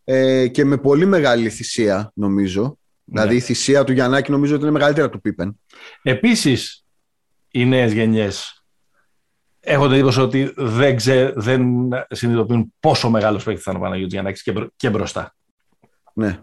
Ε, 0.04 0.48
και 0.48 0.66
με 0.66 0.78
πολύ 0.78 1.06
μεγάλη 1.06 1.50
θυσία 1.50 2.12
νομίζω. 2.16 2.78
Δηλαδή 3.06 3.36
η 3.36 3.40
θυσία 3.40 3.84
του 3.84 3.92
Γιαννάκη 3.92 4.32
νομίζω 4.32 4.54
ότι 4.54 4.64
είναι 4.64 4.72
μεγαλύτερα 4.72 5.10
του 5.10 5.22
Πίπεν. 5.22 5.60
Επίσης, 6.02 6.86
οι 7.52 7.66
νέες 7.66 7.94
γενιές 7.94 8.64
έχω 9.60 9.84
την 9.86 9.94
εντύπωση 9.94 10.20
ότι 10.22 10.54
δεν, 10.56 10.96
ξε, 10.96 11.34
δεν 11.36 11.90
συνειδητοποιούν 12.10 12.74
πόσο 12.80 13.10
μεγάλος 13.10 13.44
παίκτης 13.44 13.64
θα 13.64 13.72
είναι 13.72 13.80
ο 13.80 13.84
Παναγιώτης 13.84 14.14
Γιαννάκης 14.14 14.44
και, 14.44 14.52
μπρο- 14.52 14.74
και 14.76 14.90
μπροστά. 14.90 15.36
Ναι. 16.14 16.40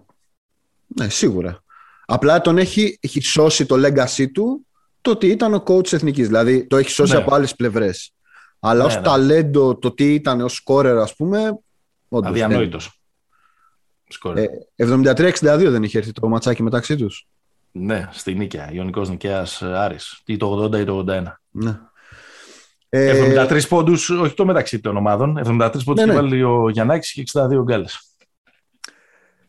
Ναι, 0.86 1.08
σίγουρα. 1.08 1.62
Απλά 2.06 2.40
τον 2.40 2.58
έχει, 2.58 2.98
έχει 3.02 3.20
σώσει 3.20 3.66
το 3.66 3.76
legacy 3.86 4.30
του 4.32 4.66
το 5.00 5.10
ότι 5.10 5.26
ήταν 5.26 5.54
ο 5.54 5.62
coach 5.66 5.82
της 5.82 5.92
εθνικής. 5.92 6.26
Δηλαδή 6.26 6.66
το 6.66 6.76
έχει 6.76 6.90
σώσει 6.90 7.12
Ναι. 7.12 7.18
από 7.18 7.34
άλλες 7.34 7.54
πλευρές. 7.54 8.14
Αλλά 8.60 8.80
Ναι, 8.80 8.84
ως 8.88 8.94
ναι. 8.96 9.02
ταλέντο 9.02 9.78
το 9.78 9.92
τι 9.94 10.14
ήταν 10.14 10.40
ως 10.40 10.62
scorer 10.66 10.98
ας 11.02 11.14
πούμε 11.16 11.38
όντως, 12.08 12.32
ναι. 12.32 12.42
Αδιανόητος. 12.42 12.82
Σκορ. 12.84 12.98
Ε, 14.34 14.46
73-62 14.76 15.32
δεν 15.68 15.82
είχε 15.82 15.98
έρθει 15.98 16.12
το 16.12 16.28
ματσάκι 16.28 16.62
μεταξύ 16.62 16.96
τους. 16.96 17.26
Ναι, 17.72 18.08
στη 18.12 18.34
Νίκαια. 18.34 18.72
Ιωνικός 18.72 19.08
Νικαίας 19.08 19.62
ε, 19.62 19.78
Άρης. 19.78 20.20
Ή 20.24 20.36
το 20.36 20.64
80 20.64 20.78
ή 20.78 20.84
το 20.84 21.04
81. 21.08 21.22
Ναι. 21.50 21.78
Ε, 22.88 23.46
73 23.48 23.68
πόντους, 23.68 24.10
όχι 24.10 24.34
το 24.34 24.44
μεταξύ 24.44 24.80
των 24.80 24.96
ομάδων. 24.96 25.38
73 25.44 25.70
πόντους 25.84 25.84
Ναι, 25.86 25.94
και 25.94 26.04
ναι. 26.04 26.14
βάλει 26.14 26.42
ο 26.42 26.68
Γιαννάκης 26.68 27.12
και 27.12 27.24
62 27.32 27.58
ο 27.58 27.62
Γκάλες. 27.62 28.14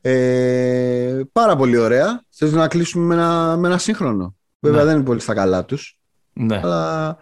Ε, 0.02 1.22
πάρα 1.32 1.56
πολύ 1.56 1.78
ωραία. 1.78 2.24
Θες 2.30 2.52
να 2.52 2.68
κλείσουμε 2.68 3.06
με 3.06 3.14
ένα, 3.14 3.58
με 3.58 3.68
ένα 3.68 3.78
σύγχρονο. 3.78 4.36
Βέβαια 4.60 4.80
Ναι. 4.80 4.86
δεν 4.86 4.96
είναι 4.96 5.06
πολύ 5.06 5.20
στα 5.20 5.34
καλά 5.34 5.66
τους. 5.66 6.00
Ναι, 6.34 6.60
Αλλά... 6.64 7.18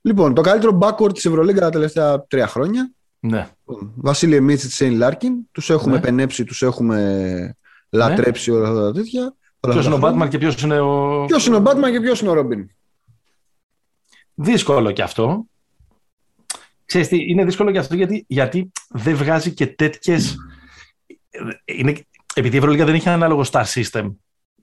Λοιπόν, 0.00 0.34
το 0.34 0.40
καλύτερο 0.40 0.78
backcourt 0.82 1.14
της 1.14 1.24
Ευρωλίγκα 1.24 1.60
τα 1.60 1.70
τελευταία 1.70 2.24
τρία 2.26 2.46
χρόνια. 2.46 2.90
Ναι. 3.20 3.48
Βασίλιε 3.94 4.40
Μίτσιτς, 4.40 4.74
Σέιν 4.74 4.96
Λάρκιν. 4.96 5.34
Τους 5.52 5.70
έχουμε 5.70 5.94
Ναι. 5.94 6.00
παινέψει, 6.00 6.44
τους 6.44 6.62
έχουμε 6.62 7.56
λατρέψει 7.90 8.50
όλα 8.50 8.68
αυτά 8.68 8.80
τα 8.80 8.92
τέτοια. 8.92 9.22
όλα 9.60 9.74
Ποιος 9.74 9.76
αυτά 9.76 9.86
είναι 9.86 9.94
ο 9.94 9.98
τα 9.98 9.98
χρόνια. 9.98 10.08
Batman 10.08 10.28
και 10.28 10.38
ποιος 10.38 10.62
είναι 10.62 10.80
ο... 10.80 11.24
Ποιος 11.24 11.46
είναι 11.46 11.56
ο 11.56 11.62
Batman 11.64 11.90
και 11.90 12.00
ποιος 12.00 12.20
είναι 12.20 12.30
ο 12.30 12.34
Robin. 12.34 12.66
Δύσκολο 14.34 14.90
κι 14.90 15.02
αυτό. 15.02 15.44
Ξέρεις 16.84 17.08
τι, 17.08 17.30
είναι 17.30 17.44
δύσκολο 17.44 17.70
κι 17.70 17.78
αυτό 17.78 17.94
γιατί, 17.94 18.24
γιατί 18.28 18.72
δεν 18.88 19.16
βγάζει 19.16 19.52
και 19.54 19.66
τέτοιε. 19.66 20.18
Είναι, 21.64 22.06
επειδή 22.34 22.54
η 22.54 22.58
Ευρωλίγα 22.58 22.84
δεν 22.84 22.94
έχει 22.94 23.08
ανάλογο 23.08 23.44
star 23.50 23.64
system 23.64 24.14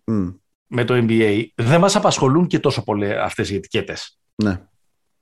mm. 0.06 0.36
με 0.68 0.86
το 0.86 0.94
NBA, 1.08 1.46
δεν 1.56 1.80
μας 1.80 1.96
απασχολούν 1.96 2.48
και 2.48 2.60
τόσο 2.60 2.84
πολύ 2.84 3.14
αυτές 3.14 3.50
οι 3.50 3.56
ετικέτες. 3.56 4.20
Ναι. 4.36 4.62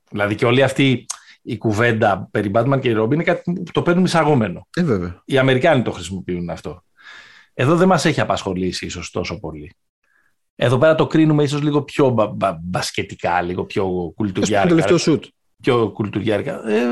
Δηλαδή 0.10 0.36
και 0.36 0.46
όλη 0.46 0.64
αυτή 0.64 1.06
η 1.46 1.58
κουβέντα 1.58 2.28
περί 2.32 2.52
Batman 2.54 2.80
και 2.82 2.90
η 2.90 2.96
Robin 2.98 3.14
είναι 3.14 3.24
κάτι 3.24 3.54
που 3.54 3.72
το 3.72 3.82
παίρνουν 3.82 4.04
εισαγόμενο. 4.04 4.68
Ε, 4.76 4.84
βέβαια. 4.84 5.22
Οι 5.26 5.38
Αμερικάνοι 5.38 5.82
το 5.82 5.92
χρησιμοποιούν 5.92 6.50
αυτό. 6.50 6.84
Εδώ 7.54 7.76
δεν 7.76 7.88
μας 7.88 8.06
έχει 8.06 8.22
απασχολήσει 8.22 8.86
ίσως 8.86 9.12
τόσο 9.12 9.40
πολύ. 9.40 9.76
Εδώ 10.56 10.78
πέρα 10.78 10.96
το 10.96 11.08
κρίνουμε 11.08 11.44
ίσως 11.44 11.62
λίγο 11.62 11.84
πιο 11.84 12.10
μπα, 12.10 12.28
μπα, 12.28 12.58
μπασκετικά, 12.62 13.42
λίγο 13.42 13.66
πιο 13.66 14.12
κουλτουριάρικα. 14.16 14.62
Το 14.62 14.68
τελευταίο 14.68 14.98
σουτ. 14.98 15.26
Πιο 15.62 15.92
κουλτουριάρικα. 15.92 16.70
Ε, 16.70 16.84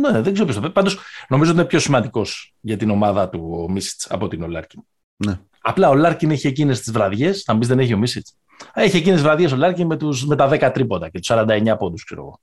ναι, 0.00 0.20
δεν 0.20 0.32
ξέρω 0.32 0.48
ποιος 0.48 0.60
το 0.60 0.70
Πάντως 0.70 0.98
νομίζω 1.28 1.50
ότι 1.50 1.60
είναι 1.60 1.68
πιο 1.68 1.78
σημαντικός 1.78 2.54
για 2.60 2.76
την 2.76 2.90
ομάδα 2.90 3.28
του 3.28 3.58
ο 3.62 3.70
Μίσιτς 3.70 4.10
από 4.10 4.28
την 4.28 4.42
ο 4.42 4.46
Λάρκιν. 4.46 4.82
Ναι. 5.16 5.40
Απλά 5.60 5.88
ο 5.88 5.94
Λάρκιν 5.94 6.30
έχει 6.30 6.46
εκείνες 6.46 6.80
τις 6.80 6.92
βραδιές, 6.92 7.42
θα 7.42 7.54
μπεις 7.54 7.68
δεν 7.68 7.78
έχει 7.78 7.94
ο 7.94 7.98
Μίσιτς. 7.98 8.36
Έχει 8.74 8.96
εκείνες 8.96 9.14
τις 9.14 9.22
βραδιές 9.22 9.52
ο 9.52 9.56
Λάρκιν 9.56 9.86
με, 9.86 9.96
τους, 9.96 10.26
με 10.26 10.36
τα 10.36 10.48
10 10.48 10.70
τρίποτα 10.74 11.08
και 11.08 11.18
τους 11.18 11.30
49 11.32 11.74
πόντους, 11.78 12.04
ξέρω 12.04 12.20
εγώ. 12.20 12.40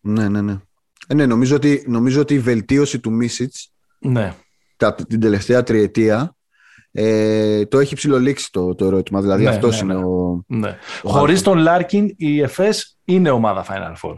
Ναι, 0.00 0.28
ναι, 0.28 0.40
ναι. 0.40 0.60
Ε, 1.06 1.14
ναι 1.14 1.26
νομίζω, 1.26 1.56
ότι, 1.56 1.84
νομίζω 1.86 2.20
ότι 2.20 2.34
η 2.34 2.38
βελτίωση 2.38 3.00
του 3.00 3.12
Μίσιτς 3.12 3.72
ναι. 3.98 4.34
την 5.08 5.20
τελευταία 5.20 5.62
τριετία 5.62 6.34
ε, 6.92 7.66
το 7.66 7.78
έχει 7.78 7.94
ψιλολήξει 7.94 8.52
το, 8.52 8.74
το 8.74 8.84
ερώτημα. 8.84 9.20
Δηλαδή 9.20 9.42
ναι, 9.42 9.50
αυτός 9.50 9.82
ναι, 9.82 9.92
είναι 9.92 10.00
ναι. 10.00 10.06
ο. 10.06 10.44
Ναι. 10.46 10.78
Χωρίς 11.02 11.42
τον 11.42 11.58
Λάρκιν, 11.58 12.14
η 12.16 12.40
ΕΦΕΣ 12.40 12.98
είναι 13.04 13.30
ομάδα 13.30 13.64
Final 13.68 13.94
Four. 14.02 14.14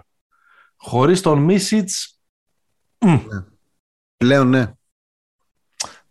Χωρίς 0.76 1.20
τον 1.20 1.38
Μίσιτς. 1.38 2.20
Ναι. 2.98 3.20
Πλέον 4.16 4.48
ναι. 4.48 4.72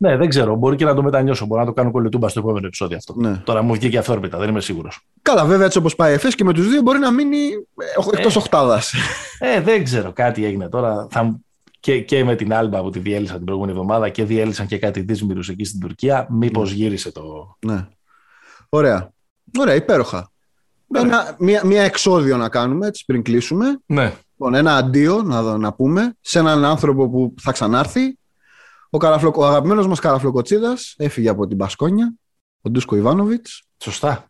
Ναι, 0.02 0.18
δεν 0.18 0.30
ξέρω. 0.30 0.56
Μπορεί 0.56 0.76
και 0.76 0.86
να 0.86 0.95
το 0.95 1.04
μετανιώσω. 1.04 1.45
Μπορεί 1.45 1.60
να 1.60 1.66
το 1.66 1.74
κάνω 1.74 1.91
κολλητούμπα 1.91 2.30
στο 2.30 2.39
επόμενο 2.39 2.66
επεισόδιο 2.66 2.97
αυτό. 2.97 3.14
Ναι. 3.18 3.41
Τώρα 3.43 3.62
μου 3.62 3.74
βγήκε 3.74 3.97
αυθόρμητα, 3.97 4.38
δεν 4.38 4.49
είμαι 4.49 4.62
σίγουρος. 4.62 4.99
Καλά, 5.22 5.45
βέβαια 5.45 5.66
έτσι 5.66 5.78
όπως 5.78 5.95
πάει 5.95 6.12
η 6.12 6.14
ΕΦΕΣ 6.14 6.36
και 6.36 6.43
με 6.43 6.54
τους 6.54 6.70
δύο 6.70 6.82
μπορεί 6.82 6.99
να 6.99 7.12
μείνει 7.12 7.38
εκτό 8.12 8.28
ε, 8.28 8.38
οχτάδα. 8.38 8.82
Ε, 9.39 9.62
δεν 9.62 9.84
ξέρω. 9.84 10.12
Κάτι 10.14 10.45
έγινε 10.45 10.70
τώρα. 10.70 11.08
Θα, 11.10 11.39
και, 11.80 12.02
και 12.02 12.24
με 12.24 12.36
την 12.36 12.54
Άλμπα 12.54 12.82
που 12.82 12.89
τη 12.89 12.99
διέλυσαν 12.99 13.36
την 13.36 13.45
προηγούμενη 13.45 13.78
εβδομάδα 13.78 14.10
και 14.10 14.24
διέλυσαν 14.24 14.68
και 14.68 14.78
κάτι 14.78 15.02
δύσμηρου 15.02 15.39
εκεί 15.49 15.64
στην 15.64 15.80
Τουρκία. 15.80 16.28
Μήπως 16.30 16.70
ναι. 16.70 16.76
γύρισε 16.76 17.12
το. 17.12 17.56
Ναι. 17.66 17.88
Ωραία. 18.70 19.14
Ωραία, 19.60 19.76
υπέροχα. 19.76 20.32
Ένα, 20.93 21.36
μία, 21.39 21.66
μία 21.66 21.84
εξόδιο 21.84 22.38
να 22.38 22.49
κάνουμε 22.49 22.88
έτσι 22.88 23.04
πριν 23.06 23.24
κλείσουμε. 23.24 23.80
Ναι. 23.86 24.14
Λοιπόν, 24.32 24.54
ένα 24.54 24.76
αντίο 24.76 25.22
να, 25.22 25.58
να 25.58 25.74
πούμε 25.74 26.14
σε 26.22 26.39
έναν 26.39 26.66
άνθρωπο 26.66 27.10
που 27.10 27.34
θα 27.41 27.52
ξανάρθει. 27.52 28.20
Ο, 28.94 28.98
καραφλο, 28.98 29.34
ο 29.36 29.46
αγαπημένος 29.46 29.88
μας 29.88 30.00
καραφλοκοτσίδας 30.00 30.94
έφυγε 30.98 31.30
από 31.30 31.48
την 31.48 31.58
Πασκόνια, 31.58 32.14
ο 32.62 32.70
Ντούσκο 32.70 32.96
Ιβάνοβιτς. 32.96 33.64
Σωστά. 33.78 34.26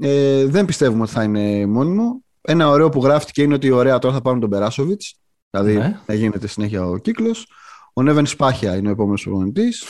Ε, 0.00 0.44
δεν 0.44 0.64
πιστεύουμε 0.64 1.02
ότι 1.02 1.10
θα 1.10 1.22
είναι 1.22 1.66
μόνιμο. 1.66 2.24
Ένα 2.40 2.68
ωραίο 2.68 2.88
που 2.88 3.02
γράφτηκε 3.02 3.42
είναι 3.42 3.54
ότι 3.54 3.70
ωραία 3.70 3.98
τώρα 3.98 4.14
θα 4.14 4.20
πάρουν 4.20 4.40
τον 4.40 4.50
Περάσοβιτς. 4.50 5.18
Δηλαδή 5.50 5.76
ναι. 5.76 6.00
να 6.06 6.14
γίνεται 6.14 6.46
συνέχεια 6.46 6.86
ο 6.86 6.96
κύκλος. 6.96 7.46
Ο 7.92 8.02
Νέβεν 8.02 8.26
Σπάχια 8.26 8.76
είναι 8.76 8.88
ο 8.88 8.90
επόμενος 8.90 9.22
προπονητής. 9.22 9.84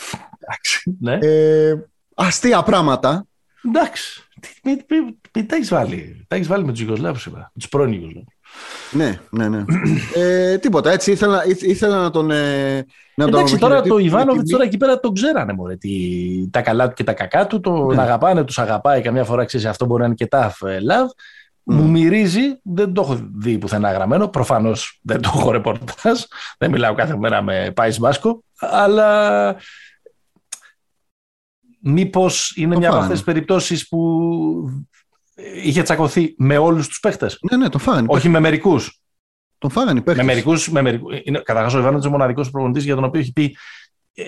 Ναι. 1.01 1.19
Ε, 1.21 1.75
αστεία 2.15 2.63
πράγματα. 2.63 3.27
Εντάξει. 3.67 4.29
Τα 5.33 5.57
έχεις 5.57 5.69
βάλει; 5.69 6.25
Τα 6.29 6.37
έχεις 6.37 6.49
βάλει 6.49 6.65
με 6.65 6.73
τους 6.73 6.81
Ιγκοσλάβου, 6.81 7.19
είπα. 7.27 7.53
τους 7.55 7.69
πρώην 7.69 7.93
Ιγκοσλάβου. 7.93 8.27
Ναι, 8.95 9.19
ναι, 9.31 9.49
ναι. 9.49 9.65
ε, 10.15 10.59
τίποτα. 10.59 10.91
Έτσι 10.91 11.11
ήθελα, 11.11 11.43
ήθελα 11.61 12.01
να 12.01 12.11
τον. 12.11 12.31
Ε, 12.31 12.87
να 13.15 13.25
Εντάξει, 13.25 13.59
τώρα 13.59 13.83
το 13.83 13.99
Ιβάνοβιτς 13.99 14.51
τώρα 14.51 14.65
εκεί 14.65 14.77
πέρα 14.77 15.01
τον 15.01 15.15
ξέρανε 15.15 15.53
μωρέ, 15.53 15.77
τι, 15.77 15.91
τα 16.51 16.63
καλά 16.63 16.89
του 16.89 16.95
και 16.95 17.05
τα 17.05 17.13
κακά 17.13 17.47
του. 17.47 17.61
Τον 17.61 17.95
ναι. 17.95 18.03
αγαπάνε, 18.03 18.45
τους 18.45 18.59
αγαπάει. 18.59 19.01
Καμιά 19.01 19.25
φορά 19.25 19.45
ξέρεις 19.45 19.67
αυτό 19.67 19.87
μπορεί 19.87 20.01
να 20.01 20.07
είναι 20.07 20.15
και 20.15 20.29
tough 20.31 20.69
ε, 20.69 20.79
love. 20.79 21.11
Μου 21.67 21.91
μυρίζει, 21.91 22.61
δεν 22.63 22.93
το 22.93 23.03
έχω 23.03 23.29
δει 23.35 23.59
πουθενά 23.59 23.93
γραμμένο. 23.93 24.29
Προφανώς 24.29 25.01
δεν 25.03 25.21
το 25.21 25.33
έχω 25.35 25.51
ρεπορτάζ. 25.51 26.21
Δεν 26.59 26.71
μιλάω 26.71 26.95
κάθε 26.95 27.17
μέρα 27.17 27.43
με 27.43 27.73
Πάη 27.75 27.93
Μπάσκο. 27.99 28.45
Αλλά 28.59 29.57
μήπως 31.81 32.53
είναι 32.57 32.77
μια 32.77 32.89
από 32.89 32.99
αυτές 32.99 33.17
τις 33.17 33.25
περιπτώσεις 33.25 33.89
που 33.89 34.01
είχε 35.63 35.83
τσακωθεί 35.83 36.35
με 36.39 36.57
όλους 36.57 36.89
τους 36.89 37.01
παίχτες. 37.01 37.39
Ναι, 37.51 37.57
ναι, 37.57 37.69
το 37.69 37.79
φάγανε. 37.79 38.07
Όχι 38.11 38.29
με 38.29 38.41
μερικούς. 38.41 39.01
Τον 39.59 39.71
φάγανε 39.71 40.03
οι 40.07 40.13
Με 40.15 40.23
μερικούς. 40.23 40.71
Με 40.71 40.83
μερικού. 40.83 41.09
Καταρχά, 41.43 41.77
ο 41.77 41.81
Ιβάνο 41.81 41.99
είναι 41.99 42.07
ο 42.07 42.11
μοναδικός 42.11 42.51
προπονητής 42.51 42.85
για 42.85 42.95
τον 42.95 43.05
οποίο 43.05 43.21
έχει 43.21 43.33
πει 43.33 43.57
ε, 44.15 44.23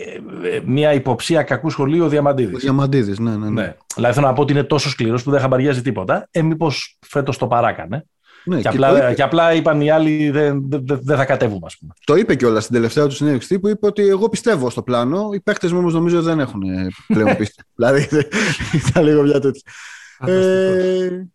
ε, 0.49 0.61
μια 0.65 0.93
υποψία 0.93 1.43
κακού 1.43 1.71
σχολείου 1.71 2.05
ο 2.05 2.09
Διαμαντίδης. 2.09 2.55
Ο 2.55 2.59
Διαμαντίδης, 2.59 3.19
ναι, 3.19 3.31
ναι, 3.31 3.37
ναι, 3.37 3.51
ναι. 3.51 3.75
Δηλαδή 3.95 4.15
θέλω 4.15 4.27
να 4.27 4.33
πω 4.33 4.43
ότι 4.43 4.53
είναι 4.53 4.63
τόσο 4.63 4.89
σκληρός 4.89 5.23
που 5.23 5.31
δεν 5.31 5.41
χαμπαριάζει 5.41 5.83
τίποτα. 5.83 6.29
Ε, 6.31 6.43
μήπως 6.43 6.99
φέτος 7.07 7.39
το 7.39 7.47
παράκανε. 7.47 8.07
Ναι, 8.45 8.57
και, 8.57 8.63
και, 8.63 8.69
απλά, 8.69 9.15
και 9.15 9.23
απλά 9.23 9.53
είπαν 9.53 9.81
οι 9.81 9.91
άλλοι 9.91 10.31
δεν, 10.31 10.69
δεν, 10.69 10.85
δεν 11.03 11.17
θα 11.17 11.25
κατέβουμε, 11.25 11.67
ας 11.67 11.77
πούμε. 11.79 11.93
Το 12.05 12.17
είπε 12.17 12.35
κιόλας 12.35 12.63
στην 12.63 12.75
τελευταία 12.75 13.07
του 13.07 13.15
συνέντευξη 13.15 13.59
που 13.59 13.69
είπε 13.69 13.87
ότι 13.87 14.09
εγώ 14.09 14.29
πιστεύω 14.29 14.71
στο 14.71 14.83
πλάνο. 14.83 15.29
Οι 15.33 15.41
παίκτε 15.41 15.69
μου 15.69 15.79
όμως 15.79 15.95
νομίζω 15.95 16.23
δεν 16.23 16.41
έχουν 16.41 16.63
πλέον 17.07 17.37
πίστη. 17.39 17.63
δηλαδή 17.75 18.09
ήταν 18.89 19.05
λίγο 19.05 19.23
μια 19.23 19.41
τέτοια. 19.41 19.73
Ε, 20.27 21.27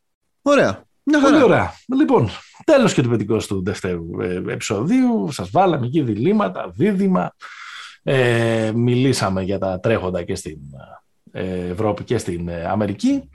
ωραία. 0.41 0.83
Πολύ 1.21 1.43
ωραία. 1.43 1.73
Λοιπόν, 1.97 2.29
τέλος 2.65 2.93
και 2.93 3.01
του 3.01 3.09
πεντηκό 3.09 3.37
του 3.37 3.63
δευτέρου 3.63 4.21
ε, 4.21 4.35
επεισοδίου. 4.35 5.31
Σας 5.31 5.49
βάλαμε 5.49 5.85
εκεί 5.85 6.01
διλήμματα, 6.01 6.71
δίδυμα. 6.75 7.35
Ε, 8.03 8.71
μιλήσαμε 8.75 9.41
για 9.41 9.59
τα 9.59 9.79
τρέχοντα 9.79 10.23
και 10.23 10.35
στην 10.35 10.57
ε, 11.31 11.67
Ευρώπη 11.69 12.03
και 12.03 12.17
στην 12.17 12.47
ε, 12.47 12.65
Αμερική. 12.65 13.29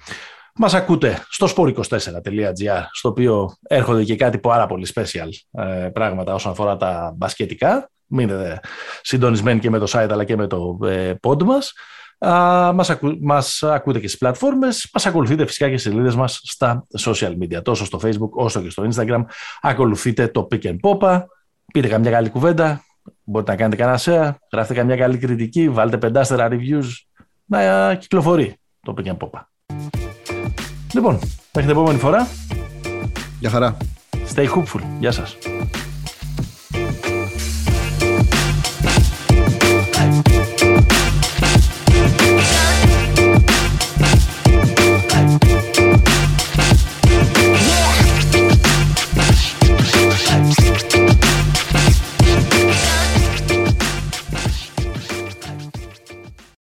Μας 0.59 0.74
ακούτε 0.74 1.24
στο 1.28 1.49
sport24.gr 1.57 2.82
στο 2.92 3.09
οποίο 3.09 3.57
έρχονται 3.62 4.05
και 4.05 4.16
κάτι 4.16 4.38
πάρα 4.38 4.66
πολύ 4.66 4.86
special 4.94 5.28
ε, 5.62 5.88
πράγματα 5.92 6.34
όσον 6.34 6.53
αφορά 6.53 6.76
τα 6.76 7.14
μπασκετικά. 7.16 7.91
Μείνετε 8.07 8.61
συντονισμένοι 9.03 9.61
και 9.61 9.70
με 9.70 9.79
το 9.79 9.87
site 9.88 10.08
αλλά 10.11 10.25
και 10.25 10.37
με 10.37 10.46
το 10.46 10.79
ε, 10.84 11.14
pod 11.22 11.42
μας. 11.42 11.72
Α, 12.18 12.72
μας, 12.72 12.91
ακού, 12.91 13.18
μας 13.21 13.63
ακούτε 13.63 13.99
και 13.99 14.07
στις 14.07 14.18
πλατφόρμες, 14.18 14.91
μας 14.93 15.07
ακολουθείτε 15.07 15.47
φυσικά 15.47 15.68
και 15.71 15.76
στις 15.76 15.93
σελίδες 15.93 16.14
μας 16.14 16.41
στα 16.43 16.87
social 16.99 17.33
media, 17.43 17.63
τόσο 17.63 17.84
στο 17.84 18.01
facebook 18.03 18.30
όσο 18.30 18.61
και 18.63 18.71
στο 18.71 18.88
instagram. 18.93 19.25
Ακολουθείτε 19.61 20.29
το 20.29 20.49
Pick 20.51 20.63
and 20.63 20.76
Popa, 20.83 21.25
πείτε 21.72 21.88
καμιά 21.88 22.11
καλή 22.11 22.29
κουβέντα, 22.29 22.84
Μπορείτε 23.25 23.51
να 23.51 23.57
κάνετε 23.57 23.76
κανένα 23.76 23.99
share, 23.99 24.34
γράφετε 24.53 24.75
καμιά 24.75 24.97
καλή 24.97 25.18
κριτική, 25.18 25.68
βάλτε 25.68 25.99
πεντάστερα 25.99 26.49
reviews, 26.51 26.84
να 27.45 27.95
κυκλοφορεί 27.95 28.57
το 28.83 28.95
Pick 28.97 29.07
and 29.07 29.17
Pop. 29.17 29.41
Λοιπόν, 30.95 31.14
μέχρι 31.14 31.61
την 31.61 31.71
επόμενη 31.71 31.99
φορά. 31.99 32.29
Γεια 33.41 33.51
χαρά. 33.51 33.76
Stay 34.34 34.47
hopeful. 34.49 34.80
Γεια 34.99 35.13
σας. 35.13 35.37